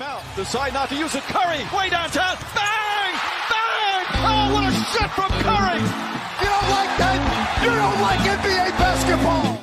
Timeout. 0.00 0.22
Decide 0.36 0.72
not 0.72 0.88
to 0.88 0.94
use 0.94 1.14
it. 1.14 1.22
Curry, 1.24 1.60
way 1.76 1.90
downtown. 1.90 2.36
Bang! 2.54 3.14
Bang! 3.50 4.04
Oh, 4.24 4.54
what 4.54 4.64
a 4.64 4.72
shot 4.92 5.10
from 5.10 5.30
Curry! 5.44 5.80
You 6.40 6.48
don't 6.54 6.70
like 6.78 6.92
that? 7.02 7.18
You 7.64 7.70
don't 7.82 8.00
like 8.00 8.20
NBA 8.38 8.78
basketball! 8.78 9.60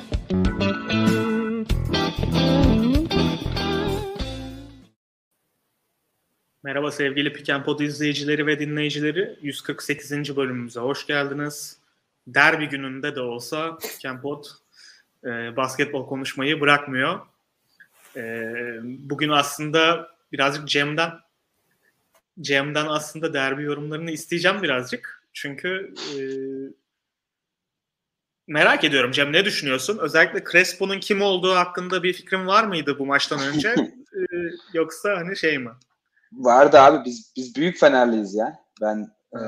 Merhaba 6.62 6.90
sevgili 6.90 7.32
Piken 7.32 7.64
izleyicileri 7.80 8.46
ve 8.46 8.58
dinleyicileri. 8.58 9.38
148. 9.42 10.36
bölümümüze 10.36 10.80
hoş 10.80 11.06
geldiniz. 11.06 11.78
Derbi 12.26 12.68
gününde 12.68 13.14
de 13.16 13.20
olsa 13.20 13.78
Piken 13.78 14.20
e, 15.24 15.56
basketbol 15.56 16.06
konuşmayı 16.06 16.60
bırakmıyor. 16.60 17.20
E, 18.16 18.52
bugün 18.82 19.28
aslında 19.28 20.17
birazcık 20.32 20.68
Cem'den 20.68 21.10
Cem'den 22.40 22.86
aslında 22.86 23.32
derbi 23.32 23.62
yorumlarını 23.62 24.10
isteyeceğim 24.10 24.62
birazcık. 24.62 25.24
Çünkü 25.32 25.94
e, 26.14 26.20
merak 28.46 28.84
ediyorum 28.84 29.12
Cem 29.12 29.32
ne 29.32 29.44
düşünüyorsun? 29.44 29.98
Özellikle 29.98 30.44
Crespo'nun 30.52 31.00
kim 31.00 31.22
olduğu 31.22 31.54
hakkında 31.54 32.02
bir 32.02 32.12
fikrin 32.12 32.46
var 32.46 32.64
mıydı 32.64 32.98
bu 32.98 33.06
maçtan 33.06 33.40
önce? 33.40 33.68
e, 34.14 34.20
yoksa 34.72 35.16
hani 35.16 35.36
şey 35.36 35.58
mi? 35.58 35.70
Vardı 36.32 36.78
abi 36.78 37.04
biz 37.04 37.32
biz 37.36 37.56
büyük 37.56 37.78
Fenerliyiz 37.78 38.34
ya. 38.34 38.58
Ben 38.80 39.08
e, 39.32 39.40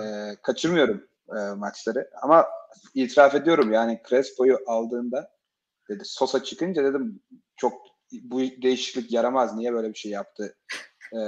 kaçırmıyorum 0.42 1.05
e, 1.28 1.55
maçları 1.55 2.10
ama 2.22 2.47
itiraf 2.94 3.34
ediyorum 3.34 3.72
yani 3.72 4.00
Crespo'yu 4.08 4.58
aldığında 4.66 5.30
dedi 5.88 6.05
Sosa 6.05 6.44
çıkınca 6.44 6.84
dedim 6.84 7.20
çok 7.56 7.89
bu 8.12 8.41
değişiklik 8.41 9.12
yaramaz 9.12 9.56
niye 9.56 9.73
böyle 9.73 9.88
bir 9.88 9.98
şey 9.98 10.12
yaptı 10.12 10.56
e, 11.12 11.20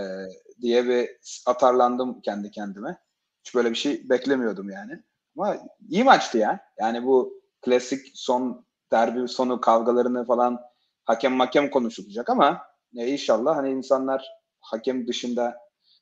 diye 0.61 0.89
bir 0.89 1.11
atarlandım 1.47 2.21
kendi 2.21 2.51
kendime. 2.51 2.99
Hiç 3.45 3.55
böyle 3.55 3.71
bir 3.71 3.75
şey 3.77 4.09
beklemiyordum 4.09 4.71
yani. 4.71 5.03
Ama 5.39 5.57
iyi 5.89 6.05
maçtı 6.05 6.39
ya. 6.39 6.61
Yani 6.79 7.07
bu 7.07 7.43
klasik 7.63 8.07
son 8.15 8.67
derbi 8.93 9.29
sonu 9.29 9.61
kavgalarını 9.61 10.27
falan 10.27 10.61
hakem 11.05 11.41
hakem 11.41 11.71
konuşulacak 11.71 12.31
ama 12.31 12.63
e, 12.97 13.07
inşallah 13.07 13.57
hani 13.57 13.71
insanlar 13.71 14.29
hakem 14.61 15.09
dışında 15.09 15.57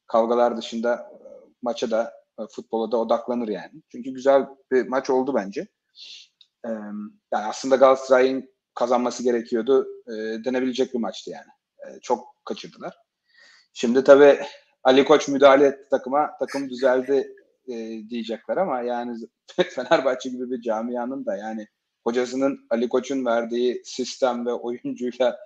kavgalar 0.06 0.56
dışında 0.56 0.94
e, 0.94 1.18
maça 1.62 1.90
da 1.90 2.12
e, 2.38 2.42
futbola 2.50 2.92
da 2.92 2.96
odaklanır 2.96 3.48
yani. 3.48 3.82
Çünkü 3.88 4.10
güzel 4.10 4.46
bir 4.72 4.88
maç 4.88 5.10
oldu 5.10 5.34
bence. 5.34 5.60
E, 6.64 6.68
yani 7.32 7.46
aslında 7.46 7.76
Galatasaray'ın 7.76 8.49
kazanması 8.74 9.22
gerekiyordu 9.22 9.88
e, 10.06 10.12
denebilecek 10.44 10.94
bir 10.94 10.98
maçtı 10.98 11.30
yani. 11.30 11.48
E, 11.78 12.00
çok 12.00 12.44
kaçırdılar. 12.44 12.96
Şimdi 13.72 14.04
tabii 14.04 14.40
Ali 14.84 15.04
Koç 15.04 15.28
müdahale 15.28 15.66
etti 15.66 15.88
takıma. 15.90 16.30
Takım 16.38 16.70
düzeldi 16.70 17.34
e, 17.68 17.74
diyecekler 18.10 18.56
ama 18.56 18.80
yani 18.80 19.16
Fenerbahçe 19.70 20.28
gibi 20.30 20.50
bir 20.50 20.60
camianın 20.60 21.26
da 21.26 21.36
yani 21.36 21.66
hocasının 22.04 22.66
Ali 22.70 22.88
Koç'un 22.88 23.26
verdiği 23.26 23.82
sistem 23.84 24.46
ve 24.46 24.52
oyuncuyla 24.52 25.38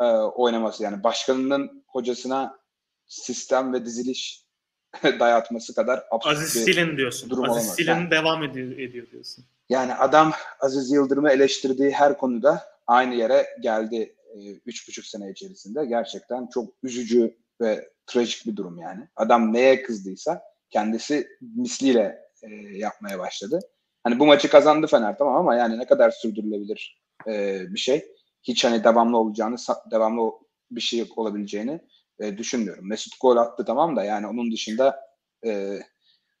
e, 0.00 0.04
oynaması 0.14 0.82
yani 0.82 1.04
başkanının 1.04 1.84
hocasına 1.86 2.58
sistem 3.06 3.72
ve 3.72 3.84
diziliş 3.84 4.44
dayatması 5.20 5.74
kadar 5.74 6.04
absürt 6.10 6.32
Aziz 6.32 6.54
bir 6.54 6.72
Silin 6.72 6.96
diyorsun. 6.96 7.30
durum 7.30 7.44
Aziz 7.44 7.56
olamaz. 7.56 7.76
Silin 7.76 7.90
yani, 7.90 8.10
devam 8.10 8.44
ediyor, 8.44 8.78
ediyor 8.78 9.06
diyorsun. 9.10 9.44
Yani 9.68 9.94
adam 9.94 10.32
Aziz 10.60 10.90
Yıldırım'ı 10.90 11.30
eleştirdiği 11.30 11.90
her 11.90 12.18
konuda 12.18 12.64
aynı 12.86 13.14
yere 13.14 13.46
geldi 13.60 14.14
e, 14.34 14.38
üç 14.66 14.88
buçuk 14.88 15.04
sene 15.04 15.30
içerisinde. 15.30 15.86
Gerçekten 15.86 16.46
çok 16.46 16.74
üzücü 16.82 17.36
ve 17.60 17.90
trajik 18.06 18.46
bir 18.46 18.56
durum 18.56 18.78
yani. 18.78 19.08
Adam 19.16 19.52
neye 19.52 19.82
kızdıysa 19.82 20.42
kendisi 20.70 21.28
misliyle 21.40 22.18
e, 22.42 22.48
yapmaya 22.78 23.18
başladı. 23.18 23.60
Hani 24.04 24.18
bu 24.18 24.26
maçı 24.26 24.50
kazandı 24.50 24.86
Fener 24.86 25.18
tamam 25.18 25.36
ama 25.36 25.54
yani 25.54 25.78
ne 25.78 25.86
kadar 25.86 26.10
sürdürülebilir 26.10 27.00
e, 27.26 27.60
bir 27.74 27.78
şey. 27.78 28.04
Hiç 28.42 28.64
hani 28.64 28.84
devamlı 28.84 29.16
olacağını, 29.18 29.56
devamlı 29.90 30.32
bir 30.70 30.80
şey 30.80 31.04
olabileceğini 31.16 31.80
e, 32.20 32.38
düşünmüyorum. 32.38 32.88
Mesut 32.88 33.20
gol 33.20 33.36
attı 33.36 33.64
tamam 33.64 33.96
da 33.96 34.04
yani 34.04 34.26
onun 34.26 34.52
dışında 34.52 35.00
e, 35.46 35.80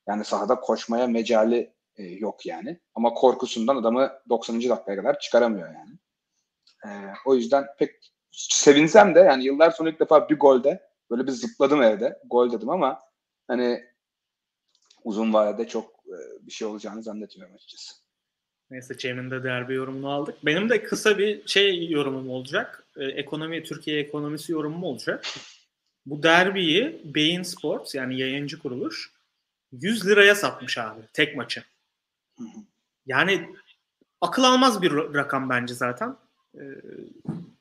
yani 0.08 0.24
sahada 0.24 0.60
koşmaya 0.60 1.06
mecali 1.06 1.74
e, 1.96 2.02
yok 2.02 2.46
yani. 2.46 2.80
Ama 2.94 3.14
korkusundan 3.14 3.76
adamı 3.76 4.12
90. 4.28 4.56
dakikaya 4.56 4.96
kadar 4.96 5.18
çıkaramıyor 5.18 5.68
yani. 5.74 5.98
E, 6.86 6.88
o 7.26 7.34
yüzden 7.34 7.66
pek 7.78 7.90
sevinsem 8.32 9.14
de 9.14 9.20
yani 9.20 9.44
yıllar 9.44 9.70
sonra 9.70 9.90
ilk 9.90 10.00
defa 10.00 10.28
bir 10.28 10.38
golde 10.38 10.90
böyle 11.10 11.26
bir 11.26 11.32
zıpladım 11.32 11.82
evde. 11.82 12.18
Gol 12.30 12.52
dedim 12.52 12.68
ama 12.68 13.00
hani 13.48 13.84
uzun 15.04 15.32
vadede 15.32 15.68
çok 15.68 15.90
e, 15.90 16.46
bir 16.46 16.52
şey 16.52 16.68
olacağını 16.68 17.02
zannetmiyorum 17.02 17.54
açıkçası. 17.54 17.94
Neyse 18.70 18.98
Cem'in 18.98 19.30
de 19.30 19.42
derbi 19.42 19.74
yorumunu 19.74 20.10
aldık. 20.10 20.34
Benim 20.46 20.68
de 20.68 20.82
kısa 20.82 21.18
bir 21.18 21.48
şey 21.48 21.90
yorumum 21.90 22.30
olacak. 22.30 22.86
Ee, 22.96 23.04
ekonomi, 23.04 23.62
Türkiye 23.62 24.00
ekonomisi 24.00 24.52
yorumum 24.52 24.84
olacak. 24.84 25.24
Bu 26.06 26.22
derbiyi 26.22 27.00
Beyin 27.04 27.42
Sports 27.42 27.94
yani 27.94 28.18
yayıncı 28.18 28.58
kuruluş 28.58 29.12
100 29.72 30.06
liraya 30.06 30.34
satmış 30.34 30.78
abi 30.78 31.00
tek 31.12 31.36
maçı. 31.36 31.64
Yani 33.06 33.48
akıl 34.20 34.44
almaz 34.44 34.82
bir 34.82 34.92
rakam 34.92 35.50
bence 35.50 35.74
zaten. 35.74 36.16
Ee, 36.54 36.60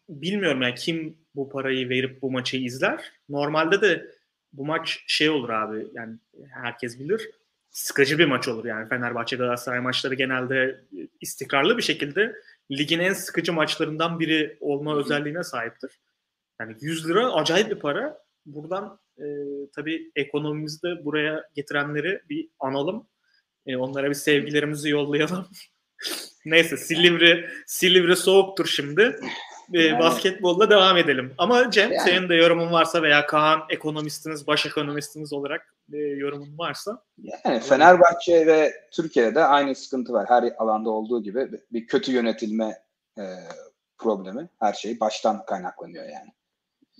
bilmiyorum 0.10 0.62
yani 0.62 0.76
kim 0.76 1.18
bu 1.36 1.50
parayı 1.50 1.90
verip 1.90 2.22
bu 2.22 2.32
maçı 2.32 2.58
izler. 2.58 3.12
Normalde 3.30 3.82
de 3.82 4.12
bu 4.54 4.66
maç 4.66 5.04
şey 5.08 5.30
olur 5.30 5.50
abi 5.50 5.88
yani 5.94 6.16
herkes 6.50 7.00
bilir. 7.00 7.30
Sıkıcı 7.70 8.20
bir 8.20 8.26
maç 8.26 8.48
olur 8.48 8.66
yani 8.66 8.90
Fenerbahçe 8.90 9.36
Galatasaray 9.36 9.80
maçları 9.80 10.16
genelde 10.16 10.82
istikrarlı 11.22 11.78
bir 11.78 11.84
şekilde 11.84 12.36
ligin 12.72 13.00
en 13.00 13.14
sıkıcı 13.14 13.54
maçlarından 13.54 14.20
biri 14.20 14.58
olma 14.60 14.98
özelliğine 14.98 15.44
sahiptir. 15.44 16.00
Yani 16.62 16.76
100 16.82 17.10
lira 17.10 17.34
acayip 17.34 17.70
bir 17.70 17.80
para 17.80 18.29
buradan 18.46 19.00
e, 19.18 19.26
tabii 19.76 20.12
ekonomimizde 20.16 21.06
buraya 21.06 21.44
getirenleri 21.56 22.22
bir 22.30 22.50
analım. 22.60 23.08
E, 23.66 23.78
onlara 23.78 24.10
bir 24.10 24.16
sevgilerimizi 24.16 24.90
yollayalım. 24.90 25.48
Neyse 26.46 26.78
Silivri 26.78 27.50
Silivri 27.68 28.16
soğuktur 28.16 28.66
şimdi. 28.66 29.20
E, 29.74 29.82
yani, 29.82 30.00
basketbolla 30.00 30.70
devam 30.70 30.98
edelim. 30.98 31.34
Ama 31.38 31.72
Cem 31.72 31.92
yani, 31.92 32.04
senin 32.10 32.30
de 32.30 32.36
yorumun 32.36 32.72
varsa 32.72 33.02
veya 33.04 33.26
Kaan 33.26 33.62
ekonomistiniz, 33.70 34.48
baş 34.48 34.66
ekonomistiniz 34.66 35.34
olarak 35.34 35.76
e, 35.94 35.98
yorumun 35.98 36.58
varsa. 36.58 37.04
Yani 37.18 37.60
Fenerbahçe 37.60 38.48
ve 38.48 38.74
Türkiye'de 38.92 39.44
aynı 39.44 39.76
sıkıntı 39.76 40.14
var. 40.14 40.26
Her 40.30 40.54
alanda 40.58 40.90
olduğu 40.90 41.24
gibi 41.24 41.48
bir 41.72 41.88
kötü 41.88 42.12
yönetilme 42.12 42.78
e, 43.18 43.24
problemi. 43.98 44.50
Her 44.60 44.74
şey 44.74 45.00
baştan 45.00 45.46
kaynaklanıyor 45.46 46.04
yani. 46.04 46.34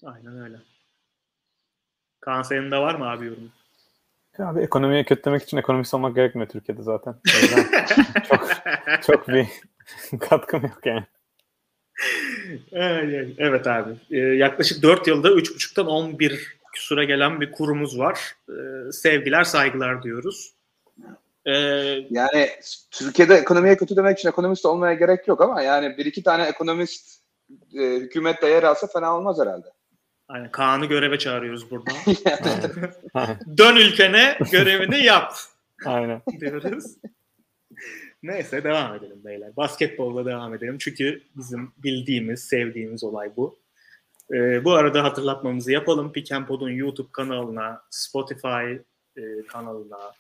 Aynen 0.04 0.42
öyle. 0.42 0.58
Kaan 2.30 2.42
senin 2.42 2.72
de 2.72 2.78
var 2.78 2.96
mı 2.96 3.10
abi 3.10 3.26
yorum? 3.26 3.52
Abi 4.40 4.60
ekonomiyi 4.60 5.06
kötülemek 5.06 5.44
için 5.44 5.58
ekonomist 5.58 5.94
olmak 5.94 6.16
gerekmiyor 6.16 6.50
Türkiye'de 6.50 6.82
zaten. 6.82 7.16
çok 8.30 8.48
çok 9.04 9.28
bir 9.28 9.48
katkım 10.20 10.62
yok 10.62 10.80
yani. 10.86 11.04
Evet 13.38 13.68
abi. 13.68 13.92
Ee, 14.12 14.18
yaklaşık 14.18 14.84
4 14.84 15.08
yılda 15.08 15.30
3,5'tan 15.30 15.86
11 15.86 16.58
küsura 16.74 17.04
gelen 17.04 17.42
bir 17.42 17.52
kurumuz 17.52 18.00
var. 18.00 18.36
Ee, 18.50 18.92
sevgiler, 18.92 19.44
saygılar 19.44 20.04
diyoruz. 20.04 20.54
Ee, 21.46 21.54
yani 22.10 22.50
Türkiye'de 22.92 23.36
ekonomiye 23.36 23.78
kötü 23.78 23.96
demek 23.96 24.20
için 24.20 24.30
ekonomist 24.30 24.66
olmaya 24.66 24.94
gerek 24.94 25.28
yok 25.28 25.42
ama 25.42 25.62
yani 25.62 25.98
bir 25.98 26.06
iki 26.06 26.24
tane 26.24 26.44
ekonomist 26.44 27.22
e, 27.74 27.82
hükümette 27.82 28.48
yer 28.48 28.64
alsa 28.64 28.88
fena 28.88 29.18
olmaz 29.18 29.40
herhalde. 29.40 29.68
Aynen 30.30 30.52
Kaan'ı 30.52 30.86
göreve 30.86 31.20
çağırıyoruz 31.20 31.72
burada. 31.72 31.92
Dön 33.58 33.76
ülkene 33.76 34.38
görevini 34.52 35.04
yap. 35.04 35.34
Aynen. 35.86 36.22
Diyoruz. 36.40 36.86
Neyse 38.24 38.64
devam 38.64 38.96
edelim 38.96 39.24
beyler. 39.26 39.56
Basketbolla 39.58 40.26
devam 40.26 40.54
edelim. 40.54 40.78
Çünkü 40.78 41.22
bizim 41.38 41.72
bildiğimiz, 41.78 42.44
sevdiğimiz 42.44 43.04
olay 43.04 43.32
bu. 43.38 43.60
Ee, 44.34 44.66
bu 44.66 44.74
arada 44.74 45.04
hatırlatmamızı 45.04 45.72
yapalım. 45.72 46.12
Pick 46.12 46.48
Pod'un 46.48 46.70
YouTube 46.70 47.12
kanalına, 47.12 47.82
Spotify 47.90 48.72
e, 49.18 49.22
kanalına 49.48 50.14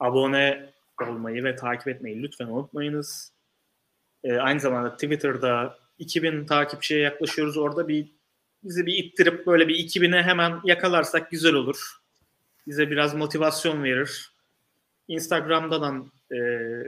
abone 0.00 0.70
olmayı 1.08 1.44
ve 1.44 1.56
takip 1.56 1.88
etmeyi 1.88 2.22
lütfen 2.22 2.46
unutmayınız. 2.46 3.32
Ee, 4.24 4.36
aynı 4.36 4.60
zamanda 4.60 4.92
Twitter'da 4.92 5.78
2000 5.98 6.46
takipçiye 6.46 7.00
yaklaşıyoruz. 7.00 7.56
Orada 7.56 7.88
bir 7.88 8.17
bizi 8.62 8.86
bir 8.86 9.04
ittirip 9.04 9.46
böyle 9.46 9.68
bir 9.68 9.74
2000'e 9.74 10.22
hemen 10.22 10.60
yakalarsak 10.64 11.30
güzel 11.30 11.54
olur. 11.54 11.98
Bize 12.66 12.90
biraz 12.90 13.14
motivasyon 13.14 13.84
verir. 13.84 14.32
Instagram'dan 15.08 16.12
e, 16.32 16.38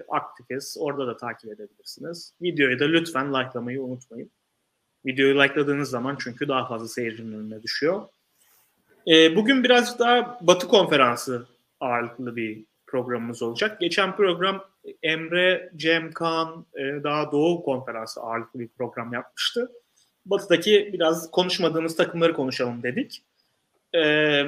aktifiz. 0.09 0.77
Orada 0.81 1.07
da 1.07 1.17
takip 1.17 1.53
edebilirsiniz. 1.53 2.35
Videoyu 2.43 2.81
da 2.81 2.85
lütfen 2.85 3.35
likelamayı 3.35 3.83
unutmayın. 3.83 4.31
Videoyu 5.07 5.35
likeladığınız 5.35 5.91
zaman 5.91 6.17
çünkü 6.21 6.49
daha 6.49 6.67
fazla 6.69 6.89
seyircinin 6.89 7.39
önüne 7.39 7.63
düşüyor. 7.63 8.09
E, 9.07 9.37
bugün 9.37 9.65
biraz 9.65 9.99
daha 9.99 10.39
Batı 10.41 10.69
Konferansı 10.69 11.47
ağırlıklı 11.81 12.37
bir 12.37 12.65
programımız 12.87 13.43
olacak. 13.43 13.81
Geçen 13.81 14.17
program 14.17 14.65
Emre, 15.03 15.73
Cem, 15.77 16.13
Kaan 16.13 16.67
e, 16.75 16.83
daha 17.05 17.33
Doğu 17.33 17.63
Konferansı 17.63 18.21
ağırlıklı 18.21 18.61
bir 18.61 18.69
program 18.69 19.13
yapmıştı. 19.13 19.71
Batı'daki 20.27 20.91
biraz 20.93 21.31
konuşmadığımız 21.31 21.97
takımları 21.97 22.33
konuşalım 22.33 22.83
dedik. 22.83 23.23
E, 23.95 24.43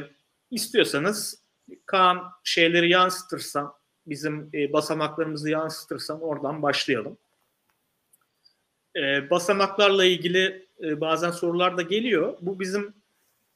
istiyorsanız 0.50 1.42
Kaan 1.86 2.22
şeyleri 2.44 2.90
yansıtırsan, 2.90 3.72
bizim 4.06 4.50
e, 4.54 4.72
basamaklarımızı 4.72 5.50
yansıtırsan 5.50 6.20
oradan 6.20 6.62
başlayalım. 6.62 7.16
E, 8.96 9.30
basamaklarla 9.30 10.04
ilgili 10.04 10.66
e, 10.82 11.00
bazen 11.00 11.30
sorular 11.30 11.76
da 11.76 11.82
geliyor. 11.82 12.36
Bu 12.40 12.60
bizim 12.60 12.94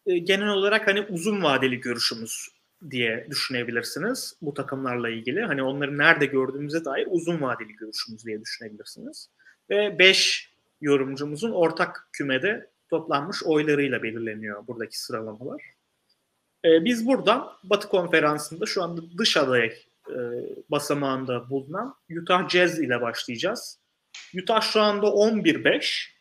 e, 0.07 0.19
genel 0.19 0.49
olarak 0.49 0.87
hani 0.87 1.01
uzun 1.01 1.43
vadeli 1.43 1.81
görüşümüz 1.81 2.49
diye 2.91 3.27
düşünebilirsiniz 3.31 4.37
bu 4.43 4.55
takımlarla 4.55 5.11
ilgili. 5.11 5.43
Hani 5.43 5.63
onları 5.63 5.99
nerede 5.99 6.27
gördüğümüze 6.27 6.85
dair 6.85 7.07
uzun 7.11 7.41
vadeli 7.41 7.73
görüşümüz 7.73 8.25
diye 8.27 8.41
düşünebilirsiniz. 8.41 9.31
Ve 9.71 9.99
5 9.99 10.46
yorumcumuzun 10.81 11.53
ortak 11.53 12.09
kümede 12.13 12.71
toplanmış 12.91 13.43
oylarıyla 13.45 14.03
belirleniyor 14.03 14.67
buradaki 14.67 15.01
sıralamalar. 15.01 15.63
Ee, 16.65 16.85
biz 16.85 17.07
buradan 17.07 17.53
Batı 17.65 17.89
Konferansı'nda 17.89 18.67
şu 18.67 18.83
anda 18.83 19.01
dış 19.19 19.37
aday 19.37 19.67
e, 20.11 20.17
basamağında 20.69 21.51
bulunan 21.51 21.95
Utah 22.23 22.49
Jazz 22.49 22.79
ile 22.79 23.01
başlayacağız. 23.01 23.81
Utah 24.43 24.61
şu 24.61 24.81
anda 24.81 25.07
11-5. 25.07 26.17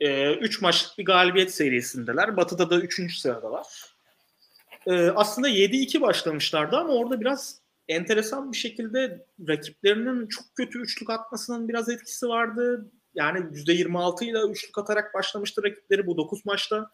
3 0.00 0.56
e, 0.56 0.60
maçlık 0.60 0.98
bir 0.98 1.04
galibiyet 1.04 1.54
serisindeler. 1.54 2.36
Batı'da 2.36 2.70
da 2.70 2.80
3. 2.80 3.18
sıradalar. 3.18 3.66
E, 4.86 5.10
aslında 5.10 5.48
7-2 5.48 6.00
başlamışlardı 6.00 6.76
ama 6.76 6.92
orada 6.92 7.20
biraz 7.20 7.62
enteresan 7.88 8.52
bir 8.52 8.56
şekilde 8.56 9.26
rakiplerinin 9.48 10.26
çok 10.26 10.44
kötü 10.54 10.80
üçlük 10.80 11.10
atmasının 11.10 11.68
biraz 11.68 11.88
etkisi 11.88 12.28
vardı. 12.28 12.90
Yani 13.14 13.38
%26 13.38 14.24
ile 14.24 14.38
üçlük 14.52 14.78
atarak 14.78 15.14
başlamıştı 15.14 15.62
rakipleri 15.62 16.06
bu 16.06 16.16
9 16.16 16.46
maçta. 16.46 16.90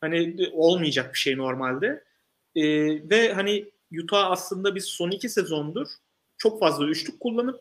Hani 0.00 0.36
olmayacak 0.52 1.14
bir 1.14 1.18
şey 1.18 1.36
normalde. 1.36 2.04
E, 2.56 2.64
ve 3.10 3.32
hani 3.32 3.70
Utah 4.02 4.30
aslında 4.30 4.74
biz 4.74 4.84
son 4.84 5.10
iki 5.10 5.28
sezondur 5.28 5.88
çok 6.38 6.60
fazla 6.60 6.86
üçlük 6.86 7.20
kullanıp 7.20 7.60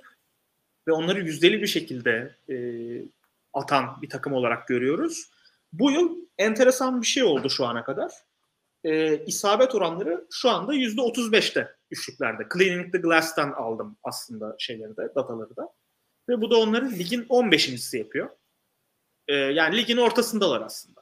ve 0.88 0.92
onları 0.92 1.22
yüzdeli 1.22 1.62
bir 1.62 1.68
şekilde 1.68 2.36
e, 2.50 2.56
atan 3.54 4.02
bir 4.02 4.10
takım 4.10 4.34
olarak 4.34 4.68
görüyoruz. 4.68 5.32
Bu 5.74 5.92
yıl 5.92 6.18
enteresan 6.38 7.02
bir 7.02 7.08
şey 7.08 7.24
oldu 7.24 7.50
şu 7.50 7.66
ana 7.66 7.84
kadar. 7.84 8.12
E, 8.84 9.18
isabet 9.26 9.76
oranları 9.76 10.26
şu 10.32 10.50
anda 10.50 10.74
%35'te 10.76 11.76
üçlüklerde. 11.92 12.48
Cleaning 12.54 12.92
the 12.92 12.98
Glass'tan 12.98 13.52
aldım 13.52 13.98
aslında 14.04 14.56
şeyleri 14.60 14.98
de, 14.98 15.16
dataları 15.16 15.56
da. 15.56 15.70
Ve 16.30 16.42
bu 16.42 16.52
da 16.52 16.58
onları 16.58 16.92
ligin 16.92 17.24
15.si 17.24 17.98
yapıyor. 17.98 18.30
E, 19.28 19.36
yani 19.36 19.78
ligin 19.78 19.98
ortasındalar 19.98 20.62
aslında. 20.62 21.02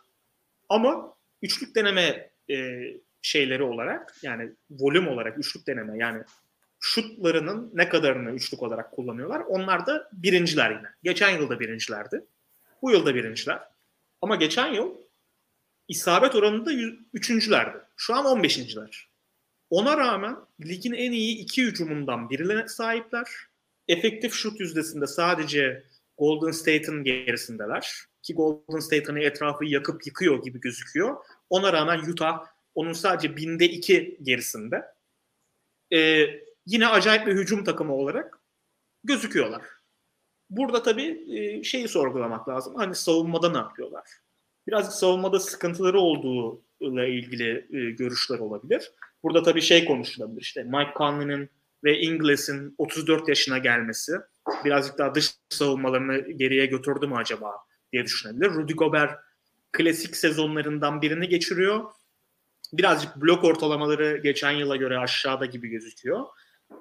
Ama 0.69 1.13
üçlük 1.41 1.75
deneme 1.75 2.31
e, 2.49 2.81
şeyleri 3.21 3.63
olarak 3.63 4.15
yani 4.21 4.51
volüm 4.69 5.07
olarak 5.07 5.39
üçlük 5.39 5.67
deneme 5.67 5.97
yani 5.97 6.23
şutlarının 6.79 7.71
ne 7.73 7.89
kadarını 7.89 8.31
üçlük 8.31 8.63
olarak 8.63 8.91
kullanıyorlar. 8.91 9.39
Onlar 9.39 9.85
da 9.85 10.09
birinciler 10.13 10.71
yine. 10.71 10.87
Geçen 11.03 11.29
yılda 11.29 11.59
birincilerdi. 11.59 12.25
Bu 12.81 12.91
yılda 12.91 13.15
birinciler. 13.15 13.59
Ama 14.21 14.35
geçen 14.35 14.73
yıl 14.73 14.95
isabet 15.87 16.35
oranında 16.35 16.71
üçüncülerdi. 17.13 17.77
Şu 17.97 18.15
an 18.15 18.25
15.ler. 18.25 19.09
Ona 19.69 19.97
rağmen 19.97 20.35
ligin 20.65 20.93
en 20.93 21.11
iyi 21.11 21.37
iki 21.37 21.63
hücumundan 21.63 22.29
birine 22.29 22.67
sahipler. 22.67 23.27
Efektif 23.89 24.33
şut 24.33 24.59
yüzdesinde 24.59 25.07
sadece 25.07 25.83
Golden 26.17 26.51
State'in 26.51 27.03
gerisindeler. 27.03 27.93
Ki 28.21 28.33
Golden 28.33 28.79
State 28.79 29.05
hani 29.05 29.23
etrafı 29.23 29.65
yakıp 29.65 30.07
yıkıyor 30.07 30.43
gibi 30.43 30.59
gözüküyor. 30.59 31.17
Ona 31.49 31.73
rağmen 31.73 31.99
Utah 31.99 32.45
onun 32.75 32.93
sadece 32.93 33.37
binde 33.37 33.65
iki 33.65 34.19
gerisinde. 34.23 34.85
Ee, 35.93 36.25
yine 36.65 36.87
acayip 36.87 37.27
bir 37.27 37.35
hücum 37.35 37.63
takımı 37.63 37.95
olarak 37.95 38.39
gözüküyorlar. 39.03 39.61
Burada 40.49 40.83
tabii 40.83 41.37
e, 41.37 41.63
şeyi 41.63 41.87
sorgulamak 41.87 42.49
lazım. 42.49 42.75
Hani 42.75 42.95
savunmada 42.95 43.51
ne 43.51 43.57
yapıyorlar? 43.57 44.07
Biraz 44.67 44.99
savunmada 44.99 45.39
sıkıntıları 45.39 45.99
olduğu 45.99 46.61
ile 46.79 47.09
ilgili 47.09 47.67
e, 47.77 47.91
görüşler 47.91 48.39
olabilir. 48.39 48.91
Burada 49.23 49.43
tabii 49.43 49.61
şey 49.61 49.85
konuşulabilir. 49.85 50.41
İşte 50.41 50.63
Mike 50.63 50.93
Conley'nin 50.97 51.49
ve 51.83 51.99
Ingles'in 51.99 52.75
34 52.77 53.29
yaşına 53.29 53.57
gelmesi 53.57 54.11
birazcık 54.65 54.97
daha 54.97 55.15
dış 55.15 55.31
savunmalarını 55.49 56.31
geriye 56.31 56.65
götürdü 56.65 57.07
mü 57.07 57.15
acaba 57.15 57.51
diye 57.93 58.05
düşünebilir. 58.05 58.51
Rudy 58.51 58.73
Gobert 58.73 59.19
klasik 59.71 60.15
sezonlarından 60.15 61.01
birini 61.01 61.29
geçiriyor. 61.29 61.83
Birazcık 62.73 63.15
blok 63.15 63.43
ortalamaları 63.43 64.17
geçen 64.17 64.51
yıla 64.51 64.75
göre 64.75 64.97
aşağıda 64.97 65.45
gibi 65.45 65.69
gözüküyor. 65.69 66.25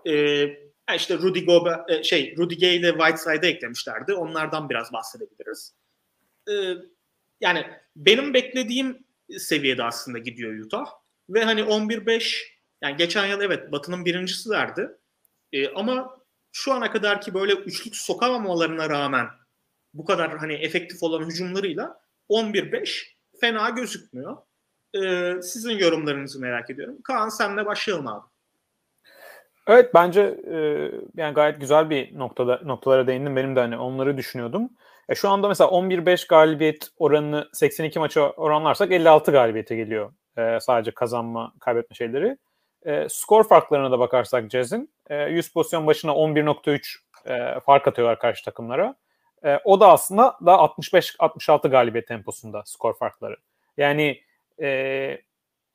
Ee, 0.06 0.48
işte 0.96 1.18
Rudy 1.18 1.44
Gobert, 1.44 1.90
e, 1.90 2.02
şey 2.02 2.36
Rudy 2.36 2.58
Gay 2.58 2.76
ile 2.76 2.90
Whiteside'ı 2.90 3.50
eklemişlerdi. 3.50 4.14
Onlardan 4.14 4.70
biraz 4.70 4.92
bahsedebiliriz. 4.92 5.74
Ee, 6.50 6.74
yani 7.40 7.66
benim 7.96 8.34
beklediğim 8.34 8.98
seviyede 9.38 9.84
aslında 9.84 10.18
gidiyor 10.18 10.58
Utah. 10.58 10.86
Ve 11.30 11.44
hani 11.44 11.60
11-5 11.60 12.57
yani 12.82 12.96
geçen 12.96 13.26
yıl 13.26 13.40
evet 13.40 13.72
Batı'nın 13.72 14.04
birincisilerdi. 14.04 14.98
Ee, 15.52 15.68
ama 15.68 16.18
şu 16.52 16.72
ana 16.72 16.90
kadar 16.90 17.20
ki 17.20 17.34
böyle 17.34 17.52
üçlük 17.52 17.96
sokamamalarına 17.96 18.90
rağmen 18.90 19.26
bu 19.94 20.04
kadar 20.04 20.38
hani 20.38 20.54
efektif 20.54 21.02
olan 21.02 21.26
hücumlarıyla 21.26 22.00
11-5 22.30 23.06
fena 23.40 23.70
gözükmüyor. 23.70 24.36
Ee, 24.94 25.42
sizin 25.42 25.78
yorumlarınızı 25.78 26.40
merak 26.40 26.70
ediyorum. 26.70 26.98
Kaan 27.04 27.28
senle 27.28 27.66
başlayalım 27.66 28.06
abi. 28.06 28.26
Evet 29.68 29.94
bence 29.94 30.20
e, 30.50 30.56
yani 31.16 31.34
gayet 31.34 31.60
güzel 31.60 31.90
bir 31.90 32.18
noktada 32.18 32.60
noktalara 32.64 33.06
değindim. 33.06 33.36
Benim 33.36 33.56
de 33.56 33.60
hani 33.60 33.78
onları 33.78 34.16
düşünüyordum. 34.16 34.70
E, 35.08 35.14
şu 35.14 35.28
anda 35.28 35.48
mesela 35.48 35.70
11-5 35.70 36.28
galibiyet 36.28 36.88
oranını 36.98 37.48
82 37.52 37.98
maça 37.98 38.30
oranlarsak 38.30 38.92
56 38.92 39.32
galibiyete 39.32 39.76
geliyor. 39.76 40.12
E, 40.38 40.60
sadece 40.60 40.90
kazanma, 40.90 41.52
kaybetme 41.60 41.96
şeyleri. 41.96 42.36
E, 42.86 43.06
skor 43.08 43.48
farklarına 43.48 43.90
da 43.90 43.98
bakarsak 43.98 44.50
Jazz'in 44.50 44.90
e, 45.10 45.22
100 45.22 45.52
pozisyon 45.52 45.86
başına 45.86 46.12
11.3 46.12 46.98
e, 47.26 47.60
fark 47.60 47.88
atıyorlar 47.88 48.18
karşı 48.18 48.44
takımlara. 48.44 48.94
E, 49.44 49.58
o 49.64 49.80
da 49.80 49.90
aslında 49.90 50.36
daha 50.46 50.56
65-66 50.56 51.68
galibiyet 51.70 52.08
temposunda 52.08 52.62
skor 52.66 52.98
farkları. 52.98 53.36
Yani 53.76 54.22
e, 54.62 54.68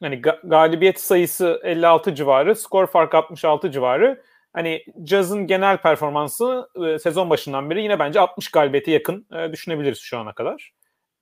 hani 0.02 0.16
ga- 0.16 0.50
galibiyet 0.50 1.00
sayısı 1.00 1.62
56 1.64 2.16
civarı, 2.16 2.56
skor 2.56 2.88
farkı 2.88 3.18
66 3.18 3.72
civarı. 3.72 4.24
Hani 4.54 4.86
Jazz'ın 5.06 5.48
genel 5.48 5.78
performansı 5.78 6.68
e, 6.86 7.00
sezon 7.00 7.30
başından 7.30 7.70
beri 7.70 7.84
yine 7.84 8.00
bence 8.00 8.20
60 8.20 8.52
galibiyete 8.52 8.92
yakın 8.92 9.28
e, 9.36 9.52
düşünebiliriz 9.52 10.00
şu 10.00 10.18
ana 10.18 10.34
kadar. 10.34 10.74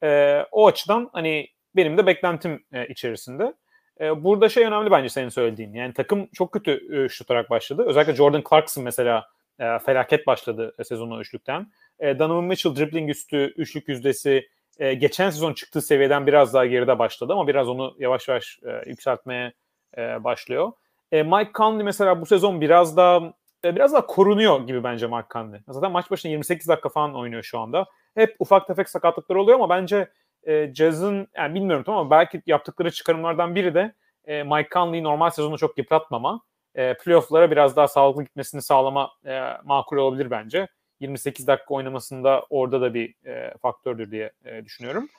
E, 0.03 0.41
o 0.51 0.67
açıdan 0.67 1.09
hani 1.13 1.47
benim 1.75 1.97
de 1.97 2.05
beklentim 2.05 2.65
e, 2.73 2.87
içerisinde. 2.87 3.53
E, 4.01 4.23
burada 4.23 4.49
şey 4.49 4.65
önemli 4.65 4.91
bence 4.91 5.09
senin 5.09 5.29
söylediğin. 5.29 5.73
Yani 5.73 5.93
takım 5.93 6.27
çok 6.33 6.51
kötü 6.51 7.03
e, 7.05 7.09
şut 7.09 7.31
olarak 7.31 7.49
başladı. 7.49 7.83
Özellikle 7.87 8.15
Jordan 8.15 8.43
Clarkson 8.49 8.83
mesela 8.83 9.25
e, 9.59 9.79
felaket 9.79 10.27
başladı 10.27 10.75
e, 10.79 10.83
sezonun 10.83 11.19
üçlükten. 11.19 11.71
E, 11.99 12.19
Donovan 12.19 12.43
Mitchell 12.43 12.75
dribbling 12.75 13.09
üstü, 13.09 13.53
üçlük 13.57 13.87
yüzdesi 13.87 14.47
geçen 14.79 15.29
sezon 15.29 15.53
çıktığı 15.53 15.81
seviyeden 15.81 16.27
biraz 16.27 16.53
daha 16.53 16.65
geride 16.65 16.99
başladı 16.99 17.33
ama 17.33 17.47
biraz 17.47 17.69
onu 17.69 17.95
yavaş 17.99 18.27
yavaş 18.27 18.59
yükseltmeye 18.85 19.53
başlıyor. 19.97 20.71
Mike 21.11 21.51
Conley 21.55 21.83
mesela 21.83 22.21
bu 22.21 22.25
sezon 22.25 22.61
biraz 22.61 22.97
daha 22.97 23.33
biraz 23.63 23.93
daha 23.93 24.05
korunuyor 24.05 24.67
gibi 24.67 24.83
bence 24.83 25.07
Mike 25.07 25.27
Conley. 25.29 25.59
Zaten 25.69 25.91
maç 25.91 26.11
başına 26.11 26.31
28 26.31 26.67
dakika 26.67 26.89
falan 26.89 27.15
oynuyor 27.15 27.43
şu 27.43 27.59
anda. 27.59 27.85
Hep 28.15 28.35
ufak 28.39 28.67
tefek 28.67 28.89
sakatlıklar 28.89 29.35
oluyor 29.35 29.59
ama 29.59 29.69
bence 29.69 30.07
e, 30.47 30.73
Jazz'ın 30.73 31.27
yani 31.37 31.55
bilmiyorum 31.55 31.83
tamam 31.85 32.01
ama 32.01 32.11
belki 32.11 32.41
yaptıkları 32.45 32.91
çıkarımlardan 32.91 33.55
biri 33.55 33.73
de 33.73 33.93
e, 34.25 34.43
Mike 34.43 34.69
Conley'i 34.73 35.03
normal 35.03 35.29
sezonu 35.29 35.57
çok 35.57 35.77
yıpratmama, 35.77 36.41
e, 36.75 36.93
playoff'lara 36.93 37.51
biraz 37.51 37.75
daha 37.75 37.87
sağlıklı 37.87 38.23
gitmesini 38.23 38.61
sağlama 38.61 39.11
e, 39.25 39.41
makul 39.63 39.97
olabilir 39.97 40.31
bence. 40.31 40.67
28 40.99 41.47
dakika 41.47 41.73
oynamasında 41.73 42.45
orada 42.49 42.81
da 42.81 42.93
bir 42.93 43.15
e, 43.25 43.53
faktördür 43.61 44.11
diye 44.11 44.31
e, 44.45 44.65
düşünüyorum. 44.65 45.09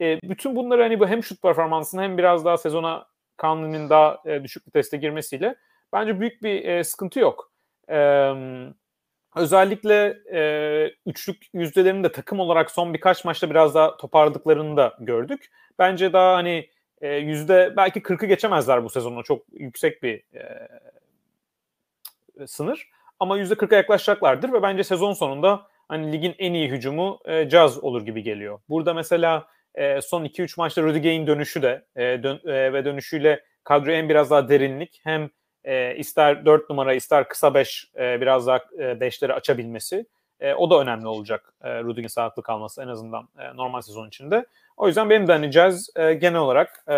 E, 0.00 0.18
bütün 0.22 0.56
bunları 0.56 0.82
hani 0.82 1.00
bu 1.00 1.08
hem 1.08 1.22
şut 1.22 1.42
performansını 1.42 2.02
hem 2.02 2.18
biraz 2.18 2.44
daha 2.44 2.56
sezona 2.56 3.06
Conley'nin 3.38 3.90
daha 3.90 4.18
e, 4.26 4.44
düşük 4.44 4.66
bir 4.66 4.72
teste 4.72 4.96
girmesiyle 4.96 5.56
bence 5.92 6.20
büyük 6.20 6.42
bir 6.42 6.64
e, 6.64 6.84
sıkıntı 6.84 7.20
yok. 7.20 7.52
E, 7.88 7.96
özellikle 9.36 10.18
e, 10.32 10.94
üçlük 11.06 11.46
yüzdelerini 11.54 12.04
de 12.04 12.12
takım 12.12 12.40
olarak 12.40 12.70
son 12.70 12.94
birkaç 12.94 13.24
maçta 13.24 13.50
biraz 13.50 13.74
daha 13.74 13.96
toparladıklarını 13.96 14.76
da 14.76 14.94
gördük. 15.00 15.50
Bence 15.78 16.12
daha 16.12 16.34
hani 16.34 16.68
e, 17.00 17.14
yüzde 17.14 17.74
belki 17.76 18.00
40'ı 18.00 18.26
geçemezler 18.26 18.84
bu 18.84 18.90
sezonu. 18.90 19.24
Çok 19.24 19.42
yüksek 19.52 20.02
bir 20.02 20.22
e, 20.34 20.68
sınır. 22.46 22.90
Ama 23.20 23.38
yüzde 23.38 23.54
40'a 23.54 23.76
yaklaşacaklardır 23.76 24.52
ve 24.52 24.62
bence 24.62 24.84
sezon 24.84 25.12
sonunda 25.12 25.66
hani 25.88 26.12
ligin 26.12 26.34
en 26.38 26.52
iyi 26.52 26.70
hücumu 26.70 27.20
e, 27.24 27.50
Jazz 27.50 27.84
olur 27.84 28.04
gibi 28.04 28.22
geliyor. 28.22 28.60
Burada 28.68 28.94
mesela 28.94 29.46
e, 29.74 30.00
son 30.00 30.24
2-3 30.24 30.54
maçta 30.56 30.82
Rudy 30.82 30.98
Gay'in 30.98 31.26
dönüşü 31.26 31.62
de 31.62 31.84
e, 31.96 32.22
dön, 32.22 32.40
e, 32.44 32.72
ve 32.72 32.84
dönüşüyle 32.84 33.44
kadroya 33.64 33.98
hem 33.98 34.08
biraz 34.08 34.30
daha 34.30 34.48
derinlik 34.48 35.00
hem 35.04 35.30
e, 35.64 35.96
ister 35.96 36.46
4 36.46 36.70
numara 36.70 36.94
ister 36.94 37.28
kısa 37.28 37.54
5 37.54 37.90
e, 37.98 38.20
biraz 38.20 38.46
daha 38.46 38.56
5'leri 38.56 39.30
e, 39.30 39.34
açabilmesi 39.34 40.06
e, 40.40 40.54
o 40.54 40.70
da 40.70 40.80
önemli 40.80 41.08
olacak 41.08 41.52
e, 41.62 41.82
Rudy'nin 41.82 42.06
sağlıklı 42.06 42.42
kalması 42.42 42.82
en 42.82 42.88
azından 42.88 43.28
e, 43.38 43.56
normal 43.56 43.80
sezon 43.80 44.08
içinde. 44.08 44.46
O 44.76 44.86
yüzden 44.86 45.10
benim 45.10 45.28
de 45.28 45.32
hani 45.32 45.52
Jazz 45.52 45.90
e, 45.96 46.14
genel 46.14 46.40
olarak 46.40 46.84
e, 46.88 46.94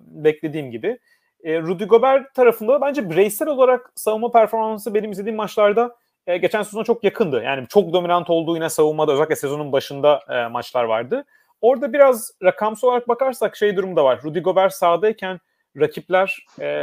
beklediğim 0.00 0.70
gibi. 0.70 0.98
E, 1.44 1.60
Rudy 1.60 1.84
Gobert 1.84 2.34
tarafında 2.34 2.80
bence 2.80 3.10
bireysel 3.10 3.48
olarak 3.48 3.92
savunma 3.94 4.30
performansı 4.30 4.94
benim 4.94 5.12
izlediğim 5.12 5.36
maçlarda 5.36 5.96
e, 6.26 6.36
geçen 6.36 6.62
sezona 6.62 6.84
çok 6.84 7.04
yakındı. 7.04 7.42
Yani 7.42 7.66
çok 7.68 7.92
dominant 7.92 8.30
olduğu 8.30 8.54
yine 8.54 8.70
savunmada 8.70 9.12
özellikle 9.12 9.36
sezonun 9.36 9.72
başında 9.72 10.20
e, 10.28 10.48
maçlar 10.48 10.84
vardı. 10.84 11.24
Orada 11.60 11.92
biraz 11.92 12.30
rakamsal 12.42 12.88
olarak 12.88 13.08
bakarsak 13.08 13.56
şey 13.56 13.76
durum 13.76 13.96
da 13.96 14.04
var. 14.04 14.20
Rudy 14.24 14.40
Gobert 14.40 14.72
sahadayken 14.72 15.40
rakipler 15.80 16.46
e, 16.60 16.82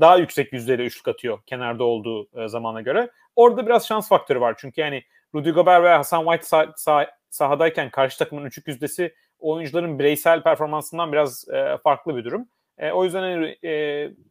daha 0.00 0.16
yüksek 0.16 0.52
yüzdeyle 0.52 0.84
üçlük 0.84 1.08
atıyor 1.08 1.38
kenarda 1.46 1.84
olduğu 1.84 2.28
e, 2.44 2.48
zamana 2.48 2.80
göre. 2.80 3.10
Orada 3.36 3.66
biraz 3.66 3.86
şans 3.86 4.08
faktörü 4.08 4.40
var. 4.40 4.54
Çünkü 4.58 4.80
yani 4.80 5.02
Rudy 5.34 5.50
Gobert 5.50 5.84
ve 5.84 5.88
Hasan 5.88 6.24
White 6.24 6.44
sah- 6.56 6.72
sah- 6.72 7.10
sahadayken 7.30 7.90
karşı 7.90 8.18
takımın 8.18 8.44
üçlük 8.44 8.68
yüzdesi 8.68 9.14
oyuncuların 9.38 9.98
bireysel 9.98 10.42
performansından 10.42 11.12
biraz 11.12 11.48
e, 11.48 11.78
farklı 11.84 12.16
bir 12.16 12.24
durum. 12.24 12.48
E, 12.78 12.92
o 12.92 13.04
yüzden 13.04 13.20
hani, 13.20 13.46
e, 13.64 13.70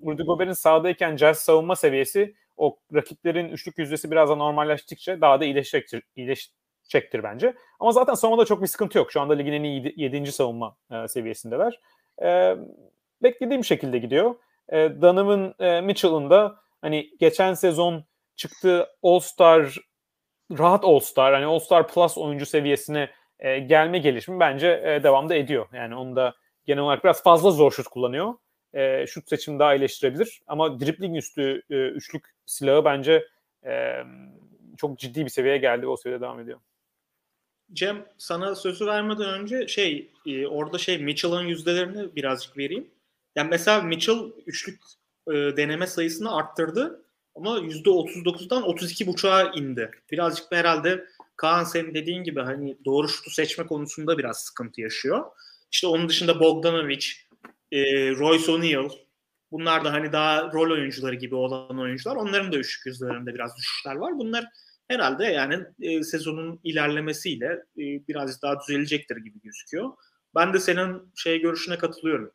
Rudy 0.06 0.24
Gobert'in 0.24 0.54
sahadayken 0.54 1.18
Jazz 1.18 1.38
savunma 1.38 1.76
seviyesi 1.76 2.36
o 2.58 2.78
rakiplerin 2.94 3.50
üçlük 3.50 3.78
yüzdesi 3.78 4.12
biraz 4.12 4.30
da 4.30 4.36
normalleştikçe 4.36 5.22
daha 5.22 5.40
da 5.40 5.46
iyileşecektir, 5.46 6.04
iyileşecektir 6.16 7.24
bence. 7.24 7.54
Ama 7.80 7.92
zaten 7.92 8.14
savunmada 8.14 8.46
çok 8.46 8.62
bir 8.62 8.68
sıkıntı 8.68 8.98
yok. 8.98 9.12
Şu 9.12 9.22
anda 9.22 9.34
ligin 9.34 9.54
en 9.54 9.64
iyi 9.64 9.94
7. 9.96 10.32
savunma 10.32 10.78
e, 10.92 11.08
seviyesindeler. 11.08 11.80
E, 12.24 12.56
beklediğim 13.24 13.66
şekilde 13.66 13.98
gidiyor. 13.98 14.36
E, 14.70 15.02
Donovan 15.02 15.56
e, 15.60 15.82
Mitchell'ın 15.82 16.30
da 16.30 16.56
hani 16.82 17.10
geçen 17.20 17.54
sezon 17.54 18.06
çıktığı 18.36 18.88
All-Star 19.04 19.78
rahat 20.60 20.86
All-Star 20.86 21.34
hani 21.34 21.46
All-Star 21.46 21.88
Plus 21.88 22.18
oyuncu 22.18 22.46
seviyesine 22.46 23.10
e, 23.40 23.60
gelme 23.60 24.00
gelişimi 24.00 24.40
bence 24.40 24.68
e, 24.86 25.04
devamda 25.04 25.36
ediyor. 25.36 25.68
Yani 25.74 25.96
onu 25.96 26.16
da 26.16 26.36
genel 26.66 26.84
olarak 26.84 27.04
biraz 27.04 27.24
fazla 27.24 27.52
zor 27.52 27.72
şut 27.72 27.88
kullanıyor. 27.88 28.34
E, 28.74 29.08
şut 29.08 29.30
seçimi 29.30 29.60
daha 29.60 29.76
iyileştirebilir. 29.76 30.42
Ama 30.48 30.80
dribbling 30.80 31.18
üstü 31.18 31.62
e, 31.70 31.76
üçlük 31.88 32.26
silahı 32.46 32.86
bence 32.86 33.28
e, 33.66 34.04
çok 34.78 35.00
ciddi 35.00 35.26
bir 35.26 35.30
seviyeye 35.30 35.58
geldi 35.58 35.82
ve 35.82 35.88
o 35.88 35.98
seviyede 35.98 36.22
devam 36.22 36.40
ediyor. 36.40 36.60
Cem 37.74 38.06
sana 38.18 38.56
sözü 38.56 38.86
vermeden 38.88 39.30
önce 39.30 39.68
şey 39.68 40.12
e, 40.26 40.48
orada 40.48 40.78
şey 40.78 40.98
Mitchell'ın 40.98 41.44
yüzdelerini 41.44 42.16
birazcık 42.16 42.58
vereyim. 42.58 42.92
Yani 43.36 43.50
mesela 43.50 43.82
Mitchell 43.82 44.32
üçlük 44.46 44.80
e, 45.28 45.34
deneme 45.34 45.88
sayısını 45.88 46.36
arttırdı 46.36 47.06
ama 47.36 47.60
%39'dan 47.60 48.64
32.5'a 48.64 49.52
indi. 49.52 49.92
Birazcık 50.12 50.52
da 50.52 50.56
herhalde 50.56 51.06
Kaan 51.36 51.64
senin 51.64 51.94
dediğin 51.94 52.24
gibi 52.24 52.42
hani 52.42 52.78
doğru 52.86 53.10
şutu 53.10 53.30
seçme 53.30 53.66
konusunda 53.66 54.18
biraz 54.18 54.44
sıkıntı 54.44 54.82
yaşıyor. 54.82 55.26
İşte 55.72 55.88
onun 55.88 56.10
dışında 56.10 56.40
Bogdanovic, 56.40 57.08
e, 57.72 57.82
Royce 58.12 58.52
O'Neal 58.52 58.90
bunlar 59.52 59.86
da 59.86 59.94
hani 59.94 60.12
daha 60.12 60.52
rol 60.54 60.72
oyuncuları 60.72 61.16
gibi 61.16 61.36
olan 61.36 61.80
oyuncular. 61.80 62.16
Onların 62.16 62.52
da 62.52 62.58
üçlük 62.58 62.86
yüzlerinde 62.86 63.34
biraz 63.34 63.58
düşüşler 63.58 63.96
var. 63.96 64.20
Bunlar 64.20 64.46
herhalde 64.88 65.26
yani 65.26 65.66
e, 65.82 66.04
sezonun 66.04 66.60
ilerlemesiyle 66.64 67.46
e, 67.78 67.84
biraz 68.08 68.42
daha 68.42 68.60
düzelecektir 68.60 69.18
gibi 69.18 69.42
gözüküyor. 69.42 69.92
Ben 70.36 70.54
de 70.54 70.60
senin 70.60 71.12
şey 71.16 71.42
görüşüne 71.42 71.78
katılıyorum. 71.78 72.32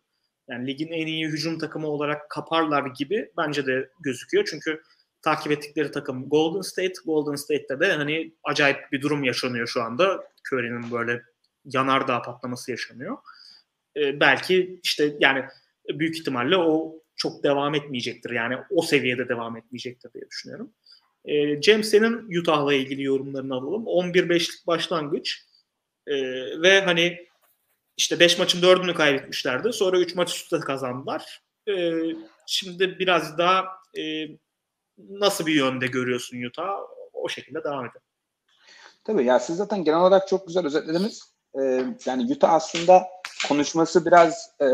Yani 0.49 0.67
ligin 0.67 0.89
en 0.89 1.07
iyi 1.07 1.27
hücum 1.27 1.59
takımı 1.59 1.87
olarak 1.87 2.31
kaparlar 2.31 2.87
gibi 2.87 3.31
bence 3.37 3.67
de 3.67 3.91
gözüküyor. 4.01 4.49
Çünkü 4.51 4.83
takip 5.23 5.53
ettikleri 5.53 5.91
takım 5.91 6.29
Golden 6.29 6.61
State. 6.61 6.93
Golden 7.05 7.35
State'te 7.35 7.81
de 7.81 7.93
hani 7.93 8.33
acayip 8.45 8.93
bir 8.93 9.03
durum 9.03 9.25
yaşanıyor 9.25 9.67
şu 9.67 9.83
anda. 9.83 10.29
Curry'nin 10.53 10.91
böyle 10.91 11.23
yanardağ 11.65 12.23
patlaması 12.23 12.71
yaşanıyor. 12.71 13.17
Ee, 13.97 14.21
belki 14.21 14.81
işte 14.83 15.17
yani 15.21 15.45
büyük 15.89 16.17
ihtimalle 16.19 16.57
o 16.57 16.95
çok 17.17 17.43
devam 17.45 17.75
etmeyecektir. 17.75 18.31
Yani 18.31 18.57
o 18.71 18.83
seviyede 18.83 19.29
devam 19.29 19.57
etmeyecektir 19.57 20.13
diye 20.13 20.25
düşünüyorum. 20.31 20.71
Ee, 21.25 21.61
Cem 21.61 21.85
senin 21.85 22.41
Utah'la 22.41 22.75
ilgili 22.75 23.03
yorumlarını 23.03 23.55
alalım. 23.55 23.85
11-5'lik 23.85 24.67
başlangıç 24.67 25.43
ee, 26.07 26.15
ve 26.63 26.81
hani 26.81 27.27
işte 27.97 28.21
5 28.21 28.39
maçın 28.39 28.63
4'ünü 28.63 28.95
kaybetmişlerdi. 28.95 29.73
Sonra 29.73 29.99
3 29.99 30.15
maç 30.15 30.37
üstte 30.37 30.61
kazandılar. 30.61 31.43
Ee, 31.69 31.93
şimdi 32.47 32.99
biraz 32.99 33.39
daha 33.39 33.65
e, 33.99 34.03
nasıl 34.99 35.47
bir 35.47 35.55
yönde 35.55 35.87
görüyorsun 35.87 36.43
Utah? 36.43 36.79
O 37.13 37.29
şekilde 37.29 37.65
devam 37.65 37.85
edelim. 37.85 38.01
Tabii 39.05 39.25
ya 39.25 39.39
siz 39.39 39.57
zaten 39.57 39.85
genel 39.85 39.99
olarak 39.99 40.29
çok 40.29 40.47
güzel 40.47 40.67
özetlediniz. 40.67 41.23
Ee, 41.61 41.85
yani 42.07 42.33
Utah 42.33 42.53
aslında 42.53 43.07
konuşması 43.49 44.07
biraz 44.07 44.51
e, 44.61 44.67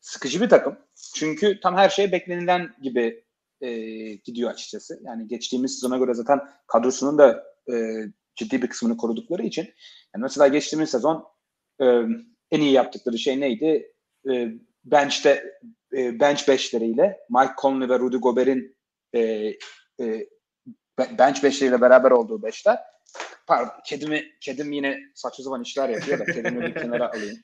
sıkıcı 0.00 0.40
bir 0.40 0.48
takım. 0.48 0.78
Çünkü 1.14 1.60
tam 1.60 1.76
her 1.76 1.88
şey 1.88 2.12
beklenilen 2.12 2.74
gibi 2.82 3.24
e, 3.60 3.70
gidiyor 4.14 4.50
açıkçası. 4.50 5.00
Yani 5.02 5.28
geçtiğimiz 5.28 5.74
sezona 5.74 5.98
göre 5.98 6.14
zaten 6.14 6.40
kadrosunun 6.66 7.18
da 7.18 7.44
e, 7.72 8.04
ciddi 8.36 8.62
bir 8.62 8.68
kısmını 8.68 8.96
korudukları 8.96 9.42
için. 9.42 9.62
Yani 10.14 10.22
mesela 10.22 10.48
geçtiğimiz 10.48 10.90
sezon 10.90 11.24
e, 11.80 11.84
en 12.50 12.60
iyi 12.60 12.72
yaptıkları 12.72 13.18
şey 13.18 13.40
neydi? 13.40 13.92
E, 14.30 14.48
bench'te 14.84 15.60
e, 15.96 16.20
bench 16.20 16.48
beşleriyle 16.48 17.18
Mike 17.30 17.52
Conley 17.62 17.88
ve 17.88 17.98
Rudy 17.98 18.16
Gobert'in 18.16 18.76
e, 19.14 19.20
e, 20.00 20.26
bench 20.98 21.42
beşleriyle 21.42 21.80
beraber 21.80 22.10
olduğu 22.10 22.42
beşler. 22.42 22.78
Pardon, 23.46 23.72
kedimi, 23.86 24.24
kedim 24.40 24.72
yine 24.72 24.98
saçma 25.14 25.42
zaman 25.42 25.62
işler 25.62 25.88
yapıyor 25.88 26.18
da 26.18 26.24
kedimi 26.24 26.62
bir 26.62 26.74
kenara 26.74 27.10
alayım. 27.14 27.36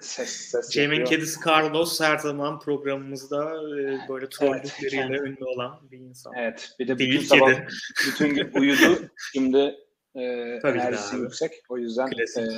Ses, 0.00 0.30
ses 0.30 0.70
Cem'in 0.70 1.04
kedisi 1.04 1.40
Carlos 1.46 2.00
her 2.00 2.18
zaman 2.18 2.60
programımızda 2.60 3.54
e, 3.54 4.08
böyle 4.08 4.28
trollükleriyle 4.28 5.06
evet, 5.10 5.20
ünlü 5.20 5.44
olan 5.44 5.90
bir 5.90 5.98
insan. 5.98 6.32
Evet. 6.36 6.70
Bir 6.78 6.88
de 6.88 6.98
bütün 6.98 7.10
Değil 7.10 7.26
sabah 7.26 7.54
kedi. 7.54 7.66
bütün 8.06 8.34
gün 8.34 8.50
uyudu. 8.54 9.10
Şimdi 9.32 9.74
e, 10.14 10.20
enerjisi 10.64 11.16
yüksek. 11.16 11.52
O 11.68 11.78
yüzden 11.78 12.10
Klasik. 12.10 12.42
e, 12.42 12.50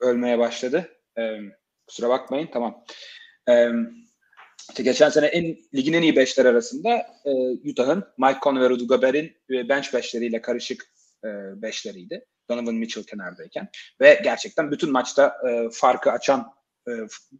ölmeye 0.00 0.38
başladı. 0.38 0.88
E, 1.18 1.22
kusura 1.86 2.08
bakmayın. 2.08 2.48
Tamam. 2.52 2.84
E, 3.48 3.68
işte 4.70 4.82
geçen 4.82 5.08
sene 5.08 5.26
en 5.26 5.56
ligin 5.74 5.92
en 5.92 6.02
iyi 6.02 6.16
beşler 6.16 6.44
arasında 6.44 7.06
e, 7.24 7.30
Utah'ın 7.70 8.04
Mike 8.18 8.38
Conley 8.42 8.62
ve 8.62 8.70
Rudy 8.70 8.86
Gobert'in 8.86 9.36
e, 9.50 9.68
bench 9.68 9.94
beşleriyle 9.94 10.42
karışık 10.42 10.84
e, 11.24 11.28
beşleriydi. 11.62 12.26
Donovan 12.48 12.74
Mitchell 12.74 13.04
kenardayken. 13.04 13.68
Ve 14.00 14.20
gerçekten 14.24 14.70
bütün 14.70 14.92
maçta 14.92 15.36
e, 15.48 15.68
farkı 15.72 16.12
açan 16.12 16.52
e, 16.88 16.92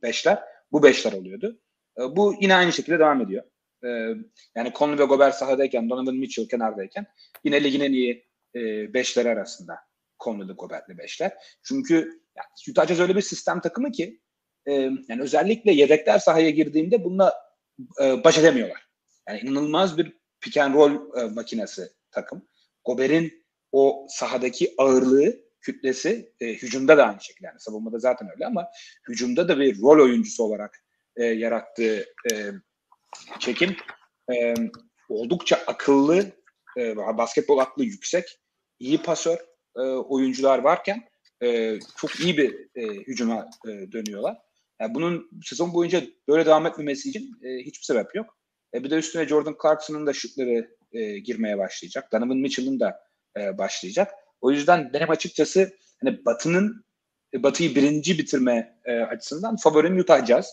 beşler 0.03 0.39
bu 0.73 0.83
beşler 0.83 1.13
oluyordu. 1.13 1.61
E, 1.99 2.17
bu 2.17 2.35
yine 2.41 2.55
aynı 2.55 2.73
şekilde 2.73 2.99
devam 2.99 3.21
ediyor. 3.21 3.45
E, 3.85 3.89
yani 4.55 4.73
Conley 4.75 4.99
ve 4.99 5.05
Gobert 5.05 5.35
sahadayken, 5.35 5.91
Donovan 5.91 6.15
Mitchell 6.15 6.49
kenardayken 6.49 7.07
yine 7.45 7.65
ligin 7.65 7.81
en 7.81 7.93
iyi 7.93 8.27
e, 8.55 8.95
beşleri 8.95 9.29
arasında 9.29 9.90
Conley'li 10.25 10.53
Gobert'li 10.53 10.99
beşler. 10.99 11.33
Çünkü 11.63 11.95
yani 12.37 12.47
Utah 12.71 12.87
Jazz 12.87 13.01
öyle 13.01 13.17
bir 13.17 13.23
sistem 13.23 13.61
takımı 13.61 13.93
ki 13.93 14.21
e, 14.67 14.73
yani 15.09 15.23
özellikle 15.23 15.73
yedekler 15.73 16.19
sahaya 16.19 16.51
girdiğinde 16.51 17.05
bununla 17.05 17.35
e, 18.03 18.25
baş 18.25 18.39
edemiyorlar. 18.39 18.89
Yani 19.29 19.41
inanılmaz 19.41 19.99
bir 19.99 20.17
pick 20.41 20.57
and 20.57 20.75
roll 20.75 21.19
e, 21.21 21.25
makinesi 21.25 21.89
takım. 22.11 22.49
Gobert'in 22.85 23.45
o 23.73 24.07
sahadaki 24.09 24.75
ağırlığı, 24.79 25.37
kütlesi 25.61 26.33
e, 26.41 26.47
hücumda 26.47 26.97
da 26.97 27.07
aynı 27.07 27.21
şekilde 27.21 27.47
yani 27.47 27.61
savunmada 27.61 27.99
zaten 27.99 28.29
öyle 28.33 28.47
ama 28.47 28.69
hücumda 29.09 29.49
da 29.49 29.59
bir 29.59 29.83
rol 29.83 30.05
oyuncusu 30.05 30.45
olarak 30.45 30.85
e, 31.17 31.25
yarattığı 31.25 32.07
e, 32.33 32.35
çekim 33.39 33.77
e, 34.33 34.55
oldukça 35.09 35.57
akıllı, 35.67 36.33
e, 36.79 36.97
basketbol 36.97 37.59
aklı 37.59 37.85
yüksek, 37.85 38.41
iyi 38.79 39.03
pasör 39.03 39.39
e, 39.81 39.83
oyuncular 39.97 40.59
varken 40.59 41.09
e, 41.43 41.79
çok 41.97 42.21
iyi 42.21 42.37
bir 42.37 42.69
e, 42.75 42.87
hücuma 42.87 43.51
e, 43.69 43.93
dönüyorlar. 43.93 44.37
Yani 44.81 44.95
bunun 44.95 45.31
sezon 45.45 45.75
boyunca 45.75 46.03
böyle 46.29 46.47
devam 46.47 46.67
etmemesi 46.67 47.09
için 47.09 47.39
e, 47.43 47.59
hiçbir 47.59 47.85
sebep 47.85 48.15
yok. 48.15 48.37
E, 48.75 48.85
bir 48.85 48.91
de 48.91 48.95
üstüne 48.95 49.29
Jordan 49.29 49.57
Clarkson'ın 49.63 50.07
da 50.07 50.13
şutları 50.13 50.77
e, 50.93 51.19
girmeye 51.19 51.59
başlayacak. 51.59 52.13
Donovan 52.13 52.37
Mitchell'ın 52.37 52.81
da 52.81 53.01
e, 53.37 53.59
başlayacak. 53.59 54.11
O 54.41 54.51
yüzden 54.51 54.93
benim 54.93 55.11
açıkçası 55.11 55.73
hani 56.05 56.25
Batı'nın 56.25 56.85
e, 57.35 57.43
Batı'yı 57.43 57.75
birinci 57.75 58.19
bitirme 58.19 58.81
e, 58.85 59.01
açısından 59.01 59.57
favorim 59.57 59.99
Utah 59.99 60.27
Jazz. 60.27 60.51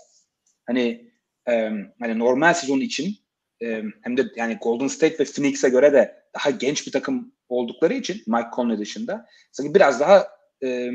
Hani 0.65 1.11
e, 1.49 1.71
hani 1.99 2.19
normal 2.19 2.53
sezon 2.53 2.79
için 2.79 3.15
e, 3.63 3.83
hem 4.01 4.17
de 4.17 4.25
yani 4.35 4.57
Golden 4.61 4.87
State 4.87 5.19
ve 5.19 5.23
Phoenix'e 5.23 5.69
göre 5.69 5.93
de 5.93 6.23
daha 6.33 6.49
genç 6.49 6.87
bir 6.87 6.91
takım 6.91 7.33
oldukları 7.49 7.93
için 7.93 8.23
Mike 8.27 8.49
Conley 8.55 8.77
dışında 8.77 9.25
sanki 9.51 9.73
biraz 9.73 9.99
daha 9.99 10.27
e, 10.63 10.91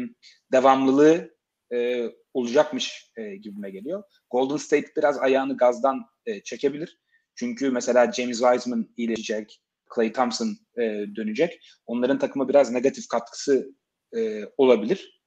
devamlılığı 0.52 1.34
e, 1.72 2.08
olacakmış 2.34 3.10
e, 3.16 3.36
gibime 3.36 3.70
geliyor. 3.70 4.02
Golden 4.30 4.56
State 4.56 4.92
biraz 4.96 5.18
ayağını 5.18 5.56
gazdan 5.56 6.00
e, 6.26 6.42
çekebilir. 6.42 6.98
Çünkü 7.34 7.70
mesela 7.70 8.12
James 8.12 8.38
Wiseman 8.38 8.88
iyileşecek, 8.96 9.62
Clay 9.94 10.12
Thompson 10.12 10.56
e, 10.78 10.82
dönecek. 11.16 11.60
Onların 11.86 12.18
takıma 12.18 12.48
biraz 12.48 12.72
negatif 12.72 13.08
katkısı 13.08 13.74
e, 14.16 14.42
olabilir. 14.56 15.22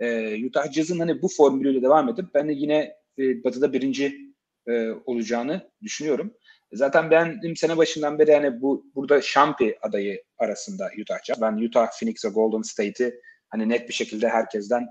E, 0.00 0.36
Utah 0.46 0.72
Jazz'ın 0.72 0.98
hani 0.98 1.22
bu 1.22 1.28
formülüyle 1.36 1.82
devam 1.82 2.08
edip 2.08 2.34
ben 2.34 2.48
de 2.48 2.52
yine 2.52 2.96
e, 3.18 3.44
Batı'da 3.44 3.72
birinci 3.72 4.34
e, 4.68 4.90
olacağını 4.90 5.70
düşünüyorum. 5.82 6.34
Zaten 6.72 7.10
ben 7.10 7.54
sene 7.54 7.76
başından 7.76 8.18
beri 8.18 8.30
yani 8.30 8.60
bu 8.60 8.86
burada 8.94 9.22
şampi 9.22 9.78
adayı 9.82 10.22
arasında 10.42 10.90
Utah 11.02 11.24
Jazz. 11.24 11.40
Ben 11.40 11.56
Utah, 11.56 11.88
Phoenix 12.00 12.24
ve 12.24 12.28
Golden 12.28 12.62
State'i 12.62 13.20
hani 13.50 13.68
net 13.68 13.88
bir 13.88 13.94
şekilde 13.94 14.28
herkesten 14.28 14.86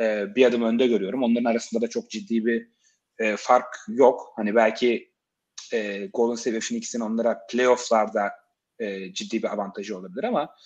e, 0.00 0.34
bir 0.34 0.46
adım 0.46 0.62
önde 0.62 0.86
görüyorum. 0.86 1.22
Onların 1.22 1.50
arasında 1.50 1.82
da 1.82 1.88
çok 1.88 2.10
ciddi 2.10 2.46
bir 2.46 2.68
e, 3.18 3.36
fark 3.36 3.76
yok. 3.88 4.32
Hani 4.36 4.54
belki 4.54 5.12
e, 5.72 6.06
Golden 6.06 6.34
State 6.34 6.56
ve 6.56 6.60
Phoenix'in 6.60 7.00
onlara 7.00 7.46
playofflarda 7.50 8.32
e, 8.78 9.12
ciddi 9.12 9.42
bir 9.42 9.52
avantajı 9.52 9.98
olabilir 9.98 10.24
ama 10.24 10.56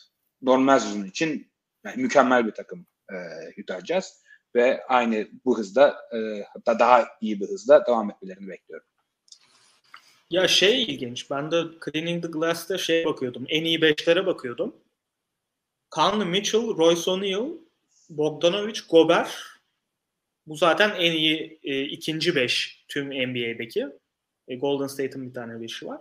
normal 0.43 0.79
sezon 0.79 1.05
için 1.05 1.53
yani 1.85 2.03
mükemmel 2.03 2.47
bir 2.47 2.53
takım 2.53 2.87
e, 3.13 3.17
Utah 3.63 3.85
Jazz 3.85 4.23
ve 4.55 4.85
aynı 4.89 5.29
bu 5.45 5.59
hızda 5.59 5.97
e, 6.13 6.45
hatta 6.53 6.79
daha 6.79 7.07
iyi 7.21 7.41
bir 7.41 7.49
hızda 7.49 7.87
devam 7.87 8.11
etmelerini 8.11 8.49
bekliyorum. 8.49 8.87
Ya 10.31 10.49
şey 10.49 10.83
ilginç. 10.83 11.31
Ben 11.31 11.51
de 11.51 11.63
Cleaning 11.85 12.25
the 12.25 12.29
Glass'ta 12.31 12.79
şey 12.79 13.05
bakıyordum. 13.05 13.45
En 13.49 13.65
iyi 13.65 13.83
beşlere 13.83 14.27
bakıyordum. 14.27 14.77
Conley 15.95 16.27
Mitchell, 16.27 16.61
Royce 16.61 17.11
O'Neal, 17.11 17.51
Bogdanovic, 18.11 18.81
Gobert. 18.91 19.31
Bu 20.47 20.57
zaten 20.57 20.91
en 20.91 21.13
iyi 21.13 21.61
e, 21.65 21.83
ikinci 21.83 22.35
beş 22.35 22.85
tüm 22.89 23.11
NBA'deki. 23.11 23.87
E, 24.49 24.57
Golden 24.57 24.87
State'in 24.87 25.29
bir 25.29 25.35
tane 25.35 25.61
beşi 25.61 25.87
var. 25.87 26.01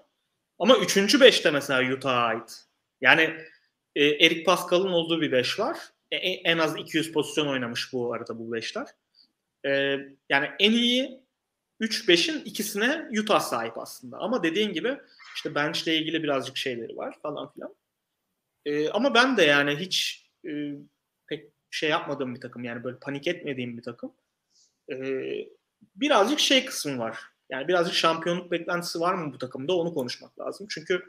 Ama 0.60 0.78
üçüncü 0.78 1.22
beşte 1.22 1.52
mesela 1.52 1.94
Utah'a 1.94 2.26
ait. 2.26 2.66
Yani 3.02 3.36
e, 3.96 4.06
Eric 4.06 4.44
Pascal'ın 4.44 4.92
olduğu 4.92 5.22
bir 5.22 5.32
beş 5.32 5.60
var. 5.60 5.78
E, 6.12 6.18
en 6.18 6.58
az 6.58 6.78
200 6.78 7.12
pozisyon 7.12 7.48
oynamış 7.48 7.94
bu 7.94 8.14
arada 8.14 8.40
bu 8.40 8.52
beşler. 8.52 8.88
E, 9.66 9.70
yani 10.30 10.50
en 10.60 10.72
iyi 10.72 11.25
3-5'in 11.82 12.46
ikisine 12.46 13.10
Utah 13.22 13.40
sahip 13.40 13.78
aslında. 13.78 14.18
Ama 14.18 14.44
dediğin 14.44 14.74
gibi 14.74 14.98
işte 15.36 15.56
bench 15.56 15.84
ile 15.84 15.98
ilgili 15.98 16.24
birazcık 16.24 16.58
şeyleri 16.58 16.98
var 16.98 17.16
falan 17.22 17.54
filan. 17.54 17.76
E, 18.66 18.90
ama 18.90 19.14
ben 19.14 19.38
de 19.38 19.44
yani 19.44 19.76
hiç 19.76 20.26
e, 20.48 20.52
pek 21.28 21.52
şey 21.70 21.90
yapmadığım 21.90 22.36
bir 22.36 22.42
takım 22.42 22.64
yani 22.64 22.84
böyle 22.84 22.98
panik 23.00 23.28
etmediğim 23.28 23.78
bir 23.78 23.84
takım. 23.84 24.14
E, 24.92 24.96
birazcık 25.96 26.40
şey 26.40 26.66
kısmı 26.66 27.00
var. 27.00 27.20
Yani 27.50 27.68
birazcık 27.68 27.96
şampiyonluk 27.96 28.52
beklentisi 28.52 29.00
var 29.00 29.14
mı 29.14 29.34
bu 29.34 29.38
takımda 29.38 29.78
onu 29.78 29.94
konuşmak 29.94 30.40
lazım. 30.40 30.68
Çünkü 30.70 31.04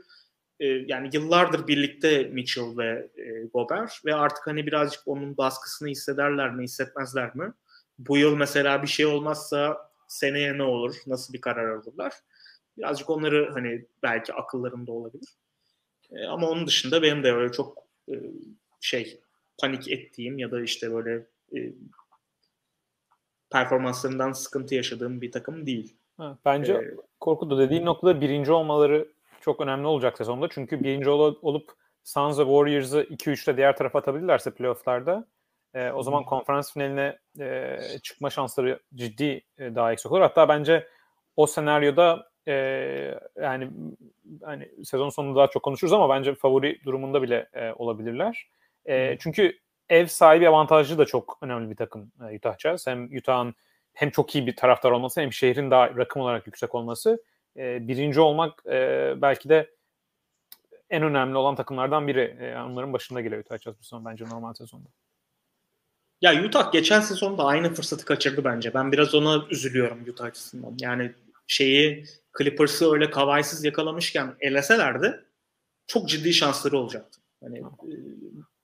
e, 0.61 0.67
yani 0.67 1.11
yıllardır 1.13 1.67
birlikte 1.67 2.25
Mitchell 2.25 2.79
ve 2.79 3.09
e, 3.17 3.45
Gobert 3.55 4.05
ve 4.05 4.15
artık 4.15 4.47
hani 4.47 4.67
birazcık 4.67 5.09
onun 5.09 5.37
baskısını 5.37 5.89
hissederler 5.89 6.51
mi 6.51 6.65
hissetmezler 6.65 7.35
mi? 7.35 7.53
Bu 7.99 8.19
yıl 8.19 8.37
mesela 8.37 8.83
bir 8.83 8.89
şey 8.89 9.07
olmazsa 9.07 9.91
seneye 10.09 10.59
ne 10.59 10.63
olur? 10.63 10.95
Nasıl 11.07 11.35
bir 11.35 11.41
karar 11.41 11.69
alırlar? 11.69 12.13
Birazcık 12.79 13.11
onları 13.11 13.51
hani 13.53 13.85
belki 14.03 14.33
akıllarında 14.33 14.93
olabilir. 14.93 15.29
E, 16.13 16.27
ama 16.27 16.49
onun 16.49 16.67
dışında 16.67 17.03
benim 17.03 17.23
de 17.23 17.33
öyle 17.33 17.53
çok 17.53 17.79
e, 18.11 18.15
şey 18.81 19.21
panik 19.61 19.89
ettiğim 19.89 20.39
ya 20.39 20.51
da 20.51 20.63
işte 20.63 20.93
böyle 20.93 21.27
e, 21.57 21.73
performanslarından 23.51 24.33
sıkıntı 24.33 24.75
yaşadığım 24.75 25.21
bir 25.21 25.33
takım 25.33 25.67
değil. 25.67 25.97
Ha, 26.17 26.39
bence 26.45 26.73
ee, 26.73 26.95
Korku 27.21 27.51
da 27.51 27.59
dediğin 27.59 27.85
noktada 27.85 28.21
birinci 28.21 28.53
olmaları 28.53 29.09
çok 29.41 29.61
önemli 29.61 29.87
olacak 29.87 30.19
sezonda. 30.19 30.49
Çünkü 30.51 30.85
birinci 30.85 31.11
ol- 31.11 31.39
olup 31.43 31.73
Suns 32.05 32.39
ve 32.39 32.43
Warriors'ı 32.43 33.03
2-3'te 33.03 33.57
diğer 33.57 33.77
tarafa 33.77 33.99
atabilirlerse 33.99 34.51
playofflarda 34.51 35.25
e, 35.77 35.93
o 35.93 36.03
zaman 36.03 36.25
konferans 36.25 36.73
finaline 36.73 37.19
e, 37.41 37.79
çıkma 38.03 38.31
şansları 38.31 38.81
ciddi 38.95 39.43
e, 39.59 39.75
daha 39.75 39.91
yüksek 39.91 40.13
olur. 40.13 40.21
Hatta 40.21 40.49
bence 40.49 40.89
o 41.37 41.47
senaryoda 41.47 42.31
e, 42.49 42.53
yani 43.43 43.71
hani 44.45 44.69
sezon 44.85 45.09
sonunda 45.09 45.39
daha 45.39 45.47
çok 45.47 45.63
konuşuruz 45.63 45.93
ama 45.93 46.09
bence 46.09 46.35
favori 46.35 46.81
durumunda 46.85 47.23
bile 47.23 47.49
e, 47.55 47.73
olabilirler. 47.73 48.49
E, 48.87 49.17
çünkü 49.21 49.59
ev 49.89 50.07
sahibi 50.07 50.49
avantajı 50.49 50.99
da 50.99 51.05
çok 51.05 51.39
önemli 51.43 51.71
bir 51.71 51.77
takım 51.77 52.13
e, 52.31 52.37
Utah 52.37 52.59
Jazz. 52.59 52.87
Hem 52.87 53.17
Utah'ın 53.17 53.55
hem 53.95 54.11
çok 54.11 54.35
iyi 54.35 54.47
bir 54.47 54.57
taraftar 54.57 54.91
olması 54.91 55.21
hem 55.21 55.33
şehrin 55.33 55.71
daha 55.71 55.97
rakım 55.97 56.23
olarak 56.23 56.47
yüksek 56.47 56.75
olması. 56.75 57.23
E, 57.57 57.89
birinci 57.89 58.21
olmak 58.21 58.63
e, 58.67 59.15
belki 59.17 59.49
de 59.49 59.71
en 60.91 61.03
önemli 61.03 61.37
olan 61.37 61.55
takımlardan 61.55 62.07
biri. 62.07 62.37
E, 62.41 62.61
onların 62.61 62.93
başında 62.93 63.21
geliyor 63.21 63.41
Utah 63.41 63.59
Jazz 63.59 63.79
bu 63.79 63.83
sezon 63.83 64.05
bence 64.05 64.25
normal 64.25 64.55
sezonda. 64.55 64.89
Ya 66.21 66.45
Utah 66.45 66.73
geçen 66.73 67.01
sezonda 67.01 67.45
aynı 67.45 67.75
fırsatı 67.75 68.05
kaçırdı 68.05 68.45
bence. 68.45 68.75
Ben 68.75 68.93
biraz 68.93 69.15
ona 69.15 69.45
üzülüyorum 69.51 70.05
Utah 70.09 70.25
açısından. 70.25 70.77
Yani 70.81 71.13
şeyi 71.47 72.05
Clippers'ı 72.39 72.93
öyle 72.93 73.11
kavaysız 73.11 73.65
yakalamışken 73.65 74.35
eleselerdi 74.41 75.25
çok 75.87 76.09
ciddi 76.09 76.35
şansları 76.35 76.79
olacaktı. 76.79 77.21
Hani 77.45 77.59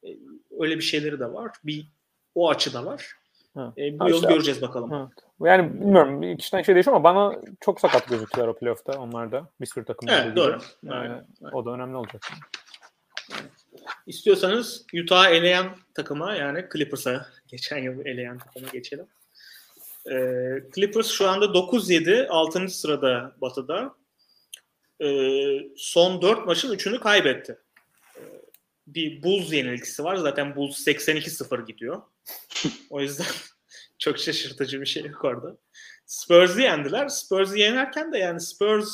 e, 0.04 0.08
e, 0.08 0.18
öyle 0.60 0.76
bir 0.76 0.82
şeyleri 0.82 1.20
de 1.20 1.32
var. 1.32 1.50
Bir 1.64 1.86
o 2.34 2.50
açı 2.50 2.74
da 2.74 2.86
var. 2.86 3.12
Ha. 3.54 3.72
E, 3.78 3.98
bu 3.98 4.04
ha, 4.04 4.08
yıl 4.08 4.16
işte, 4.16 4.28
göreceğiz 4.28 4.62
bakalım. 4.62 4.90
Ha. 4.90 5.10
Yani 5.40 5.80
bilmiyorum 5.80 6.36
kişiden 6.36 6.62
şey 6.62 6.74
değişiyor 6.74 6.96
ama 6.96 7.04
bana 7.04 7.40
çok 7.60 7.80
sakat 7.80 8.08
gözüküyorlar 8.08 8.54
o 8.54 8.58
playoff'ta 8.58 9.00
onlar 9.00 9.32
da. 9.32 9.48
Bir 9.60 9.66
sürü 9.66 9.84
takım. 9.84 10.08
Evet 10.08 10.36
doğru. 10.36 10.58
Yani, 10.82 10.98
aynen, 10.98 11.26
O 11.52 11.64
da 11.64 11.70
önemli 11.70 11.96
olacak. 11.96 12.22
İstiyorsanız 14.06 14.86
Utah'ı 15.02 15.28
eleyen 15.34 15.76
takıma 15.94 16.34
yani 16.34 16.64
Clippers'a 16.72 17.26
geçen 17.46 17.78
yıl 17.78 18.06
eleyen 18.06 18.38
takıma 18.38 18.68
geçelim. 18.68 19.06
Ee, 20.10 20.62
Clippers 20.74 21.10
şu 21.10 21.28
anda 21.28 21.44
9-7 21.44 22.26
6. 22.28 22.68
sırada 22.68 23.34
batıda. 23.40 23.94
Ee, 25.00 25.60
son 25.76 26.22
4 26.22 26.46
maçın 26.46 26.74
3'ünü 26.74 27.00
kaybetti. 27.00 27.58
Ee, 28.16 28.20
bir 28.86 29.22
Bulls 29.22 29.52
yenilgisi 29.52 30.04
var. 30.04 30.16
Zaten 30.16 30.56
Bulls 30.56 30.86
82-0 30.86 31.66
gidiyor. 31.66 32.02
o 32.90 33.00
yüzden 33.00 33.26
çok 33.98 34.18
şaşırtıcı 34.18 34.80
bir 34.80 34.86
şey 34.86 35.04
yok 35.04 35.24
orada. 35.24 35.56
Spurs'ı 36.06 36.60
yendiler. 36.60 37.08
Spurs'ı 37.08 37.58
yenerken 37.58 38.12
de 38.12 38.18
yani 38.18 38.40
Spurs 38.40 38.88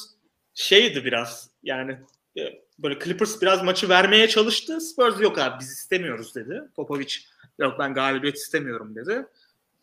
şeydi 0.55 1.05
biraz 1.05 1.51
yani 1.63 1.99
e, 2.39 2.68
böyle 2.79 2.99
Clippers 2.99 3.43
biraz 3.43 3.63
maçı 3.63 3.89
vermeye 3.89 4.29
çalıştı. 4.29 4.81
Spurs 4.81 5.21
yok 5.21 5.39
abi 5.39 5.61
biz 5.61 5.71
istemiyoruz 5.71 6.35
dedi. 6.35 6.63
Popovic 6.77 7.15
yok 7.59 7.79
ben 7.79 7.95
galibiyet 7.95 8.37
istemiyorum 8.37 8.95
dedi. 8.95 9.27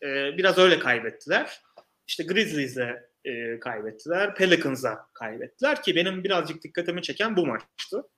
Ee, 0.02 0.38
biraz 0.38 0.58
öyle 0.58 0.78
kaybettiler. 0.78 1.62
İşte 2.06 2.24
Grizzlies'e 2.24 3.08
e, 3.24 3.60
kaybettiler. 3.60 4.34
Pelicans'a 4.34 5.08
kaybettiler 5.12 5.82
ki 5.82 5.96
benim 5.96 6.24
birazcık 6.24 6.62
dikkatimi 6.62 7.02
çeken 7.02 7.36
bu 7.36 7.46
maçtı. 7.46 8.08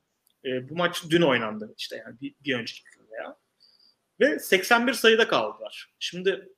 E, 0.45 0.69
bu 0.69 0.77
maç 0.77 1.03
dün 1.11 1.23
oynandı 1.23 1.75
işte 1.79 1.97
yani 1.97 2.21
bir, 2.21 2.35
bir 2.45 2.55
önceki 2.55 2.85
gün 2.85 3.09
veya. 3.11 3.37
Ve 4.21 4.38
81 4.38 4.93
sayıda 4.93 5.29
kaldılar. 5.29 5.95
Şimdi 5.99 6.49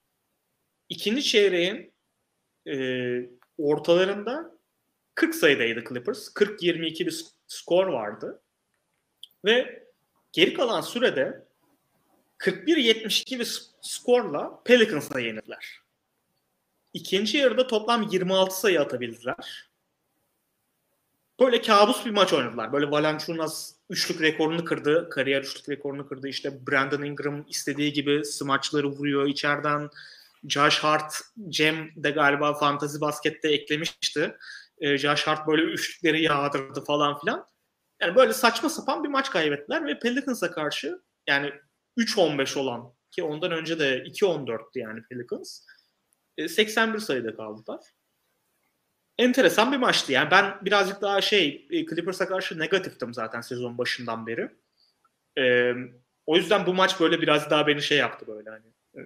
ikinci 0.89 1.23
çeyreğin 1.23 1.93
e, 2.69 2.77
ortalarında 3.59 4.59
40 5.15 5.35
sayıdaydı 5.35 5.85
Clippers. 5.89 6.29
40-22 6.29 7.07
bir 7.07 7.25
skor 7.51 7.87
vardı. 7.87 8.41
Ve 9.45 9.87
geri 10.33 10.55
kalan 10.55 10.81
sürede 10.81 11.47
41-72 12.39 13.39
bir 13.39 13.63
skorla 13.81 14.63
Pelicans'a 14.65 15.21
yenildiler. 15.21 15.81
İkinci 16.93 17.39
yarıda 17.39 17.67
toplam 17.67 18.09
26 18.11 18.61
sayı 18.61 18.81
atabildiler. 18.81 19.71
Böyle 21.41 21.63
kabus 21.63 22.07
bir 22.07 22.11
maç 22.11 22.33
oynadılar. 22.33 22.73
Böyle 22.73 22.91
Valanciunas 22.91 23.73
üçlük 23.91 24.21
rekorunu 24.21 24.65
kırdı. 24.65 25.09
Kariyer 25.11 25.43
üçlük 25.43 25.69
rekorunu 25.69 26.09
kırdı. 26.09 26.29
İşte 26.29 26.67
Brandon 26.67 27.03
Ingram 27.03 27.45
istediği 27.49 27.93
gibi 27.93 28.25
smaçları 28.25 28.89
vuruyor 28.89 29.29
içeriden. 29.29 29.91
Josh 30.49 30.79
Hart, 30.79 31.15
Cem 31.49 31.91
de 31.97 32.11
galiba 32.11 32.55
fantazi 32.55 33.01
baskette 33.01 33.49
eklemişti. 33.49 34.37
E, 34.81 34.99
Josh 34.99 35.27
Hart 35.27 35.47
böyle 35.47 35.63
üçlükleri 35.63 36.23
yağdırdı 36.23 36.85
falan 36.85 37.19
filan. 37.19 37.47
Yani 38.01 38.17
böyle 38.17 38.33
saçma 38.33 38.69
sapan 38.69 39.05
bir 39.05 39.09
maç 39.09 39.31
kaybettiler 39.31 39.87
ve 39.87 39.99
Pelicans'a 39.99 40.51
karşı 40.51 41.03
yani 41.27 41.53
3-15 41.99 42.59
olan 42.59 42.95
ki 43.11 43.23
ondan 43.23 43.53
önce 43.53 43.79
de 43.79 44.03
2-14'tü 44.03 44.79
yani 44.79 45.03
Pelicans. 45.03 45.67
81 46.49 46.95
e, 46.95 47.01
sayıda 47.01 47.37
kaldılar. 47.37 47.81
Enteresan 49.19 49.73
bir 49.73 49.77
maçtı. 49.77 50.13
Yani 50.13 50.31
ben 50.31 50.59
birazcık 50.63 51.03
daha 51.03 51.21
şey 51.21 51.67
e, 51.71 51.87
Clippers'a 51.87 52.29
karşı 52.29 52.59
negatiftim 52.59 53.15
zaten 53.15 53.41
sezon 53.41 53.79
başından 53.79 54.27
beri. 54.27 54.51
Ee, 55.39 55.73
o 56.27 56.37
yüzden 56.37 56.67
bu 56.67 56.75
maç 56.75 57.01
böyle 57.01 57.21
biraz 57.21 57.51
daha 57.51 57.67
beni 57.67 57.83
şey 57.83 57.99
yaptı 57.99 58.27
böyle 58.27 58.51
hani 58.51 58.67
e, 58.97 59.01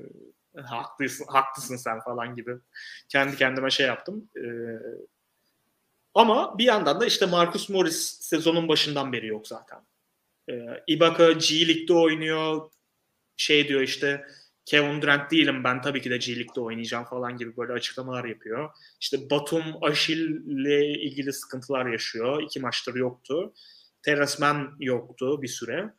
haklısın, 0.61 1.27
haklısın 1.29 1.77
sen 1.77 2.01
falan 2.01 2.37
gibi. 2.37 2.57
Kendi 3.09 3.37
kendime 3.37 3.71
şey 3.71 3.87
yaptım. 3.87 4.31
Ee, 4.37 4.41
ama 6.15 6.59
bir 6.59 6.65
yandan 6.65 7.01
da 7.01 7.07
işte 7.07 7.27
Marcus 7.27 7.69
Morris 7.69 8.19
sezonun 8.21 8.69
başından 8.69 9.13
beri 9.13 9.27
yok 9.27 9.49
zaten. 9.49 9.79
Ee, 10.51 10.55
Ibaka 10.87 11.33
G 11.33 11.69
League'de 11.69 11.93
oynuyor. 11.93 12.71
Şey 13.37 13.69
diyor 13.69 13.81
işte 13.81 14.27
Kevin 14.65 15.03
Durant 15.03 15.31
değilim 15.31 15.65
ben 15.65 15.83
tabii 15.83 16.03
ki 16.03 16.11
de 16.11 16.17
G 16.17 16.37
League'de 16.37 16.61
oynayacağım 16.61 17.05
falan 17.05 17.37
gibi 17.37 17.57
böyle 17.57 17.73
açıklamalar 17.73 18.25
yapıyor. 18.25 18.71
İşte 19.01 19.31
Batum 19.31 19.63
Aşil'le 19.83 20.97
ilgili 21.05 21.33
sıkıntılar 21.33 21.87
yaşıyor. 21.87 22.43
İki 22.43 22.61
maçtır 22.61 22.95
yoktu. 22.95 23.55
Terrence 24.03 24.33
Mann 24.41 24.77
yoktu 24.81 25.43
bir 25.43 25.49
süre. 25.49 25.95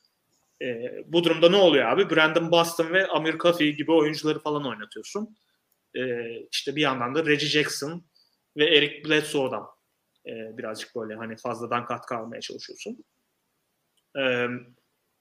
Ee, 0.62 1.04
bu 1.06 1.23
durumda 1.23 1.49
ne 1.49 1.56
oluyor 1.56 1.86
abi? 1.86 2.10
Brandon 2.10 2.51
Boston 2.51 2.93
ve 2.93 3.08
Amir 3.08 3.38
Coffey 3.38 3.73
gibi 3.73 3.91
oyuncuları 3.91 4.39
falan 4.39 4.67
oynatıyorsun. 4.67 5.38
Ee, 5.95 6.41
işte 6.51 6.75
bir 6.75 6.82
yandan 6.82 7.15
da 7.15 7.25
Reggie 7.25 7.49
Jackson 7.49 8.06
ve 8.58 8.78
Eric 8.78 9.10
Bledsoe'dan 9.10 9.74
e, 10.27 10.57
birazcık 10.57 10.95
böyle 10.95 11.15
hani 11.15 11.35
fazladan 11.38 11.85
katkı 11.85 12.15
almaya 12.15 12.41
çalışıyorsun. 12.41 13.05
Ee, 14.17 14.47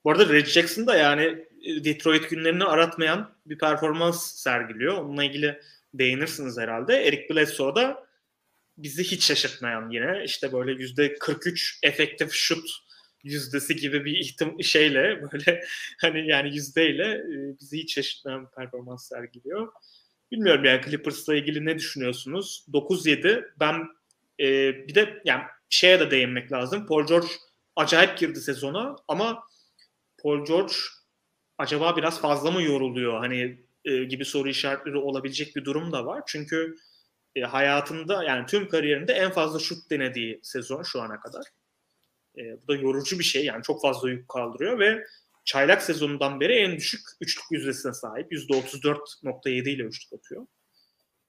bu 0.05 0.11
arada 0.11 0.29
Reggie 0.29 0.53
Jackson 0.53 0.87
da 0.87 0.97
yani 0.97 1.47
e, 1.63 1.85
Detroit 1.85 2.31
günlerini 2.31 2.65
aratmayan 2.65 3.35
bir 3.47 3.59
performans 3.59 4.35
sergiliyor. 4.35 4.99
Onunla 4.99 5.25
ilgili 5.25 5.61
değinirsiniz 5.95 6.59
herhalde. 6.59 7.05
Eric 7.05 7.35
Bledsoe 7.35 7.75
da 7.75 8.07
bizi 8.79 9.05
hiç 9.05 9.25
şaşırtmayan 9.25 9.91
yine 9.91 10.23
işte 10.25 10.53
böyle 10.53 10.73
yüzde 10.73 11.15
43 11.15 11.79
efektif 11.83 12.33
şut 12.33 12.71
yüzdesi 13.23 13.77
gibi 13.77 14.05
bir 14.05 14.19
ihtim 14.19 14.63
şeyle 14.63 15.23
böyle 15.23 15.65
hani 16.01 16.29
yani 16.29 16.55
yüzdeyle 16.55 17.05
e, 17.05 17.59
bizi 17.61 17.79
hiç 17.79 17.95
şaşırtmayan 17.95 18.51
performans 18.51 19.09
sergiliyor. 19.09 19.73
Bilmiyorum 20.33 20.65
yani 20.65 20.81
Clippers'la 20.85 21.35
ilgili 21.35 21.65
ne 21.65 21.79
düşünüyorsunuz? 21.79 22.67
9-7 22.73 23.45
ben 23.61 23.89
e, 24.41 24.75
bir 24.89 24.95
de 24.95 25.23
yani 25.25 25.43
şeye 25.69 26.01
de 26.01 26.11
değinmek 26.11 26.53
lazım. 26.53 26.87
Paul 26.87 27.07
George 27.07 27.27
acayip 27.77 28.19
girdi 28.19 28.41
sezona 28.41 28.97
ama 29.09 29.45
Paul 30.23 30.45
George 30.45 30.75
acaba 31.59 31.97
biraz 31.97 32.21
fazla 32.21 32.51
mı 32.51 32.63
yoruluyor 32.63 33.19
hani 33.19 33.65
e, 33.85 34.05
gibi 34.05 34.25
soru 34.25 34.49
işaretleri 34.49 34.97
olabilecek 34.97 35.57
bir 35.57 35.65
durum 35.65 35.93
da 35.93 36.07
var. 36.07 36.23
Çünkü 36.27 36.77
e, 37.37 37.41
hayatında 37.41 38.25
yani 38.25 38.47
tüm 38.47 38.69
kariyerinde 38.69 39.13
en 39.13 39.31
fazla 39.31 39.59
şut 39.59 39.91
denediği 39.91 40.41
sezon 40.43 40.83
şu 40.83 41.03
ana 41.03 41.21
kadar. 41.21 41.45
E, 42.39 42.63
bu 42.63 42.69
da 42.69 42.77
yorucu 42.77 43.19
bir 43.19 43.25
şey 43.25 43.45
yani 43.45 43.63
çok 43.63 43.83
fazla 43.83 44.11
yük 44.11 44.29
kaldırıyor 44.29 44.79
ve 44.79 45.05
çaylak 45.45 45.83
sezonundan 45.83 46.41
beri 46.41 46.53
en 46.53 46.77
düşük 46.77 47.01
üçlük 47.21 47.45
yüzdesine 47.51 47.93
sahip. 47.93 48.33
%34.7 48.33 49.71
ile 49.71 49.83
üçlük 49.83 50.13
atıyor. 50.13 50.47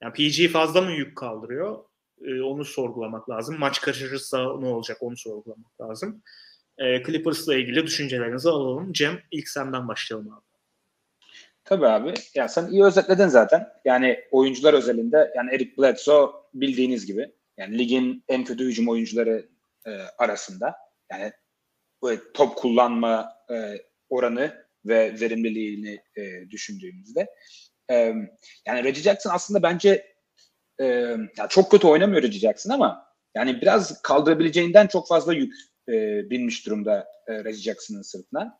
Yani 0.02 0.12
PG 0.12 0.52
fazla 0.52 0.80
mı 0.80 0.92
yük 0.92 1.16
kaldırıyor? 1.16 1.84
E, 2.24 2.42
onu 2.42 2.64
sorgulamak 2.64 3.30
lazım. 3.30 3.58
Maç 3.58 3.80
kaçırırsa 3.80 4.38
ne 4.38 4.66
olacak 4.66 4.98
onu 5.00 5.16
sorgulamak 5.16 5.80
lazım. 5.80 6.22
E, 6.78 7.02
Clippers'la 7.02 7.54
ilgili 7.54 7.86
düşüncelerinizi 7.86 8.48
alalım. 8.48 8.92
Cem 8.92 9.20
ilk 9.30 9.48
senden 9.48 9.88
başlayalım 9.88 10.32
abi. 10.32 10.46
Tabii 11.64 11.86
abi. 11.86 12.14
Ya 12.34 12.48
sen 12.48 12.66
iyi 12.66 12.84
özetledin 12.84 13.28
zaten. 13.28 13.68
Yani 13.84 14.20
oyuncular 14.30 14.74
özelinde 14.74 15.32
yani 15.36 15.54
Eric 15.54 15.76
Bledsoe 15.78 16.32
bildiğiniz 16.54 17.06
gibi 17.06 17.30
yani 17.56 17.78
ligin 17.78 18.24
en 18.28 18.44
kötü 18.44 18.64
hücum 18.64 18.88
oyuncuları 18.88 19.48
e, 19.86 19.90
arasında. 20.18 20.76
Yani 21.12 21.32
top 22.34 22.56
kullanma 22.56 23.32
e, 23.50 23.54
oranı 24.10 24.66
ve 24.84 25.20
verimliliğini 25.20 26.00
e, 26.16 26.50
düşündüğümüzde. 26.50 27.26
E, 27.90 27.94
yani 28.66 28.84
Reggie 28.84 29.02
Jackson 29.02 29.30
aslında 29.30 29.62
bence 29.62 30.15
e, 30.80 30.84
ya 31.38 31.48
çok 31.48 31.70
kötü 31.70 31.86
oynamıyor 31.86 32.22
Jackson 32.22 32.70
ama 32.70 33.06
yani 33.34 33.60
biraz 33.60 34.02
kaldırabileceğinden 34.02 34.86
çok 34.86 35.08
fazla 35.08 35.34
yük 35.34 35.54
e, 35.88 35.92
binmiş 36.30 36.66
durumda 36.66 37.06
e, 37.26 37.44
Reggie 37.44 37.62
Jackson'ın 37.62 38.02
sırtına. 38.02 38.58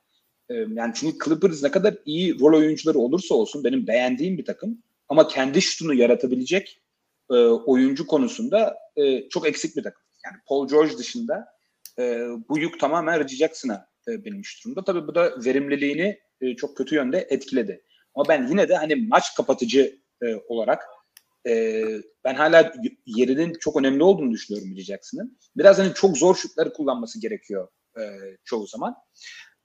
E, 0.49 0.55
yani 0.55 0.93
çünkü 0.95 1.19
Clippers 1.25 1.63
ne 1.63 1.71
kadar 1.71 1.95
iyi 2.05 2.41
rol 2.41 2.59
oyuncuları 2.59 2.99
olursa 2.99 3.35
olsun 3.35 3.65
benim 3.65 3.87
beğendiğim 3.87 4.39
bir 4.39 4.45
takım 4.45 4.83
ama 5.09 5.29
kendi 5.29 5.63
şutunu 5.63 5.95
yaratabilecek 5.95 6.83
e, 7.31 7.35
oyuncu 7.45 8.07
konusunda 8.07 8.77
e, 8.97 9.29
çok 9.29 9.49
eksik 9.49 9.77
bir 9.77 9.83
takım. 9.83 10.03
Yani 10.25 10.37
Paul 10.49 10.69
George 10.69 10.99
dışında 10.99 11.47
e, 11.99 12.27
bu 12.49 12.59
yük 12.59 12.81
tamamen 12.81 13.21
Reggie 13.21 13.37
Jackson'a 13.37 13.87
e, 14.09 14.25
binmiş 14.25 14.65
durumda. 14.65 14.85
Tabii 14.85 15.07
bu 15.07 15.15
da 15.15 15.45
verimliliğini 15.45 16.19
e, 16.41 16.57
çok 16.57 16.77
kötü 16.77 16.95
yönde 16.95 17.27
etkiledi. 17.31 17.83
Ama 18.15 18.29
ben 18.29 18.47
yine 18.47 18.69
de 18.69 18.77
hani 18.77 18.97
maç 18.97 19.35
kapatıcı 19.37 19.99
e, 20.23 20.35
olarak 20.49 20.83
e, 21.47 21.85
ben 22.25 22.35
hala 22.35 22.73
yerinin 23.07 23.53
çok 23.61 23.77
önemli 23.77 24.03
olduğunu 24.03 24.33
düşünüyorum 24.33 24.71
Reggie 24.71 24.85
Jackson'ın. 24.85 25.39
Biraz 25.57 25.79
hani 25.79 25.95
çok 25.95 26.19
zor 26.19 26.35
şutları 26.35 26.73
kullanması 26.73 27.21
gerekiyor 27.21 27.69
e, 27.99 28.03
çoğu 28.45 28.67
zaman. 28.67 28.97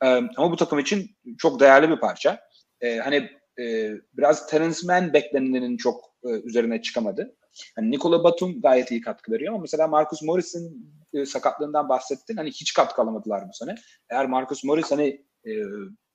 E, 0.03 0.07
ama 0.07 0.51
bu 0.51 0.55
takım 0.55 0.79
için 0.79 1.17
çok 1.37 1.59
değerli 1.59 1.89
bir 1.89 1.99
parça. 1.99 2.39
E, 2.81 2.97
hani 2.97 3.29
e, 3.59 3.91
biraz 4.13 4.47
Terence 4.47 4.79
Mann 4.83 5.13
beklenenin 5.13 5.77
çok 5.77 6.15
e, 6.23 6.29
üzerine 6.29 6.81
çıkamadı. 6.81 7.35
Hani 7.75 7.91
Nikola 7.91 8.23
Batum 8.23 8.61
gayet 8.61 8.91
iyi 8.91 9.01
katkı 9.01 9.31
veriyor 9.31 9.53
ama 9.53 9.61
mesela 9.61 9.87
Marcus 9.87 10.21
Morris'in 10.21 10.93
e, 11.13 11.25
sakatlığından 11.25 11.89
bahsettin. 11.89 12.37
Hani 12.37 12.49
hiç 12.49 12.73
katkı 12.73 13.01
alamadılar 13.01 13.43
bu 13.49 13.53
sene. 13.53 13.75
Eğer 14.09 14.25
Marcus 14.25 14.63
Morris 14.63 14.91
hani 14.91 15.25
e, 15.45 15.51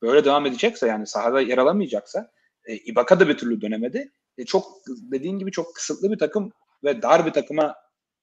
böyle 0.02 0.24
devam 0.24 0.46
edecekse 0.46 0.86
yani 0.86 1.06
sahada 1.06 1.40
yer 1.40 1.58
alamayacaksa 1.58 2.30
e, 2.64 2.76
Ibaka 2.76 3.20
da 3.20 3.28
bir 3.28 3.38
türlü 3.38 3.60
dönemedi. 3.60 4.12
E, 4.38 4.44
çok 4.44 4.82
dediğin 4.86 5.38
gibi 5.38 5.50
çok 5.50 5.74
kısıtlı 5.74 6.12
bir 6.12 6.18
takım 6.18 6.52
ve 6.84 7.02
dar 7.02 7.26
bir 7.26 7.32
takıma 7.32 7.74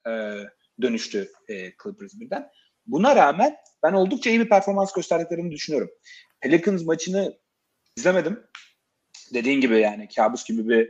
e, 0.08 0.12
dönüştü 0.82 1.32
e, 1.48 1.56
Clippers 1.84 2.20
birden. 2.20 2.50
Buna 2.86 3.16
rağmen 3.16 3.56
ben 3.84 3.94
oldukça 3.94 4.30
iyi 4.30 4.40
bir 4.40 4.50
performans 4.50 4.94
gösterdiklerini 4.94 5.52
düşünüyorum. 5.52 5.90
Pelicans 6.42 6.84
maçını 6.84 7.38
izlemedim. 7.98 8.44
Dediğin 9.34 9.62
gibi 9.62 9.80
yani 9.80 10.08
kabus 10.16 10.46
gibi 10.46 10.70
bir 10.70 10.90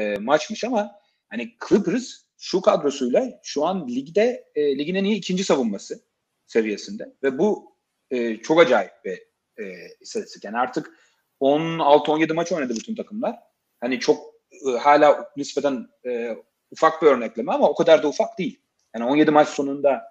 e, 0.00 0.18
maçmış 0.18 0.64
ama 0.64 0.92
hani 1.28 1.56
Clippers 1.68 2.28
şu 2.38 2.60
kadrosuyla 2.60 3.40
şu 3.42 3.64
an 3.64 3.88
ligde 3.88 4.44
e, 4.54 4.78
ligin 4.78 4.94
en 4.94 5.04
iyi 5.04 5.16
ikinci 5.16 5.44
savunması 5.44 6.00
seviyesinde 6.46 7.14
ve 7.22 7.38
bu 7.38 7.76
e, 8.10 8.36
çok 8.36 8.60
acayip 8.60 8.92
bir 9.04 9.18
e, 9.64 9.88
istatistik. 10.00 10.44
Yani 10.44 10.58
artık 10.58 10.90
16-17 11.40 12.32
maç 12.32 12.52
oynadı 12.52 12.74
bütün 12.76 12.94
takımlar. 12.94 13.36
Hani 13.80 14.00
çok 14.00 14.34
e, 14.68 14.70
hala 14.70 15.30
nispeten 15.36 15.88
e, 16.06 16.36
ufak 16.70 17.02
bir 17.02 17.06
örnekleme 17.06 17.52
ama 17.52 17.68
o 17.68 17.74
kadar 17.74 18.02
da 18.02 18.08
ufak 18.08 18.38
değil. 18.38 18.60
Yani 18.94 19.04
17 19.04 19.30
maç 19.30 19.48
sonunda 19.48 20.02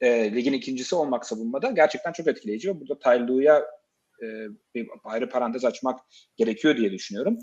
e, 0.00 0.34
ligin 0.34 0.52
ikincisi 0.52 0.94
olmak 0.94 1.26
savunmada 1.26 1.70
gerçekten 1.70 2.12
çok 2.12 2.26
etkileyici 2.26 2.68
ve 2.68 2.80
burada 2.80 2.98
Tylu'ya 2.98 3.64
e, 4.22 4.26
bir 4.74 4.88
ayrı 5.04 5.28
parantez 5.28 5.64
açmak 5.64 6.00
gerekiyor 6.36 6.76
diye 6.76 6.92
düşünüyorum. 6.92 7.38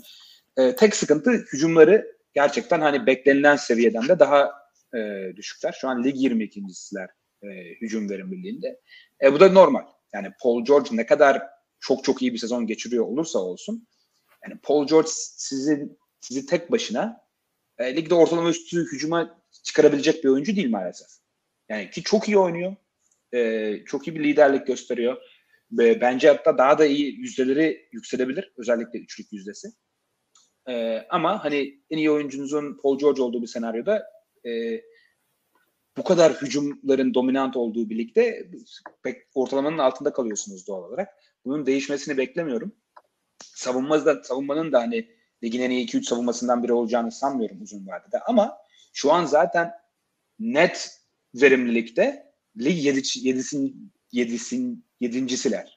E, 0.56 0.76
tek 0.76 0.96
sıkıntı 0.96 1.30
hücumları 1.30 2.16
gerçekten 2.34 2.80
hani 2.80 3.06
beklenilen 3.06 3.56
seviyeden 3.56 4.08
de 4.08 4.18
daha 4.18 4.50
e, 4.94 5.32
düşükler. 5.36 5.76
Şu 5.80 5.88
an 5.88 6.04
lig 6.04 6.16
22.siler 6.16 7.08
e, 7.42 7.48
hücum 7.80 8.10
verimliliğinde. 8.10 8.80
E, 9.22 9.32
bu 9.32 9.40
da 9.40 9.48
normal. 9.48 9.82
Yani 10.12 10.28
Paul 10.42 10.64
George 10.64 10.88
ne 10.92 11.06
kadar 11.06 11.42
çok 11.80 12.04
çok 12.04 12.22
iyi 12.22 12.32
bir 12.32 12.38
sezon 12.38 12.66
geçiriyor 12.66 13.04
olursa 13.04 13.38
olsun 13.38 13.86
yani 14.44 14.60
Paul 14.62 14.86
George 14.86 15.08
sizin 15.12 15.98
sizi 16.20 16.46
tek 16.46 16.70
başına 16.70 17.20
e, 17.78 17.96
ligde 17.96 18.14
ortalama 18.14 18.50
üstü 18.50 18.84
hücuma 18.92 19.42
çıkarabilecek 19.62 20.24
bir 20.24 20.28
oyuncu 20.28 20.56
değil 20.56 20.70
maalesef. 20.70 21.08
Yani 21.68 21.90
ki 21.90 22.02
çok 22.02 22.28
iyi 22.28 22.38
oynuyor. 22.38 22.76
E, 23.34 23.84
çok 23.84 24.08
iyi 24.08 24.14
bir 24.14 24.24
liderlik 24.24 24.66
gösteriyor. 24.66 25.16
Ve 25.72 26.00
bence 26.00 26.28
hatta 26.28 26.58
daha 26.58 26.78
da 26.78 26.86
iyi 26.86 27.20
yüzdeleri 27.20 27.88
yükselebilir. 27.92 28.52
Özellikle 28.56 28.98
üçlük 28.98 29.32
yüzdesi. 29.32 29.68
E, 30.68 31.06
ama 31.10 31.44
hani 31.44 31.82
en 31.90 31.98
iyi 31.98 32.10
oyuncunuzun 32.10 32.78
Paul 32.82 32.98
George 32.98 33.22
olduğu 33.22 33.42
bir 33.42 33.46
senaryoda 33.46 34.02
e, 34.46 34.82
bu 35.96 36.04
kadar 36.04 36.32
hücumların 36.32 37.14
dominant 37.14 37.56
olduğu 37.56 37.90
birlikte 37.90 38.50
pek 39.02 39.22
ortalamanın 39.34 39.78
altında 39.78 40.12
kalıyorsunuz 40.12 40.66
doğal 40.66 40.82
olarak. 40.82 41.08
Bunun 41.44 41.66
değişmesini 41.66 42.16
beklemiyorum. 42.16 42.72
Savunmada, 43.54 44.22
savunmanın 44.22 44.72
da 44.72 44.80
hani 44.80 45.08
ligin 45.44 45.60
en 45.60 45.70
iyi 45.70 45.86
2-3 45.86 46.02
savunmasından 46.02 46.62
biri 46.62 46.72
olacağını 46.72 47.12
sanmıyorum 47.12 47.62
uzun 47.62 47.86
vadede. 47.86 48.20
Ama 48.20 48.58
şu 48.92 49.12
an 49.12 49.24
zaten 49.24 49.72
net 50.38 50.98
verimlilikte 51.34 52.32
lig 52.60 52.86
7'sin 52.86 53.92
7'sin 54.12 54.84
7'siler. 55.00 55.76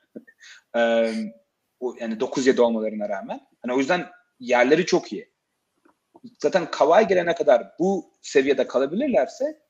O, 1.80 1.96
yani 2.00 2.14
9-7 2.14 2.62
olmalarına 2.62 3.10
rağmen. 3.10 3.40
Hani 3.62 3.74
o 3.74 3.80
yüzden 3.80 4.06
yerleri 4.40 4.86
çok 4.86 5.14
iyi. 5.14 5.32
Zaten 6.42 6.72
Kawhi 6.72 7.08
gelene 7.08 7.36
kadar 7.36 7.72
bu 7.80 8.12
seviyede 8.22 8.68
kalabilirlerse 8.68 9.62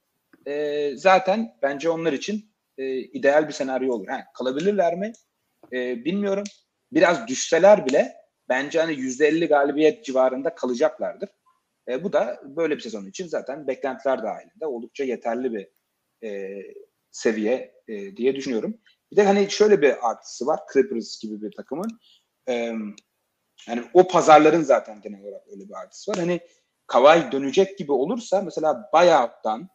e, 0.47 0.91
zaten 0.97 1.57
bence 1.61 1.89
onlar 1.89 2.13
için 2.13 2.51
e, 2.77 2.97
ideal 2.97 3.47
bir 3.47 3.53
senaryo 3.53 3.93
olur. 3.93 4.07
Ha, 4.07 4.23
kalabilirler 4.33 4.95
mi? 4.95 5.13
E, 5.73 6.05
bilmiyorum. 6.05 6.43
Biraz 6.91 7.27
düşseler 7.27 7.85
bile 7.85 8.15
bence 8.49 8.79
hani 8.79 8.93
%50 8.93 9.47
galibiyet 9.47 10.05
civarında 10.05 10.55
kalacaklardır. 10.55 11.29
E, 11.87 12.03
bu 12.03 12.13
da 12.13 12.41
böyle 12.43 12.75
bir 12.75 12.81
sezon 12.81 13.05
için 13.05 13.27
zaten 13.27 13.67
beklentiler 13.67 14.23
dahilinde 14.23 14.65
oldukça 14.65 15.03
yeterli 15.03 15.53
bir 15.53 15.67
e, 16.27 16.61
seviye 17.11 17.73
e, 17.87 18.17
diye 18.17 18.35
düşünüyorum. 18.35 18.77
Bir 19.11 19.15
de 19.15 19.23
hani 19.23 19.51
şöyle 19.51 19.81
bir 19.81 20.09
artısı 20.09 20.45
var. 20.45 20.59
Clippers 20.73 21.19
gibi 21.21 21.41
bir 21.41 21.51
takımın. 21.51 21.99
E, 22.49 22.53
yani 23.67 23.83
o 23.93 24.07
pazarların 24.07 24.63
zaten 24.63 25.01
genel 25.01 25.21
olarak 25.21 25.47
öyle 25.47 25.69
bir 25.69 25.73
artısı 25.73 26.11
var. 26.11 26.17
Hani 26.17 26.39
Kawhi 26.87 27.31
dönecek 27.31 27.77
gibi 27.77 27.91
olursa 27.91 28.41
mesela 28.41 28.89
buyout'tan 28.93 29.69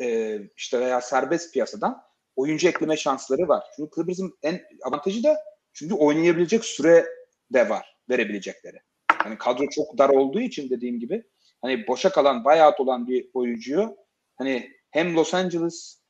e, 0.00 0.38
işte 0.56 0.80
veya 0.80 1.00
serbest 1.00 1.52
piyasadan 1.52 2.02
oyuncu 2.36 2.68
ekleme 2.68 2.96
şansları 2.96 3.48
var. 3.48 3.64
Çünkü 3.76 3.90
Clippers'ın 3.94 4.38
en 4.42 4.60
avantajı 4.82 5.22
da 5.22 5.36
çünkü 5.80 5.94
oynayabilecek 5.94 6.64
süre 6.64 7.06
de 7.52 7.68
var 7.68 7.96
verebilecekleri. 8.10 8.80
Yani 9.24 9.38
kadro 9.38 9.68
çok 9.68 9.98
dar 9.98 10.08
olduğu 10.08 10.40
için 10.40 10.70
dediğim 10.70 11.00
gibi 11.00 11.24
hani 11.62 11.86
boşa 11.86 12.12
kalan, 12.12 12.44
buyout 12.44 12.80
olan 12.80 13.08
bir 13.08 13.30
oyuncuyu 13.34 13.96
hani 14.36 14.70
hem 14.90 15.16
Los 15.16 15.34
Angeles 15.34 16.00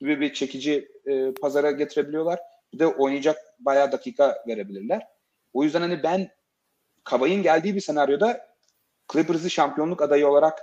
gibi 0.00 0.20
bir 0.20 0.34
çekici 0.34 0.88
e, 1.06 1.32
pazara 1.34 1.70
getirebiliyorlar. 1.70 2.40
Bir 2.72 2.78
de 2.78 2.86
oynayacak 2.86 3.38
bayağı 3.58 3.92
dakika 3.92 4.44
verebilirler. 4.46 5.06
O 5.52 5.64
yüzden 5.64 5.80
hani 5.80 6.02
ben 6.02 6.28
Kavay'ın 7.04 7.42
geldiği 7.42 7.74
bir 7.74 7.80
senaryoda 7.80 8.46
Clippers'ı 9.12 9.50
şampiyonluk 9.50 10.02
adayı 10.02 10.28
olarak 10.28 10.58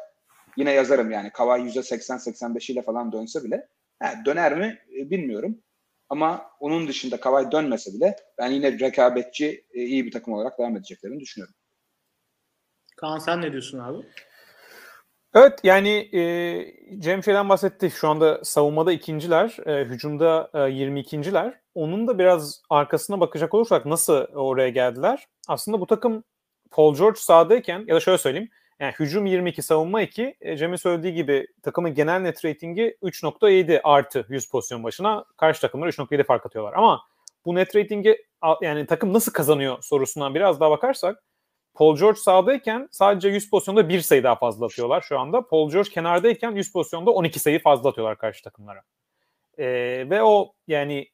yine 0.58 0.72
yazarım 0.72 1.12
yani. 1.12 1.30
Kavay 1.32 1.62
%80-85 1.62 2.72
ile 2.72 2.82
falan 2.82 3.12
dönse 3.12 3.44
bile. 3.44 3.68
Ha, 4.00 4.14
döner 4.26 4.58
mi 4.58 4.80
e, 5.00 5.10
bilmiyorum. 5.10 5.62
Ama 6.10 6.52
onun 6.60 6.88
dışında 6.88 7.20
Kavay 7.20 7.52
dönmese 7.52 7.94
bile 7.94 8.16
ben 8.38 8.52
yine 8.52 8.80
rekabetçi 8.80 9.66
e, 9.74 9.82
iyi 9.82 10.06
bir 10.06 10.12
takım 10.12 10.34
olarak 10.34 10.60
devam 10.60 10.78
edeceklerini 10.78 11.20
düşünüyorum. 11.20 11.56
Kaan 12.98 13.20
sen 13.20 13.42
ne 13.42 13.52
diyorsun 13.52 13.80
abi? 13.80 14.08
Evet 15.36 15.60
yani 15.64 15.90
e, 15.90 17.00
Cem 17.00 17.24
şeyden 17.24 17.50
bahsetti. 17.50 17.92
Şu 17.92 18.08
anda 18.10 18.44
savunmada 18.44 18.92
ikinciler, 18.92 19.58
e, 19.66 19.86
hücumda 19.86 20.50
e, 20.54 20.58
22.ler. 20.58 21.60
Onun 21.76 22.08
da 22.08 22.20
biraz 22.20 22.62
arkasına 22.70 23.20
bakacak 23.20 23.54
olursak 23.54 23.86
nasıl 23.86 24.14
oraya 24.14 24.70
geldiler? 24.70 25.28
Aslında 25.48 25.80
bu 25.80 25.88
takım 25.88 26.24
Paul 26.72 26.96
George 26.96 27.20
sahadayken 27.20 27.84
ya 27.88 27.96
da 27.96 28.00
şöyle 28.00 28.18
söyleyeyim. 28.18 28.50
Yani 28.84 28.94
hücum 29.00 29.26
22, 29.26 29.62
savunma 29.62 30.02
2. 30.02 30.36
E, 30.42 30.58
Cem'in 30.58 30.76
söylediği 30.76 31.14
gibi 31.14 31.48
takımın 31.62 31.94
genel 31.94 32.20
net 32.20 32.46
ratingi 32.46 32.98
3.7 33.04 33.82
artı 33.84 34.26
100 34.30 34.50
pozisyon 34.50 34.84
başına. 34.84 35.26
Karşı 35.38 35.62
takımlar 35.62 35.88
3.7 35.88 36.24
fark 36.24 36.46
atıyorlar. 36.46 36.74
Ama 36.74 37.02
bu 37.46 37.56
net 37.56 37.76
ratingi 37.76 38.26
yani 38.62 38.86
takım 38.86 39.14
nasıl 39.14 39.34
kazanıyor 39.34 39.78
sorusundan 39.82 40.36
biraz 40.36 40.60
daha 40.60 40.72
bakarsak 40.72 41.24
Paul 41.74 41.98
George 41.98 42.20
sahadayken 42.20 42.88
sadece 42.92 43.30
100 43.30 43.50
pozisyonda 43.50 43.90
bir 43.90 44.02
sayı 44.02 44.24
daha 44.24 44.36
fazla 44.36 44.66
atıyorlar 44.66 45.02
şu 45.02 45.20
anda. 45.20 45.48
Paul 45.48 45.72
George 45.72 45.90
kenardayken 45.90 46.52
100 46.52 46.72
pozisyonda 46.72 47.12
12 47.12 47.40
sayı 47.40 47.62
fazla 47.62 47.90
atıyorlar 47.90 48.18
karşı 48.18 48.44
takımlara. 48.44 48.82
Ee, 49.58 49.66
ve 50.10 50.24
o 50.24 50.54
yani 50.68 51.08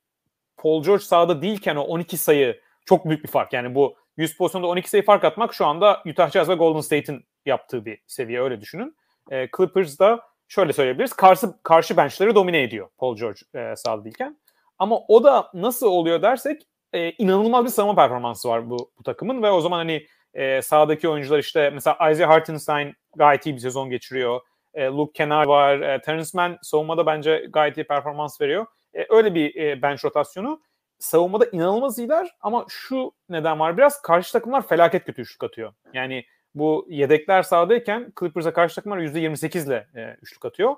Paul 0.58 0.84
George 0.84 1.04
sahada 1.04 1.42
değilken 1.42 1.76
o 1.76 1.82
12 1.82 2.18
sayı 2.18 2.62
çok 2.86 3.06
büyük 3.06 3.24
bir 3.24 3.30
fark. 3.30 3.54
Yani 3.54 3.76
bu 3.76 3.96
100 4.18 4.38
pozisyonda 4.38 4.68
12 4.68 4.90
sayı 4.90 5.06
fark 5.06 5.24
atmak 5.24 5.54
şu 5.54 5.66
anda 5.66 6.04
Utah 6.06 6.32
Jazz 6.32 6.50
ve 6.50 6.54
Golden 6.54 6.82
State'in 6.82 7.29
yaptığı 7.50 7.86
bir 7.86 8.02
seviye 8.08 8.42
öyle 8.42 8.62
düşünün. 8.62 8.96
Ee, 9.32 9.50
Clippers 9.58 10.00
da 10.00 10.22
şöyle 10.48 10.74
söyleyebiliriz. 10.74 11.14
Karşı, 11.14 11.48
karşı 11.64 11.98
benchleri 11.98 12.36
domine 12.36 12.64
ediyor 12.64 12.90
Paul 12.98 13.16
George 13.16 13.40
e, 13.56 13.76
sahada 13.76 14.06
değilken. 14.06 14.40
Ama 14.80 15.00
o 15.08 15.24
da 15.24 15.52
nasıl 15.54 15.88
oluyor 15.88 16.22
dersek 16.22 16.62
e, 16.94 17.12
inanılmaz 17.12 17.66
bir 17.66 17.70
savunma 17.70 17.96
performansı 17.96 18.50
var 18.50 18.70
bu, 18.70 18.92
bu 19.00 19.04
takımın 19.04 19.44
ve 19.44 19.52
o 19.52 19.62
zaman 19.62 19.78
hani 19.78 20.06
e, 20.34 20.62
sahadaki 20.62 21.10
oyuncular 21.10 21.40
işte 21.40 21.70
mesela 21.70 22.12
Isaiah 22.12 22.30
Hartenstein 22.30 22.96
gayet 23.16 23.46
iyi 23.46 23.56
bir 23.56 23.60
sezon 23.60 23.90
geçiriyor. 23.90 24.42
E, 24.74 24.86
Luke 24.86 25.14
Kennard 25.14 25.48
var. 25.48 25.80
E, 25.80 26.02
Terrence 26.02 26.30
Mann 26.34 26.58
savunmada 26.62 27.06
bence 27.06 27.48
gayet 27.50 27.78
iyi 27.78 27.88
performans 27.88 28.42
veriyor. 28.42 28.66
E, 28.94 29.06
öyle 29.10 29.36
bir 29.36 29.56
e, 29.56 29.82
bench 29.82 30.06
rotasyonu. 30.06 30.62
Savunmada 31.00 31.46
inanılmaz 31.46 32.00
iyiler 32.00 32.30
ama 32.42 32.66
şu 32.70 33.12
neden 33.30 33.60
var 33.60 33.78
biraz 33.78 34.02
karşı 34.02 34.34
takımlar 34.34 34.68
felaket 34.68 35.06
kötü 35.06 35.22
üçlük 35.22 35.44
atıyor. 35.44 35.74
Yani 35.94 36.26
bu 36.56 36.88
yedekler 36.90 37.44
sahadayken 37.44 38.14
Clippers'a 38.20 38.54
karşı 38.54 38.76
takımlar 38.76 38.98
%28 38.98 39.68
ile 39.68 39.88
e, 39.96 40.18
üçlük 40.22 40.46
atıyor. 40.46 40.76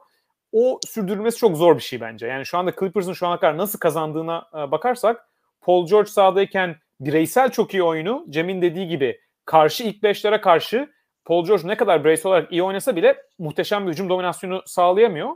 O 0.52 0.80
sürdürülmesi 0.88 1.38
çok 1.38 1.58
zor 1.58 1.76
bir 1.76 1.82
şey 1.82 2.02
bence. 2.02 2.28
Yani 2.28 2.46
şu 2.46 2.58
anda 2.58 2.74
Clippers'ın 2.80 3.14
şu 3.14 3.28
ana 3.28 3.40
kadar 3.40 3.58
nasıl 3.58 3.80
kazandığına 3.80 4.50
e, 4.54 4.72
bakarsak 4.72 5.30
Paul 5.62 5.88
George 5.88 6.10
sahadayken 6.10 6.76
bireysel 7.00 7.52
çok 7.52 7.74
iyi 7.74 7.84
oyunu 7.84 8.26
Cem'in 8.30 8.62
dediği 8.62 8.88
gibi 8.88 9.22
karşı 9.46 9.84
ilk 9.84 10.04
beşlere 10.04 10.42
karşı 10.42 10.90
Paul 11.26 11.46
George 11.46 11.68
ne 11.68 11.78
kadar 11.78 12.04
bireysel 12.04 12.30
olarak 12.30 12.52
iyi 12.52 12.64
oynasa 12.64 12.96
bile 12.96 13.24
muhteşem 13.40 13.88
bir 13.88 13.92
hücum 13.92 14.10
dominasyonu 14.10 14.64
sağlayamıyor. 14.66 15.30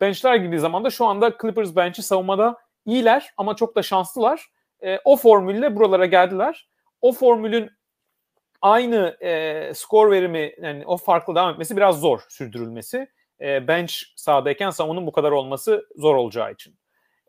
Benchler 0.00 0.36
girdiği 0.36 0.58
zaman 0.58 0.84
da 0.84 0.90
şu 0.90 1.04
anda 1.06 1.32
Clippers 1.42 1.76
bench'i 1.76 2.02
savunmada 2.02 2.56
iyiler 2.86 3.30
ama 3.36 3.56
çok 3.56 3.76
da 3.76 3.82
şanslılar. 3.82 4.46
E, 4.84 4.98
o 5.04 5.16
formülle 5.16 5.76
buralara 5.76 6.06
geldiler. 6.06 6.68
O 7.00 7.12
formülün 7.12 7.70
aynı 8.64 9.16
e, 9.20 9.74
skor 9.74 10.10
verimi 10.10 10.54
yani 10.62 10.86
o 10.86 10.96
farklı 10.96 11.34
devam 11.34 11.52
etmesi 11.52 11.76
biraz 11.76 12.00
zor 12.00 12.20
sürdürülmesi. 12.28 13.08
E, 13.40 13.68
bench 13.68 13.94
sahadayken 14.16 14.70
savunun 14.70 15.06
bu 15.06 15.12
kadar 15.12 15.30
olması 15.30 15.88
zor 15.96 16.14
olacağı 16.14 16.52
için. 16.52 16.78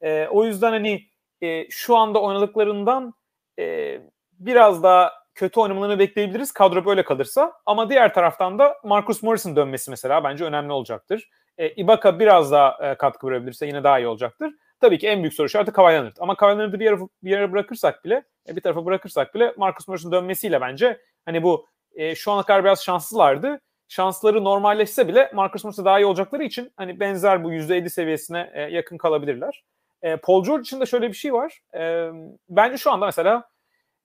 E, 0.01 0.27
o 0.27 0.45
yüzden 0.45 0.71
hani 0.71 1.03
e, 1.41 1.69
şu 1.69 1.97
anda 1.97 2.21
oynadıklarından 2.21 3.13
e, 3.59 3.97
biraz 4.39 4.83
daha 4.83 5.13
kötü 5.35 5.59
oynamalarını 5.59 5.99
bekleyebiliriz 5.99 6.51
kadro 6.51 6.85
böyle 6.85 7.03
kalırsa. 7.03 7.53
Ama 7.65 7.89
diğer 7.89 8.13
taraftan 8.13 8.59
da 8.59 8.75
Marcus 8.83 9.23
Morris'in 9.23 9.55
dönmesi 9.55 9.91
mesela 9.91 10.23
bence 10.23 10.45
önemli 10.45 10.71
olacaktır. 10.71 11.29
E, 11.57 11.69
Ibaka 11.69 12.19
biraz 12.19 12.51
daha 12.51 12.91
e, 12.91 12.95
katkı 12.95 13.27
verebilirse 13.27 13.67
yine 13.67 13.83
daha 13.83 13.99
iyi 13.99 14.07
olacaktır. 14.07 14.53
Tabii 14.79 14.97
ki 14.97 15.07
en 15.07 15.19
büyük 15.19 15.33
soru 15.33 15.47
işareti 15.47 15.71
Kawhi 15.71 15.93
Leonard. 15.93 16.15
Ama 16.19 16.35
Kawhi 16.35 16.57
Leonard'ı 16.57 16.79
bir 16.79 16.85
yere, 16.85 16.97
bir 17.23 17.29
yere 17.29 17.51
bırakırsak 17.51 18.05
bile, 18.05 18.23
e, 18.49 18.55
bir 18.55 18.61
tarafa 18.61 18.85
bırakırsak 18.85 19.35
bile 19.35 19.53
Marcus 19.57 19.87
Morris'in 19.87 20.11
dönmesiyle 20.11 20.61
bence 20.61 21.01
hani 21.25 21.43
bu 21.43 21.67
e, 21.95 22.15
şu 22.15 22.31
ana 22.31 22.43
kadar 22.43 22.63
biraz 22.63 22.83
şanslılardı. 22.83 23.59
Şansları 23.87 24.43
normalleşse 24.43 25.07
bile 25.07 25.31
Marcus 25.33 25.63
Morris'e 25.63 25.85
daha 25.85 25.99
iyi 25.99 26.05
olacakları 26.05 26.43
için 26.43 26.73
hani 26.77 26.99
benzer 26.99 27.43
bu 27.43 27.53
%50 27.53 27.89
seviyesine 27.89 28.51
e, 28.53 28.61
yakın 28.61 28.97
kalabilirler. 28.97 29.63
E, 30.01 30.15
Paul 30.15 30.43
George 30.43 30.61
için 30.61 30.81
de 30.81 30.85
şöyle 30.85 31.07
bir 31.07 31.13
şey 31.13 31.33
var. 31.33 31.59
E, 31.75 32.09
bence 32.49 32.77
şu 32.77 32.91
anda 32.91 33.05
mesela 33.05 33.49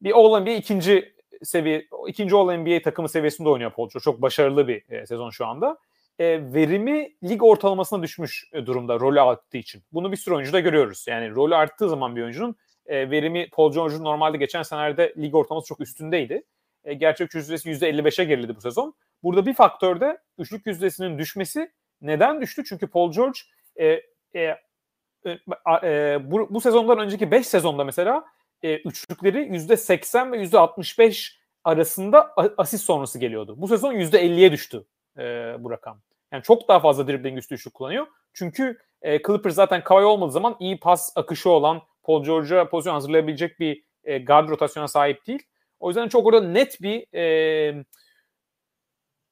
bir 0.02 0.12
All 0.12 0.40
NBA 0.40 0.50
ikinci 0.50 1.14
seviye 1.42 1.86
ikinci 2.06 2.36
All 2.36 2.56
NBA 2.56 2.82
takımı 2.82 3.08
seviyesinde 3.08 3.48
oynuyor 3.48 3.70
Paul 3.70 3.88
George. 3.88 4.04
Çok 4.04 4.22
başarılı 4.22 4.68
bir 4.68 4.90
e, 4.90 5.06
sezon 5.06 5.30
şu 5.30 5.46
anda. 5.46 5.78
E, 6.18 6.52
verimi 6.54 7.12
lig 7.24 7.42
ortalamasına 7.42 8.02
düşmüş 8.02 8.50
durumda 8.66 9.00
rolü 9.00 9.20
arttığı 9.20 9.58
için. 9.58 9.82
Bunu 9.92 10.12
bir 10.12 10.16
sürü 10.16 10.34
oyuncuda 10.34 10.60
görüyoruz. 10.60 11.04
Yani 11.08 11.30
rolü 11.30 11.56
arttığı 11.56 11.88
zaman 11.88 12.16
bir 12.16 12.22
oyuncunun 12.22 12.56
e, 12.86 13.10
verimi 13.10 13.48
Paul 13.50 13.72
George'un 13.72 14.04
normalde 14.04 14.36
geçen 14.36 14.62
senelerde 14.62 15.14
lig 15.18 15.34
ortalaması 15.34 15.68
çok 15.68 15.80
üstündeydi. 15.80 16.42
E, 16.84 16.94
gerçek 16.94 17.34
yüzdesi 17.34 17.70
%55'e 17.70 18.24
geriledi 18.24 18.56
bu 18.56 18.60
sezon. 18.60 18.94
Burada 19.22 19.46
bir 19.46 19.54
faktör 19.54 20.00
de 20.00 20.18
üçlük 20.38 20.66
yüzdesinin 20.66 21.18
düşmesi. 21.18 21.72
Neden 22.00 22.40
düştü? 22.40 22.64
Çünkü 22.64 22.86
Paul 22.86 23.12
George 23.12 23.38
e, 23.76 23.86
e, 23.86 24.56
e, 25.26 25.38
e, 25.82 26.18
bu, 26.30 26.54
bu 26.54 26.60
sezondan 26.60 26.98
önceki 26.98 27.30
5 27.30 27.46
sezonda 27.46 27.84
mesela 27.84 28.24
e, 28.62 28.76
üçlükleri 28.76 29.38
%80 29.38 30.32
ve 30.32 30.36
%65 30.36 31.36
arasında 31.64 32.34
asist 32.58 32.84
sonrası 32.84 33.18
geliyordu. 33.18 33.54
Bu 33.58 33.68
sezon 33.68 33.94
%50'ye 33.94 34.52
düştü 34.52 34.86
e, 35.18 35.22
bu 35.58 35.70
rakam. 35.70 36.00
Yani 36.32 36.42
çok 36.42 36.68
daha 36.68 36.80
fazla 36.80 37.08
dribbling 37.08 37.38
üstü 37.38 37.54
üçlük 37.54 37.74
kullanıyor. 37.74 38.06
Çünkü 38.32 38.78
e, 39.02 39.22
Clippers 39.22 39.54
zaten 39.54 39.84
Kawhi 39.84 40.04
olmadığı 40.04 40.32
zaman 40.32 40.56
iyi 40.60 40.80
pas 40.80 41.12
akışı 41.16 41.50
olan 41.50 41.82
Paul 42.02 42.24
George'a 42.24 42.68
pozisyon 42.68 42.94
hazırlayabilecek 42.94 43.60
bir 43.60 43.84
e, 44.04 44.18
guard 44.18 44.48
rotasyona 44.48 44.88
sahip 44.88 45.26
değil. 45.26 45.42
O 45.80 45.88
yüzden 45.88 46.08
çok 46.08 46.26
orada 46.26 46.46
net 46.48 46.82
bir 46.82 47.06
e, 47.14 47.84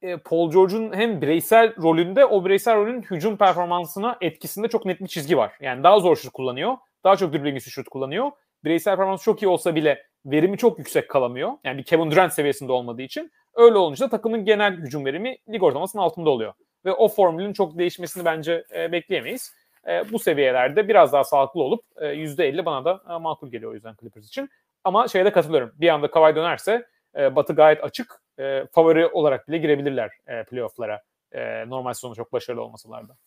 e, 0.01 0.17
Paul 0.17 0.51
George'un 0.51 0.93
hem 0.93 1.21
bireysel 1.21 1.75
rolünde 1.77 2.25
o 2.25 2.45
bireysel 2.45 2.75
rolün 2.75 3.01
hücum 3.01 3.37
performansına 3.37 4.17
etkisinde 4.21 4.67
çok 4.67 4.85
net 4.85 4.99
bir 5.01 5.07
çizgi 5.07 5.37
var. 5.37 5.53
Yani 5.61 5.83
daha 5.83 5.99
zor 5.99 6.15
şut 6.15 6.31
kullanıyor. 6.31 6.77
Daha 7.03 7.15
çok 7.17 7.33
dribbling 7.33 7.57
üstü 7.57 7.71
şut 7.71 7.89
kullanıyor 7.89 8.31
bireysel 8.63 8.95
performans 8.95 9.23
çok 9.23 9.43
iyi 9.43 9.47
olsa 9.47 9.75
bile 9.75 10.03
verimi 10.25 10.57
çok 10.57 10.79
yüksek 10.79 11.09
kalamıyor. 11.09 11.51
Yani 11.63 11.77
bir 11.77 11.83
Kevin 11.83 12.11
Durant 12.11 12.33
seviyesinde 12.33 12.71
olmadığı 12.71 13.01
için. 13.01 13.31
Öyle 13.53 13.77
olunca 13.77 14.05
da 14.05 14.09
takımın 14.09 14.45
genel 14.45 14.73
hücum 14.73 15.05
verimi 15.05 15.37
lig 15.49 15.63
ortalamasının 15.63 16.01
altında 16.01 16.29
oluyor. 16.29 16.53
Ve 16.85 16.93
o 16.93 17.07
formülün 17.07 17.53
çok 17.53 17.77
değişmesini 17.77 18.25
bence 18.25 18.63
e, 18.75 18.91
bekleyemeyiz. 18.91 19.53
E, 19.87 20.11
bu 20.11 20.19
seviyelerde 20.19 20.87
biraz 20.87 21.13
daha 21.13 21.23
sağlıklı 21.23 21.63
olup 21.63 21.83
e, 21.97 22.05
%50 22.05 22.65
bana 22.65 22.85
da 22.85 23.15
e, 23.15 23.17
makul 23.17 23.51
geliyor 23.51 23.71
o 23.71 23.73
yüzden 23.73 23.95
Clippers 24.01 24.27
için. 24.27 24.49
Ama 24.83 25.07
şeyde 25.07 25.31
katılıyorum. 25.31 25.71
Bir 25.75 25.89
anda 25.89 26.11
Kawhi 26.11 26.35
dönerse 26.35 26.87
e, 27.17 27.35
Batı 27.35 27.53
gayet 27.53 27.83
açık. 27.83 28.21
E, 28.39 28.65
favori 28.71 29.07
olarak 29.07 29.47
bile 29.47 29.57
girebilirler 29.57 30.11
e, 30.27 30.43
playoff'lara. 30.43 31.03
E, 31.31 31.69
normal 31.69 31.93
sezonu 31.93 32.15
çok 32.15 32.33
başarılı 32.33 32.61
olmasalar 32.61 33.09
da. 33.09 33.17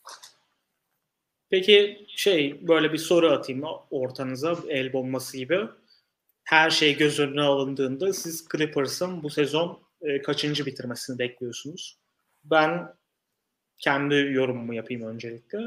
Peki 1.50 2.06
şey 2.08 2.68
böyle 2.68 2.92
bir 2.92 2.98
soru 2.98 3.30
atayım 3.30 3.64
ortanıza 3.90 4.56
el 4.68 4.92
bombası 4.92 5.36
gibi. 5.36 5.60
Her 6.44 6.70
şey 6.70 6.96
göz 6.96 7.20
önüne 7.20 7.42
alındığında 7.42 8.12
siz 8.12 8.48
Clippers'ın 8.52 9.22
bu 9.22 9.30
sezon 9.30 9.82
e, 10.02 10.22
kaçıncı 10.22 10.66
bitirmesini 10.66 11.18
bekliyorsunuz? 11.18 11.98
Ben 12.44 12.94
kendi 13.78 14.14
yorumumu 14.14 14.74
yapayım 14.74 15.02
öncelikle. 15.02 15.58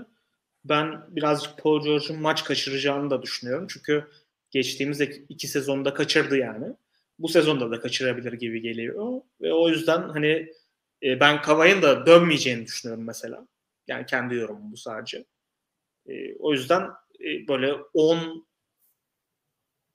Ben 0.65 1.15
birazcık 1.15 1.57
Paul 1.57 1.83
George'un 1.83 2.21
maç 2.21 2.43
kaçıracağını 2.43 3.09
da 3.09 3.21
düşünüyorum. 3.21 3.67
Çünkü 3.69 4.07
geçtiğimiz 4.51 5.01
iki 5.01 5.47
sezonda 5.47 5.93
kaçırdı 5.93 6.37
yani. 6.37 6.75
Bu 7.19 7.27
sezonda 7.27 7.71
da 7.71 7.79
kaçırabilir 7.79 8.33
gibi 8.33 8.61
geliyor. 8.61 9.21
Ve 9.41 9.53
o 9.53 9.69
yüzden 9.69 10.01
hani 10.01 10.49
e, 11.03 11.19
ben 11.19 11.41
Kavay'ın 11.41 11.81
da 11.81 12.05
dönmeyeceğini 12.05 12.65
düşünüyorum 12.65 13.03
mesela. 13.05 13.47
Yani 13.87 14.05
kendi 14.05 14.35
yorumum 14.35 14.71
bu 14.71 14.77
sadece. 14.77 15.25
E, 16.07 16.35
o 16.35 16.51
yüzden 16.53 16.81
e, 17.19 17.47
böyle 17.47 17.73
10 17.93 18.47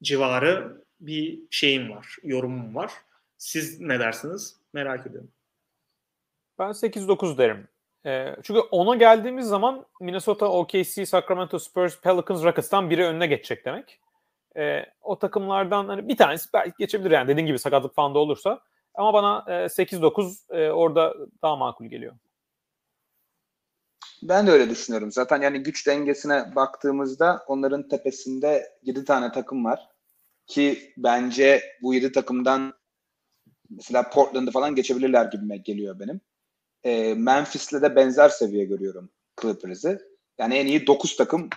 civarı 0.03 0.85
bir 1.01 1.41
şeyim 1.51 1.91
var, 1.91 2.17
yorumum 2.23 2.75
var. 2.75 2.93
Siz 3.39 3.81
ne 3.81 4.01
dersiniz? 4.01 4.57
Merak 4.73 5.07
ediyorum. 5.07 5.31
Ben 6.59 6.71
8-9 6.71 7.39
derim. 7.39 7.69
Çünkü 8.43 8.61
ona 8.61 8.97
geldiğimiz 8.97 9.47
zaman 9.47 9.87
Minnesota, 10.01 10.47
OKC, 10.47 11.07
Sacramento 11.07 11.59
Spurs, 11.59 12.01
Pelicans, 12.01 12.45
Rockets'tan 12.45 12.91
biri 12.91 13.05
önüne 13.05 13.27
geçecek 13.27 13.65
demek. 13.65 14.00
E, 14.57 14.85
o 15.03 15.19
takımlardan 15.19 15.89
hani 15.89 16.09
bir 16.09 16.17
tanesi 16.17 16.49
belki 16.55 16.73
geçebilir 16.79 17.11
yani 17.11 17.29
dediğin 17.29 17.47
gibi 17.47 17.59
sakatlık 17.59 17.95
falan 17.95 18.15
da 18.15 18.19
olursa. 18.19 18.61
Ama 18.95 19.15
bana 19.15 19.45
e, 19.49 19.53
8-9 19.69 20.37
e, 20.51 20.71
orada 20.71 21.15
daha 21.43 21.57
makul 21.57 21.87
geliyor. 21.87 22.15
Ben 24.23 24.47
de 24.47 24.51
öyle 24.51 24.71
düşünüyorum. 24.71 25.13
Zaten 25.13 25.43
yani 25.43 25.63
güç 25.63 25.87
dengesine 25.87 26.55
baktığımızda 26.57 27.45
onların 27.47 27.89
tepesinde 27.89 28.73
7 28.83 29.05
tane 29.05 29.33
takım 29.33 29.65
var. 29.65 29.89
Ki 30.47 30.93
bence 30.97 31.63
bu 31.83 31.95
7 31.95 32.13
takımdan 32.13 32.75
mesela 33.71 34.11
Portland'ı 34.11 34.51
falan 34.51 34.75
geçebilirler 34.75 35.25
gibime 35.25 35.57
geliyor 35.57 36.01
benim. 36.01 36.21
E, 36.85 37.15
Memphis'le 37.15 37.73
de 37.83 37.97
benzer 37.97 38.29
seviye 38.29 38.65
görüyorum 38.65 39.11
Clippers'ı. 39.43 40.11
Yani 40.39 40.55
en 40.55 40.67
iyi 40.67 40.87
9 40.87 41.17
takım 41.17 41.49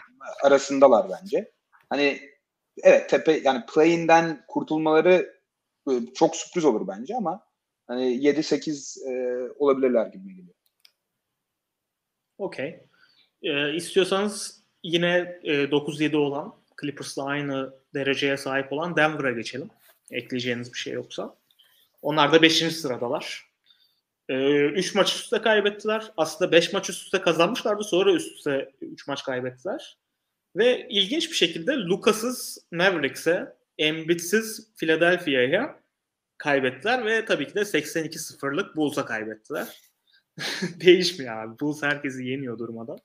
arasındalar 0.43 1.07
bence. 1.09 1.51
Hani 1.89 2.32
evet 2.83 3.09
tepe 3.09 3.41
yani 3.43 3.63
play'inden 3.73 4.45
kurtulmaları 4.47 5.33
e, 5.89 5.91
çok 6.15 6.35
sürpriz 6.35 6.65
olur 6.65 6.87
bence 6.87 7.15
ama 7.15 7.47
hani 7.87 8.03
7-8 8.03 9.09
e, 9.09 9.49
olabilirler 9.59 10.07
gibi 10.07 10.29
geliyor. 10.29 10.55
Okey. 12.37 12.79
Ee, 13.43 13.73
istiyorsanız 13.75 14.63
yine 14.83 15.39
e, 15.43 15.53
9-7 15.53 16.15
olan 16.15 16.55
Clippers'la 16.81 17.23
aynı 17.23 17.73
dereceye 17.93 18.37
sahip 18.37 18.73
olan 18.73 18.95
Denver'a 18.95 19.31
geçelim. 19.31 19.69
Ekleyeceğiniz 20.11 20.73
bir 20.73 20.77
şey 20.77 20.93
yoksa. 20.93 21.35
Onlar 22.01 22.33
da 22.33 22.41
5. 22.41 22.75
sıradalar. 22.75 23.53
3 24.29 24.95
ee, 24.95 24.97
maç 24.97 25.15
üstte 25.15 25.41
kaybettiler. 25.41 26.11
Aslında 26.17 26.51
5 26.51 26.73
maç 26.73 26.89
üstte 26.89 27.21
kazanmışlardı. 27.21 27.83
Sonra 27.83 28.13
üst 28.13 28.37
üste 28.37 28.71
3 28.81 29.07
maç 29.07 29.23
kaybettiler. 29.23 29.97
Ve 30.55 30.87
ilginç 30.89 31.29
bir 31.29 31.35
şekilde 31.35 31.71
Lucas'ız 31.71 32.57
Mavericks'e, 32.71 33.57
Embiid'siz 33.77 34.73
Philadelphia'ya 34.75 35.83
kaybettiler 36.37 37.05
ve 37.05 37.25
tabii 37.25 37.47
ki 37.47 37.55
de 37.55 37.59
82-0'lık 37.59 38.75
Bulls'a 38.75 39.05
kaybettiler. 39.05 39.81
Değişmiyor 40.79 41.37
abi. 41.37 41.59
Bulls 41.59 41.83
herkesi 41.83 42.25
yeniyor 42.25 42.59
durmadan. 42.59 42.97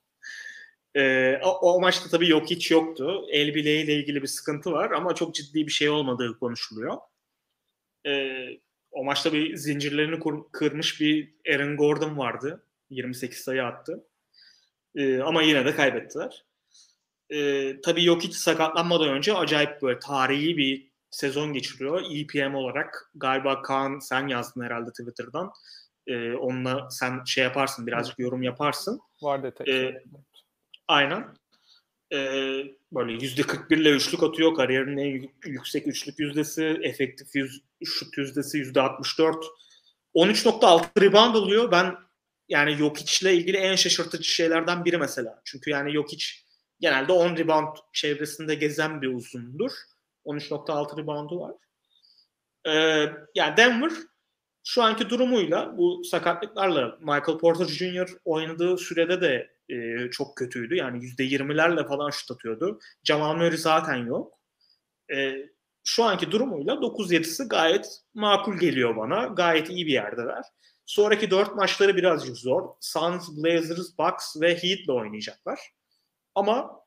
Ee, 0.94 1.40
o, 1.44 1.50
o 1.50 1.80
maçta 1.80 2.10
tabii 2.10 2.28
yok 2.28 2.50
hiç 2.50 2.70
yoktu. 2.70 3.26
El 3.30 3.54
bileğiyle 3.54 3.94
ilgili 3.94 4.22
bir 4.22 4.26
sıkıntı 4.26 4.72
var 4.72 4.90
ama 4.90 5.14
çok 5.14 5.34
ciddi 5.34 5.66
bir 5.66 5.72
şey 5.72 5.88
olmadığı 5.88 6.38
konuşuluyor. 6.38 6.96
Ee, 8.06 8.48
o 8.90 9.04
maçta 9.04 9.32
bir 9.32 9.56
zincirlerini 9.56 10.20
kur, 10.20 10.52
kırmış 10.52 11.00
bir 11.00 11.34
Aaron 11.54 11.76
Gordon 11.76 12.18
vardı. 12.18 12.64
28 12.90 13.38
sayı 13.38 13.64
attı. 13.64 14.04
Ee, 14.96 15.18
ama 15.18 15.42
yine 15.42 15.64
de 15.64 15.74
kaybettiler. 15.74 16.44
Ee, 17.30 17.76
tabii 17.82 18.04
yok 18.04 18.22
hiç 18.22 18.34
sakatlanmadan 18.34 19.08
önce 19.08 19.34
acayip 19.34 19.82
böyle 19.82 19.98
tarihi 19.98 20.56
bir 20.56 20.88
sezon 21.10 21.52
geçiriyor. 21.52 22.02
EPM 22.14 22.54
olarak 22.54 23.10
galiba 23.14 23.62
Kaan 23.62 23.98
sen 23.98 24.28
yazdın 24.28 24.62
herhalde 24.62 24.90
Twitter'dan. 24.90 25.50
Ee, 26.06 26.32
onunla 26.32 26.90
sen 26.90 27.24
şey 27.24 27.44
yaparsın 27.44 27.86
birazcık 27.86 28.18
yorum 28.18 28.42
yaparsın. 28.42 29.00
Var 29.22 29.42
detay. 29.42 29.66
Ee, 29.70 30.02
aynen. 30.88 31.34
Ee, 32.12 32.64
böyle 32.92 33.12
yüzde 33.12 33.42
41 33.42 33.76
ile 33.78 33.90
üçlük 33.90 34.22
atıyor. 34.22 34.54
Kariyerinin 34.54 34.96
en 34.96 35.30
yüksek 35.50 35.86
üçlük 35.86 36.18
yüzdesi. 36.18 36.80
Efektif 36.82 37.34
yüz, 37.34 37.62
şut 37.84 38.18
yüzdesi 38.18 38.58
yüzde 38.58 38.80
64. 38.80 39.36
13.6 40.14 41.00
rebound 41.00 41.34
alıyor. 41.34 41.70
Ben 41.70 41.94
yani 42.48 42.76
Jokic 42.76 43.26
ile 43.26 43.34
ilgili 43.34 43.56
en 43.56 43.76
şaşırtıcı 43.76 44.30
şeylerden 44.30 44.84
biri 44.84 44.98
mesela. 44.98 45.40
Çünkü 45.44 45.70
yani 45.70 45.92
Jokic 45.92 46.24
genelde 46.80 47.12
10 47.12 47.36
rebound 47.36 47.76
çevresinde 47.92 48.54
gezen 48.54 49.02
bir 49.02 49.14
uzundur. 49.14 49.70
13.6 50.26 51.02
reboundu 51.02 51.40
var. 51.40 51.54
Ee, 52.66 53.12
yani 53.34 53.56
Denver 53.56 53.92
şu 54.64 54.82
anki 54.82 55.10
durumuyla 55.10 55.78
bu 55.78 56.04
sakatlıklarla 56.04 56.98
Michael 57.00 57.38
Porter 57.38 57.66
Jr. 57.66 58.08
oynadığı 58.24 58.78
sürede 58.78 59.20
de 59.20 59.50
e, 59.68 60.10
çok 60.10 60.36
kötüydü. 60.36 60.74
Yani 60.74 60.98
%20'lerle 60.98 61.88
falan 61.88 62.10
şut 62.10 62.30
atıyordu. 62.30 62.80
Jamal 63.04 63.34
Murray 63.34 63.56
zaten 63.56 63.96
yok. 63.96 64.38
E, 65.14 65.34
şu 65.84 66.04
anki 66.04 66.30
durumuyla 66.30 66.74
9-7'si 66.74 67.48
gayet 67.48 68.00
makul 68.14 68.58
geliyor 68.58 68.96
bana. 68.96 69.26
Gayet 69.26 69.70
iyi 69.70 69.86
bir 69.86 69.92
yerdeler. 69.92 70.44
Sonraki 70.86 71.30
4 71.30 71.56
maçları 71.56 71.96
birazcık 71.96 72.36
zor. 72.36 72.68
Suns, 72.80 73.28
Blazers, 73.28 73.98
Bucks 73.98 74.40
ve 74.40 74.48
Heat 74.50 74.80
ile 74.80 74.92
oynayacaklar. 74.92 75.58
Ama 76.38 76.84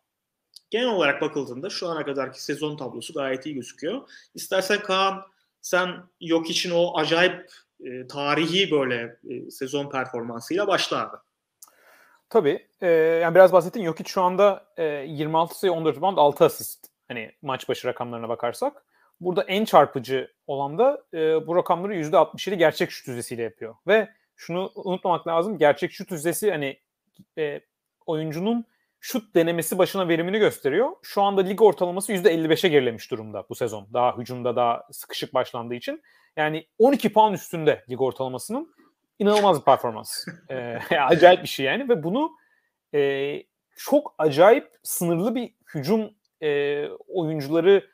genel 0.69 0.87
olarak 0.87 1.21
bakıldığında 1.21 1.69
şu 1.69 1.87
ana 1.87 2.05
kadarki 2.05 2.43
sezon 2.43 2.77
tablosu 2.77 3.13
gayet 3.13 3.45
iyi 3.45 3.55
gözüküyor. 3.55 4.09
İstersen 4.35 4.79
Kaan 4.79 5.21
sen 5.61 5.89
yok 6.21 6.49
için 6.49 6.71
o 6.71 6.97
acayip 6.97 7.51
e, 7.83 8.07
tarihi 8.07 8.71
böyle 8.71 9.19
e, 9.29 9.51
sezon 9.51 9.89
performansıyla 9.89 10.67
başlardı. 10.67 11.21
Tabii. 12.29 12.67
E, 12.81 12.87
yani 12.87 13.35
biraz 13.35 13.53
bahsettin. 13.53 13.85
Jokic 13.85 14.09
şu 14.09 14.21
anda 14.21 14.65
e, 14.77 14.83
26 14.83 15.59
sayı 15.59 15.73
14 15.73 15.97
rebound 15.97 16.17
6 16.17 16.45
asist. 16.45 16.87
Hani 17.07 17.31
maç 17.41 17.69
başı 17.69 17.87
rakamlarına 17.87 18.29
bakarsak. 18.29 18.85
Burada 19.19 19.43
en 19.43 19.65
çarpıcı 19.65 20.31
olan 20.47 20.77
da 20.77 21.03
e, 21.13 21.47
bu 21.47 21.55
rakamları 21.55 21.95
%67 21.95 22.55
gerçek 22.55 22.91
şut 22.91 23.07
yüzdesiyle 23.07 23.43
yapıyor. 23.43 23.75
Ve 23.87 24.09
şunu 24.35 24.71
unutmamak 24.75 25.27
lazım. 25.27 25.57
Gerçek 25.57 25.91
şut 25.91 26.11
yüzdesi 26.11 26.51
hani 26.51 26.79
e, 27.37 27.61
oyuncunun 28.05 28.65
şut 29.01 29.35
denemesi 29.35 29.77
başına 29.77 30.07
verimini 30.07 30.39
gösteriyor. 30.39 30.89
Şu 31.01 31.21
anda 31.21 31.41
lig 31.41 31.61
ortalaması 31.61 32.13
%55'e 32.13 32.69
gerilemiş 32.69 33.11
durumda 33.11 33.45
bu 33.49 33.55
sezon. 33.55 33.87
Daha 33.93 34.17
hücumda 34.17 34.55
daha 34.55 34.87
sıkışık 34.91 35.33
başlandığı 35.33 35.75
için. 35.75 36.01
Yani 36.37 36.67
12 36.77 37.13
puan 37.13 37.33
üstünde 37.33 37.85
lig 37.89 38.01
ortalamasının 38.01 38.75
inanılmaz 39.19 39.59
bir 39.59 39.65
performans. 39.65 40.25
ee, 40.49 40.77
acayip 41.09 41.43
bir 41.43 41.47
şey 41.47 41.65
yani 41.65 41.89
ve 41.89 42.03
bunu 42.03 42.31
e, 42.93 43.43
çok 43.75 44.15
acayip 44.17 44.71
sınırlı 44.83 45.35
bir 45.35 45.53
hücum 45.73 46.09
e, 46.41 46.87
oyuncuları 47.07 47.89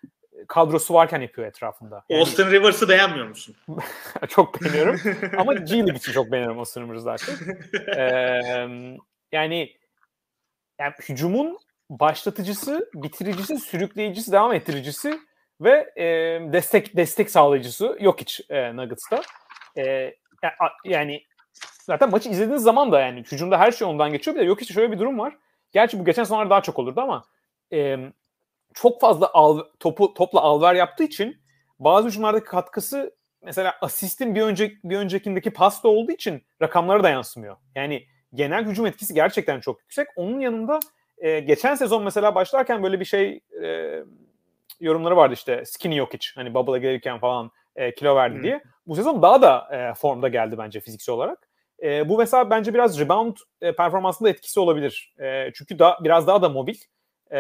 kadrosu 0.48 0.94
varken 0.94 1.22
yapıyor 1.22 1.48
etrafında. 1.48 2.04
Yani, 2.10 2.20
Austin 2.20 2.52
Rivers'ı 2.52 2.90
beğenmiyor 2.90 3.28
musun? 3.28 3.56
çok 4.30 4.62
beğeniyorum. 4.62 5.00
Ama 5.38 5.54
G 5.54 5.78
League 5.78 5.96
için 5.96 6.12
çok 6.12 6.32
beğeniyorum 6.32 6.60
Austin 6.60 6.94
Rivers'ı. 6.94 7.32
Ee, 7.98 8.68
yani, 9.32 9.78
yani 10.80 10.94
hücumun 11.10 11.60
başlatıcısı, 11.90 12.90
bitiricisi, 12.94 13.58
sürükleyicisi, 13.60 14.32
devam 14.32 14.54
ettiricisi 14.54 15.20
ve 15.62 15.94
e, 15.98 16.06
destek 16.54 16.96
destek 16.98 17.32
sağlayıcısı 17.32 17.98
yok 18.00 18.22
hiç 18.22 18.42
e, 18.50 18.76
Nuggets'ta. 18.76 19.22
E, 19.78 20.14
yani 20.86 21.24
zaten 21.82 22.10
maçı 22.10 22.30
izlediğiniz 22.30 22.64
zaman 22.64 22.92
da 22.92 23.00
yani 23.00 23.20
hücumda 23.20 23.60
her 23.60 23.72
şey 23.72 23.88
ondan 23.88 24.12
geçiyor. 24.12 24.36
Bir 24.36 24.42
de 24.42 24.46
yok 24.46 24.62
işte 24.62 24.74
şöyle 24.74 24.92
bir 24.92 25.00
durum 25.00 25.20
var. 25.20 25.38
Gerçi 25.72 26.00
bu 26.00 26.06
geçen 26.06 26.24
sezonlarda 26.24 26.50
daha 26.50 26.62
çok 26.62 26.80
olurdu 26.80 27.02
ama 27.02 27.24
e, 27.74 27.98
çok 28.74 29.02
fazla 29.02 29.30
al, 29.34 29.64
topu 29.80 30.14
topla 30.14 30.42
alver 30.42 30.76
yaptığı 30.76 31.04
için 31.04 31.42
bazı 31.80 32.08
hücumlardaki 32.08 32.46
katkısı 32.46 33.16
mesela 33.42 33.76
asistin 33.82 34.36
bir 34.36 34.42
önceki 34.42 34.78
bir 34.84 34.98
öncekindeki 34.98 35.54
pasta 35.54 35.88
olduğu 35.88 36.12
için 36.12 36.44
rakamlara 36.62 37.04
da 37.04 37.10
yansımıyor. 37.10 37.58
Yani 37.76 38.08
genel 38.34 38.66
hücum 38.66 38.86
etkisi 38.86 39.14
gerçekten 39.14 39.60
çok 39.60 39.82
yüksek. 39.82 40.08
Onun 40.16 40.40
yanında 40.40 40.80
e, 41.18 41.40
geçen 41.40 41.76
sezon 41.76 42.04
mesela 42.04 42.36
başlarken 42.36 42.84
böyle 42.84 43.00
bir 43.00 43.06
şey 43.06 43.40
e, 43.64 44.00
yorumları 44.80 45.18
vardı 45.18 45.34
işte 45.34 45.64
skinny 45.66 45.96
Jokic 45.98 46.28
hani 46.36 46.54
bubble'a 46.54 46.78
gelirken 46.78 47.20
falan 47.20 47.52
e, 47.76 47.96
kilo 47.96 48.16
verdi 48.16 48.36
hmm. 48.36 48.44
diye. 48.44 48.64
Bu 48.88 48.96
sezon 48.96 49.22
daha 49.22 49.42
da 49.42 49.68
e, 49.72 49.94
formda 49.94 50.28
geldi 50.28 50.56
bence 50.58 50.80
fiziksel 50.80 51.16
olarak. 51.16 51.48
E, 51.84 52.10
bu 52.10 52.18
mesela 52.18 52.50
bence 52.50 52.74
biraz 52.74 53.00
rebound 53.00 53.38
e, 53.62 53.76
performansında 53.76 54.30
etkisi 54.30 54.60
olabilir. 54.60 55.14
E, 55.20 55.52
çünkü 55.54 55.80
da 55.80 55.98
biraz 56.04 56.28
daha 56.28 56.42
da 56.42 56.50
mobil. 56.50 56.76
E, 57.32 57.40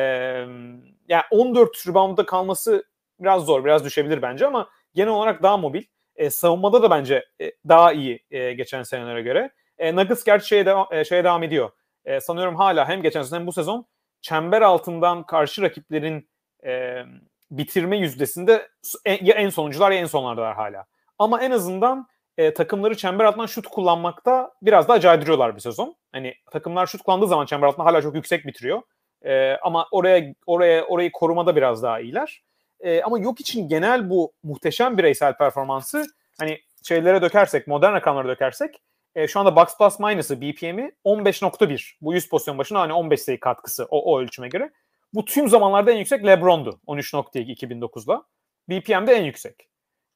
yani 1.10 1.24
14 1.32 1.88
reboundda 1.88 2.26
kalması 2.26 2.84
biraz 3.20 3.46
zor, 3.46 3.66
biraz 3.66 3.86
düşebilir 3.86 4.22
bence 4.22 4.48
ama 4.48 4.70
genel 4.94 5.14
olarak 5.14 5.44
daha 5.44 5.58
mobil. 5.58 5.84
E, 6.16 6.30
savunmada 6.30 6.84
da 6.84 6.90
bence 6.90 7.26
e, 7.42 7.52
daha 7.68 7.94
iyi 7.94 8.26
e, 8.32 8.54
geçen 8.54 8.84
senelere 8.84 9.22
göre. 9.22 9.52
E, 9.78 9.96
Nuggets 9.96 10.24
gerçi 10.24 10.48
şeye, 10.48 10.66
devam, 10.66 10.88
e, 10.92 11.06
şeye 11.06 11.24
devam 11.24 11.44
ediyor. 11.44 11.70
E, 12.06 12.20
sanıyorum 12.20 12.56
hala 12.56 12.90
hem 12.90 13.02
geçen 13.02 13.24
sene 13.24 13.40
hem 13.40 13.48
bu 13.48 13.54
sezon 13.54 13.86
çember 14.22 14.62
altından 14.62 15.24
karşı 15.24 15.62
rakiplerin 15.62 16.30
e, 16.66 17.04
bitirme 17.52 17.98
yüzdesinde 17.98 18.68
en, 19.06 19.26
ya 19.26 19.36
en 19.36 19.50
sonuncular 19.50 19.92
ya 19.92 19.98
en 20.00 20.06
sonlardalar 20.06 20.56
hala. 20.56 20.86
Ama 21.20 21.42
en 21.42 21.52
azından 21.52 22.08
e, 22.38 22.54
takımları 22.54 22.98
çember 22.98 23.26
altından 23.26 23.46
şut 23.46 23.68
kullanmakta 23.68 24.52
biraz 24.62 24.88
daha 24.88 25.00
caydırıyorlar 25.00 25.56
bir 25.56 25.62
sezon. 25.62 25.96
Hani 26.12 26.34
takımlar 26.52 26.88
şut 26.88 27.02
kullandığı 27.02 27.28
zaman 27.28 27.46
çember 27.46 27.68
altından 27.68 27.86
hala 27.86 28.02
çok 28.02 28.16
yüksek 28.16 28.46
bitiriyor. 28.46 28.82
E, 29.26 29.58
ama 29.62 29.88
oraya 29.92 30.34
oraya 30.46 30.86
orayı 30.86 31.12
korumada 31.12 31.56
biraz 31.56 31.84
daha 31.84 32.00
iyiler. 32.00 32.44
E, 32.80 33.02
ama 33.02 33.20
yok 33.20 33.40
için 33.40 33.70
genel 33.70 34.10
bu 34.10 34.34
muhteşem 34.44 34.98
bireysel 34.98 35.38
performansı 35.38 36.06
hani 36.40 36.60
şeylere 36.88 37.22
dökersek, 37.22 37.68
modern 37.68 37.94
rakamlara 37.94 38.28
dökersek 38.28 38.82
e, 39.18 39.28
şu 39.28 39.40
anda 39.40 39.56
box 39.56 39.78
plus 39.78 40.00
minus'ı 40.00 40.42
BPM'i 40.42 40.92
15.1. 41.06 41.94
Bu 42.02 42.14
100 42.14 42.30
pozisyon 42.30 42.58
başına 42.58 42.80
hani 42.80 42.94
15 42.94 43.22
sayı 43.22 43.40
katkısı 43.40 43.86
o, 43.90 44.14
o 44.14 44.22
ölçüme 44.22 44.48
göre. 44.48 44.72
Bu 45.14 45.26
tüm 45.26 45.50
zamanlarda 45.50 45.92
en 45.92 45.98
yüksek 45.98 46.26
LeBron'du 46.26 46.80
13.2 46.88 47.56
2009'da. 47.56 48.24
BPM 48.70 49.08
de 49.08 49.14
en 49.14 49.24
yüksek. 49.24 49.70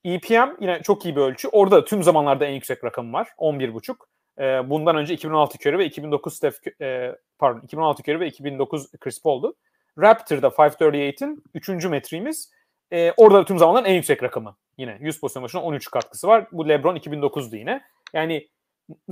EPM 0.03 0.49
yine 0.61 0.81
çok 0.81 1.05
iyi 1.05 1.15
bir 1.15 1.21
ölçü. 1.21 1.47
Orada 1.47 1.85
tüm 1.85 2.03
zamanlarda 2.03 2.45
en 2.45 2.53
yüksek 2.53 2.83
rakamı 2.83 3.13
var. 3.13 3.27
11.5. 3.37 3.95
E, 4.39 4.69
bundan 4.69 4.95
önce 4.95 5.13
2016 5.13 5.57
Curry 5.57 5.77
ve 5.77 5.85
2009 5.85 6.33
Steph 6.33 6.55
e, 6.81 7.15
pardon 7.39 7.61
2016 7.61 8.01
Curry 8.01 8.19
ve 8.19 8.27
2009 8.27 8.91
Chris 8.91 9.21
Paul'du. 9.21 9.55
Raptor'da 9.97 10.47
538'in 10.47 11.43
3. 11.53 11.69
metriğimiz. 11.85 12.51
E, 12.91 13.11
orada 13.17 13.45
tüm 13.45 13.57
zamanların 13.57 13.85
en 13.85 13.93
yüksek 13.93 14.23
rakamı. 14.23 14.55
Yine 14.77 14.97
100 15.01 15.19
pozisyon 15.19 15.43
başına 15.43 15.61
13 15.61 15.91
katkısı 15.91 16.27
var. 16.27 16.47
Bu 16.51 16.69
LeBron 16.69 16.95
2009'du 16.95 17.55
yine. 17.55 17.81
Yani 18.13 18.47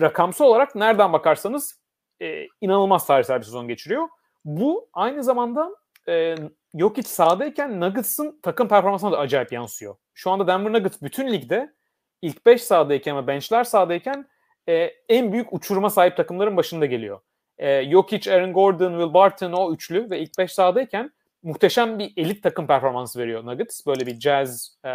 rakamsal 0.01 0.45
olarak 0.45 0.75
nereden 0.75 1.13
bakarsanız 1.13 1.79
e, 2.21 2.47
inanılmaz 2.61 3.07
tarihsel 3.07 3.39
bir 3.39 3.45
sezon 3.45 3.67
geçiriyor. 3.67 4.07
Bu 4.45 4.89
aynı 4.93 5.23
zamanda 5.23 5.69
e, 6.07 6.35
Jokic 6.73 7.09
sahadayken 7.09 7.81
Nuggets'ın 7.81 8.39
takım 8.43 8.67
performansına 8.67 9.11
da 9.11 9.17
acayip 9.17 9.51
yansıyor. 9.51 9.95
Şu 10.13 10.31
anda 10.31 10.47
Denver 10.47 10.73
Nuggets 10.73 11.01
bütün 11.01 11.31
ligde 11.31 11.73
ilk 12.21 12.45
5 12.45 12.63
sahadayken 12.63 13.17
ve 13.17 13.27
benchler 13.27 13.63
sahadayken 13.63 14.27
e, 14.69 14.73
en 15.09 15.31
büyük 15.31 15.53
uçuruma 15.53 15.89
sahip 15.89 16.17
takımların 16.17 16.57
başında 16.57 16.85
geliyor. 16.85 17.19
E, 17.57 17.91
Jokic, 17.91 18.33
Aaron 18.33 18.53
Gordon, 18.53 18.91
Will 18.91 19.13
Barton 19.13 19.51
o 19.51 19.73
üçlü 19.73 20.09
ve 20.09 20.19
ilk 20.19 20.37
5 20.37 20.51
sahadayken 20.51 21.11
muhteşem 21.43 21.99
bir 21.99 22.13
elit 22.17 22.43
takım 22.43 22.67
performansı 22.67 23.19
veriyor 23.19 23.45
Nuggets. 23.45 23.85
Böyle 23.87 24.05
bir 24.05 24.19
Jazz, 24.19 24.77
e, 24.85 24.89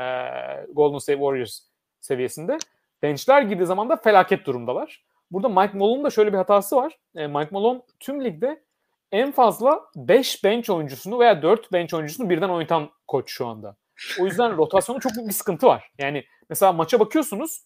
Golden 0.72 0.98
State 0.98 1.18
Warriors 1.18 1.60
seviyesinde. 2.00 2.58
Benchler 3.04 3.42
girdiği 3.42 3.66
zaman 3.66 3.88
da 3.88 3.96
felaket 3.96 4.46
durumdalar. 4.46 5.04
Burada 5.30 5.48
Mike 5.48 5.78
Malone'un 5.78 6.04
da 6.04 6.10
şöyle 6.10 6.32
bir 6.32 6.38
hatası 6.38 6.76
var. 6.76 6.98
E, 7.16 7.26
Mike 7.26 7.48
Malone 7.50 7.82
tüm 8.00 8.24
ligde 8.24 8.62
en 9.12 9.32
fazla 9.32 9.80
5 9.96 10.44
bench 10.44 10.70
oyuncusunu 10.70 11.18
veya 11.18 11.42
4 11.42 11.72
bench 11.72 11.94
oyuncusunu 11.94 12.30
birden 12.30 12.48
oynatan 12.48 12.90
koç 13.06 13.30
şu 13.30 13.46
anda. 13.46 13.76
O 14.20 14.26
yüzden 14.26 14.56
rotasyonu 14.56 15.00
çok 15.00 15.14
büyük 15.14 15.28
bir 15.28 15.34
sıkıntı 15.34 15.66
var. 15.66 15.90
Yani 15.98 16.24
mesela 16.48 16.72
maça 16.72 17.00
bakıyorsunuz. 17.00 17.64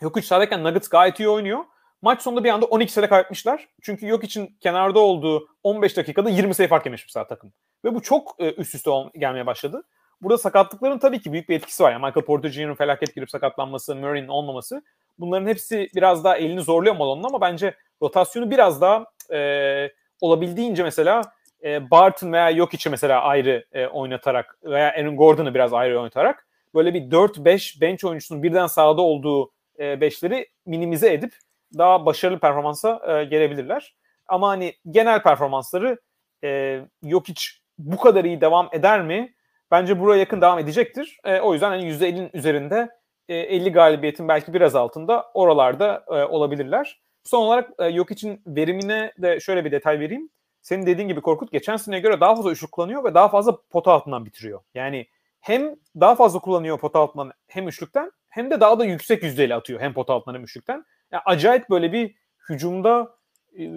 Yok 0.00 0.16
hiç 0.16 0.24
sahadayken 0.24 0.64
Nuggets 0.64 0.88
gayet 0.88 1.20
iyi 1.20 1.28
oynuyor. 1.28 1.64
Maç 2.02 2.22
sonunda 2.22 2.44
bir 2.44 2.50
anda 2.50 2.66
12 2.66 2.92
sayıda 2.92 3.08
kaybetmişler. 3.08 3.68
Çünkü 3.82 4.06
yok 4.06 4.24
için 4.24 4.56
kenarda 4.60 4.98
olduğu 4.98 5.48
15 5.62 5.96
dakikada 5.96 6.30
20 6.30 6.54
sayı 6.54 6.68
fark 6.68 6.86
yemiş 6.86 7.04
mesela 7.06 7.26
takım. 7.26 7.52
Ve 7.84 7.94
bu 7.94 8.02
çok 8.02 8.36
e, 8.38 8.54
üst 8.54 8.74
üste 8.74 8.90
gelmeye 9.18 9.46
başladı. 9.46 9.84
Burada 10.22 10.38
sakatlıkların 10.38 10.98
tabii 10.98 11.20
ki 11.20 11.32
büyük 11.32 11.48
bir 11.48 11.56
etkisi 11.56 11.82
var. 11.82 11.92
Yani 11.92 12.06
Michael 12.06 12.24
Porter 12.26 12.48
Jr.'ın 12.48 12.74
felaket 12.74 13.14
girip 13.14 13.30
sakatlanması, 13.30 13.96
Murray'nin 13.96 14.28
olmaması. 14.28 14.82
Bunların 15.18 15.46
hepsi 15.46 15.88
biraz 15.94 16.24
daha 16.24 16.36
elini 16.36 16.60
zorluyor 16.60 16.96
Malone'un 16.96 17.24
ama 17.24 17.40
bence 17.40 17.74
rotasyonu 18.02 18.50
biraz 18.50 18.80
daha 18.80 19.04
e, 19.32 19.90
olabildiğince 20.20 20.82
mesela 20.82 21.22
e, 21.64 21.90
Barton 21.90 22.32
veya 22.32 22.56
Jokic'i 22.56 22.90
mesela 22.90 23.22
ayrı 23.22 23.64
e, 23.72 23.86
oynatarak 23.86 24.58
veya 24.64 24.88
Aaron 24.92 25.16
Gordon'ı 25.16 25.54
biraz 25.54 25.72
ayrı 25.72 25.98
oynatarak 25.98 26.46
böyle 26.74 26.94
bir 26.94 27.00
4-5 27.00 27.80
bench 27.80 28.04
oyuncusunun 28.04 28.42
birden 28.42 28.66
sahada 28.66 29.02
olduğu 29.02 29.50
e, 29.78 30.00
beşleri 30.00 30.46
minimize 30.66 31.12
edip 31.12 31.32
daha 31.78 32.06
başarılı 32.06 32.38
performansa 32.38 33.00
e, 33.08 33.24
gelebilirler. 33.24 33.94
Ama 34.28 34.48
hani 34.48 34.74
genel 34.90 35.22
performansları 35.22 35.98
e, 36.44 36.80
Jokic 37.02 37.42
bu 37.78 37.96
kadar 37.96 38.24
iyi 38.24 38.40
devam 38.40 38.68
eder 38.72 39.02
mi? 39.02 39.34
Bence 39.70 40.00
buraya 40.00 40.18
yakın 40.18 40.40
devam 40.40 40.58
edecektir. 40.58 41.18
E, 41.24 41.40
o 41.40 41.52
yüzden 41.52 41.70
hani 41.70 41.84
%50'nin 41.84 42.30
üzerinde 42.34 42.88
e, 43.28 43.34
50 43.36 43.72
galibiyetin 43.72 44.28
belki 44.28 44.54
biraz 44.54 44.74
altında 44.74 45.30
oralarda 45.34 46.04
e, 46.08 46.12
olabilirler. 46.12 47.00
Son 47.24 47.42
olarak 47.42 47.70
e, 47.78 47.84
yok 47.86 48.10
için 48.10 48.42
verimine 48.46 49.12
de 49.18 49.40
şöyle 49.40 49.64
bir 49.64 49.72
detay 49.72 50.00
vereyim. 50.00 50.30
Senin 50.62 50.86
dediğin 50.86 51.08
gibi 51.08 51.20
Korkut 51.20 51.52
geçen 51.52 51.76
seneye 51.76 52.00
göre 52.00 52.20
daha 52.20 52.36
fazla 52.36 52.50
üçlük 52.50 52.72
kullanıyor 52.72 53.04
ve 53.04 53.14
daha 53.14 53.28
fazla 53.28 53.58
pota 53.70 53.92
altından 53.92 54.24
bitiriyor. 54.24 54.60
Yani 54.74 55.06
hem 55.40 55.76
daha 56.00 56.14
fazla 56.14 56.38
kullanıyor 56.38 56.78
pota 56.78 56.98
altından 56.98 57.32
hem 57.48 57.68
üçlükten 57.68 58.12
hem 58.28 58.50
de 58.50 58.60
daha 58.60 58.78
da 58.78 58.84
yüksek 58.84 59.22
yüzdeyle 59.22 59.54
atıyor 59.54 59.80
hem 59.80 59.94
pota 59.94 60.12
altından 60.12 60.34
hem 60.34 60.44
üçlükten. 60.44 60.84
Yani 61.12 61.22
acayip 61.26 61.70
böyle 61.70 61.92
bir 61.92 62.14
hücumda 62.48 63.16
e, 63.58 63.70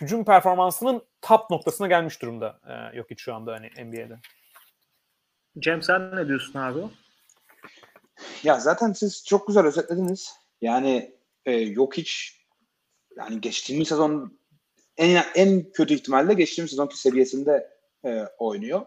hücum 0.00 0.24
performansının 0.24 1.02
top 1.22 1.50
noktasına 1.50 1.86
gelmiş 1.86 2.22
durumda 2.22 2.60
e, 2.66 2.96
yok 2.96 3.10
hiç 3.10 3.20
şu 3.20 3.34
anda 3.34 3.52
hani 3.52 3.86
NBA'de. 3.86 4.18
Cem 5.58 5.82
sen 5.82 6.16
ne 6.16 6.28
diyorsun 6.28 6.58
abi? 6.58 6.80
Ya 8.42 8.60
zaten 8.60 8.92
siz 8.92 9.24
çok 9.24 9.46
güzel 9.46 9.66
özetlediniz. 9.66 10.32
Yani 10.60 11.14
e, 11.44 11.52
yok 11.52 11.96
hiç 11.96 12.40
yani 13.16 13.40
geçtiğimiz 13.40 13.88
sezon 13.88 14.38
en, 14.96 15.24
en 15.34 15.72
kötü 15.72 15.94
ihtimalle 15.94 16.34
geçtiğimiz 16.34 16.70
sezonki 16.70 16.98
seviyesinde 16.98 17.70
e, 18.04 18.24
oynuyor. 18.38 18.86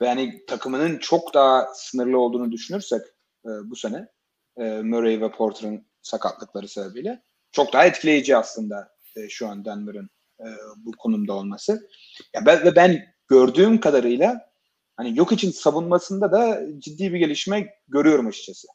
Ve 0.00 0.06
yani 0.06 0.46
takımının 0.46 0.98
çok 0.98 1.34
daha 1.34 1.74
sınırlı 1.74 2.18
olduğunu 2.18 2.52
düşünürsek 2.52 3.02
e, 3.44 3.50
bu 3.64 3.76
sene 3.76 4.08
e, 4.56 4.64
Murray 4.64 5.20
ve 5.20 5.30
Porter'ın 5.30 5.86
sakatlıkları 6.02 6.68
sebebiyle 6.68 7.22
çok 7.52 7.72
daha 7.72 7.86
etkileyici 7.86 8.36
aslında 8.36 8.94
e, 9.16 9.28
şu 9.28 9.48
an 9.48 9.64
Denver'ın 9.64 10.10
e, 10.40 10.46
bu 10.76 10.92
konumda 10.92 11.32
olması. 11.32 11.88
Ya 12.34 12.46
ben, 12.46 12.64
ve 12.64 12.76
ben 12.76 13.14
gördüğüm 13.28 13.80
kadarıyla 13.80 14.53
hani 14.96 15.18
yok 15.18 15.32
için 15.32 15.50
savunmasında 15.50 16.32
da 16.32 16.60
ciddi 16.78 17.12
bir 17.12 17.18
gelişme 17.18 17.74
görüyorum 17.88 18.26
açıkçası. 18.26 18.68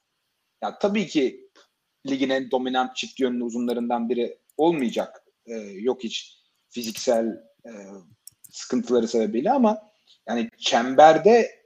Ya 0.63 0.79
tabii 0.79 1.07
ki 1.07 1.49
ligin 2.07 2.29
en 2.29 2.51
dominant 2.51 2.95
çift 2.95 3.19
yönlü 3.19 3.43
uzunlarından 3.43 4.09
biri 4.09 4.37
olmayacak 4.57 5.23
e, 5.45 5.55
yok 5.57 6.03
hiç 6.03 6.39
fiziksel 6.69 7.27
e, 7.65 7.71
sıkıntıları 8.51 9.07
sebebiyle 9.07 9.51
ama 9.51 9.91
yani 10.27 10.49
çemberde 10.57 11.59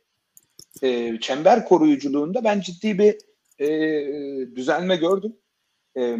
e, 0.81 1.19
çember 1.19 1.65
koruyuculuğunda 1.65 2.43
ben 2.43 2.61
ciddi 2.61 2.99
bir 2.99 3.17
e, 3.59 4.55
düzelme 4.55 4.95
gördüm. 4.95 5.37
E, 5.97 6.17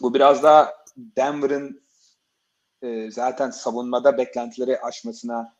bu 0.00 0.14
biraz 0.14 0.42
daha 0.42 0.74
Denver'ın 0.96 1.84
e, 2.82 3.10
zaten 3.10 3.50
savunmada 3.50 4.18
beklentileri 4.18 4.80
aşmasına 4.80 5.53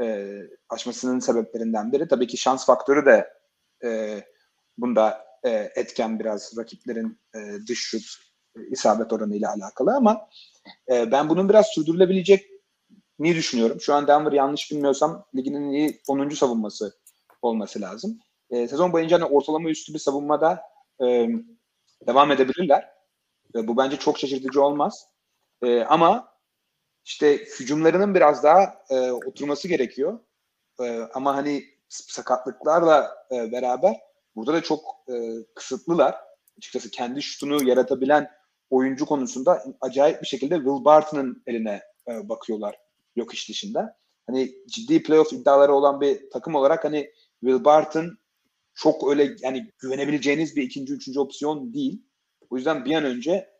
e, 0.00 0.38
aşmasının 0.68 1.18
sebeplerinden 1.18 1.92
biri. 1.92 2.08
Tabii 2.08 2.26
ki 2.26 2.36
şans 2.36 2.66
faktörü 2.66 3.06
de 3.06 3.30
e, 3.84 4.20
bunda 4.78 5.24
e, 5.44 5.50
etken 5.74 6.18
biraz 6.18 6.58
rakiplerin 6.58 7.20
e, 7.34 7.38
dış 7.68 7.80
şut 7.80 8.04
e, 8.56 8.66
isabet 8.70 9.12
oranı 9.12 9.36
ile 9.36 9.48
alakalı 9.48 9.96
ama 9.96 10.28
e, 10.90 11.12
ben 11.12 11.28
bunun 11.28 11.48
biraz 11.48 11.66
sürdürülebilecek 11.66 12.46
niye 13.18 13.34
düşünüyorum. 13.34 13.80
Şu 13.80 13.94
an 13.94 14.06
Denver 14.06 14.32
yanlış 14.32 14.70
bilmiyorsam 14.70 15.24
liginin 15.36 15.70
iyi 15.70 16.00
10. 16.08 16.28
savunması 16.28 16.98
olması 17.42 17.80
lazım. 17.80 18.18
E, 18.50 18.68
sezon 18.68 18.92
boyunca 18.92 19.20
hani 19.20 19.24
ortalama 19.24 19.70
üstü 19.70 19.94
bir 19.94 19.98
savunmada 19.98 20.62
e, 21.02 21.28
devam 22.06 22.30
edebilirler. 22.30 22.88
E, 23.54 23.68
bu 23.68 23.76
bence 23.76 23.96
çok 23.96 24.18
şaşırtıcı 24.18 24.62
olmaz. 24.62 25.06
E, 25.62 25.80
ama 25.80 26.37
işte 27.08 27.36
hücumlarının 27.60 28.14
biraz 28.14 28.42
daha 28.42 28.84
e, 28.90 29.10
oturması 29.10 29.68
gerekiyor. 29.68 30.18
E, 30.80 31.00
ama 31.14 31.36
hani 31.36 31.64
sakatlıklarla 31.88 33.26
e, 33.32 33.52
beraber 33.52 33.96
burada 34.36 34.52
da 34.52 34.62
çok 34.62 34.84
e, 35.08 35.14
kısıtlılar. 35.54 36.14
Açıkçası 36.58 36.90
kendi 36.90 37.22
şutunu 37.22 37.68
yaratabilen 37.68 38.30
oyuncu 38.70 39.06
konusunda 39.06 39.64
acayip 39.80 40.22
bir 40.22 40.26
şekilde 40.26 40.54
Will 40.54 40.84
Barton'ın 40.84 41.42
eline 41.46 41.82
e, 42.08 42.28
bakıyorlar 42.28 42.78
yok 43.16 43.34
iş 43.34 43.48
dışında. 43.48 43.96
hani 44.26 44.54
ciddi 44.68 45.02
playoff 45.02 45.32
iddiaları 45.32 45.72
olan 45.72 46.00
bir 46.00 46.30
takım 46.30 46.54
olarak 46.54 46.84
hani 46.84 47.10
Will 47.40 47.64
Barton 47.64 48.18
çok 48.74 49.10
öyle 49.10 49.36
yani 49.40 49.70
güvenebileceğiniz 49.78 50.56
bir 50.56 50.62
ikinci, 50.62 50.92
üçüncü 50.92 51.20
opsiyon 51.20 51.74
değil. 51.74 52.02
O 52.50 52.56
yüzden 52.56 52.84
bir 52.84 52.94
an 52.94 53.04
önce 53.04 53.57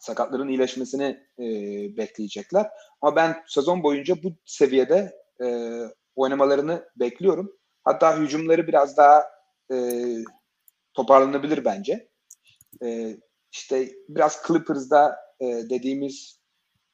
sakatların 0.00 0.48
iyileşmesini 0.48 1.04
e, 1.38 1.44
bekleyecekler. 1.96 2.66
Ama 3.00 3.16
ben 3.16 3.36
sezon 3.46 3.82
boyunca 3.82 4.22
bu 4.22 4.32
seviyede 4.44 5.12
e, 5.44 5.46
oynamalarını 6.16 6.88
bekliyorum. 6.96 7.52
Hatta 7.84 8.18
hücumları 8.18 8.66
biraz 8.66 8.96
daha 8.96 9.24
e, 9.72 9.76
toparlanabilir 10.94 11.64
bence. 11.64 12.08
E, 12.82 13.16
işte 13.52 13.88
biraz 14.08 14.42
Clippers'da 14.46 15.16
e, 15.40 15.46
dediğimiz 15.46 16.40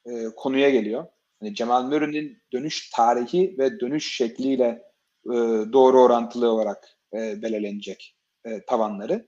e, 0.05 0.25
konuya 0.35 0.69
geliyor. 0.69 1.05
Yani 1.41 1.55
Cemal 1.55 1.83
Murray'nin 1.83 2.37
dönüş 2.53 2.89
tarihi 2.89 3.55
ve 3.59 3.79
dönüş 3.79 4.15
şekliyle 4.15 4.65
e, 5.25 5.33
doğru 5.73 6.01
orantılı 6.01 6.51
olarak 6.51 6.87
e, 7.13 7.41
belirlenecek 7.41 8.17
e, 8.45 8.65
tavanları. 8.65 9.27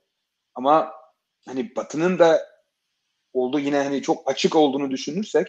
Ama 0.55 0.91
hani 1.45 1.75
Batı'nın 1.75 2.19
da 2.19 2.54
olduğu 3.35 3.59
yine 3.59 3.77
hani 3.77 4.01
çok 4.01 4.31
açık 4.31 4.55
olduğunu 4.55 4.91
düşünürsek 4.91 5.47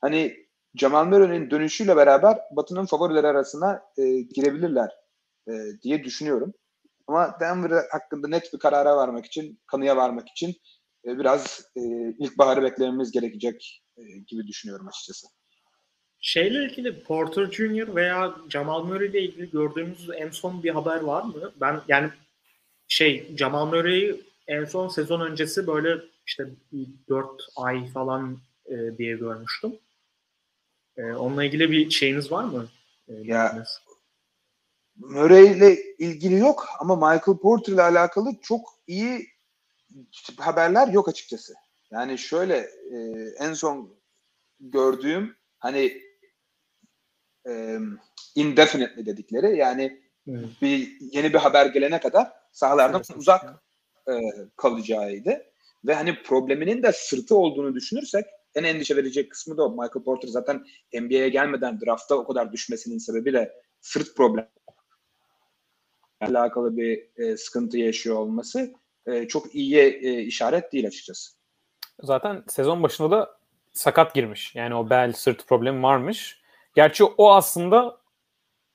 hani 0.00 0.36
Cemal 0.76 1.06
Murray'nin 1.06 1.50
dönüşüyle 1.50 1.96
beraber 1.96 2.38
Batı'nın 2.50 2.86
favorileri 2.86 3.26
arasına 3.26 3.82
e, 3.98 4.02
girebilirler 4.20 4.90
e, 5.48 5.52
diye 5.82 6.04
düşünüyorum. 6.04 6.54
Ama 7.06 7.36
Denver 7.40 7.84
hakkında 7.90 8.28
net 8.28 8.52
bir 8.52 8.58
karara 8.58 8.96
varmak 8.96 9.26
için, 9.26 9.60
kanıya 9.66 9.96
varmak 9.96 10.28
için 10.28 10.54
e, 11.06 11.18
biraz 11.18 11.66
e, 11.76 11.80
ilkbaharı 12.18 12.62
beklememiz 12.62 13.12
gerekecek 13.12 13.82
e, 13.96 14.02
gibi 14.26 14.46
düşünüyorum 14.46 14.88
açıkçası. 14.88 15.26
Şeyle 16.20 16.64
ilgili 16.64 17.02
Porter 17.02 17.46
Jr. 17.46 17.96
veya 17.96 18.34
Jamal 18.48 18.84
Murray 18.84 19.08
ile 19.08 19.22
ilgili 19.22 19.50
gördüğümüz 19.50 20.08
en 20.16 20.30
son 20.30 20.62
bir 20.62 20.70
haber 20.70 21.00
var 21.00 21.22
mı? 21.22 21.52
Ben 21.60 21.80
yani 21.88 22.10
şey 22.88 23.36
Jamal 23.36 23.66
Murray'i 23.66 24.20
en 24.46 24.64
son 24.64 24.88
sezon 24.88 25.20
öncesi 25.20 25.66
böyle 25.66 25.98
işte 26.26 26.50
4 27.08 27.42
ay 27.56 27.86
falan 27.86 28.38
e, 28.66 28.98
diye 28.98 29.16
görmüştüm. 29.16 29.78
E, 30.96 31.02
onunla 31.02 31.44
ilgili 31.44 31.70
bir 31.70 31.90
şeyiniz 31.90 32.32
var 32.32 32.44
mı? 32.44 32.68
E, 33.08 33.12
ya 33.14 33.64
Murray 34.96 35.46
ile 35.46 35.82
ilgili 35.98 36.38
yok 36.38 36.68
ama 36.78 36.96
Michael 36.96 37.38
Porter 37.38 37.72
ile 37.72 37.82
alakalı 37.82 38.30
çok 38.42 38.68
iyi 38.86 39.26
haberler 40.38 40.88
yok 40.88 41.08
açıkçası. 41.08 41.54
Yani 41.90 42.18
şöyle 42.18 42.56
e, 42.92 42.98
en 43.38 43.52
son 43.52 43.94
gördüğüm 44.60 45.36
hani 45.58 46.02
e, 47.48 47.78
indefinitely 48.34 49.06
dedikleri 49.06 49.56
yani 49.56 50.02
evet. 50.28 50.48
bir 50.62 50.98
yeni 51.00 51.32
bir 51.32 51.38
haber 51.38 51.66
gelene 51.66 52.00
kadar 52.00 52.32
sahalardan 52.52 53.02
evet. 53.08 53.16
uzak 53.16 53.62
e, 54.08 54.12
kalacağıydı. 54.56 55.51
Ve 55.86 55.94
hani 55.94 56.22
probleminin 56.22 56.82
de 56.82 56.92
sırtı 56.92 57.36
olduğunu 57.36 57.74
düşünürsek 57.74 58.26
en 58.54 58.64
endişe 58.64 58.96
verecek 58.96 59.30
kısmı 59.30 59.56
da 59.56 59.66
o. 59.66 59.70
Michael 59.70 60.04
Porter 60.04 60.28
zaten 60.28 60.64
NBA'ye 60.94 61.28
gelmeden 61.28 61.80
draftta 61.80 62.14
o 62.14 62.26
kadar 62.26 62.52
düşmesinin 62.52 62.98
sebebi 62.98 63.32
de 63.32 63.62
sırt 63.80 64.16
problem 64.16 64.48
alakalı 66.20 66.76
bir 66.76 67.08
e, 67.16 67.36
sıkıntı 67.36 67.78
yaşıyor 67.78 68.16
olması 68.16 68.72
e, 69.06 69.28
çok 69.28 69.54
iyi 69.54 69.78
e, 69.78 70.20
işaret 70.20 70.72
değil 70.72 70.86
açıkçası. 70.86 71.32
Zaten 72.02 72.44
sezon 72.48 72.82
başında 72.82 73.10
da 73.10 73.38
sakat 73.72 74.14
girmiş. 74.14 74.54
Yani 74.54 74.74
o 74.74 74.90
bel 74.90 75.12
sırt 75.12 75.48
problemi 75.48 75.82
varmış. 75.82 76.42
Gerçi 76.74 77.04
o 77.04 77.30
aslında 77.32 78.00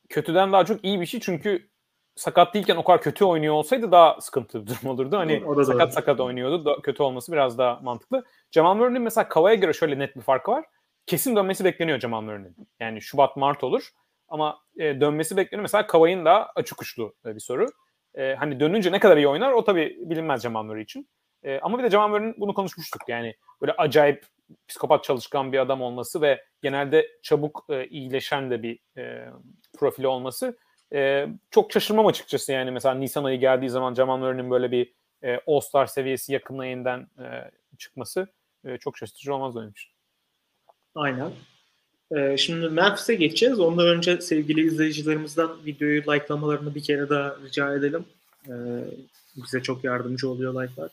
kötüden 0.10 0.54
daha 0.54 0.66
çok 0.66 0.86
iyi 0.86 1.02
bir 1.02 1.06
şey 1.06 1.20
çünkü 1.20 1.70
sakat 2.18 2.54
değilken 2.54 2.76
o 2.76 2.84
kadar 2.84 3.02
kötü 3.02 3.26
oynuyor 3.26 3.54
olsaydı 3.54 3.92
daha 3.92 4.22
sıkıntılı 4.22 4.66
bir 4.66 4.72
durum 4.72 4.90
olurdu. 4.90 5.18
Hani 5.18 5.44
o 5.46 5.58
da 5.58 5.66
sakat 5.66 5.88
doğru. 5.88 5.94
sakat 5.94 6.20
oynuyordu. 6.20 6.66
Da, 6.66 6.82
kötü 6.82 7.04
olması 7.04 7.32
biraz 7.32 7.58
daha 7.58 7.80
mantıklı. 7.84 8.26
Jamal 8.52 8.76
Murray'nin 8.76 9.02
mesela 9.02 9.30
Kava'ya 9.30 9.56
göre 9.56 9.74
şöyle 9.74 10.00
net 10.00 10.16
bir 10.16 10.22
farkı 10.22 10.52
var. 10.52 10.66
Kesin 11.06 11.36
dönmesi 11.36 11.66
bekleniyor 11.66 12.00
Jamal 12.00 12.22
Murray'nin. 12.22 12.56
Yani 12.80 13.02
Şubat 13.02 13.38
Mart 13.38 13.64
olur. 13.64 13.90
Ama 14.30 14.60
e, 14.78 15.02
dönmesi 15.02 15.38
bekleniyor. 15.38 15.62
Mesela 15.62 15.88
Kava'nın 15.88 16.26
da 16.26 16.52
açık 16.56 16.82
uçlu 16.82 17.16
bir 17.26 17.40
soru. 17.40 17.66
E, 18.16 18.36
hani 18.36 18.60
dönünce 18.60 18.92
ne 18.92 19.00
kadar 19.00 19.18
iyi 19.18 19.28
oynar 19.28 19.52
o 19.52 19.64
tabii 19.64 19.98
bilinmez 20.00 20.42
Jamal 20.42 20.64
Murray 20.64 20.84
için. 20.84 21.10
E, 21.44 21.60
ama 21.60 21.80
bir 21.80 21.84
de 21.84 21.90
Jamal 21.90 22.10
Murray'nin 22.10 22.36
bunu 22.38 22.54
konuşmuştuk. 22.54 23.02
Yani 23.08 23.36
böyle 23.62 23.72
acayip 23.72 24.26
psikopat 24.68 25.04
çalışkan 25.04 25.52
bir 25.52 25.60
adam 25.60 25.82
olması 25.82 26.22
ve 26.22 26.44
genelde 26.62 27.08
çabuk 27.24 27.66
e, 27.70 27.88
iyileşen 27.88 28.52
de 28.52 28.64
bir 28.64 28.80
e, 28.98 29.30
profili 29.78 30.08
olması 30.08 30.58
e, 30.94 31.28
çok 31.52 31.72
şaşırmam 31.72 32.08
açıkçası 32.08 32.52
yani 32.52 32.72
mesela 32.72 32.96
Nisan 32.96 33.24
ayı 33.24 33.40
geldiği 33.40 33.70
zaman 33.70 33.94
Jamal 33.94 34.18
Murray'nin 34.18 34.52
böyle 34.52 34.72
bir 34.72 34.94
e, 35.24 35.40
All-Star 35.48 35.86
seviyesi 35.86 36.34
yakınına 36.34 36.66
yeniden 36.66 37.00
e, 37.00 37.52
çıkması 37.78 38.28
e, 38.66 38.78
çok 38.78 38.98
şaşırtıcı 38.98 39.36
olmaz 39.36 39.56
benim 39.56 39.70
için. 39.70 39.92
Aynen. 40.96 41.32
Ee, 42.16 42.38
şimdi 42.38 42.70
Memphis'e 42.70 43.16
geçeceğiz. 43.16 43.60
Ondan 43.60 43.88
önce 43.88 44.22
sevgili 44.22 44.68
izleyicilerimizden 44.68 45.50
videoyu 45.66 46.02
likelamalarını 46.02 46.76
bir 46.76 46.84
kere 46.84 47.10
daha 47.10 47.36
rica 47.46 47.74
edelim. 47.74 48.06
Ee, 48.48 48.52
bize 49.36 49.64
çok 49.64 49.84
yardımcı 49.84 50.30
oluyor 50.30 50.64
like'lar. 50.64 50.92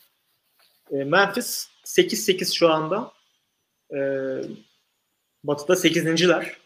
Ee, 0.92 1.04
Memphis 1.04 1.68
8-8 1.84 2.54
şu 2.54 2.70
anda. 2.70 3.12
Ee, 3.94 4.42
Batı'da 5.44 5.72
8.ler. 5.72 6.56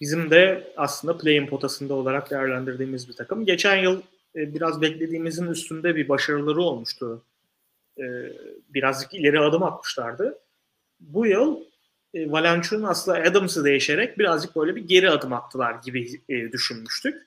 Bizim 0.00 0.30
de 0.30 0.72
aslında 0.76 1.18
play-in 1.18 1.46
potasında 1.46 1.94
olarak 1.94 2.30
değerlendirdiğimiz 2.30 3.08
bir 3.08 3.12
takım. 3.12 3.44
Geçen 3.44 3.76
yıl 3.76 4.02
e, 4.36 4.54
biraz 4.54 4.80
beklediğimizin 4.80 5.46
üstünde 5.46 5.96
bir 5.96 6.08
başarıları 6.08 6.60
olmuştu. 6.60 7.22
E, 7.98 8.04
birazcık 8.68 9.14
ileri 9.14 9.40
adım 9.40 9.62
atmışlardı. 9.62 10.38
Bu 11.00 11.26
yıl 11.26 11.60
e, 12.14 12.32
Valanciunas 12.32 12.90
aslında 12.90 13.18
Adams'ı 13.18 13.64
değişerek 13.64 14.18
birazcık 14.18 14.56
böyle 14.56 14.76
bir 14.76 14.88
geri 14.88 15.10
adım 15.10 15.32
attılar 15.32 15.74
gibi 15.84 16.20
e, 16.28 16.52
düşünmüştük. 16.52 17.26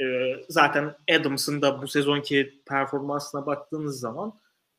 E, 0.00 0.04
zaten 0.48 0.94
Adams'ın 1.10 1.62
da 1.62 1.82
bu 1.82 1.88
sezonki 1.88 2.54
performansına 2.66 3.46
baktığınız 3.46 4.00
zaman 4.00 4.34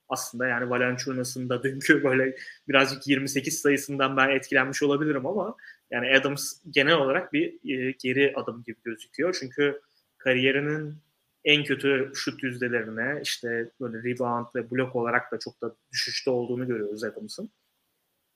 aslında 0.09 0.47
yani 0.47 0.69
Valanciunas'ın 0.69 1.49
da 1.49 1.63
dünkü 1.63 2.03
böyle 2.03 2.35
birazcık 2.67 3.07
28 3.07 3.59
sayısından 3.61 4.17
ben 4.17 4.29
etkilenmiş 4.29 4.83
olabilirim 4.83 5.25
ama 5.25 5.55
yani 5.91 6.17
Adams 6.17 6.53
genel 6.69 6.95
olarak 6.95 7.33
bir 7.33 7.53
e, 7.53 7.95
geri 8.03 8.33
adım 8.35 8.63
gibi 8.63 8.77
gözüküyor. 8.83 9.37
Çünkü 9.39 9.81
kariyerinin 10.17 10.95
en 11.43 11.63
kötü 11.63 12.11
şut 12.15 12.43
yüzdelerine 12.43 13.19
işte 13.23 13.71
böyle 13.81 13.97
rebound 13.97 14.45
ve 14.55 14.71
blok 14.71 14.95
olarak 14.95 15.31
da 15.31 15.39
çok 15.39 15.61
da 15.61 15.75
düşüşte 15.91 16.29
olduğunu 16.29 16.67
görüyoruz 16.67 17.03
Adams'ın. 17.03 17.49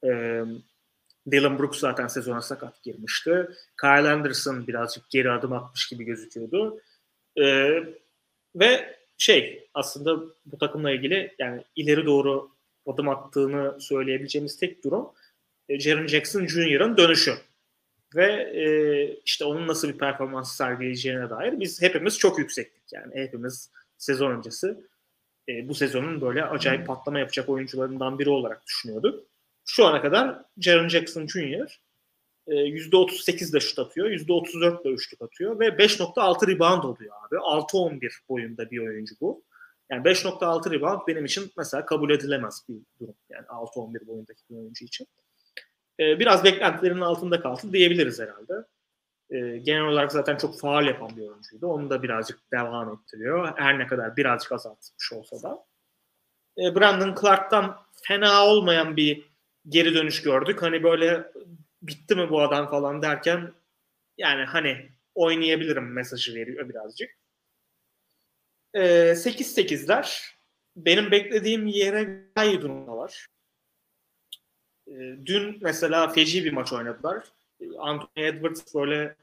Ee, 0.06 0.44
Dylan 1.32 1.60
Brooks 1.60 1.80
zaten 1.80 2.08
sezona 2.08 2.42
sakat 2.42 2.84
girmişti. 2.84 3.48
Kyle 3.82 4.10
Anderson 4.10 4.68
birazcık 4.68 5.10
geri 5.10 5.32
adım 5.32 5.54
atmış 5.54 5.88
gibi 5.88 6.04
gözüküyordu. 6.04 6.82
Ee, 7.42 7.84
ve 8.56 8.98
şey 9.18 9.70
aslında 9.74 10.20
bu 10.46 10.58
takımla 10.58 10.92
ilgili 10.92 11.36
yani 11.40 11.64
ileri 11.76 12.06
doğru 12.06 12.52
adım 12.86 13.10
attığını 13.10 13.82
söyleyebileceğimiz 13.82 14.60
tek 14.60 14.84
durum 14.84 15.12
Jaren 15.70 16.08
Jackson 16.08 16.48
Jr.'ın 16.48 16.98
dönüşü. 16.98 17.34
Ve 18.16 18.32
e, 18.34 18.66
işte 19.26 19.46
onun 19.46 19.68
nasıl 19.68 19.90
bir 19.90 19.98
performans 19.98 20.58
sergileyeceğine 20.58 21.30
dair 21.30 21.60
biz 21.60 21.82
hepimiz 21.82 22.20
çok 22.20 22.40
yüksektik. 22.40 22.84
Yani 22.92 23.16
hepimiz 23.16 23.72
sezon 23.98 24.32
öncesi 24.32 24.78
e, 25.50 25.68
bu 25.68 25.76
sezonun 25.76 26.22
böyle 26.22 26.46
acayip 26.46 26.88
patlama 26.88 27.20
yapacak 27.20 27.50
oyuncularından 27.50 28.20
biri 28.20 28.30
olarak 28.30 28.68
düşünüyorduk. 28.68 29.26
Şu 29.66 29.86
ana 29.86 30.02
kadar 30.02 30.46
Jaren 30.58 30.90
Jackson 30.90 31.28
Jr. 31.28 31.80
E, 32.48 32.54
%38 32.54 33.54
de 33.54 33.60
şut 33.60 33.80
atıyor, 33.80 34.10
%34 34.10 34.84
de 34.84 34.90
üçlük 34.90 35.22
atıyor 35.22 35.60
ve 35.60 35.68
5.6 35.68 36.48
rebound 36.48 36.84
oluyor 36.84 37.16
abi. 37.28 37.36
6-11 37.36 38.12
boyunda 38.30 38.72
bir 38.72 38.80
oyuncu 38.80 39.16
bu. 39.22 39.44
Yani 39.90 40.04
5.6 40.04 40.72
rebound 40.72 41.02
benim 41.08 41.26
için 41.26 41.52
mesela 41.58 41.86
kabul 41.86 42.10
edilemez 42.10 42.62
bir 42.70 42.76
durum. 43.00 43.16
Yani 43.30 43.46
6-11 43.46 44.08
boyundaki 44.08 44.42
bir 44.50 44.56
oyuncu 44.56 44.86
için. 44.86 45.08
Ee, 46.00 46.20
biraz 46.20 46.44
beklentilerinin 46.44 47.02
altında 47.02 47.42
kaldı 47.42 47.74
diyebiliriz 47.74 48.20
herhalde. 48.20 48.54
Ee, 49.30 49.58
genel 49.58 49.82
olarak 49.84 50.12
zaten 50.12 50.38
çok 50.38 50.60
faal 50.60 50.86
yapan 50.86 51.18
bir 51.18 51.22
oyuncuydu. 51.22 51.68
Onu 51.68 51.90
da 51.90 52.04
birazcık 52.04 52.52
devam 52.52 52.94
ettiriyor. 52.94 53.54
Her 53.58 53.80
ne 53.80 53.88
kadar 53.88 54.18
birazcık 54.18 54.52
azaltmış 54.52 55.14
olsa 55.14 55.50
da. 55.50 55.66
Ee, 56.58 56.76
Brandon 56.76 57.16
Clark'tan 57.22 57.78
fena 58.08 58.46
olmayan 58.46 58.98
bir 58.98 59.30
geri 59.70 59.94
dönüş 59.94 60.22
gördük. 60.22 60.62
Hani 60.62 60.84
böyle 60.84 61.32
bitti 61.82 62.16
mi 62.16 62.30
bu 62.30 62.42
adam 62.42 62.70
falan 62.70 63.02
derken 63.02 63.54
yani 64.18 64.44
hani 64.46 64.90
oynayabilirim 65.16 65.94
mesajı 65.94 66.36
veriyor 66.36 66.70
birazcık. 66.70 67.10
8-8'ler 68.76 70.36
benim 70.76 71.12
beklediğim 71.12 71.68
yere 71.68 72.24
daha 72.36 72.46
iyi 72.46 72.62
durumdalar. 72.62 73.28
Ee, 73.28 73.43
dün 75.26 75.58
mesela 75.62 76.08
feci 76.08 76.46
bir 76.46 76.54
maç 76.54 76.74
oynadılar. 76.74 77.24
Anthony 77.78 78.28
Edwards 78.28 78.76
böyle 78.76 79.16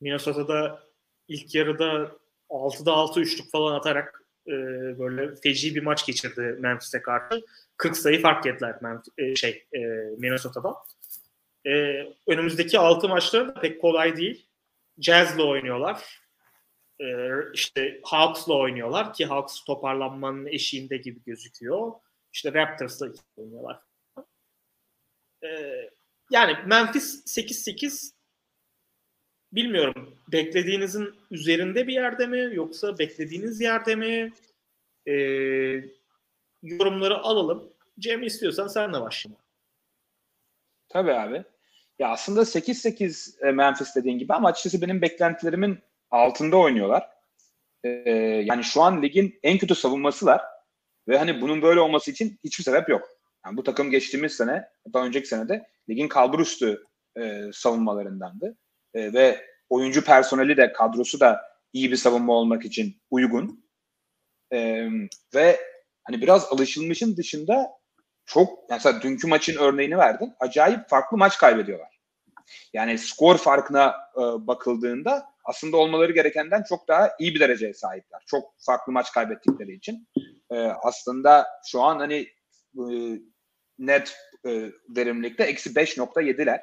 Minnesota'da 0.00 0.82
ilk 1.28 1.54
yarıda 1.54 2.12
6'da 2.50 2.92
6 2.92 3.20
üçlük 3.20 3.50
falan 3.50 3.74
atarak 3.74 4.22
e, 4.46 4.52
böyle 4.98 5.34
feci 5.36 5.74
bir 5.74 5.82
maç 5.82 6.06
geçirdi 6.06 6.56
Memphis'e 6.58 7.02
karşı. 7.02 7.44
40 7.76 7.96
sayı 7.96 8.22
fark 8.22 8.46
ettiler 8.46 8.76
Memphis, 8.82 9.14
e, 9.18 9.36
şey 9.36 9.64
e, 9.72 9.78
Minnesota'dan. 10.18 10.74
E, 11.66 11.70
önümüzdeki 12.26 12.78
6 12.78 13.08
maçları 13.08 13.48
da 13.48 13.60
pek 13.60 13.80
kolay 13.80 14.16
değil. 14.16 14.46
Jazz'la 14.98 15.46
oynuyorlar. 15.46 16.20
E, 17.00 17.06
işte 17.54 18.00
Hawks'la 18.02 18.54
oynuyorlar 18.54 19.14
ki 19.14 19.26
Hawks 19.26 19.64
toparlanmanın 19.64 20.46
eşiğinde 20.46 20.96
gibi 20.96 21.22
gözüküyor. 21.26 21.92
İşte 22.32 22.54
Raptors'la 22.54 23.08
oynuyorlar. 23.36 23.87
E, 25.44 25.48
yani 26.30 26.56
Memphis 26.66 27.38
8-8 27.38 28.12
bilmiyorum 29.52 30.18
beklediğinizin 30.32 31.14
üzerinde 31.30 31.86
bir 31.86 31.92
yerde 31.92 32.26
mi 32.26 32.50
yoksa 32.52 32.98
beklediğiniz 32.98 33.60
yerde 33.60 33.94
mi 33.94 34.32
e, 35.06 35.14
yorumları 36.62 37.18
alalım. 37.18 37.72
Cem 37.98 38.22
istiyorsan 38.22 38.68
sen 38.68 38.94
de 38.94 39.00
başla. 39.00 39.30
Tabii 40.88 41.12
abi. 41.12 41.44
Ya 41.98 42.08
aslında 42.08 42.40
8-8 42.40 43.46
e, 43.48 43.52
Memphis 43.52 43.96
dediğin 43.96 44.18
gibi 44.18 44.34
ama 44.34 44.48
açıkçası 44.48 44.82
benim 44.82 45.02
beklentilerimin 45.02 45.78
altında 46.10 46.56
oynuyorlar. 46.56 47.08
Ee, 47.84 47.90
yani 48.44 48.64
şu 48.64 48.82
an 48.82 49.02
ligin 49.02 49.38
en 49.42 49.58
kötü 49.58 49.74
savunmasılar 49.74 50.40
ve 51.08 51.18
hani 51.18 51.40
bunun 51.40 51.62
böyle 51.62 51.80
olması 51.80 52.10
için 52.10 52.38
hiçbir 52.44 52.64
sebep 52.64 52.88
yok. 52.88 53.08
Yani 53.46 53.56
bu 53.56 53.62
takım 53.62 53.90
geçtiğimiz 53.90 54.32
sene, 54.32 54.68
daha 54.94 55.06
önceki 55.06 55.28
senede 55.28 55.66
ligin 55.90 56.08
kalbur 56.08 56.40
üstü 56.40 56.84
e, 57.20 57.42
savunmalarındandı. 57.52 58.56
E, 58.94 59.12
ve 59.12 59.44
oyuncu 59.68 60.04
personeli 60.04 60.56
de 60.56 60.72
kadrosu 60.72 61.20
da 61.20 61.40
iyi 61.72 61.90
bir 61.90 61.96
savunma 61.96 62.32
olmak 62.32 62.64
için 62.64 63.02
uygun. 63.10 63.64
E, 64.52 64.88
ve 65.34 65.60
hani 66.04 66.22
biraz 66.22 66.52
alışılmışın 66.52 67.16
dışında 67.16 67.70
çok 68.26 68.70
mesela 68.70 69.02
dünkü 69.02 69.28
maçın 69.28 69.56
örneğini 69.58 69.98
verdin. 69.98 70.34
Acayip 70.40 70.88
farklı 70.88 71.16
maç 71.16 71.38
kaybediyorlar. 71.38 71.98
Yani 72.72 72.98
skor 72.98 73.36
farkına 73.36 73.94
e, 74.16 74.20
bakıldığında 74.20 75.26
aslında 75.44 75.76
olmaları 75.76 76.12
gerekenden 76.12 76.62
çok 76.68 76.88
daha 76.88 77.10
iyi 77.18 77.34
bir 77.34 77.40
dereceye 77.40 77.74
sahipler. 77.74 78.22
Çok 78.26 78.54
farklı 78.66 78.92
maç 78.92 79.12
kaybettikleri 79.12 79.74
için. 79.74 80.08
E, 80.50 80.56
aslında 80.58 81.46
şu 81.66 81.82
an 81.82 81.98
hani 81.98 82.26
net 83.78 84.16
e, 84.46 84.72
verimlilikte 84.88 85.44
eksi 85.44 85.70
5.7'ler. 85.70 86.60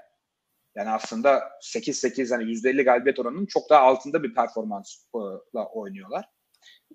Yani 0.76 0.89
aslında 0.89 1.43
8-8 1.62 2.36
hani 2.36 2.43
%50 2.43 2.84
galibiyet 2.84 3.20
oranının 3.20 3.45
çok 3.45 3.70
daha 3.70 3.82
altında 3.82 4.24
bir 4.24 4.34
performansla 4.34 5.66
oynuyorlar. 5.74 6.26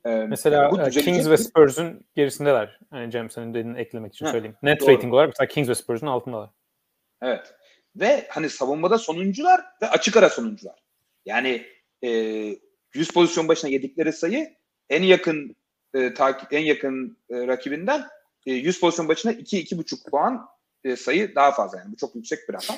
Ee, 0.07 0.11
mesela 0.11 0.71
bu 0.71 0.81
e, 0.81 0.91
Kings 0.91 1.29
ve 1.29 1.37
Spurs'un 1.37 2.05
gerisindeler. 2.15 2.79
Yani 2.93 3.11
Cem 3.11 3.31
senin 3.31 3.55
dediğini 3.55 3.79
eklemek 3.79 4.15
için 4.15 4.27
Heh, 4.27 4.31
söyleyeyim. 4.31 4.57
Net 4.63 4.81
doğru. 4.81 4.95
rating 4.95 5.15
olarak 5.15 5.29
mesela 5.29 5.49
Kings 5.49 5.69
ve 5.69 5.75
Spurs'un 5.75 6.07
altındalar. 6.07 6.51
Evet. 7.23 7.55
Ve 7.97 8.27
hani 8.29 8.51
savunmada 8.51 8.99
sonuncular 8.99 9.61
ve 9.83 9.89
açık 9.89 10.17
ara 10.17 10.29
sonuncular. 10.29 10.83
Yani 11.27 11.67
e, 12.03 12.09
100 12.95 13.13
pozisyon 13.15 13.49
başına 13.49 13.71
yedikleri 13.71 14.13
sayı 14.13 14.55
en 14.91 15.03
yakın 15.03 15.57
e, 15.95 16.15
takip 16.15 16.53
en 16.53 16.63
yakın 16.63 17.19
e, 17.31 17.47
rakibinden 17.47 18.03
e, 18.47 18.53
100 18.53 18.81
pozisyon 18.81 19.09
başına 19.09 19.33
2 19.33 19.65
2,5 19.65 20.11
puan 20.11 20.49
e, 20.85 20.97
sayı 20.97 21.35
daha 21.35 21.53
fazla 21.53 21.79
yani. 21.79 21.93
Bu 21.93 21.97
çok 21.97 22.15
yüksek 22.15 22.49
bir 22.49 22.55
rakam. 22.55 22.77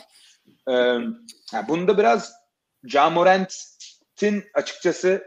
E, 0.69 0.73
yani 1.53 1.69
bunda 1.69 1.99
biraz 1.99 2.33
Jamorant'in 2.85 4.45
açıkçası 4.55 5.25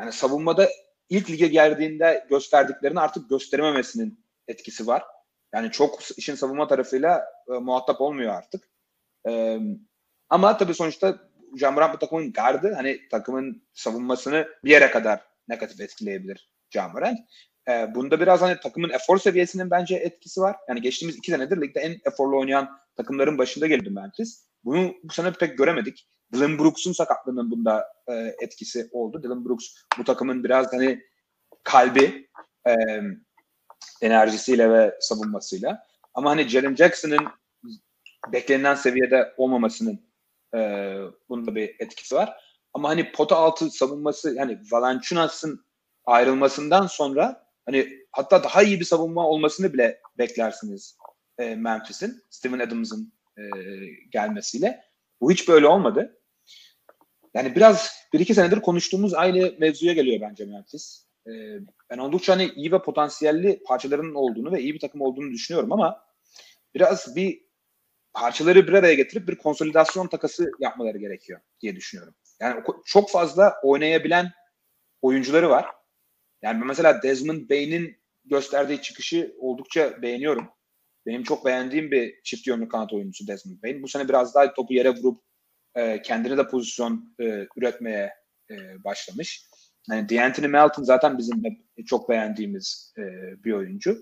yani 0.00 0.12
savunmada 0.12 0.68
ilk 1.08 1.30
lige 1.30 1.46
geldiğinde 1.46 2.26
gösterdiklerini 2.30 3.00
artık 3.00 3.30
gösterememesinin 3.30 4.24
etkisi 4.48 4.86
var. 4.86 5.02
Yani 5.54 5.70
çok 5.70 6.18
işin 6.18 6.34
savunma 6.34 6.66
tarafıyla 6.66 7.24
e, 7.48 7.52
muhatap 7.52 8.00
olmuyor 8.00 8.34
artık. 8.34 8.68
E, 9.28 9.58
ama 10.28 10.56
tabii 10.56 10.74
sonuçta 10.74 11.18
Jamorant 11.56 11.94
bu 11.94 11.98
takımın 11.98 12.32
gardı. 12.32 12.72
Hani 12.74 13.08
takımın 13.08 13.62
savunmasını 13.72 14.48
bir 14.64 14.70
yere 14.70 14.90
kadar 14.90 15.20
negatif 15.48 15.80
etkileyebilir 15.80 16.50
Jamorant. 16.70 17.18
E, 17.68 17.94
bunda 17.94 18.20
biraz 18.20 18.42
hani 18.42 18.60
takımın 18.60 18.90
efor 18.90 19.18
seviyesinin 19.18 19.70
bence 19.70 19.96
etkisi 19.96 20.40
var. 20.40 20.56
Yani 20.68 20.80
geçtiğimiz 20.80 21.16
iki 21.16 21.30
senedir 21.30 21.60
ligde 21.60 21.80
en 21.80 22.00
eforlu 22.04 22.38
oynayan 22.38 22.78
takımların 22.96 23.38
başında 23.38 23.66
geldi 23.66 23.90
Memphis. 23.90 24.44
Bunu 24.64 24.94
bu 25.02 25.12
sene 25.12 25.32
pek 25.32 25.58
göremedik. 25.58 26.08
Dylan 26.32 26.58
Brooks'un 26.58 26.92
sakatlığının 26.92 27.50
bunda 27.50 27.84
e, 28.08 28.34
etkisi 28.40 28.88
oldu. 28.92 29.22
Dylan 29.22 29.44
Brooks 29.44 29.66
bu 29.98 30.04
takımın 30.04 30.44
biraz 30.44 30.72
hani 30.72 31.02
kalbi 31.64 32.28
e, 32.66 32.74
enerjisiyle 34.02 34.70
ve 34.70 34.94
savunmasıyla. 35.00 35.86
Ama 36.14 36.30
hani 36.30 36.48
Jaren 36.48 36.74
Jackson'ın 36.74 37.26
beklenen 38.32 38.74
seviyede 38.74 39.34
olmamasının 39.36 40.00
e, 40.54 40.58
bunda 41.28 41.54
bir 41.54 41.76
etkisi 41.78 42.14
var. 42.14 42.36
Ama 42.74 42.88
hani 42.88 43.12
pota 43.12 43.36
altı 43.36 43.70
savunması 43.70 44.34
yani 44.34 44.58
Valanciunas'ın 44.72 45.64
ayrılmasından 46.04 46.86
sonra 46.86 47.43
hani 47.66 47.88
hatta 48.12 48.44
daha 48.44 48.62
iyi 48.62 48.80
bir 48.80 48.84
savunma 48.84 49.28
olmasını 49.28 49.72
bile 49.72 50.00
beklersiniz 50.18 50.96
e, 51.38 51.54
Memphis'in, 51.54 52.22
Steven 52.30 52.58
Adams'ın 52.58 53.12
e, 53.38 53.42
gelmesiyle. 54.10 54.84
Bu 55.20 55.30
hiç 55.30 55.48
böyle 55.48 55.66
olmadı. 55.66 56.20
Yani 57.34 57.54
biraz 57.54 57.90
bir 58.12 58.20
iki 58.20 58.34
senedir 58.34 58.60
konuştuğumuz 58.60 59.14
aynı 59.14 59.54
mevzuya 59.58 59.92
geliyor 59.92 60.20
bence 60.20 60.44
Memphis. 60.44 61.04
Ee, 61.26 61.58
ben 61.90 61.98
oldukça 61.98 62.32
hani 62.32 62.52
iyi 62.56 62.72
ve 62.72 62.82
potansiyelli 62.82 63.62
parçalarının 63.66 64.14
olduğunu 64.14 64.52
ve 64.52 64.60
iyi 64.60 64.74
bir 64.74 64.80
takım 64.80 65.00
olduğunu 65.00 65.30
düşünüyorum 65.30 65.72
ama 65.72 66.04
biraz 66.74 67.16
bir 67.16 67.44
parçaları 68.12 68.68
bir 68.68 68.72
araya 68.72 68.94
getirip 68.94 69.28
bir 69.28 69.36
konsolidasyon 69.36 70.06
takası 70.06 70.50
yapmaları 70.60 70.98
gerekiyor 70.98 71.40
diye 71.60 71.76
düşünüyorum. 71.76 72.14
Yani 72.40 72.62
çok 72.84 73.10
fazla 73.10 73.54
oynayabilen 73.62 74.32
oyuncuları 75.02 75.50
var. 75.50 75.66
Yani 76.44 76.64
mesela 76.64 77.02
Desmond 77.02 77.50
Bain'in 77.50 77.96
gösterdiği 78.24 78.82
çıkışı 78.82 79.34
oldukça 79.38 80.02
beğeniyorum. 80.02 80.48
Benim 81.06 81.22
çok 81.22 81.44
beğendiğim 81.46 81.90
bir 81.90 82.22
çift 82.22 82.46
yönlü 82.46 82.68
kanat 82.68 82.92
oyuncusu 82.92 83.26
Desmond 83.26 83.62
Bain. 83.62 83.82
Bu 83.82 83.88
sene 83.88 84.08
biraz 84.08 84.34
daha 84.34 84.54
topu 84.54 84.74
yere 84.74 84.90
vurup 84.90 85.22
e, 85.74 86.02
kendine 86.02 86.36
de 86.36 86.48
pozisyon 86.48 87.14
e, 87.20 87.46
üretmeye 87.56 88.14
e, 88.50 88.84
başlamış. 88.84 89.48
Yani 89.90 90.08
D'Anthony 90.08 90.46
Melton 90.46 90.82
zaten 90.82 91.18
bizim 91.18 91.44
de 91.44 91.48
çok 91.86 92.08
beğendiğimiz 92.08 92.94
e, 92.98 93.02
bir 93.44 93.52
oyuncu. 93.52 93.98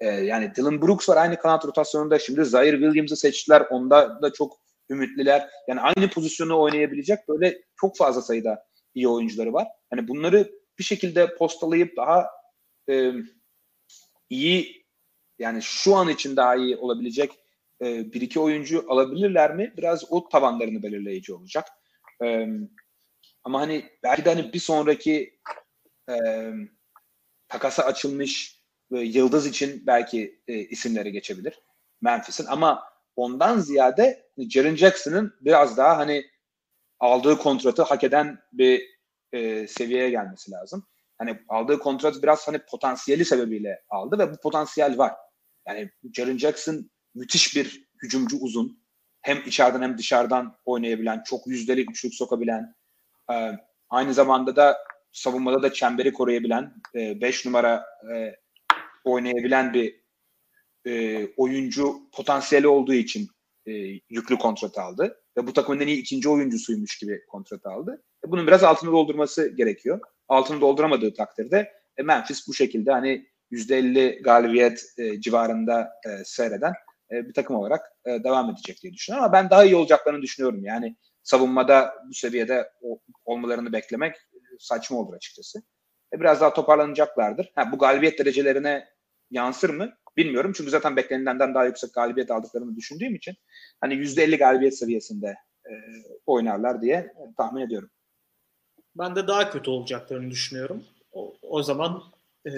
E, 0.00 0.06
yani 0.06 0.54
Dylan 0.56 0.82
Brooks 0.82 1.08
var 1.08 1.16
aynı 1.16 1.38
kanat 1.38 1.64
rotasyonunda. 1.64 2.18
Şimdi 2.18 2.44
Zaire 2.44 2.76
Williams'ı 2.76 3.16
seçtiler. 3.16 3.60
Onda 3.70 4.22
da 4.22 4.32
çok 4.32 4.60
ümitliler. 4.90 5.48
Yani 5.68 5.80
aynı 5.80 6.10
pozisyonu 6.10 6.60
oynayabilecek 6.60 7.18
böyle 7.28 7.62
çok 7.80 7.96
fazla 7.96 8.22
sayıda 8.22 8.64
iyi 8.94 9.08
oyuncuları 9.08 9.52
var. 9.52 9.68
Hani 9.90 10.08
bunları 10.08 10.59
bir 10.80 10.84
şekilde 10.84 11.34
postalayıp 11.34 11.96
daha 11.96 12.30
e, 12.90 13.12
iyi 14.30 14.86
yani 15.38 15.62
şu 15.62 15.96
an 15.96 16.08
için 16.08 16.36
daha 16.36 16.56
iyi 16.56 16.76
olabilecek 16.76 17.32
e, 17.82 18.12
bir 18.12 18.20
iki 18.20 18.40
oyuncu 18.40 18.84
alabilirler 18.88 19.54
mi? 19.54 19.74
Biraz 19.76 20.12
o 20.12 20.28
tavanlarını 20.28 20.82
belirleyici 20.82 21.34
olacak. 21.34 21.68
E, 22.24 22.46
ama 23.44 23.60
hani 23.60 23.90
belki 24.02 24.24
de 24.24 24.28
hani 24.34 24.52
bir 24.52 24.58
sonraki 24.58 25.40
e, 26.10 26.14
takasa 27.48 27.82
açılmış 27.82 28.60
e, 28.94 28.98
yıldız 28.98 29.46
için 29.46 29.86
belki 29.86 30.42
e, 30.48 30.54
isimleri 30.54 31.12
geçebilir 31.12 31.60
Memphis'in 32.00 32.46
ama 32.46 32.84
ondan 33.16 33.58
ziyade 33.58 34.30
Jaren 34.50 34.76
Jackson'ın 34.76 35.34
biraz 35.40 35.76
daha 35.76 35.98
hani 35.98 36.24
aldığı 37.00 37.38
kontratı 37.38 37.82
hak 37.82 38.04
eden 38.04 38.38
bir 38.52 38.99
e, 39.32 39.66
seviyeye 39.66 40.10
gelmesi 40.10 40.50
lazım. 40.50 40.86
Hani 41.18 41.38
aldığı 41.48 41.78
kontrat 41.78 42.22
biraz 42.22 42.48
hani 42.48 42.58
potansiyeli 42.70 43.24
sebebiyle 43.24 43.82
aldı 43.88 44.18
ve 44.18 44.32
bu 44.32 44.36
potansiyel 44.36 44.98
var. 44.98 45.12
Yani 45.68 45.90
Jaren 46.14 46.38
Jackson 46.38 46.90
müthiş 47.14 47.56
bir 47.56 47.84
hücumcu 48.02 48.36
uzun. 48.40 48.80
Hem 49.22 49.42
içeriden 49.46 49.82
hem 49.82 49.98
dışarıdan 49.98 50.56
oynayabilen, 50.64 51.22
çok 51.22 51.46
yüzdeli 51.46 51.82
üçlük 51.82 52.14
sokabilen, 52.14 52.74
e, 53.32 53.52
aynı 53.88 54.14
zamanda 54.14 54.56
da 54.56 54.78
savunmada 55.12 55.62
da 55.62 55.72
çemberi 55.72 56.12
koruyabilen, 56.12 56.74
5 56.94 57.46
e, 57.46 57.48
numara 57.48 57.86
e, 58.14 58.36
oynayabilen 59.04 59.74
bir 59.74 60.00
e, 60.86 61.26
oyuncu 61.36 62.10
potansiyeli 62.12 62.68
olduğu 62.68 62.94
için 62.94 63.28
e, 63.66 63.72
yüklü 64.10 64.38
kontrat 64.38 64.78
aldı. 64.78 65.22
Ve 65.36 65.46
bu 65.46 65.52
takımın 65.52 65.80
en 65.80 65.86
iyi 65.86 65.98
ikinci 65.98 66.28
oyuncusuymuş 66.28 66.98
gibi 66.98 67.20
kontrat 67.28 67.66
aldı. 67.66 68.02
E, 68.26 68.30
bunun 68.30 68.46
biraz 68.46 68.64
altını 68.64 68.92
doldurması 68.92 69.48
gerekiyor. 69.48 70.00
Altını 70.28 70.60
dolduramadığı 70.60 71.14
takdirde 71.14 71.72
e, 71.96 72.02
Memphis 72.02 72.48
bu 72.48 72.54
şekilde 72.54 72.92
hani 72.92 73.26
%50 73.50 74.22
galibiyet 74.22 74.84
e, 74.98 75.20
civarında 75.20 75.90
e, 76.06 76.24
seyreden 76.24 76.72
e, 77.12 77.28
bir 77.28 77.34
takım 77.34 77.56
olarak 77.56 77.92
e, 78.04 78.24
devam 78.24 78.50
edecek 78.50 78.82
diye 78.82 78.92
düşünüyorum. 78.92 79.24
Ama 79.24 79.32
ben 79.32 79.50
daha 79.50 79.64
iyi 79.64 79.76
olacaklarını 79.76 80.22
düşünüyorum. 80.22 80.64
Yani 80.64 80.96
savunmada 81.22 81.94
bu 82.08 82.14
seviyede 82.14 82.70
olmalarını 83.24 83.72
beklemek 83.72 84.16
saçma 84.58 84.98
olur 84.98 85.14
açıkçası. 85.14 85.62
E, 86.14 86.20
biraz 86.20 86.40
daha 86.40 86.54
toparlanacaklardır. 86.54 87.52
Ha, 87.54 87.72
bu 87.72 87.78
galibiyet 87.78 88.18
derecelerine 88.18 88.88
yansır 89.30 89.70
mı? 89.70 89.92
Bilmiyorum. 90.16 90.52
Çünkü 90.56 90.70
zaten 90.70 90.96
beklenilenden 90.96 91.54
daha 91.54 91.64
yüksek 91.64 91.94
galibiyet 91.94 92.30
aldıklarını 92.30 92.76
düşündüğüm 92.76 93.14
için 93.14 93.34
hani 93.80 93.94
%50 93.94 94.38
galibiyet 94.38 94.78
seviyesinde 94.78 95.36
e, 95.66 95.72
oynarlar 96.26 96.82
diye 96.82 96.94
e, 96.96 97.34
tahmin 97.36 97.62
ediyorum. 97.62 97.90
Ben 98.98 99.16
de 99.16 99.26
daha 99.26 99.50
kötü 99.50 99.70
olacaklarını 99.70 100.30
düşünüyorum. 100.30 100.84
O, 101.12 101.34
o 101.42 101.62
zaman 101.62 102.02
e, 102.46 102.50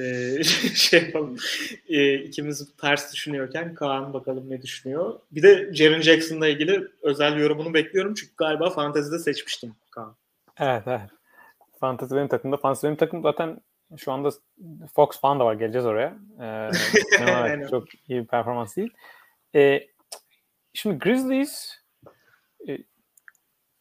şey 0.75 1.03
yapalım. 1.03 1.37
E, 1.89 2.15
ikimiz 2.15 2.77
ters 2.77 3.13
düşünüyorken 3.13 3.75
Kaan 3.75 4.13
bakalım 4.13 4.51
ne 4.51 4.63
düşünüyor. 4.63 5.21
Bir 5.31 5.43
de 5.43 5.75
Jaren 5.75 6.01
Jackson'la 6.01 6.49
ilgili 6.49 6.89
özel 7.03 7.37
yorumunu 7.37 7.75
bekliyorum. 7.75 8.15
Çünkü 8.15 8.33
galiba 8.37 8.71
fantezide 8.71 9.19
seçmiştim 9.19 9.75
Kaan. 9.91 10.17
Evet 10.59 10.83
evet. 10.87 11.11
Fantezi 11.81 12.17
benim 12.17 12.29
takımda. 12.29 12.57
Fantezi 12.57 12.87
benim 12.87 12.97
takım 12.97 13.23
zaten 13.23 13.61
şu 13.97 14.13
anda 14.13 14.31
Fox 14.95 15.21
falan 15.21 15.41
da 15.41 15.45
var. 15.45 15.55
Geleceğiz 15.55 15.87
oraya. 15.87 16.19
Ee, 17.21 17.67
çok 17.71 17.95
iyi 18.09 18.23
bir 18.23 18.27
performans 18.27 18.77
değil. 18.77 18.91
Ee, 19.55 19.87
şimdi 20.75 20.99
Grizzlies 20.99 21.79
e, 22.69 22.79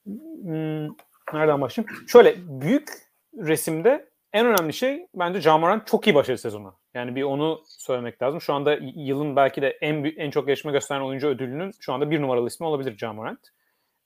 hmm, 0.06 0.88
nereden 1.34 1.62
başlayayım? 1.62 2.08
Şöyle 2.08 2.36
büyük 2.62 2.90
resimde 3.38 4.10
en 4.34 4.46
önemli 4.46 4.74
şey 4.74 5.08
bence 5.16 5.42
Jamoran 5.42 5.84
çok 5.86 6.08
iyi 6.08 6.16
başladı 6.16 6.38
sezonu. 6.38 6.76
Yani 6.94 7.16
bir 7.16 7.24
onu 7.24 7.64
söylemek 7.68 8.22
lazım. 8.22 8.42
Şu 8.42 8.54
anda 8.54 8.78
yılın 8.96 9.36
belki 9.36 9.62
de 9.62 9.70
en 9.82 10.04
en 10.04 10.32
çok 10.32 10.48
gelişme 10.48 10.72
gösteren 10.72 11.02
oyuncu 11.02 11.28
ödülünün 11.28 11.72
şu 11.80 11.94
anda 11.94 12.12
bir 12.12 12.22
numaralı 12.22 12.48
ismi 12.48 12.66
olabilir 12.66 12.98
Jamoran. 12.98 13.38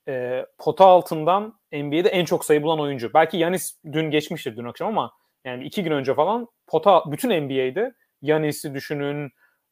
E, 0.07 0.45
pota 0.57 0.85
altından 0.85 1.59
NBA'de 1.73 2.09
en 2.09 2.25
çok 2.25 2.45
sayı 2.45 2.63
bulan 2.63 2.79
oyuncu. 2.79 3.13
Belki 3.13 3.37
Yanis 3.37 3.79
dün 3.91 4.11
geçmiştir 4.11 4.57
dün 4.57 4.65
akşam 4.65 4.87
ama 4.87 5.11
yani 5.45 5.63
iki 5.63 5.83
gün 5.83 5.91
önce 5.91 6.13
falan 6.13 6.47
pota 6.67 7.03
bütün 7.11 7.29
NBA'de 7.29 7.93
Yanis'i 8.21 8.73
düşünün, 8.73 9.31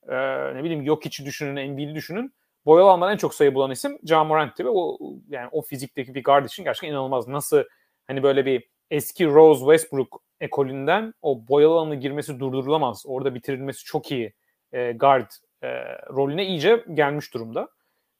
e, 0.09 0.15
ne 0.55 0.63
bileyim 0.63 0.85
Jokic'i 0.85 1.25
düşünün, 1.25 1.55
Embiid'i 1.55 1.95
düşünün. 1.95 2.33
Boyalı 2.65 2.89
alandan 2.89 3.11
en 3.11 3.17
çok 3.17 3.33
sayı 3.35 3.55
bulan 3.55 3.71
isim 3.71 3.99
Ja 4.03 4.23
Morant'ti 4.23 4.65
ve 4.65 4.69
o 4.69 4.97
yani 5.29 5.49
o 5.51 5.61
fizikteki 5.61 6.15
bir 6.15 6.23
guard 6.23 6.45
için 6.45 6.63
gerçekten 6.63 6.87
inanılmaz. 6.87 7.27
Nasıl 7.27 7.63
hani 8.07 8.23
böyle 8.23 8.45
bir 8.45 8.69
eski 8.91 9.25
Rose 9.25 9.59
Westbrook 9.59 10.23
ekolünden 10.41 11.13
o 11.21 11.47
boyalı 11.47 11.73
alana 11.73 11.95
girmesi 11.95 12.39
durdurulamaz. 12.39 13.03
Orada 13.07 13.35
bitirilmesi 13.35 13.83
çok 13.83 14.11
iyi 14.11 14.33
e, 14.71 14.91
guard 14.91 15.31
e, 15.63 15.67
rolüne 16.09 16.45
iyice 16.45 16.85
gelmiş 16.93 17.33
durumda. 17.33 17.69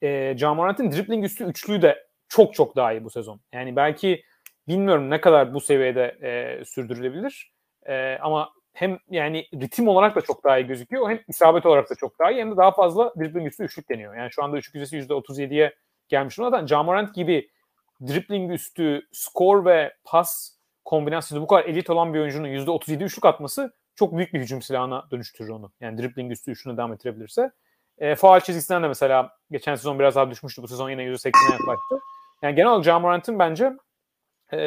E, 0.01 0.35
Ja 0.37 0.53
Morant'in 0.53 0.91
dribbling 0.91 1.25
üstü 1.25 1.43
üçlüğü 1.43 1.81
de 1.81 2.07
çok 2.27 2.53
çok 2.53 2.75
daha 2.75 2.93
iyi 2.93 3.03
bu 3.03 3.09
sezon. 3.09 3.41
Yani 3.53 3.75
belki 3.75 4.23
bilmiyorum 4.67 5.09
ne 5.09 5.21
kadar 5.21 5.53
bu 5.53 5.61
seviyede 5.61 6.17
e, 6.21 6.65
sürdürülebilir. 6.65 7.53
E, 7.85 8.17
ama 8.21 8.53
hem 8.73 8.99
yani 9.09 9.47
ritim 9.53 9.87
olarak 9.87 10.15
da 10.15 10.21
çok 10.21 10.43
daha 10.43 10.59
iyi 10.59 10.67
gözüküyor 10.67 11.09
hem 11.09 11.19
isabet 11.27 11.65
olarak 11.65 11.89
da 11.89 11.95
çok 11.95 12.19
daha 12.19 12.31
iyi 12.31 12.39
hem 12.39 12.51
de 12.51 12.57
daha 12.57 12.71
fazla 12.71 13.13
dribbling 13.19 13.47
üstü 13.47 13.63
üçlük 13.63 13.89
deniyor. 13.89 14.15
Yani 14.15 14.31
şu 14.31 14.43
anda 14.43 14.57
üçlük 14.57 14.75
yüzdesi 14.75 15.13
%37'ye 15.13 15.75
gelmiş. 16.09 16.35
Zaten 16.35 16.67
Jamorant 16.67 17.15
gibi 17.15 17.49
dribbling 18.07 18.51
üstü 18.51 19.07
skor 19.11 19.65
ve 19.65 19.93
pas 20.03 20.57
kombinasyonu 20.85 21.43
bu 21.43 21.47
kadar 21.47 21.65
elit 21.65 21.89
olan 21.89 22.13
bir 22.13 22.19
oyuncunun 22.19 22.47
%37 22.47 23.03
üçlük 23.03 23.25
atması 23.25 23.73
çok 23.95 24.17
büyük 24.17 24.33
bir 24.33 24.39
hücum 24.39 24.61
silahına 24.61 25.07
dönüştürür 25.11 25.49
onu. 25.49 25.71
Yani 25.81 25.97
dribbling 25.97 26.31
üstü 26.31 26.51
üçlüğünü 26.51 26.77
devam 26.77 26.93
ettirebilirse. 26.93 27.51
E, 27.97 28.15
faal 28.15 28.39
çizgisinden 28.39 28.83
de 28.83 28.87
mesela 28.87 29.37
geçen 29.51 29.75
sezon 29.75 29.99
biraz 29.99 30.15
daha 30.15 30.31
düşmüştü. 30.31 30.63
Bu 30.63 30.67
sezon 30.67 30.89
yine 30.89 31.03
%80'e 31.03 31.51
yaklaştı. 31.51 31.99
Yani 32.41 32.55
genel 32.55 32.69
olarak 32.69 32.85
Jamorant'ın 32.85 33.39
bence 33.39 33.73
e, 34.51 34.57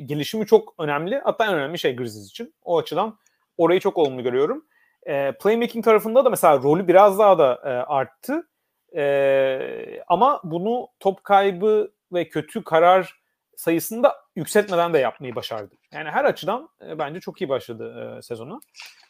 gelişimi 0.00 0.46
çok 0.46 0.74
önemli. 0.78 1.20
Hatta 1.24 1.46
en 1.46 1.54
önemli 1.54 1.78
şey 1.78 1.96
Grizzlies 1.96 2.30
için. 2.30 2.54
O 2.62 2.78
açıdan 2.78 3.18
orayı 3.62 3.80
çok 3.80 3.98
olumlu 3.98 4.22
görüyorum. 4.22 4.64
E, 5.06 5.32
playmaking 5.32 5.84
tarafında 5.84 6.24
da 6.24 6.30
mesela 6.30 6.62
rolü 6.62 6.88
biraz 6.88 7.18
daha 7.18 7.38
da 7.38 7.60
e, 7.64 7.68
arttı. 7.68 8.48
E, 8.96 10.02
ama 10.08 10.40
bunu 10.44 10.88
top 11.00 11.24
kaybı 11.24 11.92
ve 12.12 12.28
kötü 12.28 12.64
karar 12.64 13.22
sayısını 13.56 14.02
da 14.02 14.16
yükseltmeden 14.36 14.92
de 14.92 14.98
yapmayı 14.98 15.34
başardı. 15.34 15.74
Yani 15.92 16.10
her 16.10 16.24
açıdan 16.24 16.68
e, 16.86 16.98
bence 16.98 17.20
çok 17.20 17.40
iyi 17.40 17.48
başladı 17.48 18.16
e, 18.18 18.22
sezonu. 18.22 18.60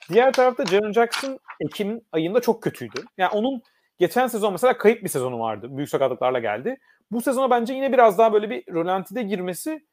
Diğer 0.08 0.32
tarafta 0.32 0.66
Jaren 0.66 0.92
Jackson 0.92 1.38
Ekim 1.60 2.00
ayında 2.12 2.40
çok 2.40 2.62
kötüydü. 2.62 3.04
Yani 3.18 3.30
onun 3.30 3.62
geçen 3.98 4.26
sezon 4.26 4.52
mesela 4.52 4.78
kayıp 4.78 5.04
bir 5.04 5.08
sezonu 5.08 5.40
vardı. 5.40 5.66
Büyük 5.70 5.88
sakatlıklarla 5.88 6.38
geldi. 6.38 6.76
Bu 7.10 7.20
sezona 7.20 7.50
bence 7.50 7.74
yine 7.74 7.92
biraz 7.92 8.18
daha 8.18 8.32
böyle 8.32 8.50
bir 8.50 8.74
rölantide 8.74 9.22
girmesi 9.22 9.86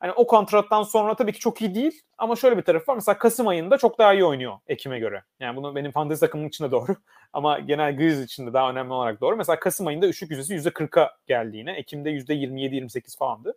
hani 0.00 0.12
o 0.12 0.26
kontrattan 0.26 0.82
sonra 0.82 1.14
tabii 1.14 1.32
ki 1.32 1.38
çok 1.38 1.60
iyi 1.60 1.74
değil 1.74 2.02
ama 2.18 2.36
şöyle 2.36 2.56
bir 2.56 2.62
tarafı 2.62 2.92
var. 2.92 2.96
Mesela 2.96 3.18
Kasım 3.18 3.48
ayında 3.48 3.78
çok 3.78 3.98
daha 3.98 4.14
iyi 4.14 4.24
oynuyor 4.24 4.58
Ekim'e 4.66 4.98
göre. 4.98 5.22
Yani 5.40 5.56
bunu 5.56 5.74
benim 5.74 5.90
fantezi 5.90 6.20
takımım 6.20 6.46
için 6.46 6.64
de 6.64 6.70
doğru 6.70 6.96
ama 7.32 7.58
genel 7.58 7.96
Grizzlies 7.96 8.26
için 8.26 8.46
de 8.46 8.52
daha 8.52 8.70
önemli 8.70 8.92
olarak 8.92 9.20
doğru. 9.20 9.36
Mesela 9.36 9.60
Kasım 9.60 9.86
ayında 9.86 10.06
üçlük 10.06 10.30
yüzdesi 10.30 10.68
%40'a 10.70 11.16
geldi 11.26 11.56
yine. 11.56 11.72
Ekim'de 11.72 12.10
%27-28 12.10 13.18
falandı. 13.18 13.56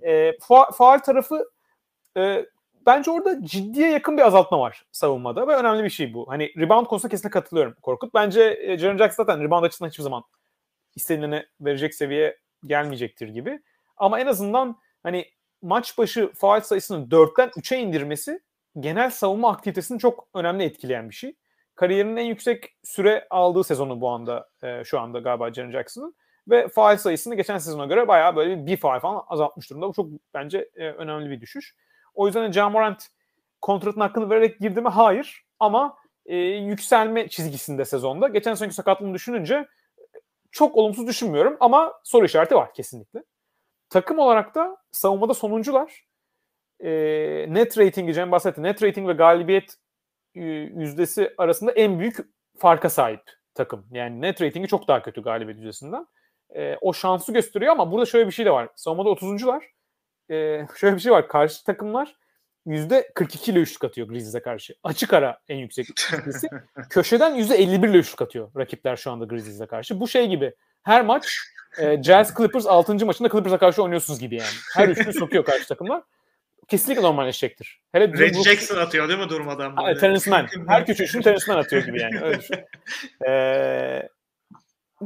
E, 0.00 0.30
fa- 0.30 0.72
faal 0.72 0.98
tarafı 0.98 1.50
e, 2.16 2.46
bence 2.86 3.10
orada 3.10 3.44
ciddiye 3.44 3.90
yakın 3.90 4.16
bir 4.16 4.22
azaltma 4.22 4.58
var 4.60 4.86
savunmada 4.92 5.48
ve 5.48 5.56
önemli 5.56 5.84
bir 5.84 5.90
şey 5.90 6.14
bu. 6.14 6.28
Hani 6.28 6.52
rebound 6.58 6.86
konusunda 6.86 7.10
kesinlikle 7.10 7.40
katılıyorum 7.40 7.74
Korkut. 7.82 8.14
Bence 8.14 8.58
e, 8.62 8.78
Jaren 8.78 8.98
Jackson 8.98 9.24
zaten 9.24 9.44
rebound 9.44 9.64
açısından 9.64 9.90
hiçbir 9.90 10.02
zaman 10.02 10.24
istenilene 10.96 11.46
verecek 11.60 11.94
seviye 11.94 12.38
gelmeyecektir 12.66 13.28
gibi. 13.28 13.60
Ama 13.96 14.20
en 14.20 14.26
azından 14.26 14.76
hani 15.02 15.26
maç 15.64 15.98
başı 15.98 16.32
faal 16.32 16.60
sayısını 16.60 17.06
4'ten 17.06 17.48
3'e 17.48 17.78
indirmesi 17.78 18.40
genel 18.80 19.10
savunma 19.10 19.50
aktivitesini 19.50 19.98
çok 19.98 20.28
önemli 20.34 20.64
etkileyen 20.64 21.10
bir 21.10 21.14
şey. 21.14 21.34
Kariyerinin 21.74 22.16
en 22.16 22.24
yüksek 22.24 22.76
süre 22.82 23.26
aldığı 23.30 23.64
sezonu 23.64 24.00
bu 24.00 24.08
anda 24.08 24.48
e, 24.62 24.84
şu 24.84 25.00
anda 25.00 25.18
galiba 25.18 25.52
Jaren 25.52 25.70
Jackson'ın 25.70 26.14
ve 26.48 26.68
faal 26.68 26.96
sayısını 26.96 27.34
geçen 27.34 27.58
sezona 27.58 27.86
göre 27.86 28.08
bayağı 28.08 28.36
böyle 28.36 28.56
bir, 28.56 28.66
bir 28.66 28.76
faal 28.76 29.00
falan 29.00 29.24
azaltmış 29.28 29.70
durumda. 29.70 29.88
Bu 29.88 29.92
çok 29.92 30.10
bence 30.34 30.70
e, 30.76 30.90
önemli 30.90 31.30
bir 31.30 31.40
düşüş. 31.40 31.76
O 32.14 32.26
yüzden 32.26 32.52
John 32.52 32.72
Morant 32.72 33.08
kontratın 33.62 34.00
hakkını 34.00 34.30
vererek 34.30 34.60
girdi 34.60 34.80
mi? 34.80 34.88
Hayır. 34.88 35.44
Ama 35.60 35.96
e, 36.26 36.36
yükselme 36.36 37.28
çizgisinde 37.28 37.84
sezonda. 37.84 38.28
Geçen 38.28 38.54
seneki 38.54 38.74
sakatlığını 38.74 39.14
düşününce 39.14 39.66
çok 40.50 40.76
olumsuz 40.76 41.06
düşünmüyorum 41.06 41.56
ama 41.60 41.92
soru 42.04 42.24
işareti 42.24 42.54
var 42.54 42.74
kesinlikle. 42.74 43.22
Takım 43.94 44.18
olarak 44.18 44.54
da 44.54 44.76
savunmada 44.92 45.34
sonuncular. 45.34 46.04
E, 46.80 46.90
net 47.48 47.78
ratingi 47.78 48.14
Cem 48.14 48.32
bahsetti. 48.32 48.62
Net 48.62 48.82
rating 48.82 49.08
ve 49.08 49.12
galibiyet 49.12 49.74
e, 50.34 50.40
yüzdesi 50.40 51.34
arasında 51.38 51.72
en 51.72 51.98
büyük 51.98 52.16
farka 52.58 52.90
sahip 52.90 53.20
takım. 53.54 53.86
Yani 53.90 54.20
net 54.20 54.42
ratingi 54.42 54.68
çok 54.68 54.88
daha 54.88 55.02
kötü 55.02 55.22
galibiyet 55.22 55.58
yüzdesinden. 55.58 56.06
E, 56.54 56.76
o 56.80 56.92
şansı 56.92 57.32
gösteriyor 57.32 57.72
ama 57.72 57.92
burada 57.92 58.06
şöyle 58.06 58.26
bir 58.26 58.32
şey 58.32 58.46
de 58.46 58.50
var. 58.50 58.68
Savunmada 58.76 59.08
30'uncular. 59.08 59.62
E, 60.30 60.66
şöyle 60.76 60.96
bir 60.96 61.00
şey 61.00 61.12
var. 61.12 61.28
Karşı 61.28 61.64
takımlar 61.64 62.16
%42 62.66 63.50
ile 63.50 63.58
üçlük 63.58 63.84
atıyor 63.84 64.08
Grizzlies'e 64.08 64.42
karşı. 64.42 64.74
Açık 64.82 65.12
ara 65.12 65.40
en 65.48 65.56
yüksek 65.56 65.86
yüzdesi. 66.12 66.48
Köşeden 66.90 67.38
%51 67.38 67.90
ile 67.90 67.98
üçlük 67.98 68.22
atıyor 68.22 68.50
rakipler 68.56 68.96
şu 68.96 69.10
anda 69.10 69.24
Grizzlies'e 69.24 69.66
karşı. 69.66 70.00
Bu 70.00 70.08
şey 70.08 70.28
gibi 70.28 70.54
her 70.82 71.04
maç 71.04 71.38
e, 71.78 72.02
Jazz 72.02 72.34
Clippers 72.36 72.66
6. 72.66 73.06
maçında 73.06 73.28
Clippers'a 73.28 73.58
karşı 73.58 73.82
oynuyorsunuz 73.82 74.20
gibi 74.20 74.34
yani. 74.34 74.48
Her 74.74 74.88
üçlü 74.88 75.12
sokuyor 75.18 75.44
karşı 75.44 75.68
takımlar. 75.68 76.02
Kesinlikle 76.68 77.02
normalleşecektir. 77.02 77.80
Hele 77.92 78.08
Red 78.08 78.34
Brooks... 78.34 78.48
Jackson 78.48 78.76
atıyor 78.76 79.08
değil 79.08 79.18
mi 79.18 79.28
durmadan? 79.28 79.76
Ha, 79.76 79.94
Terence 79.94 80.30
Mann. 80.30 80.46
Her 80.68 80.86
küçük 80.86 81.06
üçlü 81.06 81.22
Terence 81.22 81.44
Mann 81.48 81.58
atıyor 81.58 81.84
gibi 81.84 82.00
yani. 82.00 82.20
Öyle 82.20 82.38
düşün. 82.38 82.56
Ee, 83.28 84.08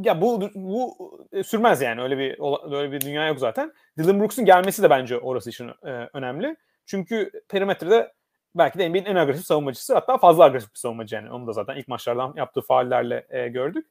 ya 0.02 0.20
bu 0.20 0.50
bu 0.54 0.96
sürmez 1.44 1.82
yani 1.82 2.02
öyle 2.02 2.18
bir 2.18 2.38
öyle 2.76 2.92
bir 2.92 3.00
dünya 3.00 3.26
yok 3.26 3.38
zaten. 3.38 3.72
Dylan 3.98 4.20
Brooks'un 4.20 4.44
gelmesi 4.44 4.82
de 4.82 4.90
bence 4.90 5.18
orası 5.18 5.50
için 5.50 5.68
e, 5.68 6.08
önemli. 6.12 6.56
Çünkü 6.86 7.30
perimetrede 7.48 8.12
belki 8.54 8.78
de 8.78 8.88
NBA'nin 8.88 9.04
en 9.04 9.16
agresif 9.16 9.46
savunmacısı 9.46 9.94
hatta 9.94 10.18
fazla 10.18 10.44
agresif 10.44 10.74
bir 10.74 10.78
savunmacı 10.78 11.14
yani. 11.14 11.30
Onu 11.30 11.46
da 11.46 11.52
zaten 11.52 11.76
ilk 11.76 11.88
maçlardan 11.88 12.32
yaptığı 12.36 12.60
faallerle 12.60 13.26
e, 13.30 13.48
gördük. 13.48 13.86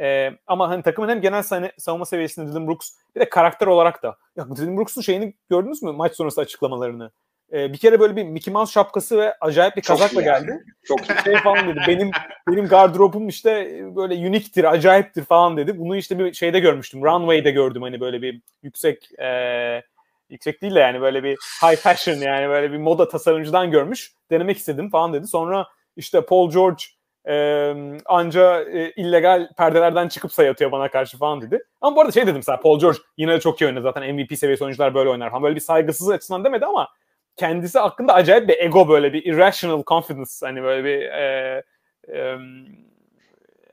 E, 0.00 0.30
ama 0.46 0.68
hani 0.68 0.82
takımın 0.82 1.08
hem 1.08 1.20
genel 1.20 1.42
savunma 1.78 2.04
seviyesinde 2.04 2.50
Dylan 2.50 2.66
Brooks 2.66 2.90
bir 3.14 3.20
de 3.20 3.28
karakter 3.28 3.66
olarak 3.66 4.02
da. 4.02 4.16
Ya 4.36 4.56
Dylan 4.56 4.76
Brooks'un 4.76 5.00
şeyini 5.00 5.34
gördünüz 5.50 5.82
mü 5.82 5.92
maç 5.92 6.16
sonrası 6.16 6.40
açıklamalarını? 6.40 7.10
E, 7.52 7.72
bir 7.72 7.78
kere 7.78 8.00
böyle 8.00 8.16
bir 8.16 8.24
Mickey 8.24 8.54
Mouse 8.54 8.72
şapkası 8.72 9.18
ve 9.18 9.34
acayip 9.40 9.76
bir 9.76 9.82
kazakla 9.82 10.20
geldi. 10.20 10.64
Çok 10.84 11.00
şey 11.24 11.36
falan 11.36 11.68
dedi. 11.68 11.80
Benim 11.88 12.10
benim 12.48 12.68
gardırobum 12.68 13.28
işte 13.28 13.80
böyle 13.96 14.28
uniktir, 14.28 14.64
acayiptir 14.64 15.24
falan 15.24 15.56
dedi. 15.56 15.78
Bunu 15.78 15.96
işte 15.96 16.18
bir 16.18 16.32
şeyde 16.32 16.60
görmüştüm. 16.60 17.04
Runway'de 17.04 17.50
gördüm 17.50 17.82
hani 17.82 18.00
böyle 18.00 18.22
bir 18.22 18.42
yüksek 18.62 19.20
e, 19.20 19.82
yüksek 20.30 20.62
değil 20.62 20.74
de 20.74 20.80
yani 20.80 21.00
böyle 21.00 21.24
bir 21.24 21.36
high 21.62 21.76
fashion 21.76 22.16
yani 22.16 22.48
böyle 22.48 22.72
bir 22.72 22.78
moda 22.78 23.08
tasarımcıdan 23.08 23.70
görmüş. 23.70 24.12
Denemek 24.30 24.56
istedim 24.56 24.90
falan 24.90 25.12
dedi. 25.12 25.26
Sonra 25.26 25.66
işte 25.96 26.20
Paul 26.20 26.50
George 26.50 26.82
e, 27.28 27.74
anca 28.06 28.62
e, 28.62 28.92
illegal 28.96 29.48
perdelerden 29.56 30.08
çıkıp 30.08 30.32
sayı 30.32 30.50
atıyor 30.50 30.72
bana 30.72 30.90
karşı 30.90 31.18
falan 31.18 31.40
dedi. 31.40 31.64
Ama 31.80 31.96
bu 31.96 32.00
arada 32.00 32.12
şey 32.12 32.22
dedim 32.22 32.36
mesela 32.36 32.60
Paul 32.60 32.80
George 32.80 32.98
yine 33.16 33.32
de 33.32 33.40
çok 33.40 33.60
iyi 33.60 33.66
oynadı 33.66 33.82
zaten 33.82 34.14
MVP 34.14 34.38
seviyesi 34.38 34.64
oyuncular 34.64 34.94
böyle 34.94 35.10
oynar 35.10 35.30
falan 35.30 35.42
böyle 35.42 35.54
bir 35.54 35.60
saygısız 35.60 36.10
açısından 36.10 36.44
demedi 36.44 36.66
ama 36.66 36.88
kendisi 37.36 37.78
hakkında 37.78 38.14
acayip 38.14 38.48
bir 38.48 38.58
ego 38.58 38.88
böyle 38.88 39.12
bir 39.12 39.24
irrational 39.24 39.82
confidence 39.86 40.30
hani 40.40 40.62
böyle 40.62 40.84
bir 40.84 41.02
e, 41.02 41.62
e, 42.08 42.36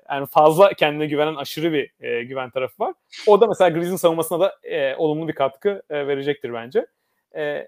yani 0.10 0.26
fazla 0.32 0.70
kendine 0.74 1.06
güvenen 1.06 1.36
aşırı 1.36 1.74
bir 1.74 1.92
e, 2.00 2.24
güven 2.24 2.50
tarafı 2.50 2.84
var. 2.84 2.94
O 3.28 3.42
da 3.42 3.48
mesela 3.48 3.70
Grizzlies'in 3.70 3.96
savunmasına 3.96 4.40
da 4.40 4.56
e, 4.64 4.96
olumlu 4.96 5.28
bir 5.28 5.36
katkı 5.36 5.84
e, 5.90 6.08
verecektir 6.08 6.54
bence. 6.54 6.86
E, 7.36 7.68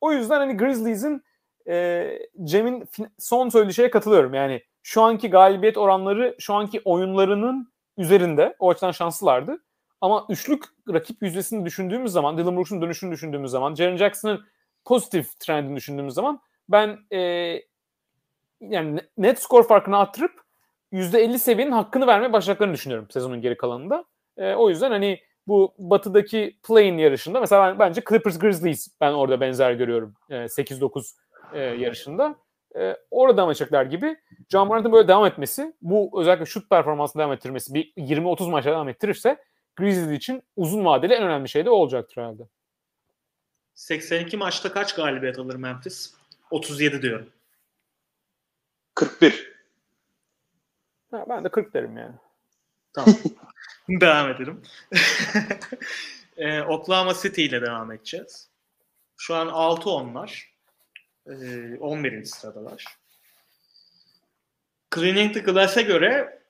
o 0.00 0.12
yüzden 0.12 0.38
hani 0.38 0.56
Grizzlies'in 0.56 1.22
e, 1.68 2.08
Cem'in 2.44 2.88
son 3.18 3.48
söylediği 3.48 3.74
şeye 3.74 3.90
katılıyorum. 3.90 4.34
Yani 4.34 4.62
şu 4.82 5.02
anki 5.02 5.30
galibiyet 5.30 5.78
oranları 5.78 6.36
şu 6.38 6.54
anki 6.54 6.82
oyunlarının 6.84 7.72
üzerinde. 7.98 8.56
O 8.58 8.70
açıdan 8.70 8.90
şanslılardı. 8.90 9.58
Ama 10.00 10.26
üçlük 10.28 10.64
rakip 10.92 11.22
yüzdesini 11.22 11.64
düşündüğümüz 11.64 12.12
zaman, 12.12 12.38
Dylan 12.38 12.56
Brooks'un 12.56 12.82
dönüşünü 12.82 13.12
düşündüğümüz 13.12 13.50
zaman, 13.50 13.74
Jaren 13.74 13.96
Jackson'ın 13.96 14.46
pozitif 14.84 15.40
trendini 15.40 15.76
düşündüğümüz 15.76 16.14
zaman 16.14 16.40
ben 16.68 16.98
e, 17.12 17.18
yani 18.60 19.00
net 19.18 19.42
skor 19.42 19.68
farkını 19.68 19.98
arttırıp 19.98 20.32
%50 20.92 21.38
seviyenin 21.38 21.72
hakkını 21.72 22.06
vermeye 22.06 22.32
başlayacaklarını 22.32 22.74
düşünüyorum 22.74 23.06
sezonun 23.10 23.40
geri 23.40 23.56
kalanında. 23.56 24.04
E, 24.36 24.54
o 24.54 24.68
yüzden 24.68 24.90
hani 24.90 25.20
bu 25.46 25.74
batıdaki 25.78 26.58
play-in 26.68 26.98
yarışında 26.98 27.40
mesela 27.40 27.68
ben, 27.68 27.78
bence 27.78 28.02
Clippers 28.08 28.38
Grizzlies 28.38 28.88
ben 29.00 29.12
orada 29.12 29.40
benzer 29.40 29.72
görüyorum 29.72 30.14
e, 30.30 30.34
8-9 30.34 31.14
e, 31.52 31.58
yarışında. 31.58 32.36
E, 32.76 32.96
orada 33.10 33.46
maçaklar 33.46 33.84
gibi 33.84 34.16
John 34.48 34.68
Morant'ın 34.68 34.92
böyle 34.92 35.08
devam 35.08 35.26
etmesi, 35.26 35.74
bu 35.82 36.20
özellikle 36.20 36.46
şut 36.46 36.70
performansını 36.70 37.20
devam 37.20 37.32
ettirmesi 37.32 37.74
bir 37.74 37.92
20-30 37.96 38.50
maça 38.50 38.70
devam 38.70 38.88
ettirirse 38.88 39.44
Grizzlies 39.76 40.18
için 40.18 40.42
uzun 40.56 40.84
vadeli 40.84 41.12
en 41.14 41.22
önemli 41.22 41.48
şey 41.48 41.64
de 41.64 41.70
o 41.70 41.74
olacaktır 41.74 42.16
herhalde. 42.16 42.42
82 43.74 44.36
maçta 44.36 44.72
kaç 44.72 44.94
galibiyet 44.94 45.38
alır 45.38 45.54
Memphis? 45.54 46.14
37 46.50 47.02
diyorum. 47.02 47.30
41. 48.94 49.52
Ha, 51.10 51.24
ben 51.28 51.44
de 51.44 51.48
40 51.48 51.74
derim 51.74 51.96
yani. 51.96 52.14
Tamam. 52.92 53.14
devam 53.88 54.30
edelim. 54.30 54.62
ee, 56.36 56.62
Oklahoma 56.62 57.14
City 57.14 57.44
ile 57.44 57.62
devam 57.62 57.92
edeceğiz. 57.92 58.48
Şu 59.16 59.34
an 59.34 59.48
6-10'lar. 59.48 60.44
Ee, 61.30 61.78
11. 61.80 62.24
sıradalar. 62.24 62.84
Cleaning 64.94 65.34
the 65.34 65.40
Glass'e 65.40 65.82
göre 65.82 66.42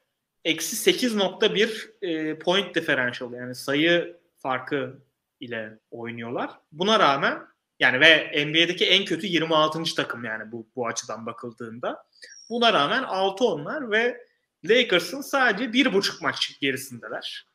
eksi 0.44 0.90
8.1 0.90 1.90
e, 2.02 2.38
point 2.38 2.74
differential 2.74 3.32
yani 3.32 3.54
sayı 3.54 4.16
farkı 4.36 4.98
ile 5.40 5.78
oynuyorlar. 5.90 6.50
Buna 6.72 6.98
rağmen 6.98 7.42
yani 7.78 8.00
ve 8.00 8.32
NBA'deki 8.46 8.86
en 8.86 9.04
kötü 9.04 9.26
26. 9.26 9.94
takım 9.96 10.24
yani 10.24 10.52
bu 10.52 10.66
bu 10.76 10.86
açıdan 10.86 11.26
bakıldığında. 11.26 12.04
Buna 12.50 12.72
rağmen 12.72 13.02
6-10'lar 13.02 13.90
ve 13.90 14.26
Lakers'ın 14.64 15.20
sadece 15.20 15.72
bir 15.72 15.92
buçuk 15.92 16.22
maç 16.22 16.58
gerisindeler. 16.60 17.46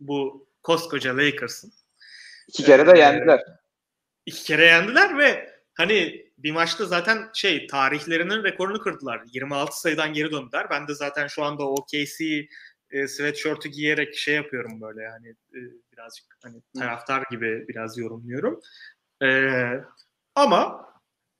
Bu 0.00 0.48
koskoca 0.62 1.16
Lakers'ın. 1.16 1.72
İki 2.48 2.64
kere 2.64 2.86
de 2.86 2.98
yendiler. 2.98 3.40
İki 4.26 4.44
kere 4.44 4.64
yendiler 4.64 5.18
ve 5.18 5.57
hani 5.78 6.26
bir 6.38 6.52
maçta 6.52 6.84
zaten 6.86 7.30
şey 7.34 7.66
tarihlerinin 7.66 8.44
rekorunu 8.44 8.80
kırdılar. 8.80 9.22
26 9.32 9.80
sayıdan 9.80 10.12
geri 10.12 10.30
döndüler. 10.30 10.70
Ben 10.70 10.88
de 10.88 10.94
zaten 10.94 11.26
şu 11.26 11.44
anda 11.44 11.64
OKC 11.68 12.48
e, 12.90 13.08
sweatshirt'ü 13.08 13.68
giyerek 13.68 14.14
şey 14.14 14.34
yapıyorum 14.34 14.80
böyle 14.80 15.02
yani 15.02 15.28
e, 15.28 15.58
birazcık 15.92 16.26
hani 16.42 16.62
taraftar 16.78 17.24
gibi 17.30 17.68
biraz 17.68 17.98
yorumluyorum. 17.98 18.60
E, 19.22 19.28
ama 20.34 20.88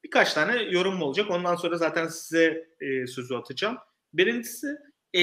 birkaç 0.05 0.35
tane 0.35 0.63
yorum 0.63 1.03
olacak. 1.03 1.31
Ondan 1.31 1.57
sonra 1.57 1.77
zaten 1.77 2.07
size 2.07 2.69
e, 2.81 3.07
sözü 3.07 3.35
atacağım. 3.35 3.79
Birincisi 4.13 4.77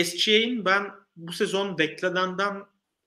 SGA'in 0.04 0.66
ben 0.66 0.92
bu 1.16 1.34
sezon 1.34 1.78
beklenenden 1.78 2.64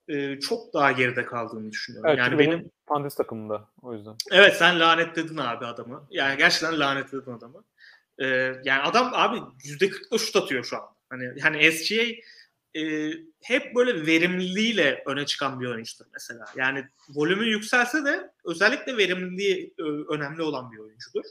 e, 0.08 0.40
çok 0.40 0.74
daha 0.74 0.92
geride 0.92 1.24
kaldığını 1.24 1.70
düşünüyorum. 1.72 2.10
Evet, 2.10 2.18
yani 2.18 2.38
benim, 2.38 2.52
benim 2.52 2.70
fantasy 2.88 3.16
takımında 3.16 3.68
o 3.82 3.94
yüzden. 3.94 4.14
Evet 4.30 4.56
sen 4.56 4.80
lanetledin 4.80 5.36
abi 5.36 5.66
adamı. 5.66 6.06
Yani 6.10 6.38
gerçekten 6.38 6.80
lanetledin 6.80 7.32
adamı. 7.32 7.64
Ee, 8.18 8.26
yani 8.64 8.82
adam 8.82 9.10
abi 9.14 9.36
%40'la 9.64 10.18
şut 10.18 10.36
atıyor 10.36 10.64
şu 10.64 10.76
an. 10.76 10.82
Hani 11.10 11.40
hani 11.40 11.72
SGA 11.72 12.02
e, 12.76 13.12
hep 13.42 13.74
böyle 13.74 14.06
verimliliğiyle 14.06 15.02
öne 15.06 15.26
çıkan 15.26 15.60
bir 15.60 15.66
oyuncudur 15.66 16.04
mesela. 16.12 16.44
Yani 16.56 16.84
volümü 17.08 17.46
yükselse 17.46 18.04
de 18.04 18.32
özellikle 18.44 18.96
verimliliği 18.96 19.74
e, 19.78 19.82
önemli 19.82 20.42
olan 20.42 20.72
bir 20.72 20.78
oyuncudur. 20.78 21.24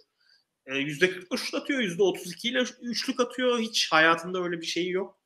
E, 0.66 0.74
%40 0.74 1.38
şut 1.38 1.54
atıyor, 1.54 1.80
%32 1.82 2.48
ile 2.48 2.64
üçlük 2.82 3.20
atıyor. 3.20 3.60
Hiç 3.60 3.92
hayatında 3.92 4.44
öyle 4.44 4.62
bir 4.62 4.66
şeyi 4.66 4.92
yok. 4.92 5.17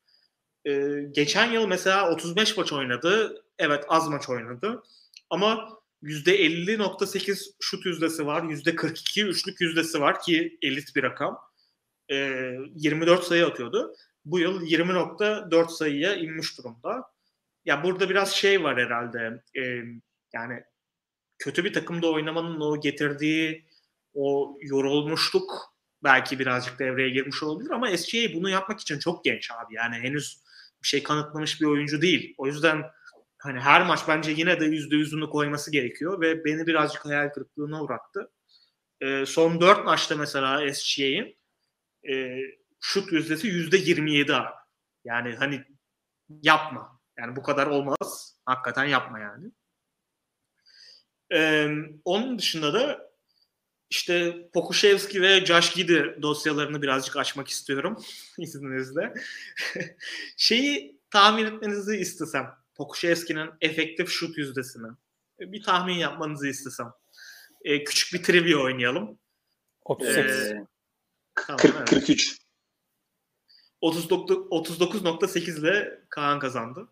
E, 0.65 1.01
geçen 1.11 1.51
yıl 1.51 1.67
mesela 1.67 2.11
35 2.11 2.57
maç 2.57 2.73
oynadı. 2.73 3.43
Evet 3.59 3.85
az 3.87 4.07
maç 4.07 4.29
oynadı. 4.29 4.83
Ama 5.29 5.69
%50.8 6.03 7.51
şut 7.59 7.85
yüzdesi 7.85 8.25
var. 8.25 8.43
%42 8.43 9.25
üçlük 9.25 9.61
yüzdesi 9.61 10.01
var 10.01 10.21
ki 10.21 10.57
elit 10.61 10.95
bir 10.95 11.03
rakam. 11.03 11.39
E, 12.11 12.15
24 12.75 13.23
sayı 13.23 13.45
atıyordu. 13.45 13.95
Bu 14.25 14.39
yıl 14.39 14.61
20.4 14.61 15.69
sayıya 15.69 16.15
inmiş 16.15 16.57
durumda. 16.57 17.03
Ya 17.65 17.83
burada 17.83 18.09
biraz 18.09 18.31
şey 18.31 18.63
var 18.63 18.77
herhalde. 18.77 19.43
E, 19.55 19.61
yani 20.33 20.63
kötü 21.39 21.63
bir 21.63 21.73
takımda 21.73 22.11
oynamanın 22.11 22.59
o 22.59 22.81
getirdiği 22.81 23.65
o 24.13 24.57
yorulmuşluk 24.61 25.75
belki 26.03 26.39
birazcık 26.39 26.79
devreye 26.79 27.09
girmiş 27.09 27.43
olabilir 27.43 27.69
ama 27.69 27.97
SGA 27.97 28.33
bunu 28.33 28.49
yapmak 28.49 28.79
için 28.79 28.99
çok 28.99 29.23
genç 29.23 29.51
abi. 29.51 29.75
Yani 29.75 29.95
henüz 29.95 30.41
bir 30.83 30.87
şey 30.87 31.03
kanıtlamış 31.03 31.61
bir 31.61 31.65
oyuncu 31.65 32.01
değil. 32.01 32.35
O 32.37 32.47
yüzden 32.47 32.83
hani 33.37 33.59
her 33.59 33.85
maç 33.85 33.99
bence 34.07 34.31
yine 34.31 34.59
de 34.59 34.65
yüzde 34.65 34.95
yüzünü 34.95 35.29
koyması 35.29 35.71
gerekiyor 35.71 36.21
ve 36.21 36.45
beni 36.45 36.67
birazcık 36.67 37.05
hayal 37.05 37.29
kırıklığına 37.29 37.83
uğrattı. 37.83 38.31
E, 39.01 39.25
son 39.25 39.61
dört 39.61 39.85
maçta 39.85 40.15
mesela 40.15 40.73
SGA'in 40.73 41.37
e, 42.09 42.37
şut 42.79 43.11
yüzdesi 43.11 43.47
yüzde 43.47 43.77
27 43.77 44.33
abi. 44.35 44.53
Yani 45.03 45.35
hani 45.35 45.63
yapma. 46.41 46.99
Yani 47.17 47.35
bu 47.35 47.43
kadar 47.43 47.67
olmaz. 47.67 48.37
Hakikaten 48.45 48.85
yapma 48.85 49.19
yani. 49.19 49.51
Ee, 51.33 51.69
onun 52.05 52.39
dışında 52.39 52.73
da 52.73 53.10
işte 53.91 54.47
Pokuševski 54.53 55.21
ve 55.21 55.45
Josh 55.45 55.73
Giddy 55.73 56.21
dosyalarını 56.21 56.81
birazcık 56.81 57.17
açmak 57.17 57.47
istiyorum 57.47 57.97
izninizle. 58.37 59.13
Şeyi 60.37 60.99
tahmin 61.09 61.45
etmenizi 61.45 61.95
istesem. 61.95 62.51
Pokuševski'nin 62.75 63.49
efektif 63.61 64.09
şut 64.09 64.37
yüzdesini. 64.37 64.87
Bir 65.39 65.63
tahmin 65.63 65.93
yapmanızı 65.93 66.47
istesem. 66.47 66.91
Ee, 67.61 67.83
küçük 67.83 68.13
bir 68.13 68.23
trivia 68.23 68.59
oynayalım. 68.59 69.19
38. 69.85 70.35
Ee, 70.35 70.65
tamam, 71.35 71.57
40, 71.57 71.75
evet. 71.75 71.89
43. 71.89 72.37
39.8 73.81 75.59
ile 75.59 76.01
Kaan 76.09 76.39
kazandı. 76.39 76.87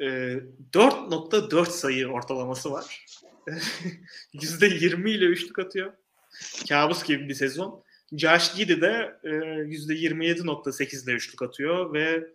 Ee, 0.00 0.04
4.4 0.04 1.66
sayı 1.66 2.08
ortalaması 2.08 2.72
var. 2.72 3.06
%20 4.34 5.10
ile 5.10 5.24
üçlük 5.24 5.58
atıyor. 5.58 5.92
Kabus 6.68 7.04
gibi 7.04 7.28
bir 7.28 7.34
sezon. 7.34 7.84
Josh 8.12 8.54
Giddy 8.56 8.80
de 8.80 9.18
e, 9.24 9.28
%27.8 9.28 11.04
ile 11.04 11.12
üçlük 11.12 11.42
atıyor 11.42 11.92
ve 11.92 12.26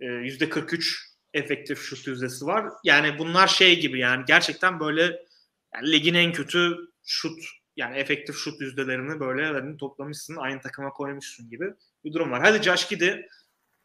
e, 0.00 0.04
%43 0.06 1.10
efektif 1.34 1.82
şut 1.82 2.06
yüzdesi 2.06 2.46
var. 2.46 2.66
Yani 2.84 3.18
bunlar 3.18 3.46
şey 3.46 3.80
gibi 3.80 3.98
yani 3.98 4.24
gerçekten 4.26 4.80
böyle 4.80 5.02
yani 5.74 5.92
ligin 5.92 6.14
en 6.14 6.32
kötü 6.32 6.76
şut 7.04 7.40
yani 7.76 7.96
efektif 7.96 8.36
şut 8.36 8.60
yüzdelerini 8.60 9.20
böyle 9.20 9.46
hani 9.46 9.76
toplamışsın 9.76 10.36
aynı 10.36 10.60
takıma 10.60 10.90
koymuşsun 10.90 11.50
gibi 11.50 11.74
bir 12.04 12.12
durum 12.12 12.30
var. 12.30 12.42
Hadi 12.42 12.62
Josh 12.62 12.88
Giddy 12.88 13.10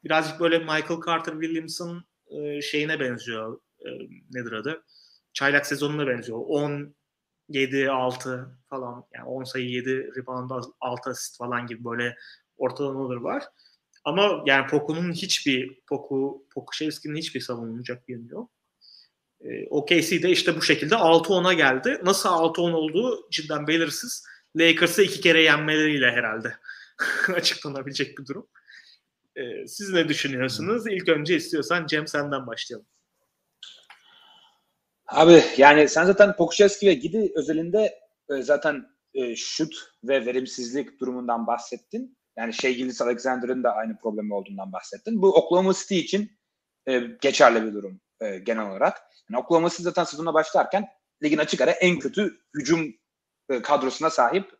birazcık 0.04 0.40
böyle 0.40 0.60
Michael 0.60 1.00
Carter 1.06 1.32
Williams'ın 1.32 2.06
e, 2.28 2.62
şeyine 2.62 3.00
benziyor. 3.00 3.60
E, 3.80 3.90
nedir 4.32 4.52
adı? 4.52 4.84
Çaylak 5.36 5.66
sezonuna 5.66 6.08
benziyor. 6.08 6.40
10 6.48 6.96
7 7.50 7.90
6 7.90 8.60
falan 8.70 9.06
yani 9.14 9.26
10 9.26 9.44
sayı 9.44 9.70
7 9.70 10.10
rebound 10.18 10.52
6 10.82 11.10
asist 11.10 11.38
falan 11.38 11.68
gibi 11.68 11.86
böyle 11.86 12.16
ortalamaları 12.58 13.24
var. 13.24 13.44
Ama 14.04 14.44
yani 14.46 14.68
Poku'nun 14.68 15.12
hiçbir 15.12 15.82
Poku 15.90 16.48
Pokuševski'nin 16.54 17.16
hiçbir 17.16 17.40
savunulacak 17.40 18.10
yönü 18.10 18.32
yok. 18.32 18.52
E, 19.42 19.68
OKC 19.70 20.24
de 20.24 20.30
işte 20.30 20.56
bu 20.56 20.62
şekilde 20.62 20.96
6-10'a 20.96 21.54
geldi. 21.54 22.00
Nasıl 22.04 22.30
6-10 22.30 22.74
olduğu 22.74 23.30
cidden 23.32 23.68
belirsiz. 23.68 24.26
Lakers'ı 24.56 25.04
iki 25.04 25.22
kere 25.22 25.42
yenmeleriyle 25.42 26.12
herhalde 26.12 26.56
açıklanabilecek 27.36 28.18
bir 28.18 28.26
durum. 28.26 28.48
Ee, 29.36 29.68
siz 29.68 29.90
ne 29.90 30.10
düşünüyorsunuz? 30.10 30.88
İlk 30.88 31.10
önce 31.10 31.36
istiyorsan 31.36 31.88
Cem 31.88 32.08
senden 32.08 32.48
başlayalım. 32.48 32.88
Abi 35.08 35.44
yani 35.58 35.90
sen 35.90 36.06
zaten 36.06 36.36
Pokuševski 36.36 36.88
ve 36.88 36.94
Gidi 36.94 37.32
özelinde 37.36 38.00
e, 38.30 38.42
zaten 38.42 38.86
e, 39.14 39.36
şut 39.36 39.76
ve 40.04 40.26
verimsizlik 40.26 41.00
durumundan 41.00 41.48
bahsettin. 41.48 42.18
Yani 42.38 42.54
şey 42.54 42.76
Gillis 42.76 43.02
Alexander'ın 43.02 43.64
da 43.64 43.74
aynı 43.74 44.00
problemi 44.00 44.34
olduğundan 44.34 44.72
bahsettin. 44.72 45.22
Bu 45.22 45.36
Oklahoma 45.36 45.74
City 45.74 46.00
için 46.00 46.32
e, 46.88 47.00
geçerli 47.22 47.64
bir 47.66 47.74
durum 47.74 48.02
genel 48.44 48.70
olarak. 48.70 49.02
Yani 49.30 49.44
Oklahoma 49.44 49.70
City 49.70 49.84
zaten 49.84 50.04
sezona 50.04 50.34
başlarken 50.34 50.88
ligin 51.24 51.38
açık 51.38 51.62
ara 51.62 51.72
en 51.72 52.00
kötü 52.00 52.38
hücum 52.54 52.94
kadrosuna 53.64 54.10
sahip 54.10 54.52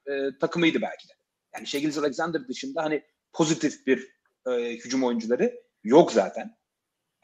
takımıydı 0.42 0.82
belki 0.82 1.08
de. 1.08 1.14
Yani 1.56 1.68
şey 1.68 1.82
Gillis 1.82 1.98
Alexander 1.98 2.48
dışında 2.48 2.84
hani 2.84 3.04
pozitif 3.34 3.88
bir 3.88 4.08
hücum 4.48 5.04
oyuncuları 5.04 5.62
yok 5.84 6.12
zaten. 6.12 6.58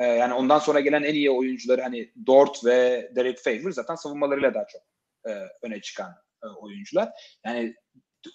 E, 0.02 0.06
yani 0.06 0.34
ondan 0.34 0.60
sonra 0.60 0.80
gelen 0.80 1.04
en 1.04 1.14
iyi 1.14 1.32
oyuncuları 1.32 1.82
hani 1.82 2.12
Dort 2.28 2.66
ve 2.66 3.12
Derek 3.16 3.40
Favor 3.40 3.72
zaten 3.72 3.96
savunmalarıyla 3.96 4.54
daha 4.54 4.68
çok 4.68 4.82
e, 5.28 5.32
öne 5.62 5.82
çıkan 5.82 6.12
e, 6.44 6.48
oyuncular. 6.48 7.10
Yani 7.46 7.76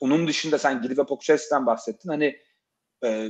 onun 0.00 0.28
dışında 0.28 0.58
sen 0.58 0.82
Gili 0.82 0.98
ve 0.98 1.06
Pokuševski'den 1.06 1.66
bahsettin. 1.66 2.08
Hani 2.08 2.38
e, 3.04 3.28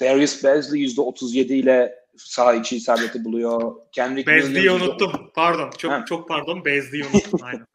Darius 0.00 0.44
Bazley 0.44 0.84
%37 0.84 1.36
ile 1.36 2.00
sağ 2.16 2.54
içi 2.54 2.76
isabeti 2.76 3.24
buluyor. 3.24 3.76
Kendrick 3.92 4.32
Bazley'i 4.32 4.70
unuttum. 4.70 5.10
%30... 5.10 5.32
Pardon. 5.34 5.70
Çok 5.78 5.92
ha. 5.92 6.04
çok 6.08 6.28
pardon. 6.28 6.64
Bazley'i 6.64 7.04
unuttum. 7.04 7.40
Aynen. 7.42 7.66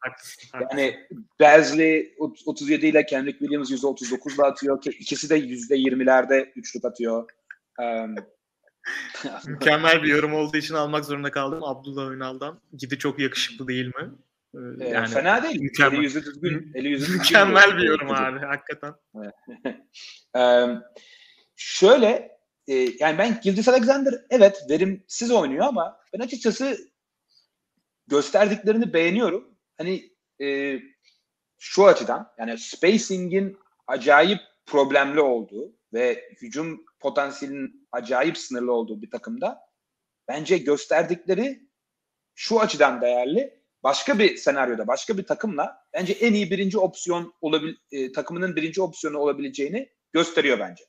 yani 0.70 0.96
Bazley 1.40 2.14
37 2.46 2.86
ile 2.86 3.06
Kendrick 3.06 3.38
Williams 3.38 3.70
%39 3.70 4.34
ile 4.34 4.42
atıyor. 4.42 4.84
İkisi 4.84 5.30
de 5.30 5.38
%20'lerde 5.38 6.52
üçlük 6.56 6.84
atıyor. 6.84 7.30
Um, 7.80 8.16
Mükemmel 9.46 10.02
bir 10.02 10.08
yorum 10.08 10.34
olduğu 10.34 10.56
için 10.56 10.74
almak 10.74 11.04
zorunda 11.04 11.30
kaldım. 11.30 11.64
Abdullah 11.64 12.12
Ünal'dan. 12.12 12.60
Gidi 12.78 12.98
çok 12.98 13.18
yakışıklı 13.18 13.68
değil 13.68 13.86
mi? 13.86 14.10
Ee, 14.54 14.88
yani 14.88 15.08
fena 15.08 15.42
değil. 15.42 15.60
Mükemmel. 15.60 15.98
Eli 15.98 16.04
yüzü 16.04 16.24
düzgün. 16.24 16.72
Eli 16.74 16.88
yüzü 16.88 17.02
düzgün 17.02 17.18
mükemmel 17.18 17.76
bir 17.76 17.82
yorum 17.82 18.10
abi 18.10 18.38
hakikaten. 18.38 18.94
ee, 20.36 20.66
şöyle 21.56 22.38
e, 22.68 22.74
yani 22.74 23.18
ben 23.18 23.40
Gildas 23.42 23.68
Alexander 23.68 24.14
evet 24.30 24.66
verimsiz 24.70 25.30
oynuyor 25.30 25.66
ama 25.66 25.98
ben 26.12 26.18
açıkçası 26.18 26.78
gösterdiklerini 28.06 28.92
beğeniyorum. 28.92 29.56
Hani 29.78 30.10
e, 30.42 30.78
şu 31.58 31.86
açıdan 31.86 32.32
yani 32.38 32.58
spacing'in 32.58 33.58
acayip 33.86 34.40
problemli 34.66 35.20
olduğu 35.20 35.72
ve 35.92 36.30
hücum 36.42 36.84
potansiyelinin 37.00 37.88
acayip 37.92 38.38
sınırlı 38.38 38.72
olduğu 38.72 39.02
bir 39.02 39.10
takımda 39.10 39.60
bence 40.28 40.58
gösterdikleri 40.58 41.68
şu 42.34 42.60
açıdan 42.60 43.00
değerli. 43.00 43.56
Başka 43.82 44.18
bir 44.18 44.36
senaryoda, 44.36 44.86
başka 44.86 45.18
bir 45.18 45.26
takımla 45.26 45.78
bence 45.94 46.12
en 46.12 46.32
iyi 46.32 46.50
birinci 46.50 46.78
opsiyon 46.78 47.34
olabil 47.40 47.74
e, 47.92 48.12
takımının 48.12 48.56
birinci 48.56 48.82
opsiyonu 48.82 49.18
olabileceğini 49.18 49.88
gösteriyor 50.12 50.58
bence. 50.58 50.84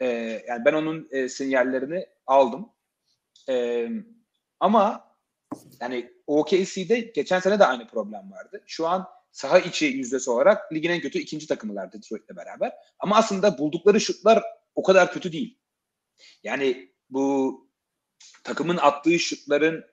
E, 0.00 0.06
yani 0.48 0.64
ben 0.64 0.72
onun 0.72 1.08
e, 1.10 1.28
sinyallerini 1.28 2.06
aldım. 2.26 2.72
E, 3.48 3.88
ama 4.60 5.10
yani 5.80 6.12
OKC'de 6.26 7.00
geçen 7.00 7.40
sene 7.40 7.58
de 7.58 7.66
aynı 7.66 7.88
problem 7.88 8.32
vardı. 8.32 8.62
Şu 8.66 8.86
an 8.86 9.08
saha 9.32 9.58
içi 9.58 9.84
yüzdesi 9.86 10.30
olarak 10.30 10.72
ligin 10.72 10.90
en 10.90 11.00
kötü 11.00 11.18
ikinci 11.18 11.46
takımılar 11.46 11.92
Detroit'le 11.92 12.36
beraber. 12.36 12.72
Ama 12.98 13.16
aslında 13.16 13.58
buldukları 13.58 14.00
şutlar 14.00 14.42
o 14.74 14.82
kadar 14.82 15.12
kötü 15.12 15.32
değil. 15.32 15.58
Yani 16.42 16.92
bu 17.10 17.56
takımın 18.44 18.76
attığı 18.76 19.18
şutların 19.18 19.84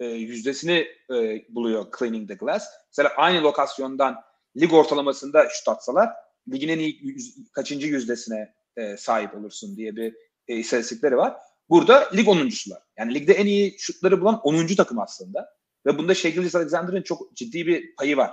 e, 0.00 0.06
yüzdesini 0.06 0.86
e, 1.10 1.44
buluyor 1.48 1.86
Cleaning 1.98 2.28
the 2.28 2.34
Glass. 2.34 2.64
Mesela 2.88 3.14
aynı 3.16 3.42
lokasyondan 3.42 4.16
lig 4.56 4.72
ortalamasında 4.72 5.48
şut 5.48 5.68
atsalar 5.68 6.10
ligin 6.52 6.68
en 6.68 6.78
iyi 6.78 6.98
yüz, 7.02 7.52
kaçıncı 7.52 7.86
yüzdesine 7.86 8.54
e, 8.76 8.96
sahip 8.96 9.34
olursun 9.34 9.76
diye 9.76 9.96
bir 9.96 10.14
e, 10.48 10.56
istatistikleri 10.56 11.16
var. 11.16 11.36
Burada 11.68 12.10
lig 12.14 12.28
10.sular. 12.28 12.82
Yani 12.98 13.14
ligde 13.14 13.32
en 13.32 13.46
iyi 13.46 13.76
şutları 13.78 14.20
bulan 14.20 14.40
10. 14.40 14.66
takım 14.66 14.98
aslında. 14.98 15.58
Ve 15.86 15.98
bunda 15.98 16.14
Shea 16.14 16.32
Alexander'ın 16.32 17.02
çok 17.02 17.36
ciddi 17.36 17.66
bir 17.66 17.94
payı 17.96 18.16
var. 18.16 18.30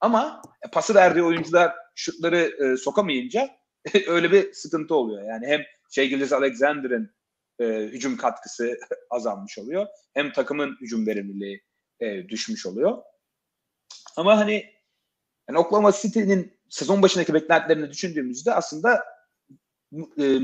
Ama 0.00 0.42
e, 0.66 0.70
pası 0.70 0.94
verdiği 0.94 1.22
oyuncular 1.22 1.72
şutları 1.94 2.38
e, 2.38 2.76
sokamayınca 2.76 3.50
öyle 4.06 4.32
bir 4.32 4.52
sıkıntı 4.52 4.94
oluyor. 4.94 5.22
Yani 5.22 5.46
hem 5.46 5.60
Shea 5.90 6.38
Alexander'ın 6.38 7.14
e, 7.58 7.64
hücum 7.64 8.16
katkısı 8.16 8.78
azalmış 9.10 9.58
oluyor. 9.58 9.86
Hem 10.14 10.32
takımın 10.32 10.76
hücum 10.80 11.06
verimliliği 11.06 11.62
e, 12.00 12.28
düşmüş 12.28 12.66
oluyor. 12.66 13.02
Ama 14.16 14.38
hani 14.38 14.74
yani 15.48 15.58
Oklahoma 15.58 15.92
City'nin 15.92 16.58
sezon 16.68 17.02
başındaki 17.02 17.34
beklentilerini 17.34 17.90
düşündüğümüzde 17.90 18.54
aslında 18.54 19.04
e, 20.20 20.38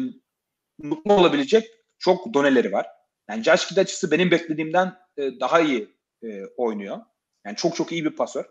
mutlu 0.78 1.12
olabilecek 1.12 1.70
çok 1.98 2.34
doneleri 2.34 2.72
var. 2.72 2.86
Yani 3.30 3.42
Josh 3.42 3.66
Kidd 3.66 3.76
açısı 3.76 4.10
benim 4.10 4.30
beklediğimden 4.30 4.96
e, 5.16 5.40
daha 5.40 5.60
iyi 5.60 5.96
e, 6.22 6.44
oynuyor. 6.56 6.98
Yani 7.46 7.56
çok 7.56 7.76
çok 7.76 7.92
iyi 7.92 8.04
bir 8.04 8.16
pasör 8.16 8.44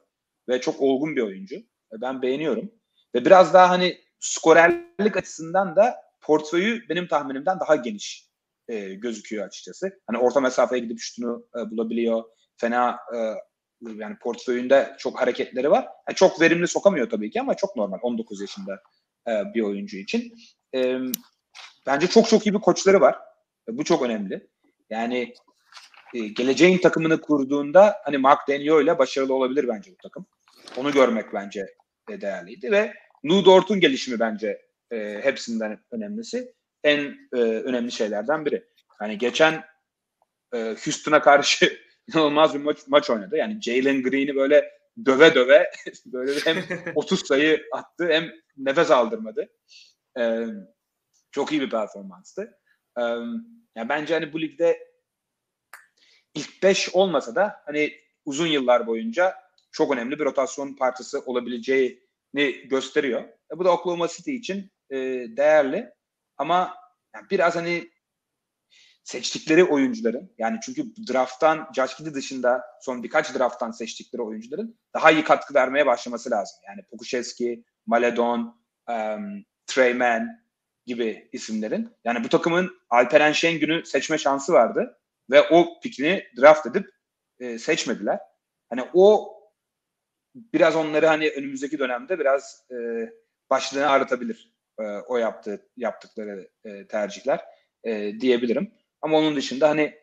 ve 0.50 0.62
çok 0.62 0.82
olgun 0.82 1.16
bir 1.16 1.22
oyuncu. 1.22 1.56
E, 1.56 2.02
ben 2.02 2.22
beğeniyorum. 2.22 2.72
Ve 3.16 3.26
biraz 3.26 3.54
daha 3.54 3.70
hani 3.70 4.02
skorerlik 4.20 5.17
açısından 5.17 5.76
da 5.76 5.95
portföyü 6.22 6.89
benim 6.89 7.07
tahminimden 7.07 7.59
daha 7.59 7.76
geniş 7.76 8.30
e, 8.67 8.93
gözüküyor 8.93 9.47
açıkçası. 9.47 9.99
Hani 10.07 10.17
orta 10.17 10.39
mesafeye 10.39 10.82
gidip 10.82 10.99
şutunu 10.99 11.47
e, 11.55 11.72
bulabiliyor. 11.72 12.24
Fena 12.57 12.99
e, 13.15 13.36
yani 13.82 14.17
portföyünde 14.17 14.95
çok 14.97 15.22
hareketleri 15.22 15.72
var. 15.72 15.88
Yani 16.07 16.15
çok 16.15 16.41
verimli 16.41 16.67
sokamıyor 16.67 17.09
tabii 17.09 17.32
ki 17.32 17.41
ama 17.41 17.53
çok 17.53 17.76
normal 17.76 17.97
19 18.01 18.41
yaşında 18.41 18.82
e, 19.28 19.53
bir 19.53 19.61
oyuncu 19.61 19.97
için. 19.97 20.34
E, 20.76 20.97
bence 21.86 22.07
çok 22.07 22.30
çok 22.30 22.47
iyi 22.47 22.53
bir 22.53 22.59
koçları 22.59 23.01
var. 23.01 23.20
E, 23.70 23.78
bu 23.78 23.84
çok 23.84 24.01
önemli. 24.01 24.47
Yani 24.89 25.34
e, 26.13 26.20
geleceğin 26.28 26.78
takımını 26.78 27.22
kurduğunda 27.22 27.95
hani 28.05 28.17
Mark 28.17 28.47
Daniel 28.47 28.84
ile 28.84 28.99
başarılı 28.99 29.34
olabilir 29.34 29.67
bence 29.67 29.91
bu 29.91 29.97
takım. 30.03 30.26
Onu 30.78 30.91
görmek 30.91 31.34
bence 31.34 31.76
de 32.09 32.22
değerliydi 32.22 32.72
ve 32.72 32.93
Lou 33.26 33.45
Dort'un 33.45 33.80
gelişimi 33.80 34.20
bence 34.20 34.61
e, 34.91 35.20
hepsinden 35.24 35.80
önemlisi. 35.91 36.53
En 36.84 36.99
e, 37.34 37.38
önemli 37.38 37.91
şeylerden 37.91 38.45
biri. 38.45 38.65
Hani 38.88 39.17
geçen 39.17 39.63
e, 40.53 40.57
Houston'a 40.57 41.22
karşı 41.22 41.80
inanılmaz 42.13 42.53
bir 42.53 42.59
maç, 42.59 42.78
maç 42.88 43.09
oynadı. 43.09 43.38
Yani 43.38 43.61
Jalen 43.61 44.03
Green'i 44.03 44.36
böyle 44.36 44.72
döve 45.05 45.36
döve 45.36 45.72
böyle 46.05 46.39
hem 46.39 46.63
30 46.95 47.28
sayı 47.28 47.63
attı 47.74 48.07
hem 48.09 48.32
nefes 48.57 48.91
aldırmadı. 48.91 49.49
E, 50.20 50.45
çok 51.32 51.51
iyi 51.51 51.61
bir 51.61 51.70
performanstı. 51.70 52.57
E, 52.97 53.01
yani 53.76 53.89
bence 53.89 54.13
hani 54.13 54.34
bu 54.34 54.41
ligde 54.41 54.89
ilk 56.36 56.63
5 56.63 56.95
olmasa 56.95 57.36
da 57.36 57.61
hani 57.65 57.93
uzun 58.26 58.47
yıllar 58.47 58.88
boyunca 58.88 59.36
çok 59.72 59.93
önemli 59.93 60.20
bir 60.20 60.26
rotasyon 60.26 60.74
parçası 60.74 61.20
olabileceğini 62.34 62.67
gösteriyor. 62.67 63.21
E, 63.21 63.57
bu 63.57 63.65
da 63.65 63.71
Oklahoma 63.71 64.07
City 64.07 64.36
için 64.36 64.71
e, 64.89 64.97
değerli. 65.38 65.89
Ama 66.38 66.75
yani 67.15 67.25
biraz 67.30 67.55
hani 67.55 67.89
seçtikleri 69.03 69.63
oyuncuların 69.63 70.32
yani 70.38 70.57
çünkü 70.63 70.84
drafttan 71.13 71.71
Giddy 71.75 72.13
dışında 72.13 72.63
son 72.82 73.03
birkaç 73.03 73.36
drafttan 73.36 73.71
seçtikleri 73.71 74.21
oyuncuların 74.21 74.80
daha 74.95 75.11
iyi 75.11 75.23
katkı 75.23 75.53
vermeye 75.53 75.86
başlaması 75.86 76.32
lazım. 76.32 76.57
Yani 76.67 76.82
Pokuševski, 76.91 77.63
Maledon, 77.86 78.39
um, 78.89 79.45
Trey 79.67 79.93
Mann 79.93 80.27
gibi 80.86 81.30
isimlerin. 81.32 81.89
Yani 82.05 82.23
bu 82.23 82.30
takımın 82.30 82.71
Alperen 82.89 83.32
Şengün'ü 83.32 83.86
seçme 83.86 84.17
şansı 84.17 84.53
vardı 84.53 84.97
ve 85.30 85.41
o 85.41 85.80
pikini 85.80 86.23
draft 86.38 86.65
edip 86.65 86.89
e, 87.39 87.59
seçmediler. 87.59 88.19
Hani 88.69 88.84
o 88.93 89.39
biraz 90.36 90.75
onları 90.75 91.05
hani 91.05 91.30
önümüzdeki 91.30 91.80
dönemde 91.80 92.19
biraz 92.19 92.67
e, 92.71 92.75
başlığını 93.49 93.89
ağrıtabilir 93.89 94.53
e, 94.80 94.84
o 94.84 95.17
yaptığı 95.17 95.69
yaptıkları 95.77 96.49
e, 96.63 96.88
tercihler 96.88 97.45
e, 97.84 98.19
diyebilirim. 98.19 98.71
Ama 99.01 99.17
onun 99.17 99.36
dışında 99.36 99.69
hani 99.69 99.95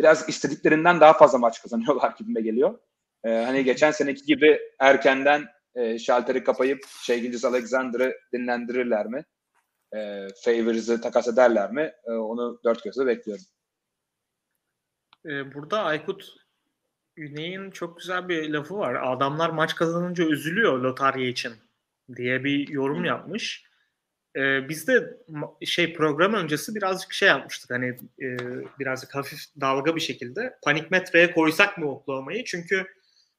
biraz 0.00 0.28
istediklerinden 0.28 1.00
daha 1.00 1.12
fazla 1.12 1.38
maç 1.38 1.62
kazanıyorlar 1.62 2.14
gibime 2.18 2.40
geliyor. 2.40 2.78
E, 3.24 3.30
hani 3.30 3.64
geçen 3.64 3.90
seneki 3.90 4.24
gibi 4.24 4.60
erkenden 4.78 5.48
e, 5.74 5.98
şalteri 5.98 6.44
kapayıp 6.44 6.80
Şeygiliz 7.02 7.44
Alexander'ı 7.44 8.16
dinlendirirler 8.32 9.06
mi? 9.06 9.24
E, 9.94 10.28
Favors'ı 10.44 11.00
takas 11.00 11.28
ederler 11.28 11.72
mi? 11.72 11.92
E, 12.04 12.10
onu 12.12 12.60
dört 12.64 12.84
gözle 12.84 13.06
bekliyorum. 13.06 13.44
E, 15.26 15.54
burada 15.54 15.82
Aykut 15.82 16.41
Güney'in 17.16 17.70
çok 17.70 17.98
güzel 17.98 18.28
bir 18.28 18.48
lafı 18.50 18.78
var. 18.78 19.12
Adamlar 19.12 19.50
maç 19.50 19.74
kazanınca 19.74 20.24
üzülüyor 20.24 20.78
lotarya 20.78 21.28
için 21.28 21.52
diye 22.16 22.44
bir 22.44 22.68
yorum 22.68 23.04
yapmış. 23.04 23.64
e, 24.36 24.68
biz 24.68 24.88
de 24.88 25.16
şey 25.64 25.94
program 25.94 26.34
öncesi 26.34 26.74
birazcık 26.74 27.12
şey 27.12 27.28
yapmıştık 27.28 27.70
hani 27.70 27.86
e, 28.22 28.26
birazcık 28.78 29.14
hafif 29.14 29.40
dalga 29.60 29.96
bir 29.96 30.00
şekilde 30.00 30.58
panik 30.64 30.90
metreye 30.90 31.30
koysak 31.32 31.78
mı 31.78 31.90
Oklahoma'yı 31.90 32.44
çünkü 32.44 32.86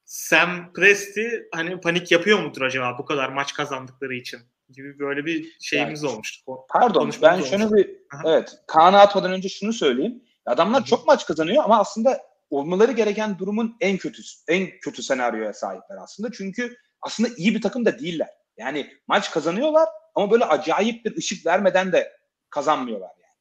Sam 0.05 0.73
Presti 0.73 1.47
hani 1.53 1.81
panik 1.81 2.11
yapıyor 2.11 2.39
mudur 2.39 2.61
acaba 2.61 2.97
bu 2.99 3.05
kadar 3.05 3.29
maç 3.29 3.53
kazandıkları 3.53 4.13
için 4.13 4.39
gibi 4.69 4.99
böyle 4.99 5.25
bir 5.25 5.57
şeyimiz 5.61 6.03
yani, 6.03 6.13
olmuştu. 6.13 6.51
Pardon 6.69 7.11
ben 7.21 7.41
şunu 7.41 7.77
bir 7.77 7.89
Aha. 8.13 8.21
evet 8.25 8.55
Kaan'a 8.67 8.99
atmadan 8.99 9.31
önce 9.31 9.49
şunu 9.49 9.73
söyleyeyim. 9.73 10.23
Adamlar 10.45 10.81
Hı-hı. 10.81 10.89
çok 10.89 11.07
maç 11.07 11.25
kazanıyor 11.25 11.63
ama 11.63 11.79
aslında 11.79 12.21
olmaları 12.49 12.91
gereken 12.91 13.39
durumun 13.39 13.77
en 13.81 13.97
kötüsü, 13.97 14.39
en 14.47 14.79
kötü 14.79 15.03
senaryoya 15.03 15.53
sahipler 15.53 15.97
aslında. 16.03 16.31
Çünkü 16.31 16.75
aslında 17.01 17.29
iyi 17.37 17.55
bir 17.55 17.61
takım 17.61 17.85
da 17.85 17.99
değiller. 17.99 18.29
Yani 18.57 18.93
maç 19.07 19.31
kazanıyorlar 19.31 19.89
ama 20.15 20.31
böyle 20.31 20.45
acayip 20.45 21.05
bir 21.05 21.17
ışık 21.17 21.45
vermeden 21.45 21.91
de 21.91 22.17
kazanmıyorlar 22.49 23.11
yani. 23.21 23.33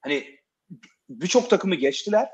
Hani 0.00 0.38
birçok 1.08 1.50
takımı 1.50 1.74
geçtiler 1.74 2.28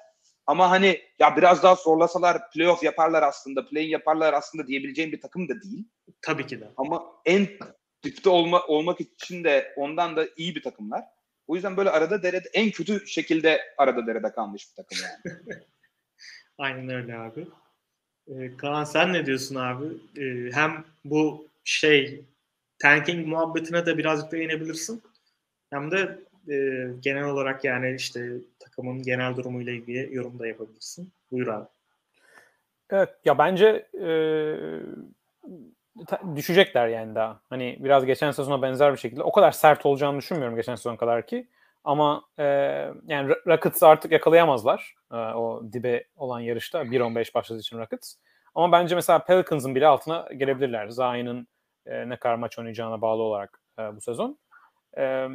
ama 0.47 0.71
hani 0.71 1.01
ya 1.19 1.37
biraz 1.37 1.63
daha 1.63 1.75
zorlasalar 1.75 2.51
playoff 2.51 2.83
yaparlar 2.83 3.23
aslında, 3.23 3.69
play 3.69 3.89
yaparlar 3.89 4.33
aslında 4.33 4.67
diyebileceğim 4.67 5.13
bir 5.13 5.21
takım 5.21 5.49
da 5.49 5.63
değil. 5.63 5.89
Tabii 6.23 6.47
ki 6.47 6.61
de. 6.61 6.69
Ama 6.77 7.03
en 7.25 7.49
dipte 8.05 8.31
olma, 8.31 8.67
olmak 8.67 9.01
için 9.01 9.45
de 9.45 9.75
ondan 9.77 10.17
da 10.17 10.27
iyi 10.37 10.55
bir 10.55 10.63
takımlar. 10.63 11.05
O 11.47 11.55
yüzden 11.55 11.77
böyle 11.77 11.91
arada 11.91 12.23
derede 12.23 12.49
en 12.55 12.71
kötü 12.71 13.07
şekilde 13.07 13.61
arada 13.79 14.07
derede 14.07 14.33
kalmış 14.33 14.69
bir 14.71 14.83
takım 14.83 14.99
yani. 15.05 15.59
Aynen 16.61 16.89
öyle 16.89 17.19
abi. 17.19 17.47
Ee, 18.29 18.57
Kaan 18.57 18.85
sen 18.85 19.13
ne 19.13 19.27
diyorsun 19.27 19.55
abi? 19.55 19.85
Ee, 20.19 20.51
hem 20.53 20.85
bu 21.05 21.47
şey 21.65 22.25
tanking 22.79 23.27
muhabbetine 23.27 23.87
de 23.87 23.99
birazcık 23.99 24.33
değinebilirsin. 24.33 25.03
Hem 25.71 25.91
de 25.91 26.19
e, 26.49 26.87
genel 27.01 27.25
olarak 27.25 27.65
yani 27.65 27.95
işte 27.95 28.31
takımın 28.59 29.03
genel 29.03 29.37
durumuyla 29.37 29.73
ilgili 29.73 30.15
yorum 30.15 30.39
da 30.39 30.47
yapabilirsin. 30.47 31.13
Buyur 31.31 31.47
abi. 31.47 31.67
Evet 32.91 33.09
ya 33.25 33.39
bence 33.39 33.87
e, 34.01 34.09
düşecekler 36.37 36.89
yani 36.89 37.15
daha. 37.15 37.41
Hani 37.51 37.77
biraz 37.81 38.07
geçen 38.07 38.31
sezona 38.31 38.63
benzer 38.63 38.93
bir 38.93 38.99
şekilde. 38.99 39.23
O 39.23 39.33
kadar 39.33 39.53
sert 39.53 39.87
olacağını 39.87 40.19
düşünmüyorum 40.19 40.57
geçen 40.57 40.75
sezon 40.75 40.97
kadar 40.97 41.27
ki. 41.27 41.49
Ama 41.85 42.23
e, 42.39 42.45
yani 43.07 43.35
Rockets'ı 43.47 43.89
artık 43.89 44.13
yakalayamazlar. 44.13 44.95
E, 45.13 45.17
o 45.17 45.63
dibe 45.73 46.05
olan 46.17 46.41
yarışta 46.41 46.83
1-15 46.83 47.35
başladığı 47.35 47.61
için 47.61 47.79
Rockets. 47.79 48.15
Ama 48.55 48.73
bence 48.73 48.95
mesela 48.95 49.19
Pelicans'ın 49.19 49.75
bile 49.75 49.87
altına 49.87 50.29
gelebilirler. 50.37 50.89
Zayn'ın 50.89 51.49
e, 51.87 52.09
ne 52.09 52.17
kadar 52.17 52.35
maç 52.35 52.59
oynayacağına 52.59 53.01
bağlı 53.01 53.23
olarak 53.23 53.61
e, 53.79 53.97
bu 53.97 54.01
sezon. 54.01 54.39
E, 54.97 55.29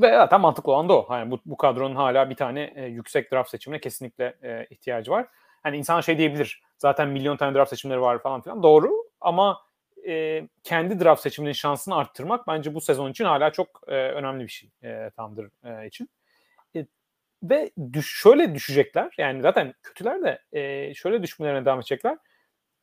ve 0.00 0.10
zaten 0.12 0.40
mantıklı 0.40 0.72
olan 0.72 0.88
da 0.88 0.98
o. 0.98 1.14
Yani 1.14 1.30
bu, 1.30 1.40
bu 1.46 1.56
kadronun 1.56 1.96
hala 1.96 2.30
bir 2.30 2.36
tane 2.36 2.72
e, 2.76 2.86
yüksek 2.86 3.32
draft 3.32 3.50
seçimine 3.50 3.80
kesinlikle 3.80 4.36
e, 4.42 4.66
ihtiyacı 4.70 5.10
var. 5.10 5.26
Hani 5.62 5.76
insan 5.76 6.00
şey 6.00 6.18
diyebilir. 6.18 6.62
Zaten 6.78 7.08
milyon 7.08 7.36
tane 7.36 7.54
draft 7.54 7.70
seçimleri 7.70 8.00
var 8.00 8.22
falan 8.22 8.40
filan. 8.40 8.62
Doğru 8.62 8.90
ama 9.20 9.60
e, 10.06 10.48
kendi 10.62 11.00
draft 11.00 11.22
seçiminin 11.22 11.52
şansını 11.52 11.96
arttırmak 11.96 12.46
bence 12.46 12.74
bu 12.74 12.80
sezon 12.80 13.10
için 13.10 13.24
hala 13.24 13.52
çok 13.52 13.80
e, 13.86 13.94
önemli 13.94 14.44
bir 14.44 14.48
şey 14.48 14.70
e, 14.82 15.10
Thunder 15.10 15.46
e, 15.64 15.86
için. 15.86 16.10
E, 16.76 16.86
ve 17.42 17.70
düş, 17.92 18.20
şöyle 18.22 18.54
düşecekler. 18.54 19.14
Yani 19.18 19.42
zaten 19.42 19.74
kötüler 19.82 20.22
de 20.22 20.42
e, 20.52 20.94
şöyle 20.94 21.22
düşmelerine 21.22 21.64
devam 21.64 21.78
edecekler. 21.78 22.18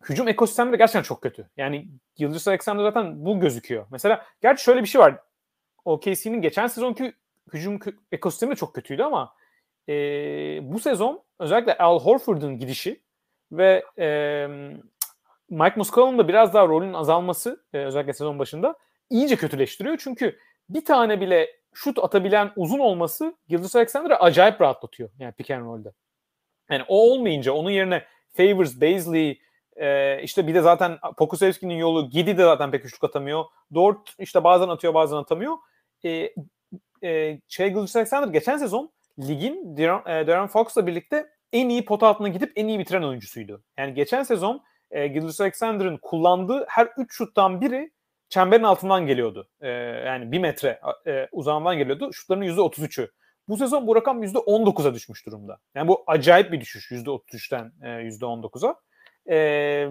Hücum 0.09 0.27
ekosistemi 0.27 0.71
de 0.71 0.77
gerçekten 0.77 1.03
çok 1.03 1.21
kötü. 1.21 1.49
Yani 1.57 1.87
Yıldız 2.17 2.47
Alexander 2.47 2.83
zaten 2.83 3.25
bu 3.25 3.39
gözüküyor. 3.39 3.85
Mesela 3.91 4.25
gerçi 4.41 4.63
şöyle 4.63 4.81
bir 4.81 4.87
şey 4.87 5.01
var. 5.01 5.19
OKC'nin 5.85 6.41
geçen 6.41 6.67
sezonki 6.67 7.13
hücum 7.53 7.79
ekosistemi 8.11 8.51
de 8.51 8.55
çok 8.55 8.75
kötüydü 8.75 9.03
ama 9.03 9.33
e, 9.89 9.93
bu 10.63 10.79
sezon 10.79 11.23
özellikle 11.39 11.77
Al 11.77 11.99
Horford'un 11.99 12.57
gidişi 12.57 13.01
ve 13.51 13.83
e, 13.99 14.47
Mike 15.49 15.73
Muscalo'nun 15.75 16.17
da 16.17 16.27
biraz 16.27 16.53
daha 16.53 16.67
rolünün 16.67 16.93
azalması 16.93 17.63
e, 17.73 17.77
özellikle 17.77 18.13
sezon 18.13 18.39
başında 18.39 18.75
iyice 19.09 19.35
kötüleştiriyor. 19.35 19.97
Çünkü 19.97 20.39
bir 20.69 20.85
tane 20.85 21.21
bile 21.21 21.47
şut 21.73 21.99
atabilen 21.99 22.51
uzun 22.55 22.79
olması 22.79 23.35
Gildas 23.47 23.75
Alexander'ı 23.75 24.15
acayip 24.15 24.61
rahatlatıyor. 24.61 25.09
Yani 25.19 25.31
pick 25.31 25.51
and 25.51 25.65
roll'de. 25.65 25.93
Yani 26.69 26.83
o 26.87 27.11
olmayınca 27.11 27.51
onun 27.51 27.69
yerine 27.69 28.03
Favors, 28.37 28.81
Baisley, 28.81 29.39
e, 29.75 30.21
işte 30.23 30.47
bir 30.47 30.55
de 30.55 30.61
zaten 30.61 30.97
Pokusevski'nin 31.17 31.75
yolu 31.75 32.09
Gidi 32.09 32.37
de 32.37 32.43
zaten 32.43 32.71
pek 32.71 32.85
üçlük 32.85 33.03
atamıyor. 33.03 33.45
Dort 33.73 34.13
işte 34.19 34.43
bazen 34.43 34.67
atıyor 34.67 34.93
bazen 34.93 35.17
atamıyor. 35.17 35.57
E, 36.05 36.33
e, 37.03 37.39
şey 37.47 37.69
Gildas 37.69 37.95
Alexander 37.95 38.27
geçen 38.27 38.57
sezon 38.57 38.91
ligin 39.19 39.77
Darren, 39.77 40.45
e, 40.45 40.47
Fox'la 40.47 40.87
birlikte 40.87 41.29
en 41.53 41.69
iyi 41.69 41.85
pota 41.85 42.07
altına 42.07 42.27
gidip 42.27 42.51
en 42.55 42.67
iyi 42.67 42.79
bitiren 42.79 43.03
oyuncusuydu. 43.03 43.63
Yani 43.77 43.93
geçen 43.93 44.23
sezon 44.23 44.63
e, 44.91 45.07
Gildas 45.07 45.41
Alexander'ın 45.41 45.97
kullandığı 45.97 46.65
her 46.67 46.89
3 46.97 47.15
şuttan 47.17 47.61
biri 47.61 47.91
çemberin 48.29 48.63
altından 48.63 49.07
geliyordu. 49.07 49.49
E, 49.61 49.69
yani 50.05 50.31
1 50.31 50.39
metre 50.39 50.79
e, 51.07 51.27
uzağından 51.31 51.77
geliyordu. 51.77 52.13
Şutların 52.13 52.41
%33'ü. 52.41 53.11
Bu 53.47 53.57
sezon 53.57 53.87
bu 53.87 53.95
rakam 53.95 54.23
%19'a 54.23 54.93
düşmüş 54.93 55.25
durumda. 55.25 55.59
Yani 55.75 55.87
bu 55.87 56.03
acayip 56.07 56.51
bir 56.51 56.61
düşüş 56.61 56.91
%33'ten 56.91 57.71
e, 57.81 57.87
%19'a. 57.87 58.75
E, 59.29 59.87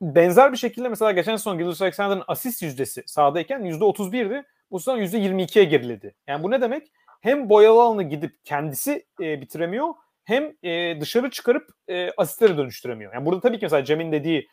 benzer 0.00 0.52
bir 0.52 0.56
şekilde 0.56 0.88
mesela 0.88 1.12
geçen 1.12 1.36
sezon 1.36 1.58
Gildas 1.58 1.82
Alexander'ın 1.82 2.24
asist 2.28 2.62
yüzdesi 2.62 3.02
sahadayken 3.06 3.60
%31'di. 3.60 4.42
Bu 4.70 4.80
sezon 4.80 4.98
%22'ye 4.98 5.64
geriledi. 5.64 6.14
Yani 6.26 6.42
bu 6.42 6.50
ne 6.50 6.60
demek? 6.60 6.92
Hem 7.20 7.48
boyalı 7.48 7.82
alanı 7.82 8.02
gidip 8.02 8.44
kendisi 8.44 9.06
e, 9.20 9.40
bitiremiyor 9.40 9.94
hem 10.26 10.52
e, 10.62 11.00
dışarı 11.00 11.30
çıkarıp 11.30 11.68
e, 11.88 12.10
asistlere 12.16 12.56
dönüştüremiyor. 12.56 13.14
Yani 13.14 13.26
burada 13.26 13.40
tabii 13.40 13.58
ki 13.58 13.64
mesela 13.64 13.84
Cem'in 13.84 14.12
dediği 14.12 14.48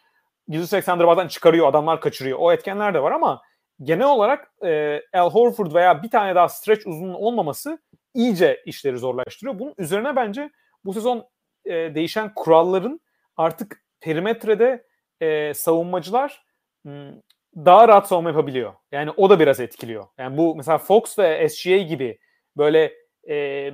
Gilles 0.48 0.74
Alexander 0.74 1.08
bazen 1.08 1.28
çıkarıyor, 1.28 1.68
adamlar 1.68 2.02
kaçırıyor. 2.02 2.38
O 2.42 2.52
etkenler 2.52 2.94
de 2.94 3.04
var 3.04 3.12
ama 3.12 3.42
genel 3.84 4.08
olarak 4.08 4.52
e, 4.66 5.02
Al 5.14 5.32
Horford 5.32 5.74
veya 5.74 6.04
bir 6.04 6.10
tane 6.10 6.36
daha 6.36 6.50
stretch 6.50 6.88
uzunluğun 6.88 7.14
olmaması 7.14 7.80
iyice 8.14 8.62
işleri 8.66 8.98
zorlaştırıyor. 8.98 9.60
Bunun 9.60 9.74
üzerine 9.78 10.16
bence 10.16 10.50
bu 10.86 10.94
sezon 10.94 11.26
e, 11.66 11.72
değişen 11.72 12.34
kuralların 12.34 13.02
artık 13.38 13.84
perimetrede 14.02 14.86
e, 15.22 15.54
savunmacılar 15.54 16.44
m, 16.84 17.14
daha 17.56 17.88
rahat 17.88 18.08
savunma 18.08 18.30
yapabiliyor. 18.30 18.74
Yani 18.92 19.12
o 19.18 19.30
da 19.30 19.40
biraz 19.40 19.60
etkiliyor. 19.60 20.06
Yani 20.18 20.38
bu 20.38 20.56
mesela 20.56 20.78
Fox 20.78 21.20
ve 21.20 21.50
SGA 21.50 21.78
gibi 21.78 22.20
böyle 22.58 22.94
e, 23.30 23.70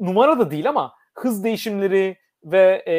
numara 0.00 0.38
da 0.38 0.50
değil 0.50 0.68
ama 0.68 0.94
hız 1.16 1.44
değişimleri 1.44 2.16
ve 2.44 2.84
e, 2.88 2.96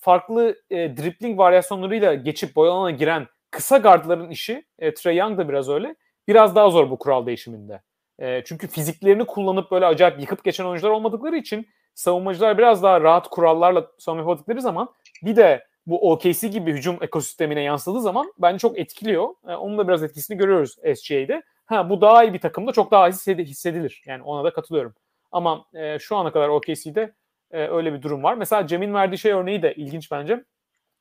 farklı 0.00 0.56
e, 0.70 0.76
dribbling 0.96 1.38
varyasyonlarıyla 1.38 2.14
geçip 2.14 2.56
boyalana 2.56 2.90
giren 2.90 3.26
kısa 3.50 3.78
gardların 3.78 4.30
işi, 4.30 4.64
e, 4.78 4.94
Trey 4.94 5.16
Young 5.16 5.38
da 5.38 5.48
biraz 5.48 5.68
öyle, 5.68 5.96
biraz 6.28 6.56
daha 6.56 6.70
zor 6.70 6.90
bu 6.90 6.98
kural 6.98 7.26
değişiminde. 7.26 7.82
E, 8.18 8.42
çünkü 8.44 8.68
fiziklerini 8.68 9.24
kullanıp 9.24 9.70
böyle 9.70 9.86
acayip 9.86 10.20
yıkıp 10.20 10.44
geçen 10.44 10.64
oyuncular 10.64 10.90
olmadıkları 10.90 11.36
için 11.36 11.68
savunmacılar 11.94 12.58
biraz 12.58 12.82
daha 12.82 13.00
rahat 13.00 13.28
kurallarla 13.28 13.86
savunma 13.98 14.30
yaptıkları 14.30 14.62
zaman 14.62 14.88
bir 15.22 15.36
de 15.36 15.66
bu 15.86 16.12
OKC 16.12 16.48
gibi 16.48 16.72
hücum 16.72 16.98
ekosistemine 17.00 17.62
yansıdığı 17.62 18.00
zaman 18.00 18.32
bence 18.38 18.58
çok 18.58 18.78
etkiliyor. 18.78 19.28
E, 19.48 19.54
onun 19.54 19.78
da 19.78 19.88
biraz 19.88 20.02
etkisini 20.02 20.36
görüyoruz 20.36 20.76
SGA'de. 20.96 21.42
Ha 21.66 21.90
bu 21.90 22.00
daha 22.00 22.24
iyi 22.24 22.34
bir 22.34 22.40
takımda 22.40 22.72
çok 22.72 22.90
daha 22.90 23.08
hissedilir. 23.08 24.02
Yani 24.06 24.22
ona 24.22 24.44
da 24.44 24.52
katılıyorum. 24.52 24.94
Ama 25.32 25.64
e, 25.74 25.98
şu 25.98 26.16
ana 26.16 26.32
kadar 26.32 26.48
OKC'de 26.48 27.14
e, 27.50 27.66
öyle 27.66 27.92
bir 27.92 28.02
durum 28.02 28.22
var. 28.22 28.34
Mesela 28.34 28.66
Cem'in 28.66 28.94
verdiği 28.94 29.18
şey 29.18 29.32
örneği 29.32 29.62
de 29.62 29.74
ilginç 29.74 30.10
bence. 30.10 30.44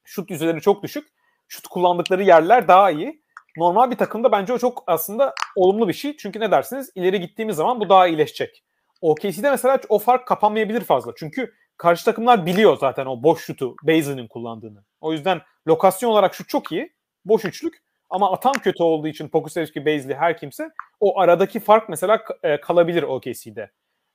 Şut 0.03 0.31
yüzdeleri 0.31 0.61
çok 0.61 0.83
düşük. 0.83 1.07
Şut 1.47 1.67
kullandıkları 1.67 2.23
yerler 2.23 2.67
daha 2.67 2.91
iyi. 2.91 3.21
Normal 3.57 3.91
bir 3.91 3.97
takımda 3.97 4.31
bence 4.31 4.53
o 4.53 4.57
çok 4.57 4.83
aslında 4.87 5.33
olumlu 5.55 5.87
bir 5.87 5.93
şey. 5.93 6.17
Çünkü 6.17 6.39
ne 6.39 6.51
dersiniz? 6.51 6.91
İleri 6.95 7.19
gittiğimiz 7.19 7.55
zaman 7.55 7.79
bu 7.79 7.89
daha 7.89 8.07
iyileşecek. 8.07 8.63
OKC'de 9.01 9.51
mesela 9.51 9.79
o 9.89 9.99
fark 9.99 10.27
kapanmayabilir 10.27 10.81
fazla. 10.81 11.11
Çünkü 11.15 11.53
karşı 11.77 12.05
takımlar 12.05 12.45
biliyor 12.45 12.77
zaten 12.77 13.05
o 13.05 13.23
boş 13.23 13.45
şutu 13.45 13.75
Basin'in 13.83 14.27
kullandığını. 14.27 14.83
O 15.01 15.13
yüzden 15.13 15.41
lokasyon 15.67 16.09
olarak 16.09 16.35
şut 16.35 16.49
çok 16.49 16.71
iyi. 16.71 16.93
Boş 17.25 17.45
üçlük. 17.45 17.83
Ama 18.09 18.31
atan 18.31 18.53
kötü 18.53 18.83
olduğu 18.83 19.07
için 19.07 19.29
Pokusevski, 19.29 19.85
Bazley 19.85 20.15
her 20.15 20.37
kimse 20.37 20.69
o 20.99 21.19
aradaki 21.19 21.59
fark 21.59 21.89
mesela 21.89 22.23
e, 22.43 22.61
kalabilir 22.61 23.03
OKC'de. 23.03 23.71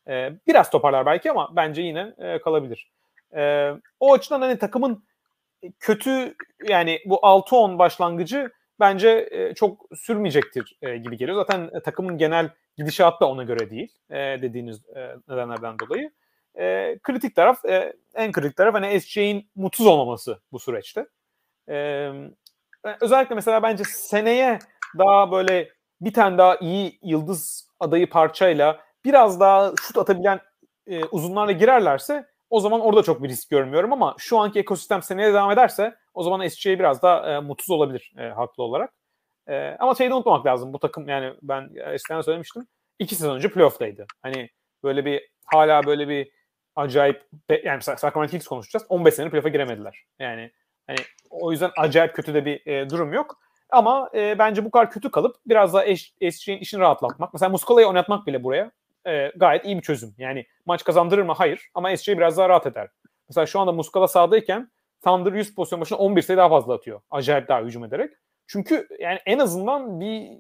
E, 0.09 0.33
biraz 0.47 0.71
toparlar 0.71 1.07
belki 1.07 1.31
ama 1.31 1.57
bence 1.57 1.83
yine 1.83 2.15
e, 2.19 2.39
kalabilir. 2.39 2.91
E, 3.37 3.71
o 4.01 4.13
açıdan 4.13 4.41
hani 4.41 4.59
takımın 4.59 5.05
kötü 5.81 6.35
yani 6.69 7.01
bu 7.07 7.15
6-10 7.15 7.79
başlangıcı 7.79 8.51
bence 8.81 9.29
e, 9.31 9.55
çok 9.55 9.87
sürmeyecektir 9.95 10.79
e, 10.83 10.97
gibi 10.97 11.17
geliyor. 11.17 11.37
Zaten 11.37 11.71
e, 11.73 11.81
takımın 11.81 12.19
genel 12.19 12.51
gidişatı 12.77 13.21
da 13.21 13.29
ona 13.29 13.43
göre 13.43 13.71
değil 13.71 13.93
e, 14.11 14.17
dediğiniz 14.17 14.89
e, 14.97 15.17
nedenlerden 15.29 15.79
dolayı. 15.79 16.11
E, 16.59 16.99
kritik 17.03 17.37
taraf, 17.37 17.65
e, 17.65 17.93
en 18.15 18.33
kritik 18.33 18.57
taraf 18.57 18.75
hani 18.75 19.01
SJ'in 19.01 19.51
mutsuz 19.55 19.87
olmaması 19.87 20.41
bu 20.53 20.59
süreçte. 20.59 21.07
E, 21.69 22.11
özellikle 23.01 23.35
mesela 23.35 23.63
bence 23.63 23.85
seneye 23.85 24.59
daha 24.99 25.33
böyle 25.33 25.69
bir 26.01 26.13
tane 26.13 26.39
daha 26.39 26.57
iyi 26.57 26.99
yıldız 27.03 27.69
adayı 27.81 28.11
parçayla 28.11 28.86
biraz 29.07 29.41
daha 29.41 29.73
şut 29.81 29.99
atabilen 29.99 30.41
e, 30.87 31.05
uzunlarla 31.05 31.53
girerlerse 31.53 32.27
o 32.51 32.61
zaman 32.61 32.81
orada 32.81 33.03
çok 33.03 33.23
bir 33.23 33.29
risk 33.29 33.51
görmüyorum 33.51 33.93
ama 33.93 34.15
şu 34.19 34.39
anki 34.39 34.59
ekosistem 34.59 35.03
seneye 35.03 35.33
devam 35.33 35.51
ederse 35.51 35.97
o 36.15 36.23
zaman 36.23 36.49
SGA 36.49 36.79
biraz 36.79 37.03
daha 37.03 37.31
e, 37.31 37.41
mutsuz 37.41 37.71
olabilir 37.71 38.13
e, 38.19 38.23
haklı 38.23 38.63
olarak. 38.63 38.93
E, 39.49 39.77
ama 39.79 39.95
şeyi 39.95 40.11
de 40.11 40.15
unutmamak 40.15 40.47
lazım. 40.47 40.73
Bu 40.73 40.79
takım 40.79 41.09
yani 41.09 41.35
ben 41.43 41.71
eskiden 41.95 42.21
söylemiştim. 42.21 42.67
iki 42.99 43.15
sezon 43.15 43.37
önce 43.37 43.51
playoff'taydı. 43.51 44.07
Hani 44.23 44.51
böyle 44.83 45.05
bir 45.05 45.31
hala 45.47 45.87
böyle 45.87 46.09
bir 46.09 46.31
acayip 46.77 47.23
yani 47.65 47.83
Sacramento 47.83 48.31
Kings 48.31 48.47
konuşacağız. 48.47 48.87
15 48.89 49.15
sene 49.15 49.31
playoff'a 49.31 49.49
giremediler. 49.49 50.05
Yani 50.19 50.53
hani 50.87 50.99
o 51.31 51.53
yüzden 51.53 51.71
acayip 51.79 52.15
kötü 52.15 52.35
de 52.35 52.45
bir 52.45 52.67
e, 52.67 52.91
durum 52.91 53.13
yok. 53.13 53.39
Ama 53.71 54.11
e, 54.15 54.39
bence 54.39 54.65
bu 54.65 54.71
kadar 54.71 54.91
kötü 54.91 55.11
kalıp 55.11 55.37
biraz 55.47 55.75
daha 55.75 55.83
SGA'nin 56.31 56.59
işini 56.59 56.81
rahatlatmak. 56.81 57.33
Mesela 57.33 57.51
Muskala'yı 57.51 57.87
oynatmak 57.87 58.27
bile 58.27 58.45
buraya 58.45 58.71
e, 59.07 59.33
gayet 59.37 59.65
iyi 59.65 59.77
bir 59.77 59.83
çözüm. 59.83 60.15
Yani 60.19 60.47
maç 60.67 60.85
kazandırır 60.85 61.23
mı? 61.23 61.33
Hayır. 61.33 61.71
Ama 61.75 61.97
SGA 61.97 62.19
biraz 62.19 62.39
daha 62.39 62.49
rahat 62.49 62.67
eder. 62.67 62.89
Mesela 63.29 63.47
şu 63.47 63.61
anda 63.61 63.73
Muskala 63.73 64.09
sahadayken 64.09 64.71
Thunder 65.05 65.33
100 65.33 65.55
pozisyon 65.55 65.81
başına 65.81 65.99
11 65.99 66.23
sayı 66.23 66.37
daha 66.37 66.49
fazla 66.49 66.75
atıyor. 66.75 67.01
Acayip 67.11 67.49
daha 67.49 67.63
hücum 67.63 67.85
ederek. 67.85 68.11
Çünkü 68.47 68.89
yani 69.01 69.19
en 69.27 69.39
azından 69.39 70.01
bir 70.01 70.31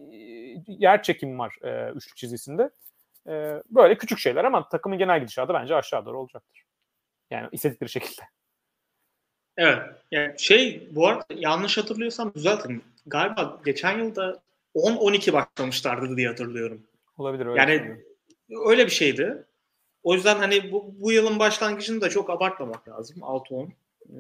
yer 0.67 1.03
çekim 1.03 1.39
var 1.39 1.57
e, 1.63 1.93
üçlük 1.93 2.17
çizgisinde. 2.17 2.71
E, 3.29 3.63
böyle 3.71 3.99
küçük 3.99 4.19
şeyler 4.19 4.45
ama 4.45 4.69
takımın 4.69 4.99
genel 4.99 5.21
gidişatı 5.21 5.55
bence 5.55 5.75
aşağı 5.75 6.07
doğru 6.07 6.21
olacaktır. 6.21 6.63
Yani 7.31 7.49
istedikleri 7.53 7.91
şekilde. 7.91 8.23
Evet. 9.57 9.79
Yani 10.11 10.35
şey 10.39 10.89
bu 10.91 11.09
arada 11.09 11.25
yanlış 11.31 11.79
hatırlıyorsam 11.79 12.35
düzeltin. 12.35 12.85
Galiba 13.07 13.61
geçen 13.65 13.99
yılda 13.99 14.43
10-12 14.75 15.33
başlamışlardı 15.33 16.17
diye 16.17 16.29
hatırlıyorum. 16.29 16.87
Olabilir 17.19 17.47
öyle. 17.47 17.61
Yani. 17.61 18.06
Öyle 18.67 18.87
bir 18.87 18.91
şeydi. 18.91 19.47
O 20.03 20.15
yüzden 20.15 20.37
hani 20.37 20.73
bu, 20.73 20.95
bu 21.01 21.13
yılın 21.13 21.39
başlangıcını 21.39 22.01
da 22.01 22.09
çok 22.09 22.31
abartmamak 22.31 22.89
lazım. 22.89 23.17
6-10. 23.21 23.69
Ee, 23.69 24.15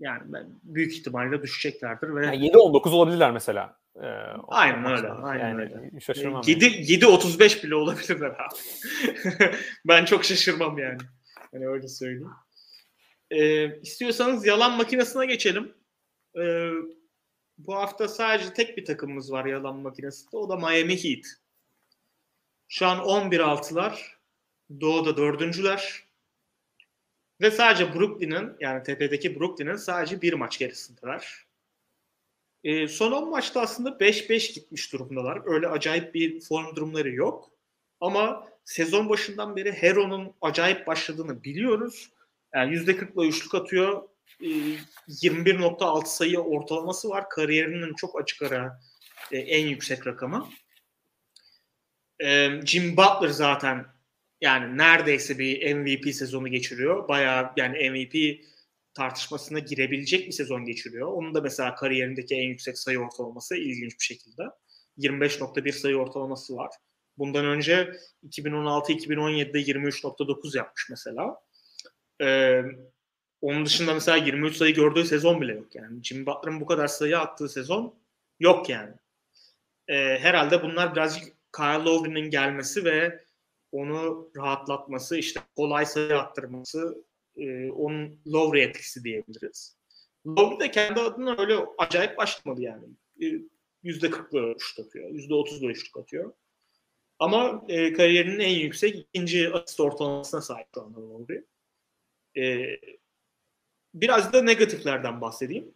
yani 0.00 0.22
ben 0.24 0.46
büyük 0.62 0.92
ihtimalle 0.92 1.42
düşeceklerdir 1.42 2.14
ve 2.14 2.26
yani 2.26 2.50
7-19 2.50 2.90
olabilirler 2.90 3.30
mesela. 3.30 3.78
Ee, 3.96 4.06
aynen 4.48 4.84
öyle. 4.84 5.08
Aynen 5.08 5.48
yani 5.48 5.60
öyle. 5.60 6.00
Şaşırmam. 6.00 6.42
7 6.46 6.92
7 6.92 7.06
35 7.06 7.64
bile 7.64 7.74
olabilirler 7.74 8.30
abi. 8.30 8.58
ben 9.84 10.04
çok 10.04 10.24
şaşırmam 10.24 10.78
yani. 10.78 10.98
Hani 11.52 11.68
öyle 11.68 11.88
söyleyeyim. 11.88 12.30
Ee, 13.30 13.80
istiyorsanız 13.80 14.46
yalan 14.46 14.76
makinesine 14.76 15.26
geçelim. 15.26 15.74
Ee, 16.40 16.70
bu 17.58 17.74
hafta 17.74 18.08
sadece 18.08 18.52
tek 18.52 18.76
bir 18.76 18.84
takımımız 18.84 19.32
var 19.32 19.44
yalan 19.44 19.76
makinesinde. 19.76 20.36
O 20.36 20.48
da 20.48 20.56
Miami 20.56 21.04
Heat. 21.04 21.24
Şu 22.68 22.86
an 22.86 22.98
11-6'lar. 22.98 24.16
Doğu'da 24.80 25.16
dördüncüler. 25.16 26.06
Ve 27.40 27.50
sadece 27.50 27.94
Brooklyn'in 27.94 28.52
yani 28.60 28.82
tepedeki 28.82 29.40
Brooklyn'in 29.40 29.76
sadece 29.76 30.22
bir 30.22 30.32
maç 30.32 30.58
gerisindeler. 30.58 31.46
E, 32.64 32.88
son 32.88 33.12
10 33.12 33.30
maçta 33.30 33.60
aslında 33.60 33.88
5-5 33.88 34.54
gitmiş 34.54 34.92
durumdalar. 34.92 35.42
Öyle 35.44 35.68
acayip 35.68 36.14
bir 36.14 36.40
form 36.40 36.76
durumları 36.76 37.10
yok. 37.10 37.50
Ama 38.00 38.48
sezon 38.64 39.08
başından 39.08 39.56
beri 39.56 39.72
Hero'nun 39.72 40.34
acayip 40.40 40.86
başladığını 40.86 41.44
biliyoruz. 41.44 42.10
Yani 42.54 42.74
%40'la 42.74 43.26
üçlük 43.26 43.54
atıyor. 43.54 44.02
E, 44.40 44.46
21.6 45.08 46.06
sayı 46.06 46.38
ortalaması 46.38 47.08
var. 47.08 47.28
Kariyerinin 47.28 47.94
çok 47.94 48.20
açık 48.20 48.42
ara 48.42 48.80
e, 49.32 49.38
en 49.38 49.66
yüksek 49.66 50.06
rakamı. 50.06 50.48
E, 52.20 52.60
Jim 52.64 52.96
Butler 52.96 53.28
zaten 53.28 53.86
yani 54.40 54.78
neredeyse 54.78 55.38
bir 55.38 55.74
MVP 55.74 56.14
sezonu 56.14 56.48
geçiriyor. 56.48 57.08
Bayağı 57.08 57.52
yani 57.56 57.90
MVP 57.90 58.44
tartışmasına 58.94 59.58
girebilecek 59.58 60.26
bir 60.26 60.32
sezon 60.32 60.64
geçiriyor. 60.64 61.08
Onun 61.08 61.34
da 61.34 61.40
mesela 61.40 61.74
kariyerindeki 61.74 62.34
en 62.34 62.48
yüksek 62.48 62.78
sayı 62.78 62.98
ortalaması 63.00 63.56
ilginç 63.56 63.92
bir 64.00 64.04
şekilde. 64.04 64.42
25.1 64.98 65.72
sayı 65.72 65.96
ortalaması 65.96 66.56
var. 66.56 66.70
Bundan 67.18 67.44
önce 67.44 67.92
2016-2017'de 68.24 69.58
23.9 69.58 70.56
yapmış 70.56 70.90
mesela. 70.90 71.36
Ee, 72.22 72.62
onun 73.40 73.66
dışında 73.66 73.94
mesela 73.94 74.16
23 74.16 74.56
sayı 74.56 74.74
gördüğü 74.74 75.04
sezon 75.04 75.40
bile 75.40 75.52
yok 75.54 75.74
yani. 75.74 76.04
Jimmy 76.04 76.26
Butler'ın 76.26 76.60
bu 76.60 76.66
kadar 76.66 76.86
sayı 76.86 77.18
attığı 77.18 77.48
sezon 77.48 77.94
yok 78.40 78.68
yani. 78.68 78.94
Ee, 79.88 80.18
herhalde 80.20 80.62
bunlar 80.62 80.94
birazcık 80.94 81.35
Kyle 81.56 81.84
Lowry'nin 81.84 82.30
gelmesi 82.30 82.84
ve 82.84 83.24
onu 83.72 84.30
rahatlatması, 84.36 85.16
işte 85.16 85.40
kolay 85.56 85.86
sayı 85.86 86.18
attırması 86.18 87.04
e, 87.36 87.70
onun 87.70 88.20
Lowry 88.32 88.62
etkisi 88.62 89.04
diyebiliriz. 89.04 89.76
Lowry 90.26 90.60
de 90.60 90.70
kendi 90.70 91.00
adına 91.00 91.36
öyle 91.38 91.56
acayip 91.78 92.18
başlamadı 92.18 92.62
yani. 92.62 92.84
E, 93.22 93.26
yüzde 93.82 94.06
40'la 94.06 94.54
şut 94.58 94.86
atıyor. 94.86 95.10
Yüzde 95.10 95.34
30'la 95.34 95.74
şut 95.74 95.96
atıyor. 95.96 96.32
Ama 97.18 97.64
e, 97.68 97.92
kariyerinin 97.92 98.38
en 98.38 98.54
yüksek 98.54 98.96
ikinci 98.96 99.52
asist 99.52 99.80
ortalamasına 99.80 100.40
sahip 100.40 100.66
şu 100.74 100.82
anda 100.82 101.00
Lowry. 101.00 101.44
E, 102.36 102.66
biraz 103.94 104.32
da 104.32 104.42
negatiflerden 104.42 105.20
bahsedeyim. 105.20 105.74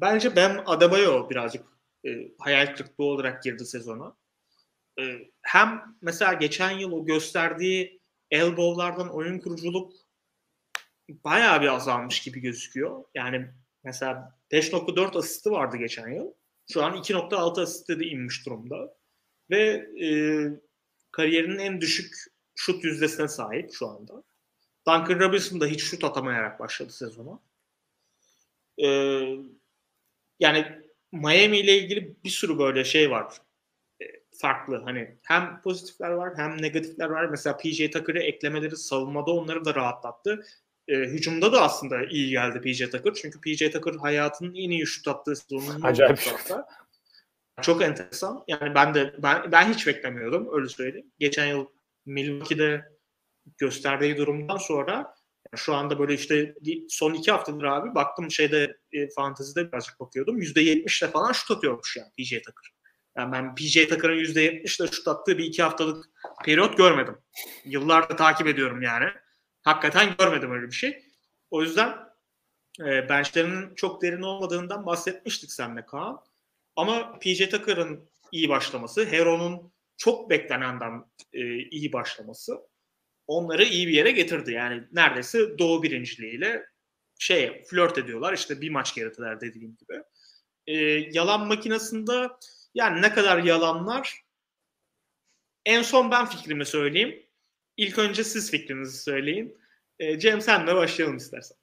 Bence 0.00 0.36
Ben 0.36 0.62
Adebayo 0.66 1.30
birazcık 1.30 1.64
e, 2.06 2.28
hayal 2.38 2.74
kırıklığı 2.74 3.04
olarak 3.04 3.42
girdi 3.42 3.64
sezona. 3.64 4.16
E, 5.00 5.30
hem 5.42 5.96
mesela 6.02 6.32
geçen 6.32 6.70
yıl 6.70 6.92
o 6.92 7.04
gösterdiği 7.04 8.00
elbow'lardan 8.30 9.14
oyun 9.14 9.38
kuruculuk 9.38 9.92
bayağı 11.08 11.62
bir 11.62 11.68
azalmış 11.68 12.22
gibi 12.22 12.40
gözüküyor. 12.40 13.04
Yani 13.14 13.48
mesela 13.84 14.38
5.4 14.50 15.18
asisti 15.18 15.50
vardı 15.50 15.76
geçen 15.76 16.08
yıl. 16.08 16.32
Şu 16.72 16.84
an 16.84 16.96
2.6 16.96 17.62
asiste 17.62 18.00
de 18.00 18.04
inmiş 18.04 18.46
durumda. 18.46 18.96
Ve 19.50 19.62
e, 20.04 20.08
kariyerinin 21.12 21.58
en 21.58 21.80
düşük 21.80 22.14
şut 22.54 22.84
yüzdesine 22.84 23.28
sahip 23.28 23.70
şu 23.72 23.88
anda. 23.88 24.22
Duncan 24.88 25.20
Robinson 25.20 25.60
da 25.60 25.66
hiç 25.66 25.82
şut 25.82 26.04
atamayarak 26.04 26.60
başladı 26.60 26.92
sezona. 26.92 27.40
E, 28.78 28.88
yani 30.40 30.82
Miami 31.12 31.58
ile 31.58 31.78
ilgili 31.78 32.16
bir 32.24 32.30
sürü 32.30 32.58
böyle 32.58 32.84
şey 32.84 33.10
var. 33.10 33.34
Farklı 34.38 34.82
hani 34.84 35.16
hem 35.22 35.60
pozitifler 35.60 36.10
var 36.10 36.32
hem 36.36 36.62
negatifler 36.62 37.08
var. 37.08 37.24
Mesela 37.24 37.56
PJ 37.56 37.90
Tucker'ı 37.90 38.18
eklemeleri 38.18 38.76
savunmada 38.76 39.30
onları 39.30 39.64
da 39.64 39.74
rahatlattı 39.74 40.42
e, 40.88 40.96
hücumda 40.96 41.52
da 41.52 41.62
aslında 41.62 42.04
iyi 42.04 42.30
geldi 42.30 42.60
PJ 42.60 42.90
Tucker. 42.90 43.14
Çünkü 43.14 43.40
PJ 43.40 43.72
Tucker 43.72 43.94
hayatının 43.94 44.54
en 44.54 44.70
iyi 44.70 44.86
şut 44.86 45.08
attığı 45.08 45.36
sezonunu 45.36 45.86
Acayip. 45.86 46.20
Çok 47.62 47.82
enteresan. 47.82 48.44
Yani 48.48 48.74
ben 48.74 48.94
de 48.94 49.14
ben 49.18 49.52
ben 49.52 49.72
hiç 49.72 49.86
beklemiyordum 49.86 50.48
öyle 50.52 50.68
söyleyeyim. 50.68 51.12
Geçen 51.18 51.46
yıl 51.46 51.66
Milwaukee'de 52.06 52.84
gösterdiği 53.58 54.16
durumdan 54.16 54.56
sonra 54.56 54.92
yani 54.92 55.56
şu 55.56 55.74
anda 55.74 55.98
böyle 55.98 56.14
işte 56.14 56.54
son 56.88 57.14
iki 57.14 57.32
haftadır 57.32 57.64
abi 57.64 57.94
baktım 57.94 58.30
şeyde 58.30 58.76
e, 58.92 59.08
fantezide 59.08 59.72
birazcık 59.72 60.00
bakıyordum. 60.00 60.40
%70'le 60.40 61.10
falan 61.10 61.32
şut 61.32 61.50
atıyormuş 61.50 61.96
yani 61.96 62.10
PJ 62.18 62.30
Tucker. 62.30 62.75
Yani 63.16 63.32
ben 63.32 63.54
PJ 63.54 63.88
Tucker'ın 63.88 64.18
%70'le 64.18 64.92
şut 64.92 65.08
attığı 65.08 65.38
bir 65.38 65.44
iki 65.44 65.62
haftalık 65.62 66.04
periyot 66.44 66.76
görmedim. 66.76 67.18
Yıllarda 67.64 68.16
takip 68.16 68.46
ediyorum 68.46 68.82
yani. 68.82 69.06
Hakikaten 69.62 70.14
görmedim 70.18 70.52
öyle 70.52 70.66
bir 70.66 70.76
şey. 70.76 71.04
O 71.50 71.62
yüzden 71.62 71.98
e, 72.80 73.08
benchlerinin 73.08 73.74
çok 73.74 74.02
derin 74.02 74.22
olmadığından 74.22 74.86
bahsetmiştik 74.86 75.52
senle 75.52 75.86
Kaan. 75.86 76.20
Ama 76.76 77.18
PJ 77.18 77.48
Tucker'ın 77.48 78.10
iyi 78.32 78.48
başlaması, 78.48 79.04
Hero'nun 79.04 79.72
çok 79.96 80.30
beklenenden 80.30 81.04
e, 81.32 81.58
iyi 81.58 81.92
başlaması 81.92 82.58
onları 83.26 83.64
iyi 83.64 83.88
bir 83.88 83.92
yere 83.92 84.10
getirdi. 84.10 84.52
Yani 84.52 84.84
neredeyse 84.92 85.58
doğu 85.58 85.82
birinciliğiyle 85.82 86.66
şey 87.18 87.64
flört 87.64 87.98
ediyorlar. 87.98 88.32
İşte 88.32 88.60
bir 88.60 88.70
maç 88.70 88.94
gerideler 88.94 89.40
dediğim 89.40 89.76
gibi. 89.76 90.02
E, 90.66 90.74
yalan 91.12 91.46
makinesinde 91.46 92.28
yani 92.76 93.02
ne 93.02 93.14
kadar 93.14 93.38
yalanlar 93.38 94.22
en 95.64 95.82
son 95.82 96.10
ben 96.10 96.26
fikrimi 96.26 96.66
söyleyeyim. 96.66 97.26
İlk 97.76 97.98
önce 97.98 98.24
siz 98.24 98.50
fikrinizi 98.50 99.02
söyleyin. 99.02 99.58
E, 99.98 100.18
Cem 100.18 100.40
senle 100.40 100.74
başlayalım 100.74 101.16
istersen. 101.16 101.56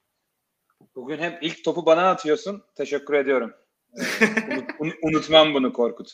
Bugün 0.96 1.18
hep 1.18 1.44
ilk 1.44 1.64
topu 1.64 1.86
bana 1.86 2.10
atıyorsun. 2.10 2.64
Teşekkür 2.76 3.14
ediyorum. 3.14 3.54
Ee, 3.98 4.68
unut, 4.80 4.96
unutmam 5.02 5.54
bunu 5.54 5.74
Korkut. 5.74 6.12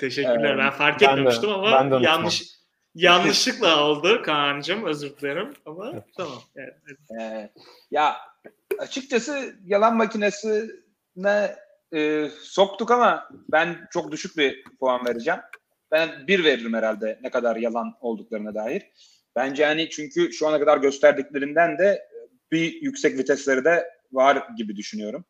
Teşekkürler. 0.00 0.54
Ee, 0.54 0.58
ben 0.58 0.70
fark 0.70 1.00
ben 1.00 1.08
etmemiştim 1.08 1.48
de, 1.48 1.54
ama 1.54 1.72
ben 1.72 1.90
de 1.90 2.04
yanlış 2.04 2.42
yanlışlıkla 2.94 3.84
oldu 3.84 4.22
Kaan'cığım. 4.22 4.84
Özür 4.84 5.16
dilerim 5.16 5.54
ama 5.66 6.04
tamam. 6.16 6.42
Evet. 6.56 6.76
Ee, 7.20 7.52
ya 7.90 8.16
açıkçası 8.78 9.56
yalan 9.64 9.96
makinesine 9.96 11.56
e, 11.94 12.28
soktuk 12.40 12.90
ama 12.90 13.28
ben 13.52 13.88
çok 13.90 14.12
düşük 14.12 14.36
bir 14.36 14.64
puan 14.80 15.06
vereceğim. 15.06 15.40
Ben 15.90 16.26
bir 16.26 16.44
veririm 16.44 16.74
herhalde 16.74 17.18
ne 17.22 17.30
kadar 17.30 17.56
yalan 17.56 17.94
olduklarına 18.00 18.54
dair. 18.54 18.82
Bence 19.36 19.64
hani 19.64 19.90
çünkü 19.90 20.32
şu 20.32 20.48
ana 20.48 20.60
kadar 20.60 20.78
gösterdiklerinden 20.78 21.78
de 21.78 22.08
bir 22.52 22.82
yüksek 22.82 23.18
vitesleri 23.18 23.64
de 23.64 23.88
var 24.12 24.46
gibi 24.56 24.76
düşünüyorum. 24.76 25.24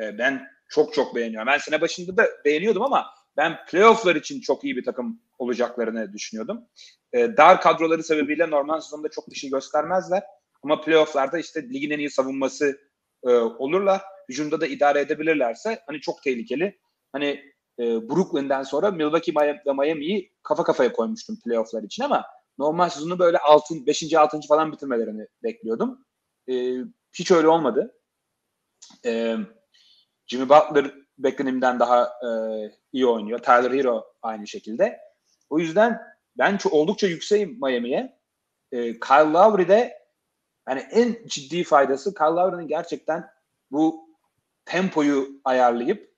E, 0.00 0.18
ben 0.18 0.46
çok 0.68 0.94
çok 0.94 1.14
beğeniyorum. 1.14 1.46
Ben 1.46 1.58
sene 1.58 1.80
başında 1.80 2.16
da 2.16 2.28
beğeniyordum 2.44 2.82
ama 2.82 3.06
ben 3.36 3.64
playofflar 3.64 4.16
için 4.16 4.40
çok 4.40 4.64
iyi 4.64 4.76
bir 4.76 4.84
takım 4.84 5.20
olacaklarını 5.38 6.12
düşünüyordum. 6.12 6.60
E, 7.12 7.36
dar 7.36 7.60
kadroları 7.60 8.02
sebebiyle 8.02 8.50
normal 8.50 8.80
sezonda 8.80 9.08
çok 9.08 9.30
bir 9.30 9.34
şey 9.34 9.50
göstermezler. 9.50 10.22
Ama 10.62 10.80
playofflarda 10.80 11.38
işte 11.38 11.62
ligin 11.62 11.90
en 11.90 11.98
iyi 11.98 12.10
savunması 12.10 12.80
e, 13.24 13.28
olurlar. 13.34 14.02
Hücumda 14.28 14.60
da 14.60 14.66
idare 14.66 15.00
edebilirlerse 15.00 15.82
hani 15.86 16.00
çok 16.00 16.22
tehlikeli. 16.22 16.78
Hani 17.12 17.54
e, 17.78 17.84
Brooklyn'den 17.84 18.62
sonra 18.62 18.90
Milwaukee 18.90 19.34
ve 19.66 19.72
Miami'yi 19.72 20.32
kafa 20.42 20.64
kafaya 20.64 20.92
koymuştum 20.92 21.40
playofflar 21.40 21.82
için 21.82 22.04
ama 22.04 22.24
normal 22.58 22.88
sezonu 22.88 23.18
böyle 23.18 23.38
6. 23.38 23.86
5. 23.86 24.14
6. 24.14 24.40
falan 24.48 24.72
bitirmelerini 24.72 25.26
bekliyordum. 25.42 26.04
E, 26.50 26.76
hiç 27.12 27.30
öyle 27.30 27.48
olmadı. 27.48 27.94
E, 29.06 29.36
Jimmy 30.26 30.48
Butler 30.48 30.94
beklenimden 31.18 31.80
daha 31.80 32.04
e, 32.04 32.28
iyi 32.92 33.06
oynuyor. 33.06 33.38
Tyler 33.38 33.70
Hero 33.70 34.04
aynı 34.22 34.46
şekilde. 34.46 35.00
O 35.50 35.58
yüzden 35.58 36.00
ben 36.38 36.56
çok, 36.56 36.72
oldukça 36.72 37.06
yükseğim 37.06 37.58
Miami'ye. 37.60 38.18
E, 38.72 39.00
Kyle 39.00 39.32
Lowry'de 39.32 40.04
yani 40.68 40.80
en 40.90 41.16
ciddi 41.26 41.64
faydası 41.64 42.14
Kyle 42.14 42.26
Lowry'nin 42.26 42.68
gerçekten 42.68 43.30
bu 43.70 44.03
tempoyu 44.64 45.40
ayarlayıp 45.44 46.14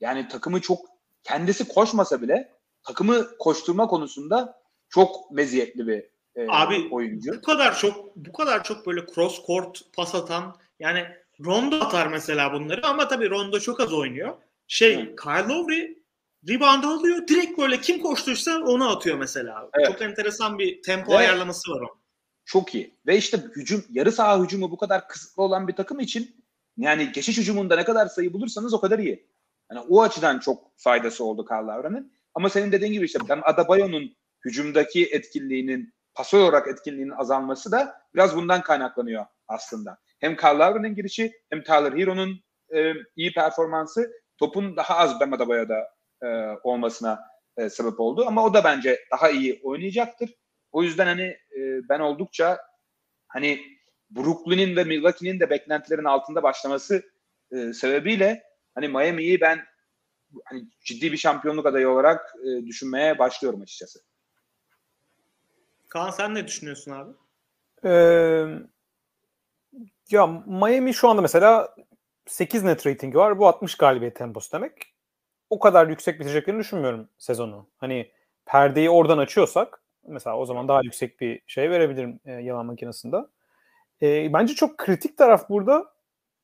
yani 0.00 0.28
takımı 0.28 0.60
çok 0.60 0.86
kendisi 1.24 1.68
koşmasa 1.68 2.22
bile 2.22 2.52
takımı 2.82 3.38
koşturma 3.38 3.86
konusunda 3.86 4.60
çok 4.88 5.30
meziyetli 5.30 5.86
bir 5.86 6.04
e, 6.36 6.46
Abi, 6.48 6.88
oyuncu. 6.90 7.32
Bu 7.32 7.42
kadar 7.42 7.78
çok 7.78 8.16
bu 8.16 8.32
kadar 8.32 8.64
çok 8.64 8.86
böyle 8.86 9.06
cross 9.14 9.46
court 9.46 9.82
pas 9.92 10.14
atan 10.14 10.56
yani 10.78 11.06
Rondo 11.44 11.76
atar 11.76 12.06
mesela 12.06 12.52
bunları 12.52 12.86
ama 12.86 13.08
tabii 13.08 13.30
Rondo 13.30 13.60
çok 13.60 13.80
az 13.80 13.92
oynuyor. 13.92 14.36
Şey 14.66 14.94
evet. 14.94 15.20
Kyle 15.20 15.54
Lowry 15.54 15.98
rebound 16.48 16.84
alıyor. 16.84 17.28
Direkt 17.28 17.58
böyle 17.58 17.80
kim 17.80 18.02
koştursa 18.02 18.58
onu 18.58 18.90
atıyor 18.90 19.18
mesela. 19.18 19.70
Evet. 19.74 19.86
Çok 19.86 20.02
enteresan 20.02 20.58
bir 20.58 20.82
tempo 20.82 21.10
evet. 21.10 21.20
ayarlaması 21.20 21.72
var 21.72 21.80
onun. 21.80 22.00
Çok 22.44 22.74
iyi. 22.74 22.94
Ve 23.06 23.16
işte 23.16 23.36
hücum 23.56 23.84
yarı 23.90 24.12
saha 24.12 24.42
hücumu 24.42 24.70
bu 24.70 24.76
kadar 24.76 25.08
kısıtlı 25.08 25.42
olan 25.42 25.68
bir 25.68 25.72
takım 25.72 26.00
için 26.00 26.39
yani 26.80 27.12
geçiş 27.12 27.38
hücumunda 27.38 27.76
ne 27.76 27.84
kadar 27.84 28.06
sayı 28.06 28.32
bulursanız 28.32 28.74
o 28.74 28.80
kadar 28.80 28.98
iyi. 28.98 29.26
Yani 29.70 29.86
o 29.88 30.02
açıdan 30.02 30.38
çok 30.38 30.72
faydası 30.76 31.24
oldu 31.24 31.44
Kyle 31.44 31.56
Lowry'nin. 31.56 32.12
Ama 32.34 32.48
senin 32.48 32.72
dediğin 32.72 32.92
gibi 32.92 33.04
işte 33.04 33.18
ben 33.28 33.40
Adabayo'nun 33.44 34.16
hücumdaki 34.44 35.06
etkinliğinin 35.06 35.94
pasör 36.14 36.40
olarak 36.40 36.68
etkinliğinin 36.68 37.12
azalması 37.12 37.72
da 37.72 38.02
biraz 38.14 38.36
bundan 38.36 38.62
kaynaklanıyor 38.62 39.26
aslında. 39.48 39.98
Hem 40.20 40.36
Kyle 40.36 40.58
Lowry'nin 40.58 40.94
girişi 40.94 41.32
hem 41.50 41.62
Tyler 41.62 41.92
Hero'nun 41.92 42.44
e, 42.74 42.92
iyi 43.16 43.32
performansı 43.32 44.12
topun 44.38 44.76
daha 44.76 44.96
az 44.96 45.20
Bam 45.20 45.32
Adebayo'da 45.32 45.88
e, 46.22 46.26
olmasına 46.62 47.20
e, 47.56 47.70
sebep 47.70 48.00
oldu. 48.00 48.24
Ama 48.26 48.44
o 48.44 48.54
da 48.54 48.64
bence 48.64 48.98
daha 49.12 49.30
iyi 49.30 49.60
oynayacaktır. 49.62 50.34
O 50.72 50.82
yüzden 50.82 51.06
hani 51.06 51.22
e, 51.56 51.88
ben 51.88 52.00
oldukça 52.00 52.58
hani 53.28 53.60
Brooklyn'in 54.10 54.76
ve 54.76 54.84
Milwaukee'nin 54.84 55.40
de 55.40 55.50
beklentilerin 55.50 56.04
altında 56.04 56.42
başlaması 56.42 57.02
e, 57.52 57.72
sebebiyle 57.72 58.42
hani 58.74 58.88
Miami'yi 58.88 59.40
ben 59.40 59.60
hani 60.44 60.64
ciddi 60.84 61.12
bir 61.12 61.16
şampiyonluk 61.16 61.66
adayı 61.66 61.88
olarak 61.88 62.34
e, 62.44 62.66
düşünmeye 62.66 63.18
başlıyorum 63.18 63.62
açıkçası. 63.62 64.00
Kaan 65.88 66.10
sen 66.10 66.34
ne 66.34 66.46
düşünüyorsun 66.46 66.90
abi? 66.90 67.12
Ee, 67.84 68.46
ya 70.10 70.26
Miami 70.46 70.94
şu 70.94 71.08
anda 71.08 71.22
mesela 71.22 71.74
8 72.26 72.64
net 72.64 72.86
ratingi 72.86 73.18
var. 73.18 73.38
Bu 73.38 73.46
60 73.48 73.74
galibiyet 73.74 74.16
temposu 74.16 74.52
demek. 74.52 74.72
O 75.50 75.58
kadar 75.58 75.88
yüksek 75.88 76.20
biteceklerini 76.20 76.60
düşünmüyorum 76.60 77.08
sezonu. 77.18 77.66
Hani 77.78 78.10
perdeyi 78.46 78.90
oradan 78.90 79.18
açıyorsak 79.18 79.82
mesela 80.06 80.36
o 80.38 80.46
zaman 80.46 80.68
daha 80.68 80.80
yüksek 80.82 81.20
bir 81.20 81.40
şey 81.46 81.70
verebilirim 81.70 82.20
e, 82.24 82.32
yalan 82.32 82.66
makinesinde. 82.66 83.16
E, 84.02 84.32
bence 84.32 84.54
çok 84.54 84.78
kritik 84.78 85.18
taraf 85.18 85.48
burada 85.48 85.86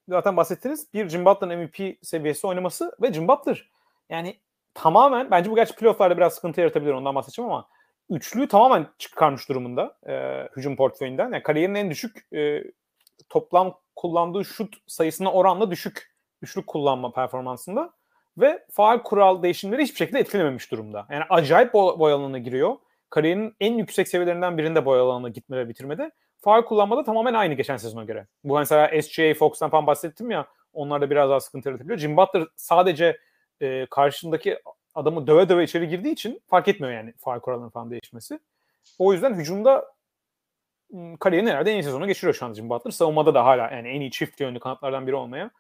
zaten 0.09 0.37
bahsettiniz. 0.37 0.95
Bir 0.95 1.09
Jim 1.09 1.25
Butler'ın 1.25 1.59
MVP 1.59 1.99
seviyesi 2.03 2.47
oynaması 2.47 2.97
ve 3.03 3.13
Jim 3.13 3.29
Butler 3.29 3.71
yani 4.09 4.37
tamamen 4.75 5.31
bence 5.31 5.51
bu 5.51 5.55
gerçi 5.55 5.77
playofflarda 5.77 6.17
biraz 6.17 6.35
sıkıntı 6.35 6.61
yaratabilir 6.61 6.93
ondan 6.93 7.15
bahsedeceğim 7.15 7.51
ama 7.51 7.69
üçlüyü 8.11 8.49
tamamen 8.49 8.87
çıkarmış 8.99 9.49
durumunda 9.49 9.97
e, 10.07 10.45
hücum 10.57 10.77
portföyünden. 10.77 11.25
Yani 11.33 11.43
kariyerin 11.43 11.75
en 11.75 11.91
düşük 11.91 12.33
e, 12.33 12.65
toplam 13.29 13.81
kullandığı 13.97 14.45
şut 14.45 14.77
sayısına 14.87 15.33
oranla 15.33 15.71
düşük 15.71 16.17
üçlük 16.43 16.67
kullanma 16.67 17.13
performansında 17.13 17.93
ve 18.39 18.67
faal 18.71 18.99
kural 18.99 19.43
değişimleri 19.43 19.83
hiçbir 19.83 19.97
şekilde 19.97 20.19
etkilememiş 20.19 20.71
durumda. 20.71 21.07
Yani 21.11 21.25
acayip 21.31 21.75
boy 21.75 22.13
alanına 22.13 22.39
giriyor. 22.39 22.77
Kariyerinin 23.11 23.57
en 23.61 23.75
yüksek 23.75 24.09
seviyelerinden 24.09 24.59
birinde 24.59 24.85
boy 24.85 25.01
alanına 25.01 25.29
gitme 25.29 25.57
ve 25.57 25.69
bitirmede. 25.69 26.11
Faal 26.47 26.63
kullanmada 26.63 27.05
tamamen 27.05 27.35
aynı 27.35 27.55
geçen 27.55 27.77
sezona 27.77 28.05
göre. 28.05 28.27
Bu 28.45 28.59
mesela 28.59 29.03
SGA, 29.03 29.35
Fox'tan 29.35 29.71
falan 29.71 29.87
bahsettim 29.87 30.31
ya 30.31 30.47
onlar 30.73 31.01
da 31.01 31.11
biraz 31.11 31.31
daha 31.31 31.41
sıkıntı 31.41 31.69
yaratabiliyor. 31.69 31.99
Jim 31.99 32.17
Butler 32.17 32.47
sadece 32.57 33.19
e, 33.61 33.87
karşındaki 33.87 34.59
adamı 34.95 35.27
döve 35.27 35.49
döve 35.49 35.65
içeri 35.65 35.89
girdiği 35.89 36.13
için 36.13 36.43
fark 36.47 36.69
etmiyor 36.69 36.95
yani 36.95 37.15
faal 37.19 37.41
kuralının 37.41 37.69
falan 37.69 37.91
değişmesi. 37.91 38.41
O 38.99 39.13
yüzden 39.13 39.35
hücumda 39.35 39.95
kariyerin 41.21 41.47
herhalde 41.47 41.71
en 41.71 41.77
iyi 41.77 41.83
sezonu 41.83 42.07
geçiriyor 42.07 42.35
şu 42.35 42.47
an 42.47 42.53
Jim 42.53 42.71
Butler. 42.71 42.91
Savunmada 42.91 43.35
da 43.35 43.45
hala 43.45 43.71
yani 43.71 43.89
en 43.89 44.01
iyi 44.01 44.11
çift 44.11 44.41
yönlü 44.41 44.61
kanatlardan 44.61 45.07
biri 45.07 45.15
olmaya 45.15 45.51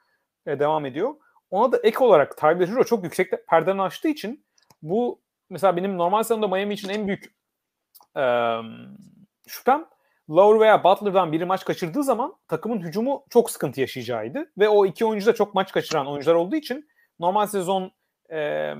e, 0.47 0.59
devam 0.59 0.87
ediyor. 0.87 1.15
Ona 1.51 1.73
da 1.73 1.79
ek 1.83 1.99
olarak 2.05 2.37
Tyler 2.37 2.69
Hero 2.69 2.85
çok 2.85 3.05
yüksek 3.05 3.49
perdeni 3.49 3.83
açtığı 3.83 4.09
için 4.09 4.45
bu 4.83 5.21
mesela 5.51 5.77
benim 5.77 5.99
normal 5.99 6.23
sezonda 6.23 6.49
Miami 6.49 6.75
için 6.75 6.89
en 6.89 7.07
büyük 7.07 7.35
e, 8.17 8.25
şüphem 9.47 9.87
Lowry 10.31 10.61
veya 10.61 10.85
Butler'dan 10.85 11.33
biri 11.33 11.45
maç 11.45 11.65
kaçırdığı 11.65 12.05
zaman 12.05 12.35
takımın 12.49 12.81
hücumu 12.81 13.25
çok 13.31 13.51
sıkıntı 13.51 13.81
yaşayacağıydı. 13.81 14.51
Ve 14.59 14.69
o 14.69 14.87
iki 14.87 15.07
oyuncu 15.07 15.27
da 15.27 15.35
çok 15.35 15.55
maç 15.55 15.73
kaçıran 15.73 16.07
oyuncular 16.07 16.35
olduğu 16.35 16.57
için 16.57 16.89
normal 17.21 17.47
sezon 17.47 17.93
e, 18.33 18.73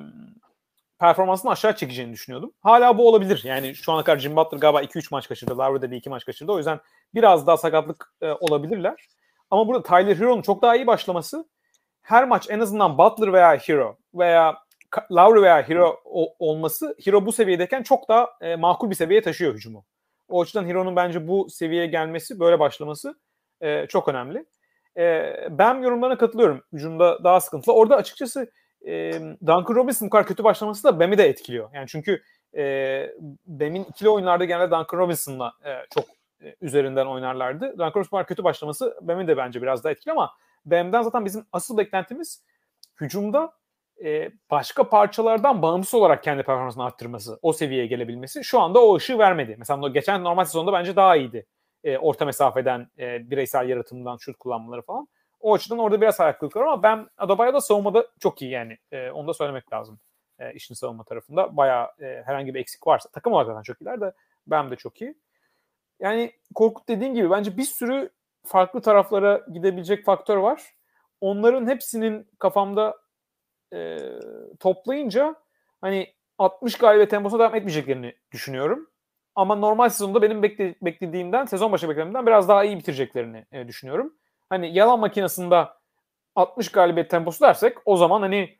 performansını 0.99 1.51
aşağı 1.51 1.77
çekeceğini 1.77 2.13
düşünüyordum. 2.13 2.53
Hala 2.61 2.99
bu 2.99 3.09
olabilir. 3.09 3.41
Yani 3.45 3.75
şu 3.75 3.93
ana 3.93 4.05
kadar 4.05 4.19
Jim 4.19 4.37
Butler 4.37 4.59
galiba 4.59 4.83
2-3 4.83 5.09
maç 5.11 5.29
kaçırdı. 5.29 5.59
Lowry 5.59 5.83
de 5.83 5.91
bir 5.91 5.97
2 5.97 6.11
maç 6.11 6.25
kaçırdı. 6.25 6.53
O 6.53 6.57
yüzden 6.57 6.81
biraz 7.15 7.47
daha 7.47 7.57
sakatlık 7.57 8.13
e, 8.21 8.31
olabilirler. 8.33 9.07
Ama 9.51 9.69
burada 9.69 9.83
Tyler 9.83 10.17
Hero'nun 10.17 10.43
çok 10.43 10.63
daha 10.63 10.77
iyi 10.77 10.87
başlaması 10.87 11.49
her 12.03 12.29
maç 12.29 12.47
en 12.51 12.61
azından 12.61 12.99
Butler 12.99 13.33
veya 13.33 13.57
Hero 13.57 13.97
veya 14.15 14.59
Lowry 15.13 15.43
veya 15.43 15.69
Hero 15.69 16.01
olması 16.39 16.97
Hero 17.05 17.27
bu 17.27 17.33
seviyedeyken 17.33 17.83
çok 17.83 18.09
daha 18.09 18.31
e, 18.41 18.57
makul 18.57 18.91
bir 18.91 18.95
seviyeye 18.95 19.23
taşıyor 19.23 19.55
hücumu. 19.55 19.85
O 20.29 20.43
açıdan 20.43 20.67
Hero'nun 20.67 20.97
bence 20.97 21.29
bu 21.29 21.51
seviyeye 21.51 21.87
gelmesi, 21.87 22.41
böyle 22.41 22.61
başlaması 22.61 23.15
e, 23.61 23.87
çok 23.87 24.09
önemli. 24.09 24.45
E, 24.97 25.35
ben 25.51 25.75
yorumlarına 25.83 26.19
katılıyorum. 26.19 26.63
Hücumda 26.73 27.25
daha 27.25 27.41
sıkıntılı. 27.41 27.75
Orada 27.75 27.97
açıkçası 27.97 28.51
e, 28.87 29.13
Duncan 29.47 29.75
Robinson 29.75 30.07
bu 30.07 30.11
kadar 30.11 30.27
kötü 30.27 30.45
başlaması 30.45 30.85
da 30.85 31.01
Bam'i 31.01 31.19
de 31.19 31.29
etkiliyor. 31.29 31.71
Yani 31.75 31.87
çünkü 31.89 32.23
e, 32.57 32.63
Bam'in 33.47 33.85
ikili 33.85 34.09
oyunlarda 34.09 34.45
genelde 34.45 34.71
Duncan 34.71 34.99
Robinson'la 34.99 35.53
e, 35.65 35.71
çok 35.95 36.05
e, 36.43 36.57
üzerinden 36.61 37.07
oynarlardı. 37.07 37.73
Duncan 37.73 37.93
Robinson'ın 37.97 38.25
kötü 38.25 38.45
başlaması 38.45 38.97
Bam'i 39.01 39.29
de 39.29 39.37
bence 39.37 39.63
biraz 39.63 39.85
daha 39.85 39.91
etkili 39.91 40.13
ama 40.13 40.33
Bam'den 40.65 41.03
zaten 41.03 41.25
bizim 41.25 41.47
asıl 41.53 41.79
beklentimiz 41.79 42.45
hücumda 43.01 43.53
e, 44.05 44.31
başka 44.51 44.89
parçalardan 44.89 45.63
bağımsız 45.63 45.95
olarak 45.95 46.23
kendi 46.23 46.43
performansını 46.43 46.85
arttırması, 46.85 47.39
o 47.43 47.53
seviyeye 47.53 47.87
gelebilmesi 47.87 48.45
şu 48.45 48.61
anda 48.61 48.85
o 48.85 48.97
ışığı 48.97 49.19
vermedi. 49.19 49.55
Mesela 49.59 49.89
geçen 49.89 50.25
normal 50.25 50.45
sezonda 50.45 50.73
bence 50.73 50.97
daha 50.97 51.17
iyiydi. 51.17 51.47
E, 51.85 51.99
orta 51.99 52.25
mesafeden 52.25 52.89
e, 52.99 53.31
bireysel 53.31 53.69
yaratımdan 53.69 54.17
şut 54.17 54.37
kullanmaları 54.37 54.83
falan. 54.83 55.09
O 55.41 55.55
açıdan 55.55 55.79
orada 55.79 56.01
biraz 56.01 56.21
ayakkabılık 56.21 56.57
var 56.57 56.63
ama 56.63 56.83
ben 56.83 57.09
Adebayo 57.19 57.53
da 57.53 57.61
savunmada 57.61 58.07
çok 58.21 58.43
iyi 58.43 58.51
yani. 58.51 58.79
E, 58.93 59.11
onu 59.11 59.29
da 59.29 59.35
söylemek 59.35 59.73
lazım. 59.73 60.01
E, 60.39 60.53
işin 60.53 60.75
savunma 60.75 61.05
tarafında. 61.05 61.57
Bayağı 61.57 61.89
e, 62.01 62.23
herhangi 62.27 62.55
bir 62.55 62.61
eksik 62.61 62.87
varsa. 62.87 63.09
Takım 63.09 63.33
olarak 63.33 63.47
zaten 63.47 63.63
çok 63.63 63.81
iyiler 63.81 64.01
de 64.01 64.13
ben 64.47 64.71
de 64.71 64.77
çok 64.77 65.03
iyi. 65.03 65.15
Yani 66.01 66.33
Korkut 66.55 66.89
dediğin 66.89 67.15
gibi 67.15 67.31
bence 67.31 67.57
bir 67.57 67.63
sürü 67.63 68.11
farklı 68.45 68.81
taraflara 68.81 69.43
gidebilecek 69.55 70.05
faktör 70.05 70.37
var. 70.37 70.63
Onların 71.21 71.67
hepsinin 71.67 72.29
kafamda 72.39 72.97
e, 73.77 73.99
toplayınca 74.61 75.35
hani 75.81 76.15
60 76.39 76.79
galibiyet 76.79 77.11
temposuna 77.11 77.41
devam 77.41 77.55
etmeyeceklerini 77.55 78.15
düşünüyorum. 78.33 78.91
Ama 79.35 79.55
normal 79.55 79.89
sezonda 79.89 80.23
benim 80.23 80.43
bekle, 80.43 80.75
beklediğimden, 80.83 81.45
sezon 81.45 81.73
başı 81.73 81.89
beklediğimden 81.89 82.27
biraz 82.27 82.49
daha 82.49 82.65
iyi 82.65 82.79
bitireceklerini 82.79 83.47
e, 83.53 83.69
düşünüyorum. 83.69 84.15
Hani 84.49 84.75
yalan 84.79 85.01
makinesinde 85.01 85.65
60 86.35 86.69
galibiyet 86.73 87.11
temposu 87.11 87.41
dersek 87.45 87.77
o 87.85 87.97
zaman 87.97 88.21
hani 88.21 88.59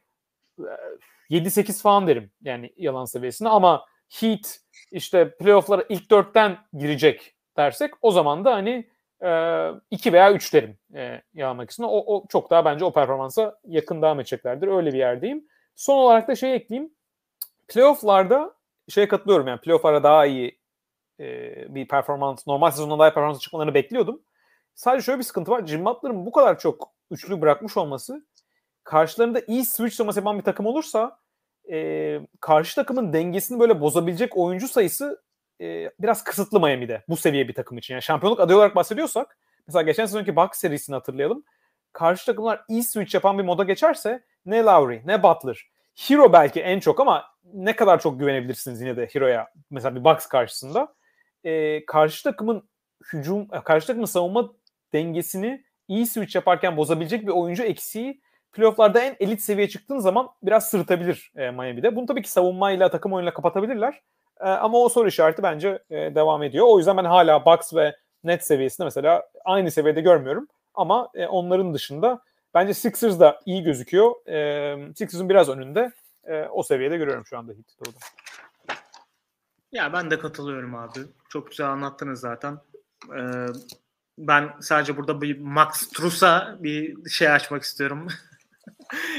7-8 1.31 1.71
e, 1.71 1.83
falan 1.83 2.07
derim 2.07 2.31
yani 2.43 2.73
yalan 2.77 3.05
seviyesinde 3.05 3.49
ama 3.49 3.85
Heat 4.21 4.61
işte 4.91 5.37
playoff'lara 5.37 5.85
ilk 5.89 6.11
dörtten 6.11 6.59
girecek 6.73 7.35
dersek 7.57 7.95
o 8.03 8.11
zaman 8.11 8.45
da 8.45 8.55
hani 8.55 8.91
2 9.91 10.13
veya 10.13 10.33
3 10.33 10.55
derim 10.55 10.79
e, 10.95 11.23
yağmak 11.35 11.71
için. 11.71 11.83
O, 11.83 11.89
o 11.89 12.27
çok 12.29 12.51
daha 12.51 12.65
bence 12.65 12.85
o 12.85 12.93
performansa 12.93 13.59
yakın 13.65 14.03
devam 14.03 14.21
edeceklerdir. 14.21 14.69
Öyle 14.69 14.93
bir 14.93 14.99
yerdeyim. 14.99 15.49
Son 15.77 15.99
olarak 15.99 16.29
da 16.29 16.35
şey 16.35 16.55
ekleyeyim. 16.55 16.95
Playoff'larda 17.69 18.55
şeye 18.89 19.09
katılıyorum 19.09 19.47
yani 19.47 19.61
playoff'lara 19.61 20.03
daha 20.03 20.27
iyi 20.27 20.61
e, 21.21 21.75
bir 21.75 21.89
performans, 21.89 22.47
normal 22.47 22.71
sezonda 22.71 22.99
daha 22.99 23.09
iyi 23.09 23.15
performans 23.15 23.41
çıkmalarını 23.41 23.75
bekliyordum. 23.75 24.23
Sadece 24.75 25.05
şöyle 25.05 25.19
bir 25.19 25.25
sıkıntı 25.25 25.51
var. 25.51 25.67
Jim 25.67 25.85
Butler'ın 25.85 26.27
bu 26.27 26.33
kadar 26.33 26.59
çok 26.59 26.93
üçlü 27.11 27.41
bırakmış 27.41 27.77
olması 27.77 28.27
karşılarında 28.85 29.41
iyi 29.47 29.65
switch 29.65 29.97
sonrası 29.97 30.19
yapan 30.19 30.39
bir 30.39 30.45
takım 30.45 30.67
olursa 30.67 31.19
e, 31.71 32.21
karşı 32.41 32.75
takımın 32.75 33.13
dengesini 33.13 33.61
böyle 33.61 33.81
bozabilecek 33.81 34.37
oyuncu 34.37 34.69
sayısı 34.69 35.23
e, 35.61 35.91
biraz 36.01 36.25
kısıtlı 36.25 36.61
Miami'de 36.61 37.03
bu 37.09 37.17
seviye 37.17 37.49
bir 37.49 37.55
takım 37.55 37.79
için. 37.79 37.95
Yani 37.95 38.03
şampiyonluk 38.03 38.41
adayı 38.41 38.59
olarak 38.59 38.77
bahsediyorsak 38.77 39.39
mesela 39.67 39.83
geçen 39.83 40.07
sezonki 40.07 40.37
Bucks 40.37 40.59
serisini 40.59 40.95
hatırlayalım. 40.95 41.45
Karşı 41.93 42.27
takımlar 42.27 42.65
iyi 42.69 42.83
switch 42.83 43.15
yapan 43.15 43.39
bir 43.39 43.45
moda 43.45 43.65
geçerse 43.65 44.23
ne 44.47 44.63
Lowry 44.63 45.03
ne 45.05 45.23
Butler. 45.23 45.67
Hero 45.97 46.33
belki 46.33 46.61
en 46.61 46.81
çok 46.81 47.01
ama 47.01 47.25
ne 47.55 47.77
kadar 47.77 48.01
çok 48.01 48.21
güvenebilirsiniz 48.21 48.81
yine 48.81 48.97
de 48.97 49.09
Hero'ya 49.13 49.49
mesela 49.71 49.95
bir 49.95 50.05
Bucks 50.05 50.27
karşısında. 50.27 50.95
E, 51.45 51.87
karşı 51.87 52.25
takımın 52.25 52.69
hücum, 53.13 53.49
karşı 53.49 53.87
takımın 53.87 54.07
savunma 54.07 54.53
dengesini 54.93 55.65
iyi 55.89 56.07
switch 56.07 56.37
yaparken 56.37 56.77
bozabilecek 56.77 57.23
bir 57.23 57.33
oyuncu 57.33 57.63
eksiği 57.63 58.21
playofflarda 58.53 59.01
en 59.01 59.17
elit 59.21 59.41
seviyeye 59.41 59.69
çıktığın 59.69 59.99
zaman 59.99 60.29
biraz 60.43 60.71
sırıtabilir 60.71 61.33
e, 61.37 61.51
Miami'de. 61.51 61.97
Bunu 61.97 62.07
tabii 62.07 62.23
ki 62.23 62.31
savunmayla, 62.31 62.91
takım 62.91 63.13
oyunuyla 63.13 63.35
kapatabilirler. 63.35 64.03
E, 64.41 64.49
ama 64.49 64.79
o 64.79 64.89
soru 64.89 65.09
işareti 65.09 65.43
bence 65.43 65.79
e, 65.91 66.15
devam 66.15 66.43
ediyor. 66.43 66.67
O 66.69 66.79
yüzden 66.79 66.97
ben 66.97 67.05
hala 67.05 67.47
Bucks 67.47 67.75
ve 67.75 67.97
net 68.25 68.47
seviyesinde 68.47 68.85
mesela 68.85 69.29
aynı 69.45 69.71
seviyede 69.71 70.01
görmüyorum. 70.01 70.49
Ama 70.75 71.09
e, 71.15 71.27
onların 71.27 71.75
dışında 71.75 72.23
bence 72.55 72.75
Sixers 72.75 73.21
da 73.21 73.41
iyi 73.47 73.63
gözüküyor. 73.63 74.29
E, 74.29 74.95
Sixers'ın 74.95 75.29
biraz 75.29 75.49
önünde. 75.49 75.93
E, 76.25 76.43
o 76.43 76.63
seviyede 76.63 76.97
görüyorum 76.97 77.27
şu 77.27 77.39
anda 77.39 77.53
Heat 77.53 77.87
doğru. 77.87 77.95
Ya 79.73 79.93
ben 79.93 80.11
de 80.11 80.19
katılıyorum 80.19 80.75
abi. 80.75 80.99
Çok 81.29 81.51
güzel 81.51 81.67
anlattınız 81.67 82.21
zaten. 82.21 82.59
Ee, 83.19 83.47
ben 84.19 84.51
sadece 84.61 84.97
burada 84.97 85.21
bir 85.21 85.41
Max 85.41 85.89
Truss'a 85.89 86.57
bir 86.61 87.11
şey 87.11 87.29
açmak 87.29 87.63
istiyorum. 87.63 88.09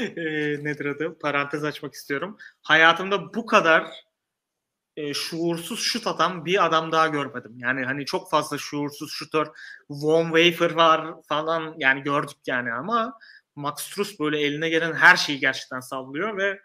e, 0.16 0.24
nedir 0.64 0.86
adı? 0.86 1.18
Parantez 1.18 1.64
açmak 1.64 1.94
istiyorum. 1.94 2.36
Hayatımda 2.62 3.34
bu 3.34 3.46
kadar 3.46 3.86
e, 4.98 5.14
şuursuz 5.14 5.80
şut 5.80 6.06
atan 6.06 6.44
bir 6.44 6.66
adam 6.66 6.92
daha 6.92 7.06
görmedim. 7.08 7.52
Yani 7.58 7.84
hani 7.84 8.04
çok 8.04 8.30
fazla 8.30 8.58
şuursuz 8.58 9.12
şutör, 9.12 9.46
Von 9.90 10.24
Wafer 10.24 10.70
var 10.70 11.14
falan 11.28 11.74
yani 11.78 12.02
gördük 12.02 12.36
yani 12.46 12.72
ama 12.72 13.18
Max 13.56 13.80
Strus 13.80 14.20
böyle 14.20 14.40
eline 14.40 14.68
gelen 14.68 14.92
her 14.94 15.16
şeyi 15.16 15.40
gerçekten 15.40 15.80
sallıyor 15.80 16.36
ve 16.38 16.60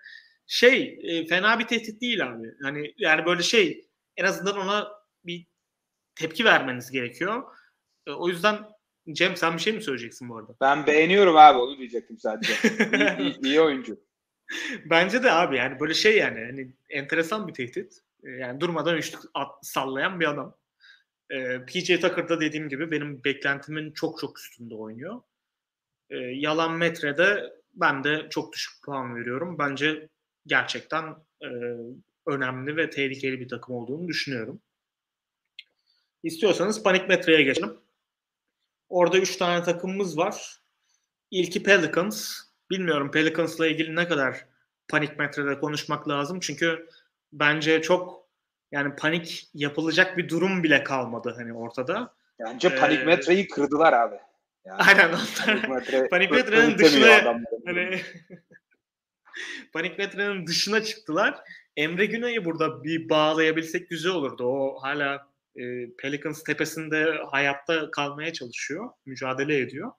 şey 0.47 0.99
e, 1.03 1.27
fena 1.27 1.60
bir 1.60 1.68
tehdit 1.68 2.01
değil 2.01 2.27
abi. 2.27 2.47
Hani 2.64 2.93
yani 2.97 3.26
böyle 3.26 3.43
şey 3.43 3.88
en 4.18 4.26
azından 4.26 4.57
ona 4.57 4.91
bir 5.26 5.47
tepki 6.15 6.45
vermeniz 6.45 6.91
gerekiyor. 6.91 7.43
E, 8.07 8.11
o 8.11 8.27
yüzden 8.30 8.60
Cem 9.11 9.38
sen 9.38 9.53
bir 9.53 9.61
şey 9.61 9.73
mi 9.73 9.81
söyleyeceksin 9.81 10.30
bu 10.30 10.38
arada? 10.38 10.55
Ben 10.61 10.88
beğeniyorum 10.88 11.38
abi 11.38 11.57
onu 11.57 11.77
diyecektim 11.77 12.18
sadece. 12.18 12.53
iyi, 12.97 13.18
iyi, 13.19 13.39
iyi 13.43 13.61
oyuncu. 13.61 13.99
Bence 14.85 15.23
de 15.23 15.31
abi 15.31 15.57
yani 15.57 15.80
böyle 15.80 15.93
şey 15.93 16.18
yani 16.18 16.39
hani 16.39 16.73
enteresan 16.89 17.47
bir 17.47 17.53
tehdit. 17.53 18.03
E, 18.24 18.30
yani 18.30 18.62
durmadan 18.62 18.98
üçlük 18.98 19.22
sallayan 19.62 20.20
bir 20.20 20.30
adam. 20.30 20.58
E, 21.30 21.66
PJ 21.66 21.88
Tucker'da 21.88 22.41
dediğim 22.41 22.70
gibi 22.70 22.91
benim 22.91 23.24
beklentimin 23.24 23.91
çok 23.91 24.20
çok 24.20 24.40
üstünde 24.40 24.76
oynuyor. 24.76 25.22
E, 26.10 26.16
yalan 26.18 26.74
metrede 26.74 27.54
ben 27.74 28.04
de 28.04 28.28
çok 28.30 28.54
düşük 28.54 28.84
puan 28.84 29.16
veriyorum. 29.16 29.58
Bence 29.60 30.10
gerçekten 30.45 31.04
e, 31.41 31.50
önemli 32.28 32.78
ve 32.78 32.90
tehlikeli 32.90 33.40
bir 33.40 33.48
takım 33.48 33.76
olduğunu 33.76 34.08
düşünüyorum. 34.08 34.62
İstiyorsanız 36.24 36.84
panik 36.84 37.10
metreye 37.10 37.44
geçelim. 37.44 37.78
Orada 38.90 39.18
3 39.18 39.38
tane 39.38 39.64
takımımız 39.64 40.18
var. 40.18 40.62
İlki 41.32 41.64
Pelicans. 41.64 42.40
Bilmiyorum 42.72 43.12
Pelicans'la 43.12 43.68
ilgili 43.68 43.95
ne 43.95 44.08
kadar 44.08 44.45
panik 44.88 45.20
metrede 45.20 45.60
konuşmak 45.60 46.10
lazım. 46.10 46.40
Çünkü 46.40 46.90
bence 47.34 47.81
çok 47.81 48.27
yani 48.72 48.95
panik 48.95 49.49
yapılacak 49.53 50.18
bir 50.18 50.30
durum 50.30 50.64
bile 50.64 50.84
kalmadı 50.84 51.34
hani 51.38 51.53
ortada. 51.53 52.14
Bence 52.39 52.68
ee, 52.68 52.76
panik 52.76 53.05
metreyi 53.05 53.47
kırdılar 53.47 53.93
abi. 53.93 54.15
Yani, 54.65 54.81
aynen. 54.81 55.11
Panik, 55.45 55.69
metre, 55.69 56.07
panik 56.11 56.31
metrenin 56.31 56.77
dışına 56.77 57.41
hani, 57.65 58.01
panik 59.73 59.97
metrenin 59.97 60.47
dışına 60.47 60.84
çıktılar. 60.84 61.39
Emre 61.77 62.05
Güney'i 62.05 62.45
burada 62.45 62.84
bir 62.84 63.10
bağlayabilsek 63.10 63.89
güzel 63.89 64.11
olurdu. 64.11 64.45
O 64.45 64.84
hala 64.84 65.27
e, 65.55 65.61
Pelicans 65.97 66.43
tepesinde 66.43 67.18
hayatta 67.31 67.91
kalmaya 67.91 68.34
çalışıyor. 68.34 68.89
Mücadele 69.05 69.57
ediyor. 69.57 69.91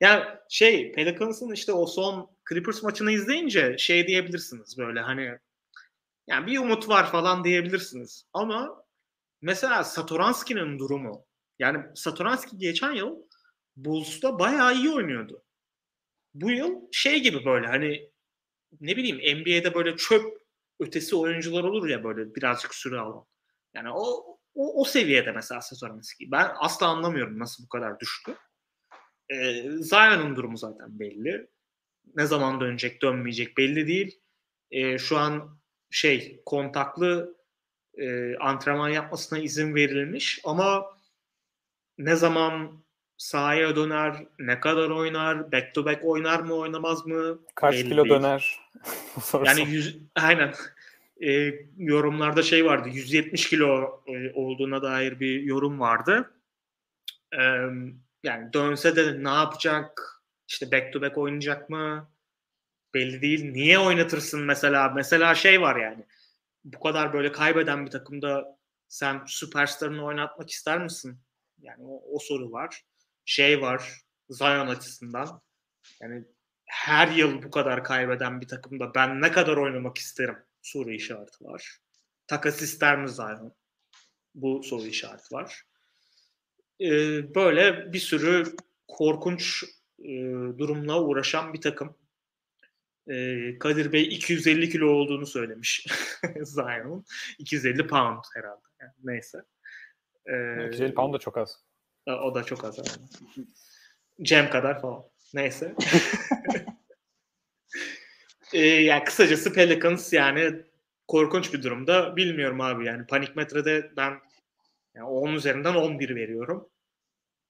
Yani 0.00 0.24
şey 0.48 0.92
Pelicans'ın 0.92 1.52
işte 1.52 1.72
o 1.72 1.86
son 1.86 2.30
Clippers 2.48 2.82
maçını 2.82 3.12
izleyince 3.12 3.78
şey 3.78 4.06
diyebilirsiniz 4.06 4.78
böyle 4.78 5.00
hani 5.00 5.38
yani 6.30 6.46
bir 6.46 6.58
umut 6.58 6.88
var 6.88 7.10
falan 7.10 7.44
diyebilirsiniz. 7.44 8.26
Ama 8.32 8.84
mesela 9.42 9.84
Satoranski'nin 9.84 10.78
durumu 10.78 11.26
yani 11.58 11.84
Satoranski 11.94 12.58
geçen 12.58 12.92
yıl 12.92 13.16
Bulls'ta 13.76 14.38
bayağı 14.38 14.74
iyi 14.74 14.90
oynuyordu. 14.90 15.42
Bu 16.34 16.50
yıl 16.50 16.74
şey 16.92 17.22
gibi 17.22 17.44
böyle 17.44 17.66
hani 17.66 18.10
ne 18.80 18.96
bileyim 18.96 19.40
NBA'de 19.40 19.74
böyle 19.74 19.96
çöp 19.96 20.40
ötesi 20.80 21.16
oyuncular 21.16 21.64
olur 21.64 21.88
ya 21.88 22.04
böyle 22.04 22.34
birazcık 22.34 22.74
süre 22.74 23.00
alan. 23.00 23.26
Yani 23.74 23.90
o 23.90 24.30
o, 24.54 24.80
o 24.80 24.84
seviyede 24.84 25.32
mesela 25.32 25.60
Satoranski. 25.60 26.30
Ben 26.30 26.52
asla 26.58 26.86
anlamıyorum 26.86 27.38
nasıl 27.38 27.64
bu 27.64 27.68
kadar 27.68 28.00
düştü. 28.00 28.36
Ee, 29.28 29.70
Zion'un 29.70 30.36
durumu 30.36 30.56
zaten 30.56 30.98
belli. 30.98 31.50
Ne 32.14 32.26
zaman 32.26 32.60
dönecek 32.60 33.02
dönmeyecek 33.02 33.56
belli 33.56 33.86
değil. 33.86 34.20
Ee, 34.70 34.98
şu 34.98 35.18
an 35.18 35.59
şey 35.90 36.42
kontaklı 36.46 37.36
e, 37.98 38.36
antrenman 38.36 38.88
yapmasına 38.88 39.38
izin 39.38 39.74
verilmiş 39.74 40.40
ama 40.44 40.86
ne 41.98 42.16
zaman 42.16 42.84
sahaya 43.16 43.76
döner, 43.76 44.26
ne 44.38 44.60
kadar 44.60 44.90
oynar, 44.90 45.52
back 45.52 45.74
to 45.74 45.84
back 45.84 46.04
oynar 46.04 46.40
mı 46.40 46.54
oynamaz 46.54 47.06
mı? 47.06 47.38
Kaç 47.54 47.76
kilo 47.76 48.04
değil. 48.04 48.14
döner? 48.14 48.60
yani 49.44 49.60
yüz, 49.70 49.98
aynen 50.16 50.54
e, 51.26 51.54
yorumlarda 51.78 52.42
şey 52.42 52.64
vardı 52.64 52.88
170 52.92 53.48
kilo 53.48 54.02
e, 54.06 54.32
olduğuna 54.32 54.82
dair 54.82 55.20
bir 55.20 55.42
yorum 55.42 55.80
vardı. 55.80 56.34
E, 57.32 57.42
yani 58.22 58.52
dönse 58.52 58.96
de 58.96 59.24
ne 59.24 59.28
yapacak? 59.28 60.16
İşte 60.48 60.72
back 60.72 60.92
to 60.92 61.00
back 61.00 61.18
oynayacak 61.18 61.70
mı? 61.70 62.10
Belli 62.94 63.22
değil. 63.22 63.52
Niye 63.52 63.78
oynatırsın 63.78 64.42
mesela? 64.42 64.88
Mesela 64.88 65.34
şey 65.34 65.60
var 65.60 65.76
yani. 65.76 66.06
Bu 66.64 66.80
kadar 66.80 67.12
böyle 67.12 67.32
kaybeden 67.32 67.86
bir 67.86 67.90
takımda 67.90 68.58
sen 68.88 69.22
süperstarını 69.26 70.04
oynatmak 70.04 70.50
ister 70.50 70.82
misin? 70.82 71.18
Yani 71.58 71.84
o, 71.84 72.16
o 72.16 72.18
soru 72.18 72.52
var. 72.52 72.82
Şey 73.24 73.60
var 73.60 74.00
Zion 74.28 74.66
açısından. 74.66 75.42
Yani 76.00 76.24
her 76.64 77.08
yıl 77.08 77.42
bu 77.42 77.50
kadar 77.50 77.84
kaybeden 77.84 78.40
bir 78.40 78.48
takımda 78.48 78.94
ben 78.94 79.20
ne 79.22 79.32
kadar 79.32 79.56
oynamak 79.56 79.98
isterim? 79.98 80.38
soru 80.62 80.92
işareti 80.92 81.44
var. 81.44 81.78
Takas 82.26 82.62
ister 82.62 82.98
mi 82.98 83.08
Zion? 83.08 83.54
Bu 84.34 84.62
soru 84.62 84.86
işareti 84.86 85.34
var. 85.34 85.62
Ee, 86.80 87.34
böyle 87.34 87.92
bir 87.92 87.98
sürü 87.98 88.56
korkunç 88.88 89.64
e, 89.98 90.12
durumla 90.58 91.02
uğraşan 91.02 91.52
bir 91.54 91.60
takım. 91.60 91.96
Ee, 93.08 93.58
Kadir 93.58 93.92
Bey 93.92 94.02
250 94.02 94.70
kilo 94.70 94.86
olduğunu 94.86 95.26
söylemiş 95.26 95.86
Zion'un. 96.42 97.04
250 97.38 97.86
pound 97.86 98.24
herhalde. 98.34 98.66
Yani 98.80 98.92
neyse. 99.04 99.42
Ee, 100.26 100.66
250 100.68 100.94
pound 100.94 101.14
da 101.14 101.18
çok 101.18 101.38
az. 101.38 101.64
O 102.06 102.34
da 102.34 102.44
çok 102.44 102.64
az. 102.64 102.78
Yani. 102.78 103.46
Cem 104.22 104.50
kadar 104.50 104.80
falan. 104.80 105.04
Neyse. 105.34 105.74
E, 108.52 108.58
yani 108.66 109.04
kısacası 109.04 109.52
Pelicans 109.52 110.12
yani 110.12 110.62
korkunç 111.08 111.54
bir 111.54 111.62
durumda. 111.62 112.16
Bilmiyorum 112.16 112.60
abi 112.60 112.86
yani 112.86 113.06
panik 113.06 113.36
metrede 113.36 113.90
ben 113.96 114.20
yani 114.94 115.06
10 115.06 115.32
üzerinden 115.32 115.74
11 115.74 116.16
veriyorum. 116.16 116.68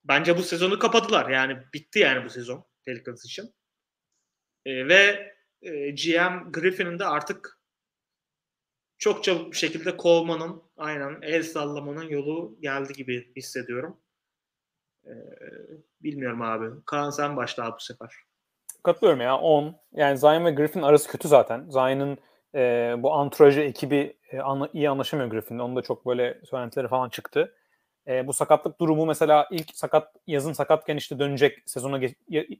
Bence 0.03 0.37
bu 0.37 0.43
sezonu 0.43 0.79
kapadılar. 0.79 1.29
Yani 1.29 1.57
bitti 1.73 1.99
yani 1.99 2.25
bu 2.25 2.29
sezon 2.29 2.65
Pelicans 2.85 3.25
için. 3.25 3.53
E, 4.65 4.87
ve 4.87 5.33
e, 5.61 5.91
GM 5.91 6.51
Griffin'in 6.51 6.99
de 6.99 7.05
artık 7.05 7.59
çok 8.97 9.23
çabuk 9.23 9.51
bir 9.51 9.57
şekilde 9.57 9.97
kovmanın, 9.97 10.63
aynen 10.77 11.19
el 11.21 11.43
sallamanın 11.43 12.09
yolu 12.09 12.57
geldi 12.61 12.93
gibi 12.93 13.35
hissediyorum. 13.35 13.97
E, 15.05 15.13
bilmiyorum 16.01 16.41
abi. 16.41 16.65
Kaan 16.85 17.09
sen 17.09 17.37
başla 17.37 17.71
bu 17.75 17.79
sefer. 17.79 18.13
Katılıyorum 18.83 19.21
ya 19.21 19.37
10. 19.37 19.75
Yani 19.93 20.17
Zion 20.17 20.45
ve 20.45 20.51
Griffin 20.51 20.81
arası 20.81 21.11
kötü 21.11 21.27
zaten. 21.27 21.69
Zion'ın 21.69 22.17
e, 22.55 22.95
bu 22.97 23.13
anturajı 23.13 23.61
ekibi 23.61 24.17
e, 24.31 24.39
anla, 24.39 24.69
iyi 24.73 24.89
anlaşamıyor 24.89 25.29
Griffin'le. 25.29 25.59
Onun 25.59 25.75
da 25.75 25.81
çok 25.81 26.05
böyle 26.05 26.41
söylentileri 26.43 26.87
falan 26.87 27.09
çıktı. 27.09 27.55
E, 28.11 28.27
bu 28.27 28.33
sakatlık 28.33 28.79
durumu 28.79 29.05
mesela 29.05 29.47
ilk 29.51 29.75
sakat 29.75 30.15
yazın 30.27 30.53
sakatken 30.53 30.97
işte 30.97 31.19
dönecek 31.19 31.59
sezona 31.65 31.99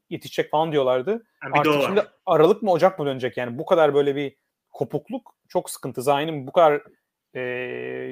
yetişecek 0.10 0.52
falan 0.52 0.72
diyorlardı. 0.72 1.12
Yani 1.44 1.54
Artık 1.60 1.74
şimdi 1.86 2.04
Aralık 2.26 2.62
mı 2.62 2.72
Ocak 2.72 3.00
mı 3.00 3.06
dönecek 3.06 3.38
yani 3.38 3.58
bu 3.58 3.66
kadar 3.66 3.94
böyle 3.94 4.16
bir 4.16 4.36
kopukluk 4.72 5.36
çok 5.48 5.70
sıkıntı. 5.70 6.02
Zayn'in 6.02 6.48
bu 6.48 6.52
kadar 6.52 6.82
e, 7.34 7.42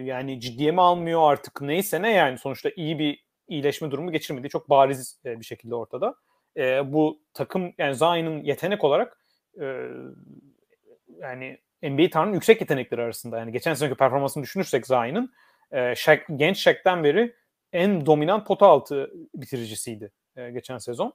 yani 0.06 0.40
ciddiye 0.40 0.72
mi 0.72 0.82
almıyor 0.82 1.32
artık 1.32 1.62
neyse 1.62 2.02
ne 2.02 2.12
yani 2.12 2.38
sonuçta 2.38 2.70
iyi 2.76 3.00
bir 3.00 3.26
iyileşme 3.48 3.92
durumu 3.92 4.12
geçirmediği 4.12 4.50
çok 4.50 4.70
bariz 4.70 5.20
e, 5.26 5.40
bir 5.40 5.46
şekilde 5.46 5.76
ortada. 5.76 6.16
E, 6.58 6.94
bu 6.94 7.22
takım 7.34 7.74
yani 7.78 7.96
Zayn'in 7.96 8.44
yetenek 8.44 8.84
olarak 8.84 9.18
e, 9.62 9.66
yani 11.20 11.58
NBA 11.84 12.10
tarihinin 12.10 12.34
yüksek 12.34 12.62
yetenekleri 12.62 13.02
arasında. 13.02 13.40
Yani 13.40 13.52
geçen 13.52 13.74
seneki 13.74 13.98
performansını 13.98 14.44
düşünürsek 14.44 14.88
Zayn'in 14.88 15.32
e, 15.74 15.94
genç 16.36 16.58
Shaq'ten 16.58 17.04
beri 17.04 17.36
en 17.74 18.06
dominant 18.06 18.48
pota 18.48 18.68
altı 18.68 19.12
bitiricisiydi 19.36 20.12
e, 20.36 20.52
geçen 20.52 20.78
sezon. 20.78 21.14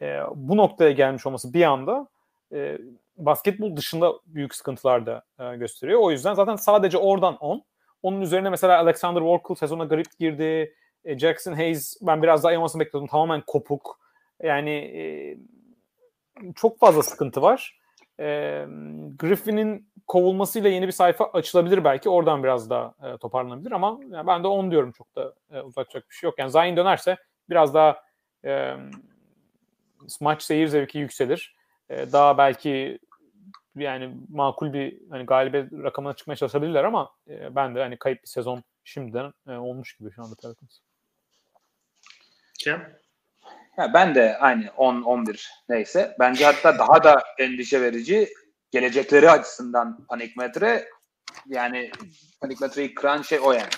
E, 0.00 0.20
bu 0.34 0.56
noktaya 0.56 0.90
gelmiş 0.90 1.26
olması 1.26 1.54
bir 1.54 1.62
anda 1.62 2.08
e, 2.52 2.78
basketbol 3.16 3.76
dışında 3.76 4.12
büyük 4.26 4.54
sıkıntılar 4.54 5.06
da 5.06 5.24
e, 5.40 5.56
gösteriyor. 5.56 6.00
O 6.00 6.10
yüzden 6.10 6.34
zaten 6.34 6.56
sadece 6.56 6.98
oradan 6.98 7.36
10. 7.36 7.64
Onun 8.02 8.20
üzerine 8.20 8.50
mesela 8.50 8.78
Alexander 8.78 9.20
Walker 9.20 9.54
sezona 9.54 9.84
garip 9.84 10.18
girdi. 10.18 10.74
E, 11.04 11.18
Jackson 11.18 11.52
Hayes 11.52 11.96
ben 12.02 12.22
biraz 12.22 12.44
daha 12.44 12.52
yamasını 12.52 12.80
bekliyordum. 12.80 13.08
Tamamen 13.08 13.42
kopuk. 13.46 14.00
Yani 14.42 14.70
e, 14.70 15.02
çok 16.54 16.78
fazla 16.78 17.02
sıkıntı 17.02 17.42
var. 17.42 17.80
E, 18.20 18.66
Griffin'in 19.18 19.88
kovulmasıyla 20.06 20.70
yeni 20.70 20.86
bir 20.86 20.92
sayfa 20.92 21.24
açılabilir 21.24 21.84
belki. 21.84 22.08
Oradan 22.08 22.42
biraz 22.42 22.70
daha 22.70 22.94
e, 23.02 23.16
toparlanabilir 23.16 23.72
ama 23.72 23.98
yani 24.10 24.26
ben 24.26 24.44
de 24.44 24.46
10 24.46 24.70
diyorum 24.70 24.92
çok 24.92 25.16
da 25.16 25.34
e, 25.50 25.60
uzatacak 25.60 26.10
bir 26.10 26.14
şey 26.14 26.28
yok. 26.28 26.38
Yani 26.38 26.50
Zayn 26.50 26.76
dönerse 26.76 27.16
biraz 27.50 27.74
daha 27.74 28.02
e, 28.44 28.76
maç 30.20 30.42
seyir 30.42 30.68
zevki 30.68 30.98
yükselir. 30.98 31.56
E, 31.90 32.12
daha 32.12 32.38
belki 32.38 32.98
yani 33.76 34.16
makul 34.28 34.72
bir 34.72 35.10
hani 35.10 35.26
galibiyet 35.26 35.72
rakamına 35.72 36.14
çıkmaya 36.14 36.36
çalışabilirler 36.36 36.84
ama 36.84 37.10
e, 37.28 37.56
ben 37.56 37.74
de 37.74 37.80
hani 37.80 37.96
kayıp 37.96 38.22
bir 38.22 38.28
sezon 38.28 38.62
şimdiden 38.84 39.32
e, 39.48 39.52
olmuş 39.52 39.96
gibi 39.96 40.12
şu 40.12 40.22
anda 40.22 40.34
Pelicans. 40.42 40.78
Cem? 42.58 42.98
Ya 43.78 43.94
ben 43.94 44.14
de 44.14 44.38
aynı 44.38 44.64
10-11 44.66 45.48
neyse. 45.68 46.16
Bence 46.18 46.44
hatta 46.44 46.78
daha 46.78 47.04
da 47.04 47.22
endişe 47.38 47.80
verici 47.80 48.28
gelecekleri 48.70 49.30
açısından 49.30 50.06
panikmetre 50.06 50.88
yani 51.46 51.90
panikmetreyi 52.40 52.94
kıran 52.94 53.22
şey 53.22 53.38
o 53.42 53.52
yani. 53.52 53.70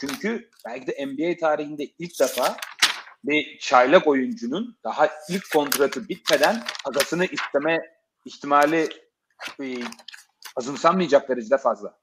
Çünkü 0.00 0.50
belki 0.66 0.86
de 0.86 1.06
NBA 1.06 1.36
tarihinde 1.40 1.84
ilk 1.98 2.20
defa 2.20 2.56
bir 3.24 3.58
çaylak 3.58 4.06
oyuncunun 4.06 4.78
daha 4.84 5.08
ilk 5.28 5.52
kontratı 5.52 6.08
bitmeden 6.08 6.62
agasını 6.84 7.24
isteme 7.24 7.78
ihtimali 8.24 8.88
e, 9.60 9.66
azımsanmayacak 10.56 11.28
derecede 11.28 11.58
fazla. 11.58 11.98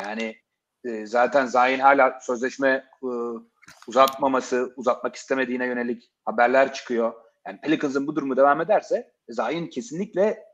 Yani 0.00 0.36
e, 0.84 1.06
zaten 1.06 1.46
Zayn 1.46 1.78
hala 1.78 2.18
sözleşme 2.20 2.84
e, 3.02 3.08
uzatmaması, 3.88 4.72
uzatmak 4.76 5.16
istemediğine 5.16 5.66
yönelik 5.66 6.10
haberler 6.24 6.72
çıkıyor. 6.72 7.12
Yani 7.46 7.60
Pelicans'ın 7.60 8.06
bu 8.06 8.16
durumu 8.16 8.36
devam 8.36 8.60
ederse 8.60 9.12
Zayn 9.28 9.66
kesinlikle 9.66 10.44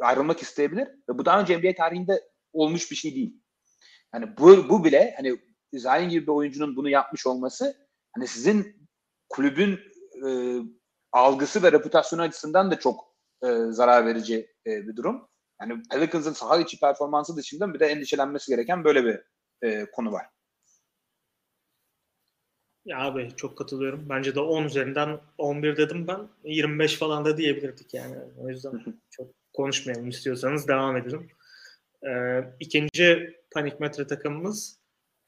ayrılmak 0.00 0.42
isteyebilir 0.42 0.88
ve 0.88 1.18
bu 1.18 1.24
daha 1.24 1.40
önce 1.40 1.58
NBA 1.58 1.74
tarihinde 1.74 2.22
olmuş 2.52 2.90
bir 2.90 2.96
şey 2.96 3.14
değil. 3.14 3.40
Yani 4.14 4.36
bu, 4.38 4.68
bu 4.68 4.84
bile 4.84 5.14
hani 5.16 5.40
Zayn 5.74 6.08
gibi 6.08 6.26
bir 6.26 6.32
oyuncunun 6.32 6.76
bunu 6.76 6.88
yapmış 6.88 7.26
olması 7.26 7.76
hani 8.12 8.26
sizin 8.26 8.88
kulübün 9.28 9.80
e, 10.26 10.28
algısı 11.12 11.62
ve 11.62 11.72
reputasyonu 11.72 12.22
açısından 12.22 12.70
da 12.70 12.78
çok 12.78 13.14
e, 13.42 13.46
zarar 13.70 14.06
verici 14.06 14.54
e, 14.66 14.70
bir 14.88 14.96
durum. 14.96 15.28
Yani 15.60 15.82
Pelicans'ın 15.90 16.32
saha 16.32 16.58
içi 16.58 16.80
performansı 16.80 17.36
dışında 17.36 17.74
bir 17.74 17.80
de 17.80 17.86
endişelenmesi 17.86 18.50
gereken 18.50 18.84
böyle 18.84 19.04
bir 19.04 19.20
e, 19.62 19.90
konu 19.90 20.12
var. 20.12 20.26
Ya 22.84 22.98
abi 22.98 23.28
çok 23.36 23.58
katılıyorum. 23.58 24.08
Bence 24.08 24.34
de 24.34 24.40
10 24.40 24.64
üzerinden 24.64 25.20
11 25.38 25.76
dedim 25.76 26.06
ben. 26.08 26.28
25 26.44 26.96
falan 26.96 27.24
da 27.24 27.36
diyebilirdik 27.36 27.94
yani. 27.94 28.16
O 28.38 28.48
yüzden 28.48 28.82
çok 29.10 29.26
konuşmayalım 29.52 30.08
istiyorsanız 30.08 30.68
devam 30.68 30.96
edelim. 30.96 31.28
Ee, 32.06 32.44
ikinci 32.60 33.36
panikmetre 33.50 34.06
takımımız 34.06 34.78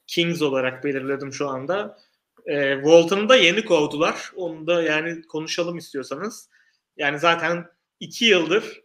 Kings 0.07 0.41
olarak 0.41 0.83
belirledim 0.83 1.33
şu 1.33 1.49
anda. 1.49 1.97
Ee, 2.45 2.75
Walton'u 2.75 3.29
da 3.29 3.35
yeni 3.35 3.65
kovdular. 3.65 4.31
Onu 4.35 4.67
da 4.67 4.83
yani 4.83 5.21
konuşalım 5.21 5.77
istiyorsanız. 5.77 6.49
Yani 6.97 7.19
zaten 7.19 7.65
iki 7.99 8.25
yıldır 8.25 8.81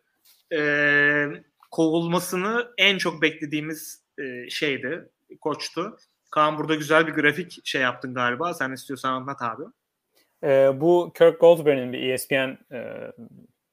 e, 0.52 1.26
kovulmasını 1.70 2.68
en 2.78 2.98
çok 2.98 3.22
beklediğimiz 3.22 4.02
e, 4.18 4.50
şeydi, 4.50 5.08
koçtu. 5.40 5.96
Kaan 6.32 6.58
burada 6.58 6.74
güzel 6.74 7.06
bir 7.06 7.12
grafik 7.12 7.60
şey 7.64 7.82
yaptın 7.82 8.14
galiba. 8.14 8.54
Sen 8.54 8.72
istiyorsan 8.72 9.12
anlat 9.12 9.42
abi. 9.42 9.62
Ee, 10.44 10.80
bu 10.80 11.12
Kirk 11.18 11.40
Goldberg'in 11.40 11.92
bir 11.92 12.12
ESPN 12.12 12.74
e, 12.74 13.12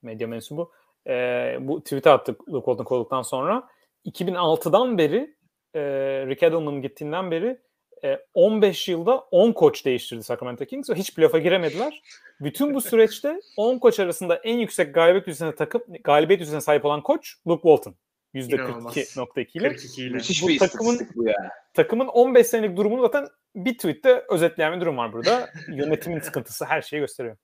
medya 0.01 0.27
mensubu 0.27 0.71
e, 1.07 1.57
bu 1.61 1.83
tweet'e 1.83 2.09
attık 2.09 2.49
Luke 2.49 2.65
Walton 2.65 2.83
kovulduktan 2.83 3.21
sonra. 3.21 3.67
2006'dan 4.05 4.97
beri 4.97 5.35
e, 5.75 5.81
Rick 6.27 6.43
Edelman'ın 6.43 6.81
gittiğinden 6.81 7.31
beri 7.31 7.61
e, 8.03 8.19
15 8.33 8.87
yılda 8.87 9.17
10 9.19 9.51
koç 9.51 9.85
değiştirdi 9.85 10.23
Sacramento 10.23 10.65
Kings 10.65 10.89
ve 10.89 10.95
hiç 10.95 11.15
playoff'a 11.15 11.39
giremediler. 11.39 12.01
Bütün 12.41 12.73
bu 12.73 12.81
süreçte 12.81 13.39
10 13.57 13.79
koç 13.79 13.99
arasında 13.99 14.35
en 14.35 14.57
yüksek 14.57 14.95
galibiyet 14.95 15.27
yüzdesine 15.27 15.55
takıp 15.55 16.03
galibiyet 16.03 16.39
yüzdesine 16.39 16.61
sahip 16.61 16.85
olan 16.85 17.03
koç 17.03 17.35
Luke 17.47 17.61
Walton. 17.61 17.95
%42.2 18.35 19.57
ile. 19.57 19.69
42 19.69 20.03
ile. 20.03 20.13
Müthiş 20.13 20.43
bu 20.43 20.47
bir 20.47 20.59
takımın, 20.59 21.09
bu 21.15 21.27
ya. 21.27 21.51
Takımın 21.73 22.07
15 22.07 22.47
senelik 22.47 22.77
durumunu 22.77 23.01
zaten 23.01 23.27
bir 23.55 23.73
tweette 23.73 24.25
özetleyen 24.29 24.75
bir 24.75 24.81
durum 24.81 24.97
var 24.97 25.13
burada. 25.13 25.49
Yönetimin 25.67 26.19
sıkıntısı 26.19 26.65
her 26.65 26.81
şeyi 26.81 26.99
gösteriyor. 26.99 27.37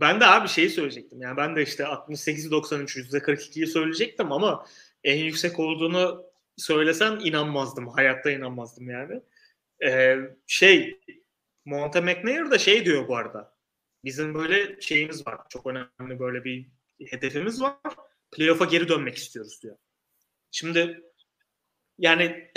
Ben 0.00 0.20
de 0.20 0.26
abi 0.26 0.48
şeyi 0.48 0.70
söyleyecektim. 0.70 1.22
Yani 1.22 1.36
ben 1.36 1.56
de 1.56 1.62
işte 1.62 1.82
68-93 1.82 2.84
%42'yi 2.86 3.66
söyleyecektim 3.66 4.32
ama 4.32 4.66
en 5.04 5.16
yüksek 5.16 5.58
olduğunu 5.58 6.24
söylesen 6.56 7.20
inanmazdım. 7.24 7.88
Hayatta 7.88 8.30
inanmazdım 8.30 8.90
yani. 8.90 9.20
Ee, 9.84 10.16
şey 10.46 11.00
Monte 11.64 12.00
McNair 12.00 12.50
da 12.50 12.58
şey 12.58 12.84
diyor 12.84 13.08
bu 13.08 13.16
arada. 13.16 13.54
Bizim 14.04 14.34
böyle 14.34 14.80
şeyimiz 14.80 15.26
var. 15.26 15.40
Çok 15.48 15.66
önemli 15.66 16.18
böyle 16.18 16.44
bir 16.44 16.66
hedefimiz 17.10 17.62
var. 17.62 17.76
Playoff'a 18.32 18.64
geri 18.64 18.88
dönmek 18.88 19.16
istiyoruz 19.16 19.62
diyor. 19.62 19.76
Şimdi 20.50 21.02
yani 21.98 22.52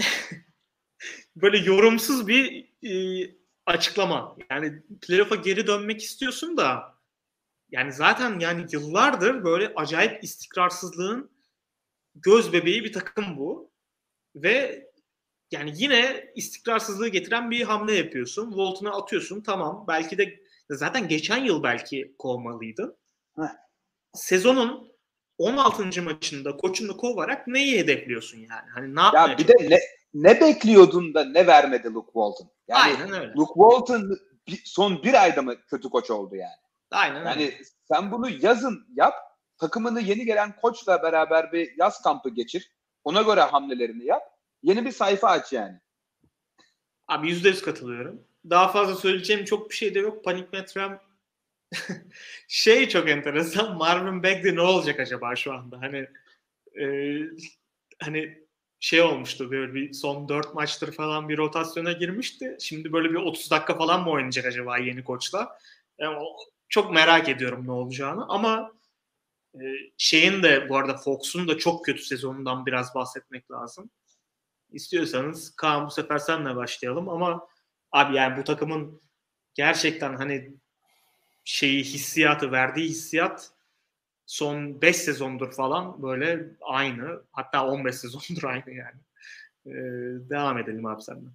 böyle 1.36 1.58
yorumsuz 1.58 2.28
bir 2.28 2.70
e, 2.84 2.94
açıklama. 3.66 4.38
Yani 4.50 4.84
playoff'a 5.02 5.36
geri 5.36 5.68
dönmek 5.68 6.02
istiyorsun 6.02 6.58
da 6.58 6.94
yani 7.72 7.94
zaten 7.94 8.40
yani 8.40 8.66
yıllardır 8.72 9.44
böyle 9.44 9.74
acayip 9.76 10.24
istikrarsızlığın 10.24 11.32
göz 12.16 12.54
bebeği 12.54 12.84
bir 12.84 12.94
takım 12.94 13.38
bu. 13.38 13.72
Ve 14.36 14.88
yani 15.52 15.74
yine 15.76 16.32
istikrarsızlığı 16.36 17.08
getiren 17.08 17.52
bir 17.52 17.62
hamle 17.62 17.96
yapıyorsun. 17.96 18.54
Volt'una 18.54 18.92
atıyorsun 18.92 19.42
tamam. 19.42 19.86
Belki 19.88 20.18
de 20.18 20.40
zaten 20.70 21.08
geçen 21.08 21.44
yıl 21.44 21.64
belki 21.64 22.16
kovmalıydın. 22.20 22.98
Heh. 23.36 23.50
Sezonun 24.14 24.93
16. 25.38 26.02
maçında 26.02 26.58
koçunu 26.58 26.98
kovarak 26.98 27.48
neyi 27.48 27.80
hedefliyorsun 27.80 28.38
yani? 28.38 28.70
Hani 28.74 28.96
ne 28.96 29.02
Ya 29.02 29.38
bir 29.38 29.48
de 29.48 29.70
ne, 29.70 29.80
ne 30.14 30.42
bekliyordun 30.42 31.14
da 31.14 31.26
ne 31.26 31.48
vermedi 31.48 31.94
Luke 31.94 32.12
Walton? 32.14 32.50
Yani 32.68 32.82
Aynen 32.82 33.22
öyle. 33.22 33.34
Luke 33.34 33.54
Walton 33.54 34.18
son 34.66 35.04
bir 35.04 35.24
ayda 35.24 35.42
mı 35.42 35.56
kötü 35.68 35.90
koç 35.90 36.12
oldu 36.12 36.36
yani? 36.36 36.64
Aynen 36.92 37.26
yani 37.26 37.44
öyle. 37.44 37.58
sen 37.92 38.12
bunu 38.12 38.30
yazın 38.30 38.88
yap. 38.96 39.14
Takımını 39.58 40.02
yeni 40.02 40.26
gelen 40.26 40.56
koçla 40.56 41.04
beraber 41.04 41.52
bir 41.52 41.78
yaz 41.78 42.02
kampı 42.02 42.30
geçir. 42.30 42.72
Ona 43.04 43.22
göre 43.22 43.42
hamlelerini 43.42 44.06
yap. 44.06 44.24
Yeni 44.64 44.86
bir 44.86 44.92
sayfa 44.92 45.28
aç 45.28 45.54
yani. 45.54 45.80
Abi 47.08 47.30
yüzde 47.30 47.50
yüz 47.50 47.62
katılıyorum. 47.62 48.28
Daha 48.50 48.68
fazla 48.68 48.96
söyleyeceğim 48.96 49.46
çok 49.46 49.70
bir 49.70 49.76
şey 49.76 49.96
de 49.96 50.00
yok. 50.00 50.24
Panik 50.24 50.54
metrem 50.54 51.00
şey 52.48 52.90
çok 52.90 53.10
enteresan. 53.10 53.78
Marvin 53.78 54.24
Bagley 54.24 54.56
ne 54.56 54.62
olacak 54.62 55.00
acaba 55.00 55.36
şu 55.36 55.54
anda? 55.54 55.82
Hani 55.82 56.08
e, 56.82 57.18
hani 58.02 58.44
şey 58.80 59.02
olmuştu 59.02 59.52
böyle 59.52 59.74
bir 59.74 59.94
son 59.94 60.30
4 60.30 60.54
maçtır 60.54 60.92
falan 60.92 61.30
bir 61.30 61.38
rotasyona 61.38 61.92
girmişti. 61.92 62.58
Şimdi 62.60 62.94
böyle 62.94 63.10
bir 63.10 63.16
30 63.16 63.52
dakika 63.52 63.78
falan 63.78 64.04
mı 64.04 64.10
oynayacak 64.10 64.46
acaba 64.46 64.78
yeni 64.78 65.04
koçla? 65.04 65.58
Yani 66.00 66.18
çok 66.70 66.94
merak 66.94 67.30
ediyorum 67.30 67.68
ne 67.68 67.72
olacağını 67.72 68.26
ama 68.30 68.72
e, 69.56 69.62
şeyin 69.98 70.44
de 70.44 70.70
bu 70.70 70.78
arada 70.78 70.98
Fox'un 70.98 71.48
da 71.48 71.58
çok 71.58 71.86
kötü 71.86 72.02
sezonundan 72.02 72.66
biraz 72.66 72.96
bahsetmek 72.96 73.52
lazım. 73.52 73.90
İstiyorsanız 74.72 75.56
Kaan 75.56 75.86
bu 75.86 75.92
sefer 75.92 76.18
senle 76.18 76.56
başlayalım 76.56 77.10
ama 77.10 77.48
abi 77.92 78.16
yani 78.16 78.38
bu 78.38 78.44
takımın 78.44 79.02
gerçekten 79.54 80.16
hani 80.16 80.54
şeyi 81.44 81.84
hissiyatı 81.84 82.52
verdiği 82.52 82.90
hissiyat 82.90 83.52
son 84.26 84.82
5 84.82 84.96
sezondur 84.96 85.52
falan 85.52 86.04
böyle 86.04 86.46
aynı. 86.62 87.22
Hatta 87.32 87.68
15 87.68 87.96
sezondur 87.96 88.44
aynı 88.50 88.72
yani. 88.72 89.00
Ee, 89.66 89.72
devam 90.30 90.58
edelim 90.58 90.86
abi 90.86 91.02
senden. 91.02 91.32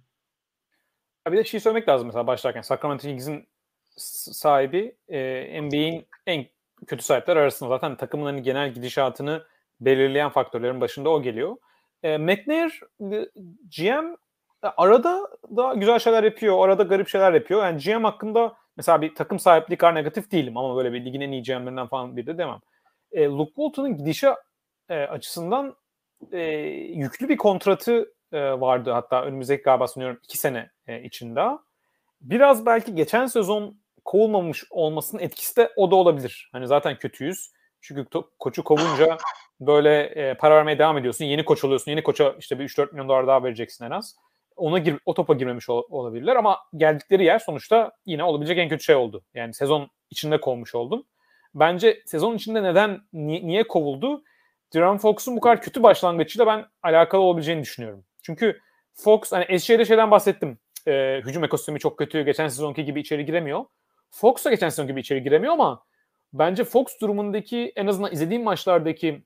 Bir 1.27 1.37
de 1.37 1.43
şey 1.43 1.59
söylemek 1.59 1.89
lazım 1.89 2.07
mesela 2.07 2.27
başlarken. 2.27 2.61
Sacramento 2.61 3.01
Kings'in 3.01 3.47
sahibi 4.31 4.95
e, 5.09 5.61
NBA'in 5.61 6.07
en 6.27 6.45
kötü 6.87 7.03
sahipler 7.03 7.35
arasında. 7.35 7.69
Zaten 7.69 7.97
takımın 7.97 8.25
hani 8.25 8.43
genel 8.43 8.73
gidişatını 8.73 9.45
belirleyen 9.81 10.29
faktörlerin 10.29 10.81
başında 10.81 11.09
o 11.09 11.21
geliyor. 11.21 11.57
E, 12.03 12.17
McNair 12.17 12.81
GM 13.77 14.15
arada 14.61 15.29
da 15.55 15.73
güzel 15.73 15.99
şeyler 15.99 16.23
yapıyor. 16.23 16.65
Arada 16.65 16.83
garip 16.83 17.07
şeyler 17.07 17.33
yapıyor. 17.33 17.63
Yani 17.63 17.81
GM 17.81 18.03
hakkında 18.03 18.57
mesela 18.77 19.01
bir 19.01 19.15
takım 19.15 19.39
sahipliği 19.39 19.77
kadar 19.77 19.95
negatif 19.95 20.31
değilim 20.31 20.57
ama 20.57 20.75
böyle 20.75 20.93
bir 20.93 21.05
ligin 21.05 21.21
en 21.21 21.31
iyi 21.31 21.43
GM'lerinden 21.43 21.87
falan 21.87 22.17
bir 22.17 22.25
de 22.25 22.37
demem. 22.37 22.59
E, 23.11 23.25
Luke 23.25 23.53
Walton'ın 23.55 23.97
gidişi 23.97 24.27
e, 24.89 24.95
açısından 24.95 25.75
e, 26.31 26.41
yüklü 26.93 27.29
bir 27.29 27.37
kontratı 27.37 28.13
e, 28.31 28.39
vardı 28.59 28.91
hatta 28.91 29.23
önümüzdeki 29.23 29.63
galiba 29.63 29.87
sunuyorum 29.87 30.19
iki 30.23 30.37
sene 30.37 30.69
e, 30.87 31.03
içinde. 31.03 31.41
Biraz 32.21 32.65
belki 32.65 32.95
geçen 32.95 33.25
sezon 33.25 33.79
kovulmamış 34.05 34.63
olmasının 34.69 35.21
etkisi 35.21 35.55
de 35.57 35.71
o 35.75 35.91
da 35.91 35.95
olabilir. 35.95 36.49
Hani 36.51 36.67
zaten 36.67 36.97
kötüyüz. 36.97 37.51
Çünkü 37.81 38.01
to- 38.01 38.27
koçu 38.39 38.63
kovunca 38.63 39.17
böyle 39.59 40.03
e, 40.03 40.33
para 40.33 40.55
vermeye 40.55 40.79
devam 40.79 40.97
ediyorsun. 40.97 41.25
Yeni 41.25 41.45
koç 41.45 41.63
oluyorsun. 41.63 41.91
Yeni 41.91 42.03
koça 42.03 42.35
işte 42.39 42.59
bir 42.59 42.63
3-4 42.63 42.91
milyon 42.91 43.09
dolar 43.09 43.27
daha 43.27 43.43
vereceksin 43.43 43.85
en 43.85 43.91
az. 43.91 44.15
Ona 44.59 44.77
gir, 44.79 44.95
o 45.05 45.13
topa 45.13 45.33
girmemiş 45.33 45.69
ol- 45.69 45.83
olabilirler 45.89 46.35
ama 46.35 46.57
geldikleri 46.75 47.23
yer 47.23 47.39
sonuçta 47.39 47.91
yine 48.05 48.23
olabilecek 48.23 48.57
en 48.57 48.69
kötü 48.69 48.83
şey 48.83 48.95
oldu. 48.95 49.23
Yani 49.33 49.53
sezon 49.53 49.89
içinde 50.09 50.39
kovmuş 50.41 50.75
oldum. 50.75 51.03
Bence 51.55 52.01
sezon 52.05 52.35
içinde 52.35 52.63
neden 52.63 53.01
ni- 53.13 53.47
niye 53.47 53.63
kovuldu? 53.63 54.23
Duran 54.73 54.97
Fox'un 54.97 55.35
bu 55.35 55.39
kadar 55.39 55.61
kötü 55.61 55.83
başlangıcıyla 55.83 56.47
ben 56.47 56.65
alakalı 56.83 57.21
olabileceğini 57.21 57.61
düşünüyorum. 57.61 58.05
Çünkü 58.23 58.59
Fox 58.93 59.31
hani 59.31 59.59
SJ'de 59.59 59.85
şeyden 59.85 60.11
bahsettim. 60.11 60.59
E, 60.87 61.21
hücum 61.25 61.43
ekosistemi 61.43 61.79
çok 61.79 61.97
kötü. 61.97 62.21
Geçen 62.21 62.47
sezonki 62.47 62.85
gibi 62.85 62.99
içeri 62.99 63.25
giremiyor. 63.25 63.65
Fox 64.11 64.45
da 64.45 64.49
geçen 64.49 64.69
sezon 64.69 64.87
gibi 64.87 64.99
içeri 64.99 65.23
giremiyor 65.23 65.53
ama 65.53 65.83
bence 66.33 66.63
Fox 66.63 66.85
durumundaki 67.01 67.73
en 67.75 67.87
azından 67.87 68.11
izlediğim 68.11 68.43
maçlardaki 68.43 69.23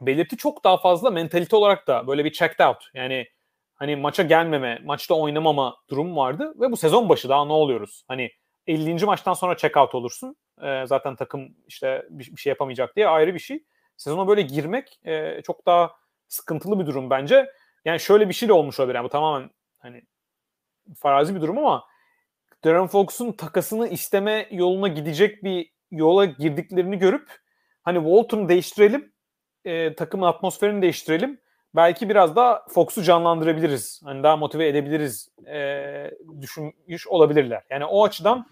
belirti 0.00 0.36
çok 0.36 0.64
daha 0.64 0.76
fazla 0.76 1.10
mentalite 1.10 1.56
olarak 1.56 1.86
da 1.86 2.06
böyle 2.06 2.24
bir 2.24 2.32
checked 2.32 2.66
out. 2.66 2.84
Yani 2.94 3.26
hani 3.74 3.96
maça 3.96 4.22
gelmeme, 4.22 4.80
maçta 4.84 5.14
oynamama 5.14 5.76
durum 5.90 6.16
vardı 6.16 6.54
ve 6.60 6.72
bu 6.72 6.76
sezon 6.76 7.08
başı 7.08 7.28
daha 7.28 7.44
ne 7.44 7.52
oluyoruz? 7.52 8.04
Hani 8.08 8.30
50. 8.66 9.04
maçtan 9.04 9.34
sonra 9.34 9.56
check 9.56 9.76
out 9.76 9.94
olursun. 9.94 10.36
Ee, 10.62 10.84
zaten 10.86 11.16
takım 11.16 11.54
işte 11.66 12.06
bir, 12.10 12.32
bir 12.32 12.40
şey 12.40 12.50
yapamayacak 12.50 12.96
diye 12.96 13.08
ayrı 13.08 13.34
bir 13.34 13.38
şey. 13.38 13.64
Sezona 13.96 14.28
böyle 14.28 14.42
girmek 14.42 15.00
e, 15.04 15.42
çok 15.42 15.66
daha 15.66 15.90
sıkıntılı 16.28 16.80
bir 16.80 16.86
durum 16.86 17.10
bence. 17.10 17.46
Yani 17.84 18.00
şöyle 18.00 18.28
bir 18.28 18.34
şey 18.34 18.48
de 18.48 18.52
olmuş 18.52 18.80
olabilir. 18.80 18.94
Yani 18.94 19.04
bu 19.04 19.08
tamamen 19.08 19.50
hani 19.78 20.02
farazi 20.96 21.34
bir 21.34 21.40
durum 21.40 21.58
ama 21.58 21.84
Darren 22.64 22.86
Fox'un 22.86 23.32
takasını 23.32 23.88
isteme 23.88 24.48
yoluna 24.50 24.88
gidecek 24.88 25.44
bir 25.44 25.70
yola 25.90 26.24
girdiklerini 26.24 26.98
görüp 26.98 27.28
hani 27.82 27.98
Walton'u 27.98 28.48
değiştirelim, 28.48 29.12
e, 29.64 29.94
takımın 29.94 30.26
atmosferini 30.26 30.82
değiştirelim. 30.82 31.40
Belki 31.74 32.08
biraz 32.08 32.36
daha 32.36 32.64
Fox'u 32.68 33.02
canlandırabiliriz. 33.02 34.00
Hani 34.04 34.22
daha 34.22 34.36
motive 34.36 34.68
edebiliriz 34.68 35.28
e, 35.46 36.10
düşünmüş 36.40 37.06
olabilirler. 37.06 37.62
Yani 37.70 37.84
o 37.84 38.04
açıdan 38.04 38.46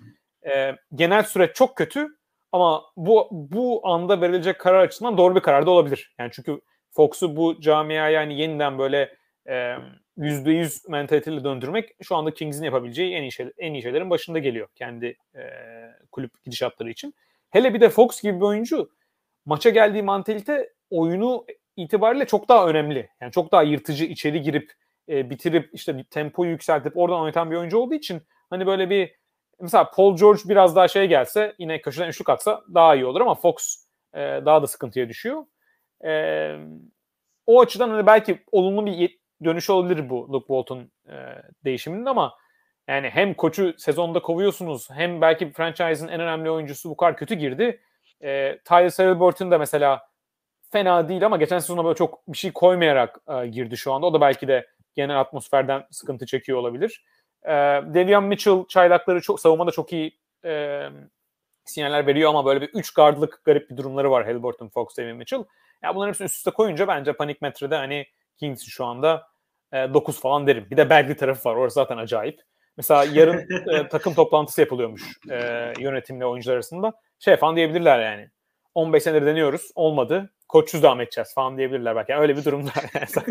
e, 0.47 0.77
genel 0.94 1.23
süreç 1.23 1.57
çok 1.57 1.77
kötü 1.77 2.09
ama 2.53 2.82
bu 2.97 3.28
bu 3.31 3.89
anda 3.89 4.20
verilecek 4.20 4.61
karar 4.61 4.81
açısından 4.81 5.19
doğru 5.19 5.35
bir 5.35 5.40
karar 5.40 5.66
da 5.66 5.70
olabilir. 5.70 6.15
Yani 6.19 6.31
çünkü 6.32 6.61
Fox'u 6.90 7.36
bu 7.36 7.61
camiaya 7.61 8.11
yani 8.11 8.40
yeniden 8.40 8.78
böyle 8.78 9.16
e, 9.49 9.77
%100 10.19 10.90
mentaliteyle 10.90 11.44
döndürmek 11.44 11.90
şu 12.03 12.16
anda 12.16 12.35
Kings'in 12.35 12.65
yapabileceği 12.65 13.15
en 13.15 13.23
iyi, 13.23 13.32
şey, 13.32 13.53
en 13.59 13.74
iyi 13.74 13.82
şeylerin 13.82 14.11
başında 14.11 14.39
geliyor 14.39 14.69
kendi 14.74 15.07
e, 15.35 15.43
kulüp 16.12 16.43
gidişatları 16.44 16.90
için. 16.90 17.15
Hele 17.51 17.74
bir 17.74 17.81
de 17.81 17.89
Fox 17.89 18.23
gibi 18.23 18.36
bir 18.36 18.44
oyuncu 18.47 18.90
maça 19.44 19.70
geldiği 19.70 20.03
mantalite 20.03 20.69
oyunu 20.90 21.47
itibariyle 21.77 22.27
çok 22.27 22.49
daha 22.49 22.69
önemli. 22.69 23.11
Yani 23.20 23.32
çok 23.32 23.53
daha 23.53 23.62
yırtıcı 23.62 24.05
içeri 24.05 24.43
girip 24.43 24.73
e, 25.09 25.31
bitirip 25.31 25.70
işte 25.73 25.99
bir 25.99 26.05
tempoyu 26.05 26.51
yükseltip 26.51 26.97
oradan 26.97 27.20
oynatan 27.20 27.51
bir 27.51 27.57
oyuncu 27.57 27.78
olduğu 27.78 27.94
için 27.94 28.23
hani 28.51 28.66
böyle 28.66 28.90
bir 28.90 29.15
mesela 29.61 29.90
Paul 29.90 30.16
George 30.16 30.40
biraz 30.44 30.77
daha 30.77 30.89
şey 30.89 31.07
gelse 31.07 31.55
yine 31.59 31.81
köşeden 31.81 32.09
üçlük 32.09 32.28
atsa 32.28 32.62
daha 32.74 32.94
iyi 32.94 33.07
olur 33.07 33.20
ama 33.20 33.35
Fox 33.35 33.86
e, 34.15 34.19
daha 34.20 34.62
da 34.62 34.66
sıkıntıya 34.66 35.09
düşüyor. 35.09 35.44
E, 36.05 36.12
o 37.47 37.61
açıdan 37.61 37.90
hani 37.90 38.07
belki 38.07 38.44
olumlu 38.53 38.86
bir 38.86 39.19
dönüş 39.44 39.70
olabilir 39.70 40.11
bu 40.11 40.32
Luke 40.32 40.47
Walton 40.47 40.90
e, 41.09 41.16
değişiminin 41.65 42.07
ama 42.07 42.35
yani 42.89 43.11
hem 43.11 43.35
koçu 43.35 43.74
sezonda 43.78 44.23
kovuyorsunuz 44.23 44.90
hem 44.90 45.20
belki 45.20 45.53
franchise'ın 45.53 46.09
en 46.09 46.20
önemli 46.20 46.51
oyuncusu 46.51 46.90
bu 46.90 46.97
kadar 46.97 47.16
kötü 47.16 47.35
girdi. 47.35 47.81
E, 48.20 48.59
Tyler 48.59 48.93
Halliburton 48.97 49.51
da 49.51 49.59
mesela 49.59 50.11
fena 50.73 51.09
değil 51.09 51.27
ama 51.27 51.36
geçen 51.36 51.59
sezonda 51.59 51.85
böyle 51.85 51.94
çok 51.94 52.28
bir 52.28 52.39
şey 52.39 52.53
koymayarak 52.53 53.20
e, 53.28 53.47
girdi 53.47 53.77
şu 53.77 53.93
anda. 53.93 54.07
O 54.07 54.15
da 54.15 54.20
belki 54.20 54.49
de 54.49 54.66
genel 54.94 55.20
atmosferden 55.20 55.85
sıkıntı 55.90 56.27
çekiyor 56.27 56.59
olabilir. 56.59 57.05
E, 57.44 57.53
Devian 57.94 58.24
Mitchell 58.24 58.66
çaylakları 58.69 59.20
çok 59.20 59.40
savunmada 59.40 59.70
çok 59.70 59.93
iyi 59.93 60.19
e, 60.44 60.82
sinyaller 61.65 62.07
veriyor 62.07 62.31
ama 62.31 62.47
böyle 62.47 62.61
bir 62.61 62.69
3 62.69 62.94
gardlık 62.94 63.40
garip 63.44 63.70
bir 63.70 63.77
durumları 63.77 64.11
var 64.11 64.24
Halliburton, 64.24 64.69
Fox, 64.69 64.97
Devian 64.97 65.16
Mitchell. 65.16 65.44
Ya 65.82 65.94
bunların 65.94 66.09
hepsini 66.09 66.24
üst 66.24 66.36
üste 66.36 66.51
koyunca 66.51 66.89
bence 66.89 67.12
panik 67.12 67.43
metrede 67.43 67.77
hani 67.77 68.07
Kings 68.36 68.65
şu 68.65 68.85
anda 68.85 69.27
e, 69.73 69.94
9 69.94 70.20
falan 70.20 70.47
derim. 70.47 70.66
Bir 70.70 70.77
de 70.77 70.90
Bagley 70.90 71.16
tarafı 71.16 71.49
var. 71.49 71.57
Orası 71.57 71.74
zaten 71.74 71.97
acayip. 71.97 72.40
Mesela 72.77 73.05
yarın 73.05 73.47
e, 73.69 73.89
takım 73.90 74.15
toplantısı 74.15 74.61
yapılıyormuş 74.61 75.03
e, 75.31 75.73
yönetimle 75.78 76.27
oyuncular 76.27 76.55
arasında. 76.55 76.93
Şey 77.19 77.36
falan 77.36 77.57
diyebilirler 77.57 78.01
yani. 78.01 78.31
15 78.74 79.03
senedir 79.03 79.27
deniyoruz. 79.27 79.70
Olmadı. 79.74 80.32
Koçsuz 80.53 80.83
devam 80.83 81.01
edeceğiz 81.01 81.35
falan 81.35 81.59
diyebilirler 81.59 81.97
belki. 81.97 82.12
Yani 82.12 82.23
öyle 82.23 82.37
bir 82.37 82.45
durumda. 82.45 82.70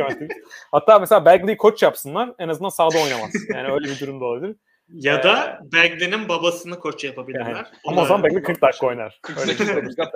Hatta 0.71 0.99
mesela 0.99 1.25
Bagley 1.25 1.57
koç 1.57 1.83
yapsınlar. 1.83 2.33
En 2.39 2.47
azından 2.47 2.69
sahada 2.69 2.97
oynamaz. 2.97 3.31
Yani 3.53 3.71
öyle 3.71 3.85
bir 3.87 3.99
durum 3.99 4.21
da 4.21 4.25
olabilir. 4.25 4.55
Ya 4.89 5.23
da 5.23 5.59
ee, 5.61 5.71
Bagley'nin 5.71 6.29
babasını 6.29 6.79
koç 6.79 7.03
yapabilirler. 7.03 7.55
Yani. 7.55 7.67
Ama 7.85 8.01
o 8.01 8.05
zaman 8.05 8.23
Bagley 8.23 8.43
40 8.43 8.61
dakika 8.61 8.87
oynar. 8.87 9.19
40 9.21 9.37
dakika 9.47 10.11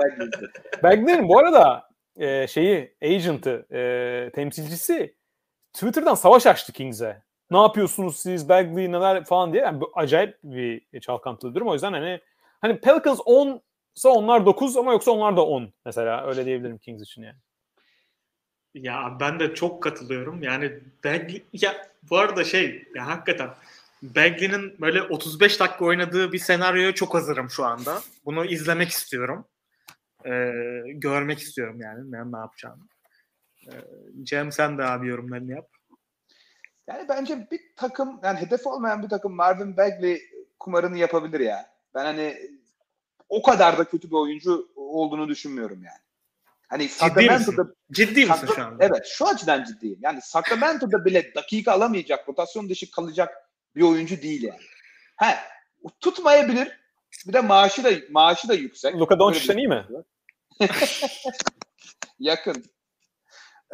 Bagley'nin 0.84 1.30
bu 1.30 1.40
arada 1.40 1.90
e, 2.18 2.48
şeyi, 2.48 2.96
agent'ı, 3.04 3.66
e, 3.76 4.32
temsilcisi 4.36 5.16
Twitter'dan 5.74 6.16
savaş 6.16 6.46
açtı 6.46 6.74
Kings'e. 6.74 7.22
Ne 7.52 7.58
yapıyorsunuz 7.58 8.18
siz 8.18 8.50
Bagley 8.50 8.92
neler 8.92 9.24
falan 9.24 9.54
diye. 9.54 9.64
Yani 9.64 9.84
acayip 9.94 10.38
bir 10.44 11.00
çalkantılı 11.02 11.56
durum. 11.56 11.68
O 11.68 11.74
yüzden 11.74 11.94
hani 11.94 12.20
hani 12.62 12.80
Pelicans 12.80 13.20
10 13.26 13.62
ise 13.96 14.08
onlar 14.08 14.46
9 14.46 14.78
ama 14.78 14.92
yoksa 14.92 15.12
onlar 15.12 15.38
da 15.38 15.46
10 15.46 15.74
mesela. 15.86 16.28
Öyle 16.28 16.46
diyebilirim 16.46 16.78
Kings 16.78 17.02
için 17.04 17.22
yani. 17.22 17.38
Ya 18.74 19.18
ben 19.20 19.40
de 19.40 19.54
çok 19.54 19.84
katılıyorum. 19.84 20.44
Yani 20.44 20.80
Bagley 21.06 21.44
ya 21.54 21.88
bu 22.10 22.18
arada 22.18 22.44
şey 22.44 22.88
ya 22.96 23.08
hakikaten 23.08 23.50
Bagley'nin 24.04 24.82
böyle 24.82 25.02
35 25.02 25.60
dakika 25.60 25.86
oynadığı 25.86 26.32
bir 26.32 26.40
senaryoya 26.40 26.94
çok 26.94 27.14
hazırım 27.14 27.50
şu 27.50 27.66
anda. 27.66 28.02
Bunu 28.26 28.46
izlemek 28.46 28.90
istiyorum. 28.90 29.46
Ee, 30.26 30.52
görmek 30.88 31.40
istiyorum 31.40 31.82
yani 31.82 32.12
ne, 32.12 32.32
ne 32.32 32.38
yapacağını. 32.38 32.84
Ee, 33.68 33.72
Cem 34.24 34.52
sen 34.52 34.78
de 34.78 34.84
abi 34.84 35.08
yorumlarını 35.08 35.52
yap. 35.52 35.70
Yani 36.88 37.10
bence 37.10 37.48
bir 37.52 37.62
takım 37.76 38.20
yani 38.24 38.40
hedef 38.40 38.68
olmayan 38.68 39.04
bir 39.04 39.10
takım 39.10 39.36
Marvin 39.36 39.78
Bagley 39.78 40.22
kumarını 40.60 40.98
yapabilir 40.98 41.40
ya. 41.40 41.66
Ben 41.96 42.06
hani 42.06 42.38
o 43.36 43.42
kadar 43.42 43.78
da 43.78 43.84
kötü 43.84 44.10
bir 44.10 44.16
oyuncu 44.16 44.72
olduğunu 44.76 45.28
düşünmüyorum 45.28 45.84
yani. 45.84 46.00
Hani 46.68 46.90
ciddi 46.90 47.30
misin? 47.30 47.56
Ciddi 47.92 48.26
misin 48.26 48.48
şu 48.56 48.64
anda? 48.64 48.86
Evet 48.86 49.06
şu 49.06 49.28
açıdan 49.28 49.64
ciddiyim. 49.64 50.00
Yani 50.02 50.22
Sacramento'da 50.22 51.06
bile 51.06 51.36
dakika 51.36 51.72
alamayacak, 51.72 52.30
rotasyon 52.30 52.70
dışı 52.70 52.92
kalacak 52.92 53.50
bir 53.76 53.82
oyuncu 53.82 54.22
değil 54.22 54.44
yani. 54.44 54.60
He, 55.16 55.36
tutmayabilir 56.02 56.80
Bir 57.28 57.34
de 57.34 57.42
maaşı 57.42 57.84
da 57.84 57.90
maaşı 58.10 58.48
da 58.48 58.54
yüksek. 58.54 58.96
Luka 58.96 59.20
Doncic'ten 59.20 59.58
iyi 59.58 59.68
mi? 59.68 59.86
Yakın. 62.20 62.66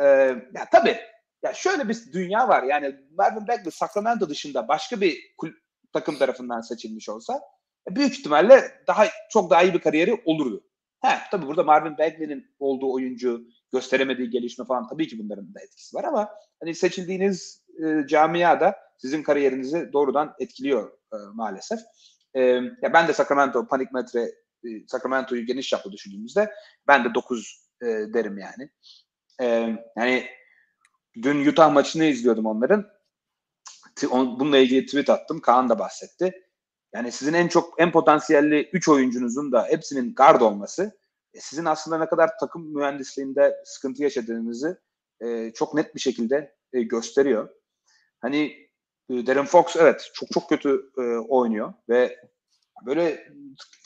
Ee, 0.01 0.05
ya 0.53 0.67
tabii. 0.71 0.97
Ya 1.43 1.53
şöyle 1.53 1.89
bir 1.89 1.97
dünya 2.13 2.47
var. 2.47 2.63
Yani 2.63 2.95
Marvin 3.17 3.47
Bagley 3.47 3.71
Sacramento 3.71 4.29
dışında 4.29 4.67
başka 4.67 5.01
bir 5.01 5.35
kul- 5.37 5.53
takım 5.93 6.17
tarafından 6.17 6.61
seçilmiş 6.61 7.09
olsa 7.09 7.41
büyük 7.89 8.13
ihtimalle 8.13 8.71
daha 8.87 9.05
çok 9.29 9.49
daha 9.49 9.63
iyi 9.63 9.73
bir 9.73 9.79
kariyeri 9.79 10.21
olurdu. 10.25 10.63
He, 11.01 11.09
tabii 11.31 11.47
burada 11.47 11.63
Marvin 11.63 11.97
Bagley'nin 11.97 12.55
olduğu 12.59 12.93
oyuncu 12.93 13.41
gösteremediği 13.73 14.29
gelişme 14.29 14.65
falan 14.65 14.87
tabii 14.87 15.07
ki 15.07 15.19
bunların 15.19 15.53
da 15.53 15.61
etkisi 15.61 15.95
var 15.95 16.03
ama 16.03 16.29
hani 16.59 16.75
seçildiğiniz 16.75 17.65
e, 17.83 18.07
camiada 18.07 18.75
sizin 18.97 19.23
kariyerinizi 19.23 19.89
doğrudan 19.93 20.35
etkiliyor 20.39 20.91
e, 20.91 21.17
maalesef. 21.33 21.79
E, 22.33 22.41
ya 22.81 22.93
ben 22.93 23.07
de 23.07 23.13
Sacramento 23.13 23.67
panik 23.67 23.91
metre 23.91 24.21
e, 24.63 24.87
Sacramento'yu 24.87 25.45
geniş 25.45 25.69
çaplı 25.69 25.91
düşündüğümüzde 25.91 26.51
ben 26.87 27.05
de 27.05 27.13
9 27.13 27.67
e, 27.81 27.85
derim 27.85 28.37
yani. 28.37 28.69
E, 29.41 29.77
yani 29.97 30.25
dün 31.21 31.45
Utah 31.45 31.73
maçını 31.73 32.03
izliyordum 32.03 32.45
onların. 32.45 32.87
Bununla 34.11 34.57
ilgili 34.57 34.85
tweet 34.85 35.09
attım. 35.09 35.39
Kaan 35.41 35.69
da 35.69 35.79
bahsetti. 35.79 36.33
Yani 36.93 37.11
sizin 37.11 37.33
en 37.33 37.47
çok 37.47 37.81
en 37.81 37.91
potansiyelli 37.91 38.69
3 38.73 38.89
oyuncunuzun 38.89 39.51
da 39.51 39.65
hepsinin 39.69 40.15
guard 40.15 40.41
olması 40.41 40.99
e, 41.33 41.39
sizin 41.39 41.65
aslında 41.65 41.97
ne 41.97 42.05
kadar 42.05 42.37
takım 42.39 42.73
mühendisliğinde 42.75 43.55
sıkıntı 43.65 44.03
yaşadığınızı 44.03 44.81
e, 45.21 45.51
çok 45.53 45.73
net 45.73 45.95
bir 45.95 45.99
şekilde 45.99 46.55
e, 46.73 46.81
gösteriyor. 46.81 47.49
Hani 48.19 48.69
e, 49.09 49.27
Darren 49.27 49.45
Fox 49.45 49.75
evet 49.75 50.11
çok 50.13 50.31
çok 50.31 50.49
kötü 50.49 50.91
e, 50.97 51.01
oynuyor 51.17 51.73
ve 51.89 52.19
böyle 52.85 53.27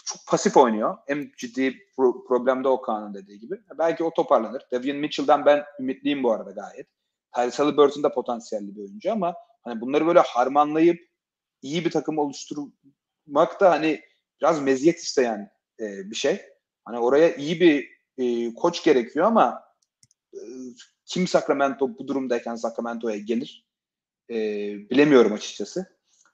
çok 0.05 0.27
pasif 0.27 0.57
oynuyor. 0.57 0.97
En 1.07 1.31
ciddi 1.37 1.77
pro- 1.97 2.27
problem 2.27 2.63
de 2.63 2.67
o 2.67 2.81
Kaan'ın 2.81 3.13
dediği 3.13 3.39
gibi. 3.39 3.55
Belki 3.77 4.03
o 4.03 4.13
toparlanır. 4.13 4.63
Devian 4.71 4.97
Mitchell'dan 4.97 5.45
ben 5.45 5.63
ümitliyim 5.79 6.23
bu 6.23 6.31
arada 6.31 6.51
gayet. 6.51 6.87
Tyrese 7.35 7.63
Halliburton 7.63 8.03
da 8.03 8.13
potansiyelli 8.13 8.75
bir 8.75 8.81
oyuncu 8.81 9.11
ama 9.11 9.35
hani 9.63 9.81
bunları 9.81 10.07
böyle 10.07 10.19
harmanlayıp 10.19 10.99
iyi 11.61 11.85
bir 11.85 11.91
takım 11.91 12.19
oluşturmak 13.25 13.61
da 13.61 13.71
hani 13.71 14.01
biraz 14.41 14.61
meziyet 14.61 14.99
isteyen 14.99 15.51
e, 15.79 16.11
bir 16.11 16.15
şey. 16.15 16.41
Hani 16.85 16.99
oraya 16.99 17.35
iyi 17.35 17.59
bir 17.59 17.89
e, 18.17 18.53
koç 18.53 18.83
gerekiyor 18.83 19.25
ama 19.25 19.63
e, 20.33 20.39
kim 21.05 21.27
Sacramento 21.27 21.89
bu 21.99 22.07
durumdayken 22.07 22.55
Sacramento'ya 22.55 23.17
gelir? 23.17 23.65
E, 24.29 24.35
bilemiyorum 24.89 25.33
açıkçası. 25.33 25.85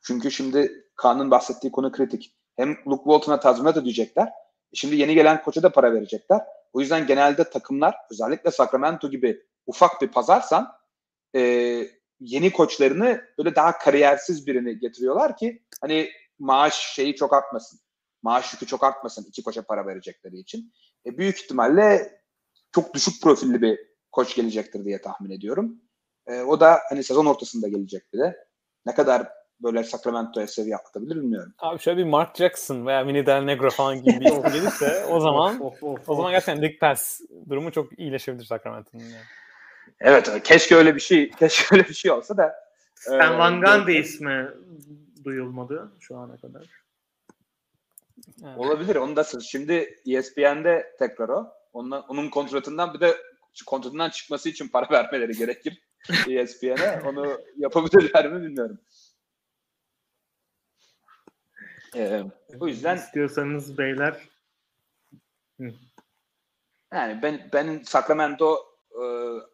Çünkü 0.03 0.31
şimdi 0.31 0.85
Kaan'ın 0.95 1.31
bahsettiği 1.31 1.71
konu 1.71 1.91
kritik. 1.91 2.35
Hem 2.57 2.69
Luke 2.87 3.03
Walton'a 3.03 3.39
tazminat 3.39 3.77
ödeyecekler. 3.77 4.29
Şimdi 4.73 4.95
yeni 4.95 5.15
gelen 5.15 5.43
koça 5.43 5.63
da 5.63 5.71
para 5.71 5.93
verecekler. 5.93 6.41
O 6.73 6.79
yüzden 6.79 7.07
genelde 7.07 7.43
takımlar 7.43 7.95
özellikle 8.11 8.51
Sacramento 8.51 9.09
gibi 9.09 9.41
ufak 9.67 10.01
bir 10.01 10.07
pazarsan 10.07 10.71
e, 11.35 11.41
yeni 12.19 12.51
koçlarını 12.51 13.21
böyle 13.37 13.55
daha 13.55 13.77
kariyersiz 13.77 14.47
birini 14.47 14.79
getiriyorlar 14.79 15.37
ki 15.37 15.63
hani 15.81 16.09
maaş 16.41 16.93
şeyi 16.95 17.15
çok 17.15 17.33
artmasın. 17.33 17.79
Maaş 18.23 18.53
yükü 18.53 18.65
çok 18.65 18.83
artmasın 18.83 19.25
iki 19.27 19.43
koça 19.43 19.61
para 19.61 19.87
verecekleri 19.87 20.37
için. 20.39 20.73
E, 21.05 21.17
büyük 21.17 21.39
ihtimalle 21.39 22.19
çok 22.71 22.93
düşük 22.93 23.23
profilli 23.23 23.61
bir 23.61 23.79
koç 24.11 24.35
gelecektir 24.35 24.85
diye 24.85 25.01
tahmin 25.01 25.31
ediyorum. 25.31 25.81
E, 26.27 26.41
o 26.41 26.59
da 26.59 26.79
hani 26.89 27.03
sezon 27.03 27.25
ortasında 27.25 27.67
gelecek 27.67 28.13
bir 28.13 28.19
de. 28.19 28.37
Ne 28.85 28.95
kadar 28.95 29.27
böyle 29.63 29.83
Sacramento'ya 29.83 30.47
seviye 30.47 30.75
atlatabilir 30.75 31.15
bilmiyorum. 31.15 31.53
Abi 31.59 31.79
şöyle 31.79 31.97
bir 31.97 32.03
Mark 32.03 32.35
Jackson 32.35 32.85
veya 32.85 33.07
Vinny 33.07 33.25
Del 33.25 33.41
Negro 33.41 33.69
falan 33.69 34.03
gibi 34.03 34.19
bir 34.19 34.25
isim 34.25 34.41
gelirse 34.41 35.05
o 35.05 35.19
zaman 35.19 35.61
Of, 35.61 35.83
of, 35.83 35.83
o 35.83 36.11
of. 36.11 36.17
zaman 36.17 36.31
gerçekten 36.31 36.61
League 36.61 36.77
Pass 36.79 37.21
durumu 37.49 37.71
çok 37.71 37.99
iyileşebilir 37.99 38.45
Sacramento'nun. 38.45 39.03
Yani. 39.03 39.23
Evet 39.99 40.43
keşke 40.43 40.75
öyle 40.75 40.95
bir 40.95 40.99
şey 40.99 41.29
keşke 41.39 41.75
öyle 41.75 41.87
bir 41.87 41.93
şey 41.93 42.11
olsa 42.11 42.37
da. 42.37 42.55
Stan 42.95 43.33
e, 43.33 43.37
Van 43.37 43.61
Gundy 43.61 43.99
ismi 43.99 44.47
duyulmadı 45.23 45.91
şu 45.99 46.17
ana 46.17 46.37
kadar. 46.37 46.69
Evet. 48.43 48.57
Olabilir. 48.57 48.95
Onu 48.95 49.15
da 49.15 49.23
sır. 49.23 49.41
Şimdi 49.41 50.01
ESPN'de 50.07 50.95
tekrar 50.99 51.29
o. 51.29 51.53
Ondan, 51.73 52.07
onun 52.07 52.29
kontratından 52.29 52.93
bir 52.93 52.99
de 52.99 53.17
kontratından 53.65 54.09
çıkması 54.09 54.49
için 54.49 54.67
para 54.67 54.89
vermeleri 54.91 55.37
gerekir 55.37 55.81
ESPN'e. 56.29 57.01
Onu 57.05 57.41
yapabilirler 57.57 58.31
mi 58.31 58.41
bilmiyorum. 58.41 58.79
Ee, 61.95 62.23
o 62.59 62.67
yüzden 62.67 62.97
istiyorsanız 62.97 63.77
beyler 63.77 64.29
yani 66.93 67.21
ben 67.21 67.49
benim 67.53 67.85
Sacramento 67.85 68.57
e, 68.91 69.03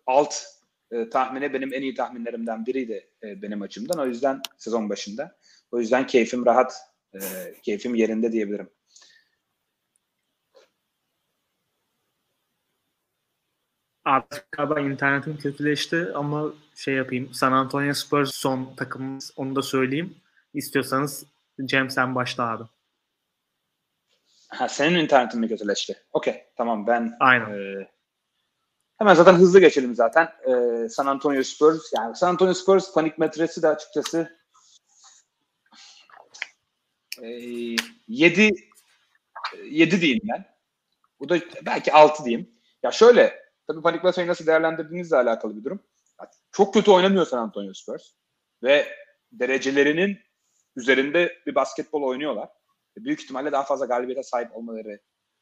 alt 0.06 0.44
e, 0.92 1.10
tahmini 1.10 1.54
benim 1.54 1.74
en 1.74 1.82
iyi 1.82 1.96
tahminlerimden 1.96 2.66
biriydi 2.66 3.10
e, 3.24 3.42
benim 3.42 3.62
açımdan. 3.62 4.00
O 4.00 4.06
yüzden 4.06 4.42
sezon 4.58 4.90
başında. 4.90 5.38
O 5.72 5.80
yüzden 5.80 6.08
keyfim 6.08 6.46
rahat, 6.46 6.76
e, 7.14 7.20
keyfim 7.64 7.96
yerinde 7.96 8.32
diyebilirim. 8.32 8.70
artık 14.08 14.52
galiba 14.52 14.80
internetim 14.80 15.38
kötüleşti 15.38 16.08
ama 16.16 16.54
şey 16.76 16.94
yapayım. 16.94 17.34
San 17.34 17.52
Antonio 17.52 17.94
Spurs 17.94 18.36
son 18.36 18.76
takımımız. 18.76 19.34
Onu 19.36 19.56
da 19.56 19.62
söyleyeyim. 19.62 20.16
İstiyorsanız 20.54 21.26
Cem 21.66 21.90
sen 21.90 22.16
başla 22.16 22.52
abi. 22.52 22.64
Ha, 24.50 24.68
senin 24.68 25.00
internetin 25.00 25.40
mi 25.40 25.48
kötüleşti? 25.48 25.96
Okey, 26.14 26.44
tamam 26.56 26.88
ben 26.88 27.18
Aynen. 27.20 27.50
e, 27.50 27.88
hemen 28.98 29.14
zaten 29.14 29.34
hızlı 29.34 29.60
geçelim 29.60 29.96
zaten. 29.96 30.30
E, 30.48 30.90
San 30.90 31.06
Antonio 31.06 31.44
Spurs, 31.44 31.94
yani 31.96 32.16
San 32.16 32.30
Antonio 32.30 32.54
Spurs 32.54 32.94
panik 32.94 33.18
metresi 33.18 33.62
de 33.62 33.68
açıkçası 33.68 34.38
e, 37.22 37.28
7 38.08 38.52
7 39.64 40.02
diyeyim 40.02 40.22
ben. 40.24 40.46
Bu 41.20 41.30
da 41.30 41.40
belki 41.66 41.94
6 41.94 42.26
diyeyim. 42.26 42.50
Ya 42.84 42.92
şöyle, 42.92 43.40
tabii 43.68 43.82
panik 43.82 44.04
metreyi 44.04 44.28
nasıl 44.28 44.48
değerlendirdiğinizle 44.48 45.16
alakalı 45.16 45.58
bir 45.58 45.64
durum. 45.64 45.84
Çok 46.52 46.74
kötü 46.74 46.92
oynamıyor 46.92 47.26
San 47.26 47.38
Antonio 47.38 47.74
Spurs 47.74 48.12
ve 48.64 48.88
derecelerinin 49.32 50.20
üzerinde 50.76 51.38
bir 51.46 51.56
basketbol 51.56 52.04
oynuyorlar 52.04 52.50
büyük 53.04 53.22
ihtimalle 53.22 53.52
daha 53.52 53.64
fazla 53.64 53.86
galibiyete 53.86 54.24
sahip 54.24 54.56
olmaları 54.56 55.00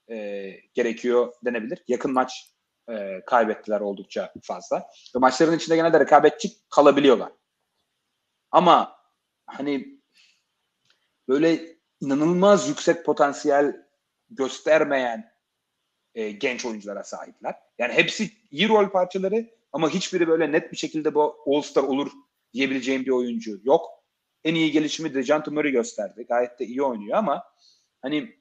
e, 0.10 0.50
gerekiyor 0.74 1.34
denebilir. 1.46 1.84
Yakın 1.88 2.14
maç 2.14 2.55
e, 2.90 3.22
kaybettiler 3.26 3.82
oldukça 3.82 4.34
fazla. 4.42 4.78
Ve 5.16 5.20
maçların 5.20 5.58
içinde 5.58 5.76
genelde 5.76 6.00
rekabetçi 6.00 6.52
kalabiliyorlar. 6.70 7.32
Ama 8.52 8.98
hani 9.46 10.00
böyle 11.28 11.78
inanılmaz 12.02 12.70
yüksek 12.70 13.06
potansiyel 13.06 13.86
göstermeyen 14.30 15.32
e, 16.16 16.32
genç 16.32 16.66
oyunculara 16.66 17.04
sahipler. 17.04 17.56
Yani 17.78 17.94
hepsi 17.94 18.32
iyi 18.52 18.70
rol 18.70 18.90
parçaları 18.90 19.50
ama 19.74 19.90
hiçbiri 19.90 20.28
böyle 20.28 20.52
net 20.52 20.72
bir 20.72 20.78
şekilde 20.78 21.16
bu 21.16 21.38
All-Star 21.48 21.84
olur 21.84 22.12
diyebileceğim 22.54 23.06
bir 23.06 23.12
oyuncu 23.12 23.60
yok 23.64 23.96
en 24.46 24.56
iyi 24.56 24.72
gelişimi 24.72 25.14
DeJounte 25.14 25.52
Murray 25.52 25.72
gösterdi. 25.72 26.26
Gayet 26.30 26.60
de 26.60 26.66
iyi 26.66 26.84
oynuyor 26.84 27.18
ama 27.18 27.44
hani 28.02 28.36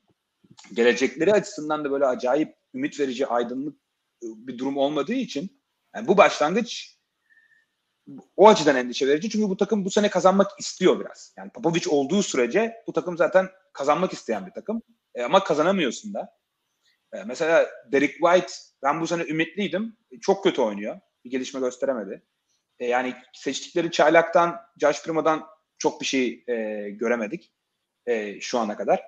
gelecekleri 0.72 1.32
açısından 1.32 1.84
da 1.84 1.90
böyle 1.90 2.06
acayip 2.06 2.56
ümit 2.74 3.00
verici, 3.00 3.26
aydınlık 3.26 3.83
bir 4.36 4.58
durum 4.58 4.76
olmadığı 4.76 5.14
için 5.14 5.62
yani 5.94 6.08
bu 6.08 6.16
başlangıç 6.16 6.98
o 8.36 8.48
açıdan 8.48 8.76
endişe 8.76 9.08
verici. 9.08 9.30
Çünkü 9.30 9.48
bu 9.48 9.56
takım 9.56 9.84
bu 9.84 9.90
sene 9.90 10.10
kazanmak 10.10 10.50
istiyor 10.58 11.00
biraz. 11.00 11.34
Yani 11.38 11.50
Popovic 11.50 11.88
olduğu 11.88 12.22
sürece 12.22 12.74
bu 12.86 12.92
takım 12.92 13.16
zaten 13.16 13.48
kazanmak 13.72 14.12
isteyen 14.12 14.46
bir 14.46 14.52
takım. 14.52 14.82
E, 15.14 15.22
ama 15.22 15.44
kazanamıyorsun 15.44 16.14
da. 16.14 16.36
E, 17.12 17.24
mesela 17.24 17.66
Derek 17.92 18.12
White 18.12 18.52
ben 18.82 19.00
bu 19.00 19.06
sene 19.06 19.22
ümitliydim. 19.22 19.96
E, 20.10 20.20
çok 20.20 20.44
kötü 20.44 20.62
oynuyor. 20.62 21.00
Bir 21.24 21.30
gelişme 21.30 21.60
gösteremedi. 21.60 22.22
E, 22.78 22.86
yani 22.86 23.14
seçtikleri 23.32 23.90
çaylaktan, 23.90 24.60
Josh 24.80 25.02
Primo'dan 25.02 25.46
çok 25.78 26.00
bir 26.00 26.06
şey 26.06 26.44
e, 26.48 26.54
göremedik 26.90 27.52
e, 28.06 28.40
şu 28.40 28.58
ana 28.58 28.76
kadar. 28.76 29.02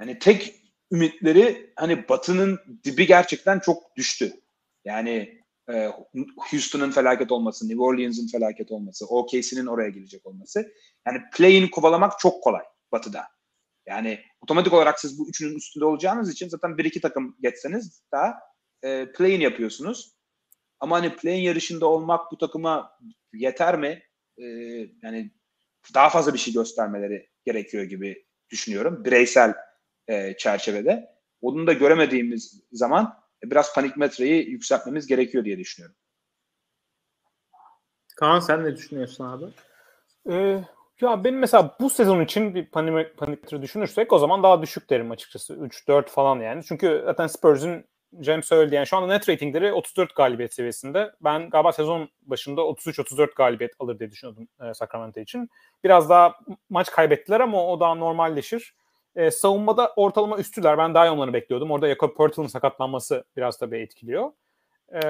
Yani 0.00 0.18
tek 0.18 0.61
ümitleri 0.92 1.72
hani 1.76 2.08
Batı'nın 2.08 2.58
dibi 2.84 3.06
gerçekten 3.06 3.58
çok 3.58 3.96
düştü. 3.96 4.32
Yani 4.84 5.42
e, 5.70 5.90
Houston'ın 6.36 6.90
felaket 6.90 7.32
olması, 7.32 7.68
New 7.68 7.82
Orleans'ın 7.82 8.28
felaket 8.28 8.70
olması, 8.70 9.06
OKC'nin 9.06 9.66
oraya 9.66 9.88
gelecek 9.88 10.26
olması. 10.26 10.72
Yani 11.06 11.18
play-in 11.34 11.68
kovalamak 11.68 12.18
çok 12.18 12.42
kolay 12.42 12.62
Batı'da. 12.92 13.24
Yani 13.86 14.20
otomatik 14.42 14.72
olarak 14.72 15.00
siz 15.00 15.18
bu 15.18 15.28
üçünün 15.28 15.56
üstünde 15.56 15.84
olacağınız 15.84 16.32
için 16.32 16.48
zaten 16.48 16.78
bir 16.78 16.84
iki 16.84 17.00
takım 17.00 17.36
geçseniz 17.40 18.02
daha 18.12 18.34
e, 18.82 19.12
play-in 19.12 19.40
yapıyorsunuz. 19.40 20.12
Ama 20.80 20.96
hani 20.96 21.16
play-in 21.16 21.42
yarışında 21.42 21.86
olmak 21.86 22.32
bu 22.32 22.38
takıma 22.38 22.98
yeter 23.32 23.78
mi? 23.78 24.02
E, 24.38 24.44
yani 25.02 25.30
daha 25.94 26.08
fazla 26.08 26.34
bir 26.34 26.38
şey 26.38 26.54
göstermeleri 26.54 27.28
gerekiyor 27.44 27.84
gibi 27.84 28.26
düşünüyorum. 28.50 29.04
Bireysel 29.04 29.54
e, 30.08 30.36
çerçevede. 30.36 31.12
Onu 31.42 31.66
da 31.66 31.72
göremediğimiz 31.72 32.62
zaman 32.72 33.14
biraz 33.44 33.74
panik 33.74 33.96
metreyi 33.96 34.50
yükseltmemiz 34.50 35.06
gerekiyor 35.06 35.44
diye 35.44 35.58
düşünüyorum. 35.58 35.96
Kaan 38.16 38.40
sen 38.40 38.64
ne 38.64 38.76
düşünüyorsun 38.76 39.24
abi? 39.24 39.44
Ee, 40.30 40.64
ya 41.00 41.24
benim 41.24 41.38
mesela 41.38 41.76
bu 41.80 41.90
sezon 41.90 42.20
için 42.20 42.54
bir 42.54 42.66
panik, 42.66 43.16
panik 43.16 43.62
düşünürsek 43.62 44.12
o 44.12 44.18
zaman 44.18 44.42
daha 44.42 44.62
düşük 44.62 44.90
derim 44.90 45.10
açıkçası. 45.10 45.54
3-4 45.54 46.08
falan 46.08 46.40
yani. 46.40 46.64
Çünkü 46.64 47.02
zaten 47.04 47.26
Spurs'un 47.26 47.84
Cem 48.20 48.42
söyledi 48.42 48.74
yani 48.74 48.86
şu 48.86 48.96
anda 48.96 49.06
net 49.06 49.28
ratingleri 49.28 49.72
34 49.72 50.14
galibiyet 50.16 50.54
seviyesinde. 50.54 51.12
Ben 51.20 51.50
galiba 51.50 51.72
sezon 51.72 52.08
başında 52.22 52.60
33-34 52.60 53.34
galibiyet 53.36 53.72
alır 53.78 53.98
diye 53.98 54.10
düşünüyordum 54.10 54.48
e, 54.60 54.74
Sacramento 54.74 55.20
için. 55.20 55.50
Biraz 55.84 56.10
daha 56.10 56.38
maç 56.70 56.90
kaybettiler 56.90 57.40
ama 57.40 57.66
o 57.66 57.80
daha 57.80 57.94
normalleşir. 57.94 58.74
E, 59.16 59.30
savunmada 59.30 59.92
ortalama 59.96 60.38
üstüler. 60.38 60.78
Ben 60.78 60.94
daha 60.94 61.06
iyi 61.06 61.10
onları 61.10 61.32
bekliyordum. 61.32 61.70
Orada 61.70 61.88
Jakob 61.88 62.16
Pertl'ın 62.16 62.46
sakatlanması 62.46 63.24
biraz 63.36 63.58
tabii 63.58 63.78
etkiliyor. 63.78 64.32
E, 64.94 65.00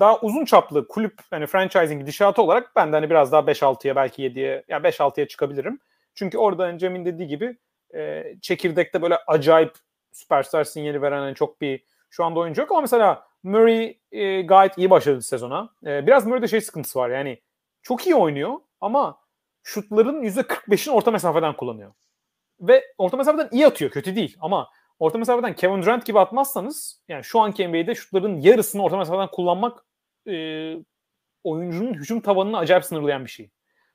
daha 0.00 0.20
uzun 0.20 0.44
çaplı 0.44 0.88
kulüp 0.88 1.14
hani 1.30 1.46
franchising 1.46 2.00
gidişatı 2.00 2.42
olarak 2.42 2.76
ben 2.76 2.92
de 2.92 2.96
hani 2.96 3.10
biraz 3.10 3.32
daha 3.32 3.40
5-6'ya 3.46 3.96
belki 3.96 4.22
7'ye 4.22 4.64
yani 4.68 4.82
5-6'ya 4.82 5.28
çıkabilirim. 5.28 5.80
Çünkü 6.14 6.38
orada 6.38 6.64
hani 6.64 6.78
Cem'in 6.78 7.04
dediği 7.04 7.28
gibi 7.28 7.56
e, 7.94 8.24
çekirdekte 8.42 9.02
böyle 9.02 9.16
acayip 9.26 9.72
süperstar 10.12 10.64
sinyali 10.64 11.02
veren 11.02 11.20
hani 11.20 11.34
çok 11.34 11.60
bir 11.60 11.84
şu 12.10 12.24
anda 12.24 12.40
oyuncu 12.40 12.60
yok 12.60 12.72
ama 12.72 12.80
mesela 12.80 13.26
Murray 13.42 13.98
e, 14.12 14.42
gayet 14.42 14.78
iyi 14.78 14.90
başladı 14.90 15.22
sezona. 15.22 15.70
E, 15.86 16.06
biraz 16.06 16.26
Murray'de 16.26 16.48
şey 16.48 16.60
sıkıntısı 16.60 16.98
var 16.98 17.10
yani 17.10 17.40
çok 17.82 18.06
iyi 18.06 18.14
oynuyor 18.14 18.52
ama 18.80 19.20
şutların 19.62 20.22
%45'ini 20.22 20.90
orta 20.90 21.10
mesafeden 21.10 21.56
kullanıyor. 21.56 21.92
Ve 22.68 22.84
orta 22.98 23.16
mesafeden 23.16 23.48
iyi 23.52 23.66
atıyor 23.66 23.90
kötü 23.90 24.16
değil 24.16 24.36
ama 24.40 24.70
orta 24.98 25.18
mesafeden 25.18 25.54
Kevin 25.54 25.82
Durant 25.82 26.06
gibi 26.06 26.20
atmazsanız 26.20 27.00
yani 27.08 27.24
şu 27.24 27.40
anki 27.40 27.68
NBA'de 27.68 27.94
şutların 27.94 28.40
yarısını 28.40 28.82
orta 28.82 28.96
mesafeden 28.96 29.30
kullanmak 29.30 29.84
e, 30.28 30.34
oyuncunun 31.44 31.94
hücum 31.94 32.20
tabanını 32.20 32.58
acayip 32.58 32.84
sınırlayan 32.84 33.24
bir 33.24 33.30
şey. 33.30 33.50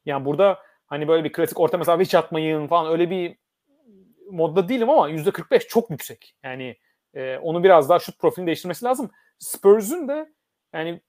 Yani 0.06 0.26
burada 0.26 0.60
hani 0.86 1.08
böyle 1.08 1.24
bir 1.24 1.32
klasik 1.32 1.60
orta 1.60 1.78
mesafe 1.78 2.04
hiç 2.04 2.16
atmayın 2.16 2.68
falan 2.68 2.92
öyle 2.92 3.10
bir 3.10 3.38
modda 4.32 4.70
değilim 4.70 4.90
ama 4.90 5.10
%45 5.10 5.68
çok 5.68 5.90
yüksek. 5.90 6.36
Yani 6.44 6.78
e, 7.14 7.38
onu 7.38 7.64
biraz 7.64 7.90
daha 7.90 8.00
şut 8.00 8.20
profilini 8.20 8.48
değiştirmesi 8.48 8.86
lazım. 8.86 9.12
Spurs'un 9.40 10.08
de 10.08 10.34
yani 10.74 11.02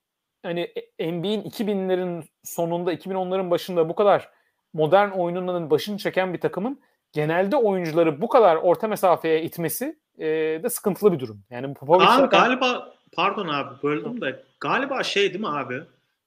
hani 0.42 0.72
NBA'in 0.98 1.42
2000'lerin 1.42 2.24
sonunda 2.44 2.94
2010'ların 2.94 3.50
başında 3.50 3.88
bu 3.88 3.94
kadar 3.94 4.30
modern 4.72 5.10
oyununun 5.10 5.70
başını 5.70 5.98
çeken 5.98 6.34
bir 6.34 6.40
takımın 6.40 6.80
genelde 7.12 7.56
oyuncuları 7.56 8.20
bu 8.20 8.28
kadar 8.28 8.56
orta 8.56 8.88
mesafeye 8.88 9.42
itmesi 9.42 9.98
e, 10.18 10.26
de 10.62 10.70
sıkıntılı 10.70 11.12
bir 11.12 11.20
durum. 11.20 11.42
Yani 11.50 11.74
Popovic 11.74 12.06
abi 12.06 12.20
zaten... 12.20 12.40
galiba 12.40 12.94
pardon 13.12 13.48
abi 13.48 13.82
böldüm 13.82 14.20
de 14.20 14.44
galiba 14.60 15.02
şey 15.02 15.28
değil 15.28 15.40
mi 15.40 15.48
abi? 15.48 15.82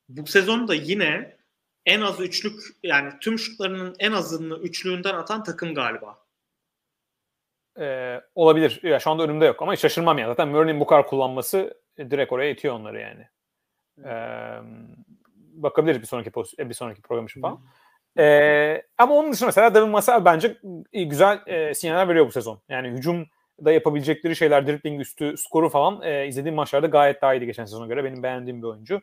Bu 0.10 0.28
sezonda 0.28 0.76
yine 0.76 1.38
en 1.86 2.02
az 2.02 2.20
üçlük 2.20 2.62
yani 2.84 3.14
tüm 3.22 3.40
şutlarının 3.40 3.96
en 4.00 4.12
azını 4.12 4.58
üçlüğünden 4.58 5.14
atan 5.14 5.44
takım 5.44 5.76
galiba. 5.76 6.20
Ee, 7.80 8.22
olabilir. 8.36 8.80
Ya 8.84 9.00
şu 9.00 9.12
anda 9.12 9.24
önümde 9.24 9.46
yok 9.46 9.62
ama 9.62 9.76
şaşırmam 9.76 10.18
ya. 10.18 10.28
Zaten 10.28 10.48
Murray'nin 10.48 10.80
bu 10.80 10.86
kadar 10.86 11.08
kullanması 11.08 11.74
direkt 11.98 12.32
oraya 12.32 12.52
itiyor 12.52 12.76
onları 12.76 13.00
yani. 13.00 13.28
Ee, 14.06 14.60
bakabiliriz 15.54 16.02
bir 16.02 16.08
sonraki 16.08 16.34
bir 16.70 16.74
sonraki 16.74 17.02
program 17.02 17.26
için 17.26 17.42
falan. 17.42 17.60
Ee, 18.18 18.82
ama 18.98 19.14
onun 19.16 19.32
dışında 19.32 19.48
mesela 19.48 19.76
Devin 19.76 19.94
Vassell 19.94 20.26
bence 20.26 20.58
güzel 20.94 21.40
e, 21.48 21.74
sinyaller 21.74 22.08
veriyor 22.08 22.26
bu 22.26 22.32
sezon. 22.32 22.62
Yani 22.70 22.88
hücum 22.88 23.26
da 23.66 23.72
yapabilecekleri 23.72 24.36
şeyler, 24.36 24.68
dribbling 24.68 25.02
üstü, 25.02 25.38
skoru 25.38 25.70
falan 25.70 26.02
e, 26.02 26.28
izlediğim 26.28 26.56
maçlarda 26.56 26.88
gayet 26.88 27.22
daha 27.22 27.34
iyiydi 27.34 27.46
geçen 27.46 27.66
sezona 27.66 27.88
göre. 27.88 28.04
Benim 28.04 28.24
beğendiğim 28.24 28.62
bir 28.62 28.68
oyuncu. 28.68 29.02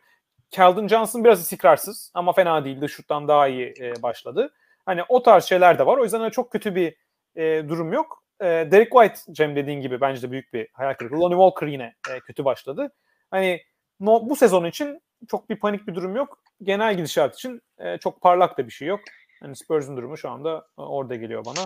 Keldon 0.51 0.89
Johnson 0.89 1.25
biraz 1.25 1.41
istikrarsız 1.41 2.11
ama 2.15 2.33
fena 2.33 2.65
değildi. 2.65 2.89
Şuttan 2.89 3.29
daha 3.29 3.49
iyi 3.49 3.75
e, 3.81 4.03
başladı. 4.03 4.53
Hani 4.87 5.03
o 5.09 5.23
tarz 5.23 5.45
şeyler 5.45 5.79
de 5.79 5.87
var. 5.87 5.99
O 5.99 6.05
yüzden 6.05 6.31
çok 6.31 6.53
kötü 6.53 6.75
bir 6.75 6.95
e, 7.37 7.69
durum 7.69 7.93
yok. 7.93 8.23
E, 8.41 8.45
Derek 8.47 8.93
White 8.93 9.33
Cem 9.33 9.57
dediğin 9.57 9.81
gibi 9.81 10.01
bence 10.01 10.23
de 10.23 10.31
büyük 10.31 10.53
bir 10.53 10.69
hayal 10.73 10.95
kırıklığı. 10.95 11.21
Lonnie 11.21 11.37
Walker 11.37 11.67
yine 11.67 11.95
e, 12.11 12.21
kötü 12.21 12.45
başladı. 12.45 12.93
Hani 13.31 13.63
no, 14.01 14.29
bu 14.29 14.37
sezon 14.37 14.65
için 14.65 15.01
çok 15.29 15.51
bir 15.51 15.57
panik 15.57 15.87
bir 15.87 15.95
durum 15.95 16.17
yok. 16.17 16.39
Genel 16.63 16.97
gidişat 16.97 17.35
için 17.35 17.63
e, 17.81 17.99
çok 17.99 18.21
parlak 18.21 18.59
da 18.59 18.67
bir 18.67 18.73
şey 18.73 18.89
yok. 18.89 19.01
Hani 19.41 19.57
Spurs'un 19.57 19.97
durumu 19.97 20.17
şu 20.17 20.31
anda 20.31 20.67
e, 20.79 20.83
orada 20.83 21.15
geliyor 21.15 21.45
bana. 21.45 21.65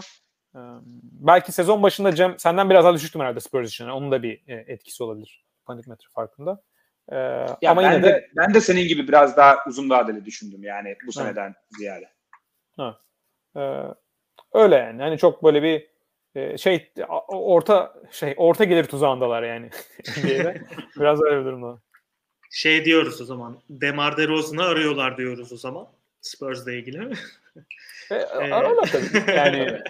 E, 0.54 0.60
belki 1.02 1.52
sezon 1.52 1.82
başında 1.82 2.14
Cem 2.14 2.38
senden 2.38 2.70
biraz 2.70 2.84
daha 2.84 2.94
düşüktüm 2.94 3.20
herhalde 3.20 3.40
Spurs 3.40 3.68
için. 3.68 3.88
onun 3.88 4.12
da 4.12 4.22
bir 4.22 4.42
e, 4.48 4.54
etkisi 4.54 5.02
olabilir. 5.02 5.44
Panik 5.66 5.86
metre 5.86 6.06
farkında. 6.14 6.62
E, 7.08 7.16
ya 7.16 7.70
ama 7.70 7.82
ben 7.82 7.92
yine 7.92 8.02
de, 8.02 8.06
de 8.06 8.30
ben 8.36 8.54
de 8.54 8.60
senin 8.60 8.88
gibi 8.88 9.08
biraz 9.08 9.36
daha 9.36 9.56
uzun 9.66 9.90
vadeli 9.90 10.24
düşündüm 10.24 10.62
yani 10.62 10.96
bu 11.06 11.12
seneden 11.12 11.48
ha. 11.48 11.54
ziyade. 11.78 12.08
Ha. 12.76 12.98
E, 13.56 13.60
öyle 14.52 14.76
yani. 14.76 15.02
Hani 15.02 15.18
çok 15.18 15.44
böyle 15.44 15.62
bir 15.62 15.88
e, 16.34 16.58
şey 16.58 16.92
orta 17.28 17.94
şey 18.10 18.34
orta 18.36 18.64
gelir 18.64 18.84
tuzağındalar 18.84 19.42
yani. 19.42 19.70
biraz 20.96 21.22
öyle 21.22 21.40
bir 21.40 21.44
durumda 21.44 21.78
şey 22.54 22.84
diyoruz 22.84 23.20
o 23.20 23.24
zaman. 23.24 23.58
Demar 23.70 24.16
DeRozan'ı 24.16 24.62
arıyorlar 24.62 25.16
diyoruz 25.16 25.52
o 25.52 25.56
zaman. 25.56 25.86
Spurs'la 26.24 26.72
ilgili. 26.72 27.12
e, 28.10 28.14
ararlar 28.14 28.90
tabii. 28.92 29.30
Yani 29.36 29.82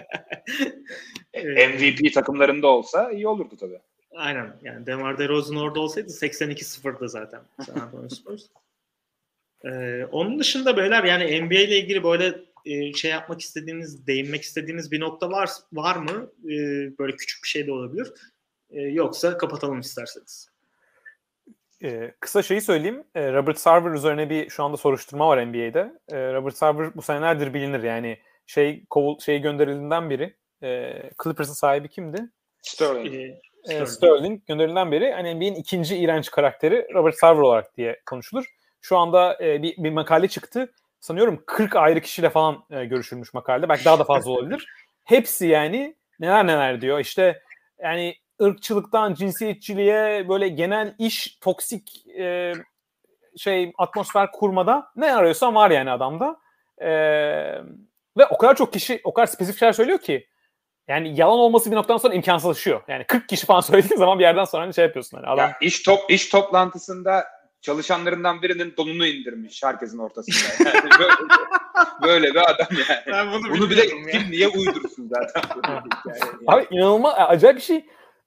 MVP 1.77 2.13
takımlarında 2.13 2.67
olsa 2.67 3.11
iyi 3.11 3.27
olurdu 3.27 3.57
tabii. 3.59 3.79
Aynen. 4.15 4.55
Yani 4.63 4.85
Demar 4.85 5.17
DeRozan 5.17 5.55
orada 5.57 5.79
olsaydı 5.79 6.07
82-0'dı 6.11 7.09
zaten. 7.09 7.41
Spurs. 8.09 8.43
Ee, 9.65 10.05
onun 10.11 10.39
dışında 10.39 10.77
beyler 10.77 11.03
yani 11.03 11.41
NBA 11.41 11.59
ile 11.59 11.79
ilgili 11.79 12.03
böyle 12.03 12.35
e, 12.65 12.93
şey 12.93 13.11
yapmak 13.11 13.41
istediğiniz, 13.41 14.07
değinmek 14.07 14.41
istediğiniz 14.41 14.91
bir 14.91 14.99
nokta 14.99 15.31
var 15.31 15.49
var 15.73 15.95
mı? 15.95 16.31
E, 16.43 16.57
böyle 16.99 17.15
küçük 17.15 17.43
bir 17.43 17.47
şey 17.47 17.67
de 17.67 17.71
olabilir. 17.71 18.13
E, 18.69 18.81
yoksa 18.81 19.37
kapatalım 19.37 19.79
isterseniz. 19.79 20.54
Ee, 21.83 22.11
kısa 22.19 22.43
şeyi 22.43 22.61
söyleyeyim. 22.61 23.03
Ee, 23.15 23.33
Robert 23.33 23.59
Sarver 23.59 23.91
üzerine 23.91 24.29
bir 24.29 24.49
şu 24.49 24.63
anda 24.63 24.77
soruşturma 24.77 25.27
var 25.27 25.45
NBA'de. 25.45 25.91
Ee, 26.09 26.33
Robert 26.33 26.57
Sarver 26.57 26.95
bu 26.95 27.01
senelerdir 27.01 27.53
bilinir. 27.53 27.83
Yani 27.83 28.17
şey 28.47 28.85
kovul 28.89 29.19
şey 29.19 29.39
gönderildiğinden 29.39 30.09
beri 30.09 30.35
e, 30.63 30.93
Clippers'ın 31.23 31.53
sahibi 31.53 31.87
kimdi? 31.87 32.29
Sterling. 32.61 33.15
E, 33.15 33.39
Sterling. 33.63 33.87
Sterling 33.87 34.45
gönderildiğinden 34.47 34.91
beri 34.91 35.11
hani 35.13 35.35
NBA'in 35.35 35.55
ikinci 35.55 35.97
iğrenç 35.97 36.31
karakteri 36.31 36.87
Robert 36.93 37.15
Sarver 37.15 37.41
olarak 37.41 37.77
diye 37.77 38.01
konuşulur. 38.05 38.45
Şu 38.81 38.97
anda 38.97 39.37
e, 39.43 39.63
bir, 39.63 39.77
bir 39.77 39.91
makale 39.91 40.27
çıktı. 40.27 40.73
Sanıyorum 40.99 41.43
40 41.45 41.75
ayrı 41.75 42.01
kişiyle 42.01 42.29
falan 42.29 42.65
e, 42.71 42.85
görüşülmüş 42.85 43.33
makalede. 43.33 43.69
Belki 43.69 43.85
daha 43.85 43.99
da 43.99 44.03
fazla 44.03 44.31
olabilir. 44.31 44.67
Hepsi 45.03 45.47
yani 45.47 45.95
neler 46.19 46.47
neler 46.47 46.81
diyor. 46.81 46.99
İşte 46.99 47.41
yani 47.83 48.15
ırkçılıktan 48.41 49.13
cinsiyetçiliğe 49.13 50.29
böyle 50.29 50.49
genel 50.49 50.95
iş 50.99 51.37
toksik 51.41 52.07
e, 52.07 52.53
şey 53.37 53.73
atmosfer 53.77 54.31
kurmada 54.31 54.91
ne 54.95 55.15
arıyorsan 55.15 55.55
var 55.55 55.71
yani 55.71 55.91
adamda. 55.91 56.39
E, 56.77 56.89
ve 58.17 58.25
o 58.29 58.37
kadar 58.37 58.55
çok 58.55 58.73
kişi 58.73 59.01
o 59.03 59.13
kadar 59.13 59.27
spesifik 59.27 59.59
şeyler 59.59 59.73
söylüyor 59.73 59.99
ki 59.99 60.27
yani 60.87 61.19
yalan 61.19 61.39
olması 61.39 61.71
bir 61.71 61.75
noktadan 61.75 61.97
sonra 61.97 62.13
imkansızlaşıyor. 62.13 62.81
Yani 62.87 63.03
40 63.03 63.29
kişi 63.29 63.45
falan 63.45 63.61
söylediğin 63.61 63.99
zaman 63.99 64.19
bir 64.19 64.23
yerden 64.23 64.45
sonra 64.45 64.63
hani 64.63 64.73
şey 64.73 64.85
yapıyorsun. 64.85 65.17
Hani 65.17 65.27
adam... 65.27 65.49
Ya 65.49 65.57
iş, 65.61 65.83
top, 65.83 65.99
iş 66.11 66.29
toplantısında 66.29 67.25
çalışanlarından 67.61 68.41
birinin 68.41 68.73
donunu 68.77 69.07
indirmiş 69.07 69.63
herkesin 69.63 69.97
ortasında. 69.97 70.69
Yani 70.69 70.89
böyle, 70.99 71.13
böyle 72.03 72.33
bir 72.33 72.49
adam 72.49 72.67
yani. 72.89 73.01
Ben 73.07 73.31
bunu, 73.31 73.51
bunu 73.51 73.69
bile 73.69 73.81
ya. 73.81 73.87
kim 74.11 74.31
niye 74.31 74.47
uydursun 74.47 75.09
zaten? 75.09 75.41
yani. 76.07 76.21
Abi 76.47 76.67
inanılmaz 76.71 77.13
acayip 77.17 77.57
bir 77.57 77.61
şey. 77.61 77.85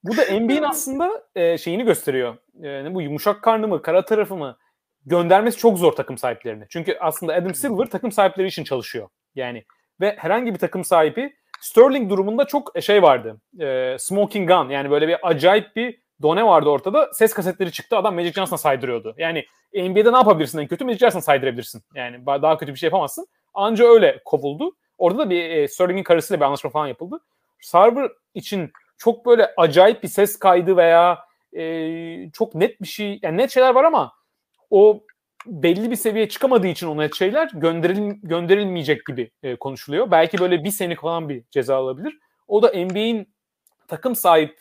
Bu 0.08 0.16
da 0.16 0.22
NBA'in 0.40 0.62
aslında 0.62 1.22
e, 1.34 1.58
şeyini 1.58 1.84
gösteriyor. 1.84 2.36
Yani 2.60 2.94
bu 2.94 3.02
yumuşak 3.02 3.42
karnı 3.42 3.68
mı, 3.68 3.82
kara 3.82 4.04
tarafı 4.04 4.36
mı 4.36 4.58
göndermesi 5.06 5.58
çok 5.58 5.78
zor 5.78 5.92
takım 5.92 6.18
sahiplerine. 6.18 6.66
Çünkü 6.70 6.96
aslında 7.00 7.34
Adam 7.34 7.54
Silver 7.54 7.86
takım 7.86 8.12
sahipleri 8.12 8.48
için 8.48 8.64
çalışıyor. 8.64 9.08
Yani 9.34 9.64
ve 10.00 10.16
herhangi 10.18 10.54
bir 10.54 10.58
takım 10.58 10.84
sahibi 10.84 11.36
Sterling 11.60 12.10
durumunda 12.10 12.44
çok 12.44 12.72
e, 12.74 12.80
şey 12.80 13.02
vardı. 13.02 13.40
E, 13.60 13.96
smoking 13.98 14.50
gun 14.50 14.68
yani 14.68 14.90
böyle 14.90 15.08
bir 15.08 15.16
acayip 15.22 15.76
bir 15.76 16.00
done 16.22 16.44
vardı 16.44 16.68
ortada. 16.68 17.10
Ses 17.12 17.34
kasetleri 17.34 17.72
çıktı. 17.72 17.96
Adam 17.96 18.14
Magic 18.14 18.32
Johnson'a 18.32 18.58
saydırıyordu. 18.58 19.14
Yani 19.18 19.44
NBA'de 19.74 20.12
ne 20.12 20.16
yapabilirsin 20.16 20.58
en 20.58 20.66
kötü? 20.66 20.84
Magic 20.84 20.98
Johnson'a 20.98 21.22
saydırabilirsin. 21.22 21.82
Yani 21.94 22.26
daha 22.26 22.58
kötü 22.58 22.74
bir 22.74 22.78
şey 22.78 22.86
yapamazsın. 22.86 23.26
Anca 23.54 23.84
öyle 23.84 24.20
kovuldu. 24.24 24.76
Orada 24.98 25.18
da 25.18 25.30
bir 25.30 25.50
e, 25.50 25.68
Sterling'in 25.68 26.02
karısıyla 26.02 26.40
bir 26.40 26.44
anlaşma 26.44 26.70
falan 26.70 26.86
yapıldı. 26.86 27.20
Sarver 27.60 28.10
için 28.34 28.72
çok 28.98 29.26
böyle 29.26 29.54
acayip 29.56 30.02
bir 30.02 30.08
ses 30.08 30.38
kaydı 30.38 30.76
veya 30.76 31.18
e, 31.52 32.30
çok 32.32 32.54
net 32.54 32.82
bir 32.82 32.86
şey 32.86 33.18
yani 33.22 33.36
net 33.36 33.50
şeyler 33.50 33.74
var 33.74 33.84
ama 33.84 34.12
o 34.70 35.04
belli 35.46 35.90
bir 35.90 35.96
seviyeye 35.96 36.28
çıkamadığı 36.28 36.66
için 36.66 36.86
o 36.86 36.98
net 36.98 37.14
şeyler 37.14 37.50
gönderil, 37.54 38.14
gönderilmeyecek 38.22 39.06
gibi 39.06 39.30
e, 39.42 39.56
konuşuluyor. 39.56 40.10
Belki 40.10 40.38
böyle 40.38 40.64
bir 40.64 40.70
senelik 40.70 41.00
falan 41.00 41.28
bir 41.28 41.44
ceza 41.50 41.76
alabilir. 41.76 42.18
O 42.48 42.62
da 42.62 42.68
NBA'in 42.68 43.34
takım 43.88 44.16
sahip 44.16 44.60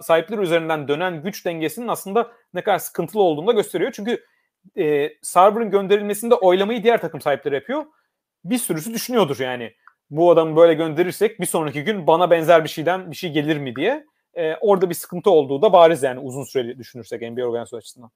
sahipleri 0.00 0.40
üzerinden 0.40 0.88
dönen 0.88 1.22
güç 1.22 1.46
dengesinin 1.46 1.88
aslında 1.88 2.32
ne 2.54 2.62
kadar 2.62 2.78
sıkıntılı 2.78 3.22
olduğunu 3.22 3.46
da 3.46 3.52
gösteriyor. 3.52 3.92
Çünkü 3.92 4.24
e, 4.78 5.10
Sarver'ın 5.22 5.70
gönderilmesinde 5.70 6.34
oylamayı 6.34 6.82
diğer 6.82 7.00
takım 7.00 7.20
sahipleri 7.20 7.54
yapıyor. 7.54 7.84
Bir 8.44 8.58
sürüsü 8.58 8.94
düşünüyordur 8.94 9.38
yani. 9.38 9.74
Bu 10.12 10.30
adamı 10.30 10.56
böyle 10.56 10.74
gönderirsek 10.74 11.40
bir 11.40 11.46
sonraki 11.46 11.84
gün 11.84 12.06
bana 12.06 12.30
benzer 12.30 12.64
bir 12.64 12.68
şeyden 12.68 13.10
bir 13.10 13.16
şey 13.16 13.32
gelir 13.32 13.56
mi 13.56 13.76
diye. 13.76 14.06
E, 14.34 14.56
orada 14.56 14.90
bir 14.90 14.94
sıkıntı 14.94 15.30
olduğu 15.30 15.62
da 15.62 15.72
bariz 15.72 16.02
yani 16.02 16.20
uzun 16.20 16.44
süreli 16.44 16.78
düşünürsek 16.78 17.22
NBA 17.22 17.44
organizasyonu 17.44 17.78
açısından. 17.78 18.10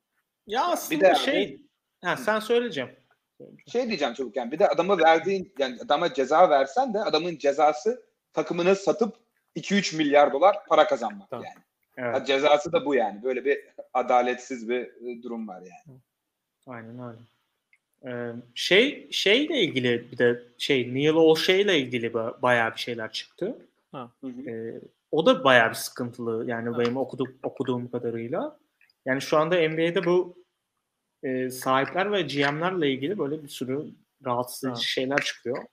Ya 0.47 0.64
aslında 0.64 1.01
bir 1.01 1.05
de 1.05 1.14
şey 1.14 1.43
abi, 1.43 1.60
ha, 2.05 2.16
sen 2.16 2.39
söyleyeceğim. 2.39 2.90
Şey 3.66 3.89
diyeceğim 3.89 4.14
çabuk 4.14 4.36
yani 4.36 4.52
bir 4.52 4.59
de 4.59 4.68
adama 4.68 4.98
verdiğin 4.98 5.55
yani 5.59 5.78
adama 5.85 6.14
ceza 6.14 6.51
versen 6.51 6.94
de 6.94 7.01
adamın 7.01 7.39
cezası 7.39 8.02
takımını 8.32 8.77
satıp 8.77 9.16
2-3 9.56 9.97
milyar 9.97 10.32
dolar 10.32 10.56
para 10.68 10.86
kazanmak 10.86 11.31
tamam. 11.31 11.44
yani. 11.44 11.64
Evet. 11.97 12.27
Cezası 12.27 12.73
da 12.73 12.86
bu 12.86 12.94
yani. 12.94 13.23
Böyle 13.23 13.44
bir 13.44 13.59
adaletsiz 13.94 14.68
bir 14.68 14.81
e, 14.81 15.23
durum 15.23 15.48
var 15.48 15.60
yani. 15.60 15.98
Aynen 16.66 17.09
öyle. 17.09 17.18
Şey 18.54 19.08
şeyle 19.10 19.60
ilgili 19.60 20.12
bir 20.12 20.18
de 20.18 20.42
şey 20.58 20.94
Neil 20.94 21.14
Olshey 21.14 21.60
ile 21.60 21.78
ilgili 21.78 22.14
bayağı 22.14 22.74
bir 22.74 22.80
şeyler 22.80 23.12
çıktı. 23.12 23.58
Ha. 23.92 24.12
Ee, 24.24 24.80
o 25.10 25.26
da 25.26 25.44
bayağı 25.44 25.70
bir 25.70 25.74
sıkıntılı 25.74 26.50
yani 26.50 26.68
ha. 26.68 26.78
benim 26.78 26.96
okudum, 26.96 27.38
okuduğum 27.42 27.90
kadarıyla. 27.90 28.58
Yani 29.04 29.20
şu 29.20 29.36
anda 29.36 29.68
NBA'de 29.68 30.04
bu 30.04 30.36
e, 31.22 31.50
sahipler 31.50 32.12
ve 32.12 32.22
GM'lerle 32.22 32.90
ilgili 32.90 33.18
böyle 33.18 33.42
bir 33.42 33.48
sürü 33.48 33.84
rahatsız 34.24 34.70
edici 34.70 34.88
şeyler 34.88 35.18
çıkıyor. 35.18 35.64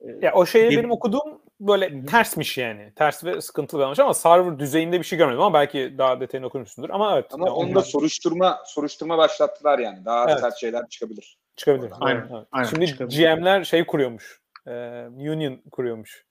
Ee, 0.00 0.06
ya 0.22 0.34
o 0.34 0.46
şeyi 0.46 0.70
benim 0.70 0.90
okuduğum 0.90 1.37
böyle 1.60 2.06
tersmiş 2.06 2.58
yani. 2.58 2.92
Ters 2.96 3.24
ve 3.24 3.40
sıkıntılı 3.40 3.84
olmuş 3.84 3.98
ama 3.98 4.14
server 4.14 4.58
düzeyinde 4.58 4.98
bir 4.98 5.04
şey 5.04 5.18
görmedim 5.18 5.40
ama 5.40 5.54
belki 5.54 5.94
daha 5.98 6.20
detayını 6.20 6.46
okumuşsundur. 6.46 6.90
Ama 6.90 7.14
evet. 7.14 7.26
Ama 7.30 7.46
onda 7.46 7.70
onlar... 7.70 7.82
soruşturma 7.82 8.62
soruşturma 8.66 9.18
başlattılar 9.18 9.78
yani. 9.78 10.04
Daha 10.04 10.30
evet. 10.30 10.40
sert 10.40 10.56
şeyler 10.56 10.88
çıkabilir. 10.88 11.38
Çıkabilir. 11.56 11.92
Aynen. 12.00 12.28
Evet. 12.32 12.46
Aynen. 12.52 12.68
Şimdi 12.68 12.86
çıkabilir. 12.86 13.36
GM'ler 13.36 13.64
şey 13.64 13.86
kuruyormuş. 13.86 14.40
E, 14.66 14.72
union 15.08 15.62
kuruyormuş. 15.72 16.24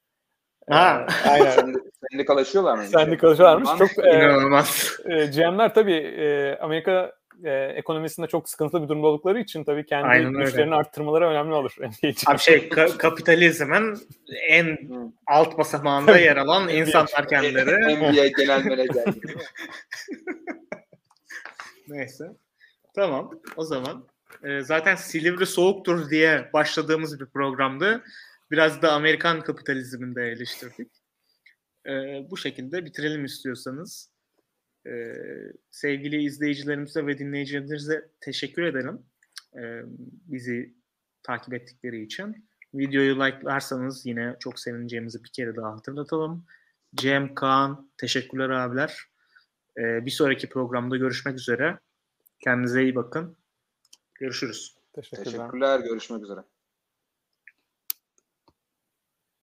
Ha. 0.69 1.05
Ee, 1.25 1.29
aynen. 1.29 1.75
Sendikalaşıyorlar 2.11 2.77
mı? 2.77 2.83
Sendikalaşıyorlarmış. 2.83 3.69
Çok 3.77 4.05
inanılmaz. 4.05 4.91
E, 5.05 5.25
GM'ler 5.25 5.73
tabii 5.73 5.95
e, 5.95 6.57
Amerika 6.57 7.16
e, 7.43 7.51
ekonomisinde 7.51 8.27
çok 8.27 8.49
sıkıntılı 8.49 8.83
bir 8.83 8.87
durumda 8.87 9.07
oldukları 9.07 9.39
için 9.39 9.63
tabii 9.63 9.85
kendi 9.85 10.07
Aynen 10.07 10.31
güçlerini 10.33 10.61
öyle. 10.65 10.75
arttırmaları 10.75 11.25
önemli 11.27 11.53
olur. 11.53 11.75
Abi 12.27 12.39
şey 12.39 12.57
ka- 12.57 12.97
kapitalizmin 12.97 13.97
en 14.49 14.77
alt 15.27 15.57
basamağında 15.57 16.17
yer 16.17 16.37
alan 16.37 16.69
insanlar 16.69 17.27
kendileri. 17.29 17.95
NBA 17.97 18.27
genel 18.27 18.63
menajer. 18.65 19.05
Neyse. 21.87 22.25
Tamam. 22.95 23.31
O 23.55 23.63
zaman 23.63 24.07
e, 24.43 24.61
zaten 24.61 24.95
Silivri 24.95 25.45
soğuktur 25.45 26.09
diye 26.09 26.49
başladığımız 26.53 27.19
bir 27.19 27.25
programdı. 27.25 28.03
Biraz 28.51 28.81
da 28.81 28.91
Amerikan 28.93 29.41
kapitalizmini 29.41 30.15
de 30.15 30.21
eleştirdik. 30.21 30.91
E, 31.87 31.91
bu 32.31 32.37
şekilde 32.37 32.85
bitirelim 32.85 33.25
istiyorsanız. 33.25 34.11
Ee, 34.87 35.13
sevgili 35.71 36.23
izleyicilerimize 36.23 37.07
ve 37.07 37.17
dinleyicilerimize 37.17 38.09
teşekkür 38.21 38.63
ederim. 38.63 39.01
Ee, 39.57 39.81
bizi 40.27 40.73
takip 41.23 41.53
ettikleri 41.53 42.03
için. 42.03 42.47
Videoyu 42.73 43.15
like'larsanız 43.15 44.05
yine 44.05 44.35
çok 44.39 44.59
sevineceğimizi 44.59 45.23
bir 45.23 45.29
kere 45.29 45.55
daha 45.55 45.71
hatırlatalım. 45.71 46.45
Cem, 46.95 47.35
Kaan, 47.35 47.91
teşekkürler 47.97 48.49
abiler. 48.49 48.97
Ee, 49.77 50.05
bir 50.05 50.11
sonraki 50.11 50.49
programda 50.49 50.97
görüşmek 50.97 51.35
üzere. 51.35 51.79
Kendinize 52.43 52.83
iyi 52.83 52.95
bakın. 52.95 53.37
Görüşürüz. 54.15 54.75
Teşekkürler. 54.93 55.23
Teşekkürler. 55.23 55.79
Görüşmek 55.79 56.23
üzere. 56.23 56.39